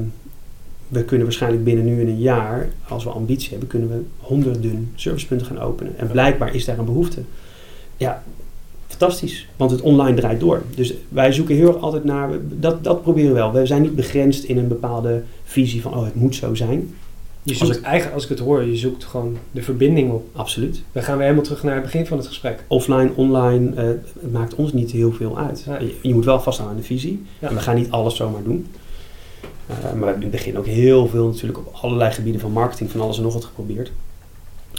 we 0.94 1.04
kunnen 1.04 1.26
waarschijnlijk 1.26 1.64
binnen 1.64 1.86
nu 1.86 2.02
en 2.02 2.08
een 2.08 2.20
jaar, 2.20 2.70
als 2.88 3.04
we 3.04 3.10
ambitie 3.10 3.50
hebben, 3.50 3.68
kunnen 3.68 3.90
we 3.90 4.02
honderden 4.20 4.92
servicepunten 4.96 5.48
gaan 5.48 5.60
openen. 5.60 5.98
En 5.98 6.08
blijkbaar 6.08 6.56
is 6.56 6.66
daar 6.66 6.78
een 6.80 6.86
behoefte. 6.86 7.22
Ja, 7.98 8.24
fantastisch. 8.88 9.48
Want 9.56 9.72
het 9.72 9.82
online 9.82 10.18
draait 10.18 10.40
door. 10.40 10.62
Dus 10.76 10.94
wij 11.10 11.32
zoeken 11.32 11.56
heel 11.56 11.68
erg 11.68 11.78
altijd 11.82 12.04
naar, 12.04 12.30
dat, 12.50 12.84
dat 12.84 13.02
proberen 13.02 13.30
we 13.30 13.36
wel. 13.36 13.52
We 13.52 13.66
zijn 13.66 13.82
niet 13.82 13.96
begrensd 13.96 14.44
in 14.44 14.58
een 14.58 14.68
bepaalde 14.68 15.24
visie 15.44 15.82
van, 15.82 15.94
oh, 15.96 16.04
het 16.06 16.16
moet 16.16 16.36
zo 16.36 16.56
zijn. 16.56 16.94
Je 17.46 17.50
Als 17.50 17.60
zoekt 17.60 17.76
het- 17.76 17.84
eigenlijk, 17.84 18.14
als 18.16 18.24
ik 18.24 18.30
het 18.30 18.40
hoor, 18.40 18.64
je 18.64 18.76
zoekt 18.76 19.04
gewoon 19.04 19.38
de 19.52 19.62
verbinding 19.64 20.12
op. 20.12 20.26
Absoluut. 20.34 20.82
We 20.92 21.02
gaan 21.02 21.14
weer 21.16 21.24
helemaal 21.24 21.44
terug 21.46 21.64
naar 21.64 21.74
het 21.74 21.84
begin 21.84 22.06
van 22.06 22.18
het 22.18 22.28
gesprek. 22.28 22.64
Offline, 22.68 23.12
online, 23.16 23.76
eh, 23.76 23.84
het 24.22 24.32
maakt 24.32 24.56
ons 24.56 24.74
niet 24.74 24.92
heel 24.92 25.12
veel 25.12 25.38
uit. 25.38 25.64
Je, 25.80 25.96
je 26.02 26.14
moet 26.14 26.26
wel 26.26 26.40
vasthouden 26.40 26.78
aan 26.78 26.82
de 26.84 26.88
visie. 26.88 27.24
Ja. 27.40 27.48
En 27.50 27.56
we 27.56 27.62
gaan 27.62 27.76
niet 27.76 27.92
alles 27.92 28.16
zomaar 28.16 28.44
doen. 28.44 28.68
Eh, 29.68 29.76
maar 29.84 30.00
we 30.00 30.06
hebben 30.06 30.16
in 30.16 30.22
het 30.22 30.32
begin 30.32 30.58
ook 30.58 30.66
heel 30.66 31.08
veel 31.08 31.28
natuurlijk 31.28 31.58
op 31.58 31.74
allerlei 31.82 32.12
gebieden 32.12 32.42
van 32.42 32.52
marketing, 32.52 32.92
van 32.92 33.02
alles 33.02 33.18
en 33.18 33.24
nog 33.24 33.34
wat 33.34 33.46
geprobeerd. 33.46 33.92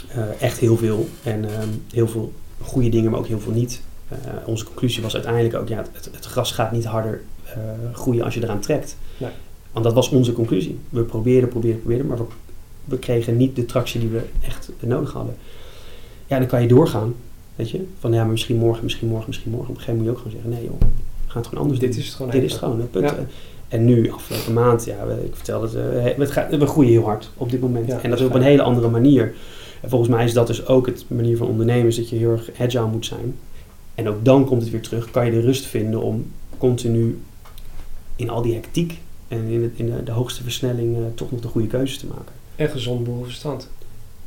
Eh, 0.07 0.41
echt 0.41 0.59
heel 0.59 0.77
veel. 0.77 1.07
En 1.23 1.45
ehm, 1.49 1.67
heel 1.91 2.07
veel 2.07 2.33
goede 2.61 2.89
dingen, 2.89 3.11
maar 3.11 3.19
ook 3.19 3.27
heel 3.27 3.39
veel 3.39 3.53
niet. 3.53 3.81
Eh, 4.07 4.17
onze 4.45 4.65
conclusie 4.65 5.03
was 5.03 5.13
uiteindelijk 5.13 5.55
ook, 5.55 5.67
ja, 5.67 5.85
het, 5.93 6.09
het 6.11 6.25
gras 6.25 6.51
gaat 6.51 6.71
niet 6.71 6.85
harder 6.85 7.21
groeien 7.93 8.23
als 8.23 8.33
je 8.33 8.43
eraan 8.43 8.59
trekt. 8.59 8.97
Nee. 9.17 9.29
Want 9.71 9.85
dat 9.85 9.93
was 9.93 10.09
onze 10.09 10.33
conclusie. 10.33 10.79
We 10.89 11.01
probeerden, 11.01 11.49
probeerden, 11.49 11.79
probeerden, 11.79 12.07
maar 12.07 12.17
we, 12.17 12.23
we 12.85 12.99
kregen 12.99 13.37
niet 13.37 13.55
de 13.55 13.65
tractie 13.65 13.99
die 13.99 14.09
we 14.09 14.21
echt 14.41 14.69
nodig 14.79 15.11
hadden. 15.13 15.35
Ja, 16.27 16.37
dan 16.37 16.47
kan 16.47 16.61
je 16.61 16.67
doorgaan. 16.67 17.15
Weet 17.55 17.69
je? 17.69 17.85
Van 17.99 18.13
ja, 18.13 18.21
maar 18.21 18.31
misschien 18.31 18.57
morgen, 18.57 18.83
misschien 18.83 19.07
morgen, 19.07 19.27
misschien 19.27 19.51
morgen. 19.51 19.69
Op 19.69 19.75
een 19.75 19.81
gegeven 19.81 20.03
moment 20.03 20.17
moet 20.17 20.25
je 20.25 20.31
ook 20.31 20.43
gewoon 20.43 20.59
zeggen, 20.59 20.79
nee 20.79 20.89
joh, 20.89 20.95
we 21.25 21.31
gaan 21.31 21.41
het 21.41 21.47
gewoon 21.47 21.63
anders 21.63 21.79
Dit 21.79 21.91
doen. 21.91 21.99
is 21.99 22.05
het 22.05 22.15
gewoon 22.15 22.31
Dit 22.31 22.43
is 22.43 22.51
het 22.51 22.59
gewoon, 22.59 22.89
punt. 22.89 23.09
Ja. 23.09 23.15
En 23.75 23.85
nu, 23.85 24.11
afgelopen 24.11 24.53
maand, 24.53 24.85
ja, 24.85 25.05
we- 25.05 25.25
ik 25.25 25.35
vertelde 25.35 25.65
het, 25.79 26.05
eh, 26.07 26.17
het 26.17 26.31
gaat, 26.31 26.55
we 26.55 26.65
groeien 26.67 26.91
heel 26.91 27.03
hard 27.03 27.29
op 27.37 27.49
dit 27.51 27.61
moment. 27.61 27.87
Ja, 27.87 28.01
en 28.01 28.09
dat 28.09 28.19
is 28.19 28.25
op 28.25 28.33
een 28.33 28.41
hele 28.41 28.61
andere 28.61 28.89
manier. 28.89 29.33
En 29.81 29.89
volgens 29.89 30.09
mij 30.09 30.23
is 30.25 30.33
dat 30.33 30.47
dus 30.47 30.65
ook 30.67 30.85
het 30.85 31.05
manier 31.07 31.37
van 31.37 31.47
ondernemen, 31.47 31.87
is 31.87 31.95
dat 31.95 32.09
je 32.09 32.15
heel 32.15 32.31
erg 32.31 32.49
agile 32.59 32.85
moet 32.87 33.05
zijn. 33.05 33.35
En 33.95 34.09
ook 34.09 34.25
dan 34.25 34.45
komt 34.45 34.61
het 34.61 34.71
weer 34.71 34.81
terug, 34.81 35.11
kan 35.11 35.25
je 35.25 35.31
de 35.31 35.39
rust 35.39 35.65
vinden 35.65 36.01
om 36.01 36.31
continu 36.57 37.19
in 38.15 38.29
al 38.29 38.41
die 38.41 38.53
hectiek 38.53 38.99
en 39.27 39.47
in, 39.47 39.61
het, 39.63 39.71
in 39.75 39.85
de, 39.85 40.03
de 40.03 40.11
hoogste 40.11 40.43
versnelling 40.43 40.95
eh, 40.95 41.01
toch 41.15 41.31
nog 41.31 41.41
de 41.41 41.47
goede 41.47 41.67
keuzes 41.67 41.97
te 41.97 42.05
maken. 42.07 42.33
En 42.55 42.69
gezond 42.69 43.03
boerenverstand. 43.03 43.69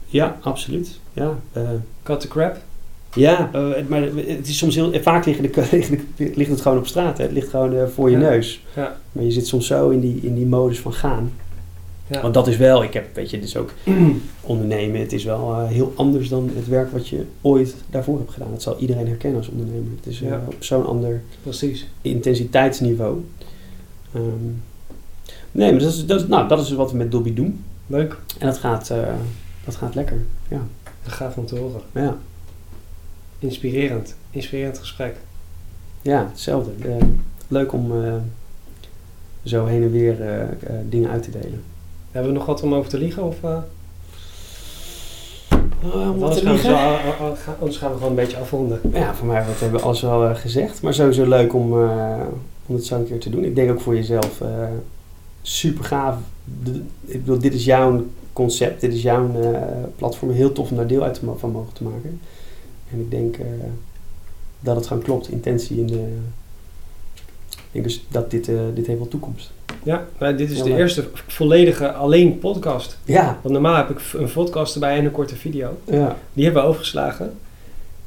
Ja, 0.07 0.39
absoluut. 0.43 1.01
Ja, 1.13 1.39
eh, 1.53 1.63
Cut 2.03 2.21
the 2.21 2.29
crap. 2.29 2.57
Ja 3.15 3.51
eh, 3.53 3.87
maar 3.89 4.03
het 4.03 4.49
is 4.49 4.59
soms 4.59 4.75
heel, 4.75 4.93
vaak 5.03 5.25
de- 5.25 5.99
ligt 6.17 6.51
het 6.51 6.61
gewoon 6.61 6.79
op 6.79 6.87
straat, 6.87 7.19
hè. 7.19 7.25
het 7.25 7.33
ligt 7.33 7.49
gewoon 7.49 7.75
eh, 7.77 7.87
voor 7.87 8.11
je 8.11 8.19
Ja. 8.19 8.29
neus. 8.29 8.65
Ja. 8.77 8.97
Maar 9.13 9.25
je 9.25 9.31
zit 9.31 9.47
soms 9.47 9.67
zo 9.67 9.89
in 9.89 10.01
die, 10.01 10.21
in 10.23 10.35
die 10.35 10.47
modus 10.47 10.81
van 10.81 10.93
gaan. 10.93 11.33
Ja. 12.07 12.21
Want 12.23 12.35
dat 12.35 12.47
is 12.47 12.57
wel, 12.57 12.83
ik 12.83 12.93
heb, 12.93 13.15
weet 13.15 13.31
je, 13.31 13.39
is 13.41 13.57
ook 13.57 13.71
ondernemen. 14.41 15.01
Het 15.01 15.13
is 15.13 15.25
wel 15.25 15.53
eh, 15.55 15.69
heel 15.69 15.93
anders 15.97 16.29
dan 16.29 16.51
het 16.55 16.69
werk 16.69 16.93
wat 16.93 17.09
je 17.09 17.25
ooit 17.41 17.75
daarvoor 17.91 18.19
hebt 18.19 18.33
gedaan. 18.33 18.51
Dat 18.51 18.63
zal 18.63 18.79
iedereen 18.79 19.07
herkennen 19.07 19.39
als 19.39 19.49
ondernemer. 19.49 19.91
Het 19.97 20.07
is 20.07 20.23
op 20.47 20.57
zo'n 20.65 20.87
ander 20.87 21.23
Precies. 21.43 21.87
intensiteitsniveau. 22.03 23.25
Ehm, 24.15 24.23
nee, 25.53 25.71
maar 25.71 25.81
dat 25.81 25.93
is, 25.93 26.07
dat, 26.07 26.21
is, 26.21 26.27
nou, 26.27 26.49
dat 26.49 26.61
is 26.61 26.73
wat 26.73 26.91
we 26.91 26.97
met 26.97 27.11
Dobby 27.13 27.35
doen. 27.35 27.65
Leuk. 27.87 28.17
En 28.39 28.47
dat 28.47 28.59
gaat, 28.59 28.93
dat 29.65 29.77
gaat 29.77 29.95
lekker. 29.95 30.23
Ja. 30.49 30.61
Dat 31.05 31.13
gaat 31.13 31.37
om 31.37 31.47
te 31.47 31.57
horen. 31.59 31.81
Ja. 31.95 32.17
Inspirerend. 33.39 34.15
Inspirerend 34.31 34.79
gesprek. 34.79 35.17
ja, 36.03 36.27
hetzelfde. 36.31 36.71
Eh, 36.89 36.95
leuk 37.49 37.73
om 37.73 38.05
eh, 38.05 38.13
zo 39.45 39.67
heen 39.67 39.83
en 39.83 39.91
weer 39.91 40.23
eh, 40.23 40.45
dingen 40.89 41.11
uit 41.11 41.23
te 41.23 41.31
delen. 41.31 41.63
Hebben 42.11 42.33
we 42.33 42.39
nog 42.39 42.47
wat 42.47 42.63
om 42.63 42.75
over 42.75 42.91
te 42.91 42.99
liegen? 42.99 43.23
Of, 43.23 43.37
Oh, 45.85 45.95
anders, 46.07 46.37
te 46.39 46.45
gaan 46.45 46.55
we 46.55 46.61
zo, 46.63 46.75
gaan- 46.75 47.55
anders 47.59 47.77
gaan 47.79 47.91
we 47.91 47.97
gewoon 47.97 48.11
een 48.11 48.17
beetje 48.25 48.37
afronden. 48.37 48.81
Ja, 48.93 49.15
voor 49.15 49.27
mij 49.27 49.45
wat 49.47 49.61
hebben 49.61 49.79
we 49.81 49.85
alles 49.87 50.01
wel 50.01 50.35
gezegd. 50.35 50.83
Maar 50.83 50.95
sowieso 50.95 51.29
leuk 51.29 51.55
om, 51.55 51.73
om 52.67 52.75
het 52.75 52.85
zo 52.87 52.95
een 52.97 53.07
keer 53.07 53.19
te 53.21 53.31
doen. 53.31 53.45
Ik 53.45 53.55
denk 53.55 53.71
ook 53.71 53.81
voor 53.81 53.95
jezelf 53.95 54.41
super 55.43 55.85
gaaf. 55.85 56.17
De- 56.63 56.83
ik 57.05 57.25
bedoel, 57.25 57.39
dit 57.39 57.55
is 57.55 57.65
jouw 57.65 58.05
concept, 58.33 58.81
dit 58.81 58.93
is 58.95 59.03
jouw 59.03 59.31
platform. 59.97 60.31
Heel 60.31 60.53
tof 60.53 60.71
om 60.71 60.77
daar 60.77 60.87
deel 60.87 61.03
uit 61.03 61.15
te 61.15 61.21
van 61.37 61.51
mogen 61.51 61.73
te 61.73 61.85
maken. 61.85 62.21
En 62.93 63.01
ik 63.01 63.11
denk 63.11 63.37
eh, 63.37 63.47
dat 64.61 64.77
het 64.77 64.87
gewoon 64.87 65.03
klopt, 65.03 65.31
intentie 65.31 65.79
in 65.79 65.87
de. 65.87 66.17
Ik 67.51 67.75
denk 67.75 67.85
dus 67.85 68.07
dat 68.09 68.31
dit, 68.31 68.49
eh, 68.49 68.55
dit 68.75 68.87
heeft 68.87 68.99
wel 68.99 69.09
toekomst. 69.09 69.51
Ja, 69.83 70.07
maar 70.19 70.37
dit 70.37 70.51
is 70.51 70.63
de 70.63 70.77
eerste 70.77 71.05
volledige 71.27 71.93
alleen 71.93 72.39
podcast. 72.39 72.99
Ja. 73.05 73.39
Want 73.43 73.55
normaal 73.55 73.77
heb 73.77 73.91
ik 73.91 74.01
een 74.13 74.33
podcast 74.33 74.75
erbij 74.75 74.97
en 74.97 75.05
een 75.05 75.11
korte 75.11 75.37
video. 75.37 75.79
Ja. 75.85 76.17
Die 76.33 76.45
hebben 76.45 76.63
we 76.63 76.69
overgeslagen. 76.69 77.33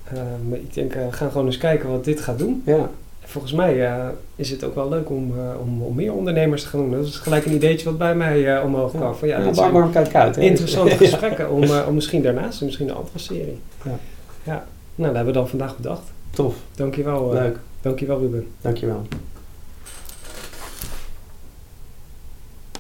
Eh, 0.03 0.21
ik 0.51 0.73
denk, 0.73 0.93
we 0.93 1.11
gaan 1.11 1.32
gewoon 1.32 1.45
eens 1.45 1.57
kijken 1.57 1.89
wat 1.89 2.05
dit 2.05 2.21
gaat 2.21 2.39
doen. 2.39 2.63
Ja. 2.65 2.89
Volgens 3.23 3.53
mij 3.53 3.89
is 4.36 4.49
het 4.49 4.63
ook 4.63 4.75
wel 4.75 4.89
leuk 4.89 5.09
om, 5.09 5.34
om, 5.61 5.82
om, 5.82 5.95
meer 5.95 6.13
ondernemers 6.13 6.61
te 6.61 6.67
gaan 6.67 6.79
doen. 6.79 6.91
Dat 6.91 7.05
is 7.05 7.15
gelijk 7.15 7.45
een 7.45 7.53
ideetje 7.53 7.86
wat 7.86 7.97
bij 7.97 8.15
mij 8.15 8.61
omhoog 8.61 8.91
kwam. 8.91 9.15
Ja, 9.21 9.39
ja, 9.39 9.51
warm, 9.53 9.73
warm. 9.73 9.91
Hè? 9.93 10.41
Interessante 10.41 10.97
gesprekken 11.05 11.51
om, 11.51 11.63
om 11.88 11.93
misschien 11.93 12.21
daarnaast, 12.21 12.61
misschien 12.61 12.89
een 12.89 12.95
andere 12.95 13.19
serie. 13.19 13.59
Ja. 13.84 13.99
Ja, 14.44 14.66
nou 14.96 15.08
dat 15.08 15.16
hebben 15.16 15.26
we 15.34 15.39
dan 15.39 15.50
vandaag 15.50 15.76
bedacht. 15.76 16.12
Tof. 16.30 16.56
Dankjewel. 16.76 17.36
Eh, 17.36 17.42
Leuk. 17.42 17.60
Dankjewel 17.82 18.20
Ruben. 18.20 18.48
Dankjewel. 18.62 19.02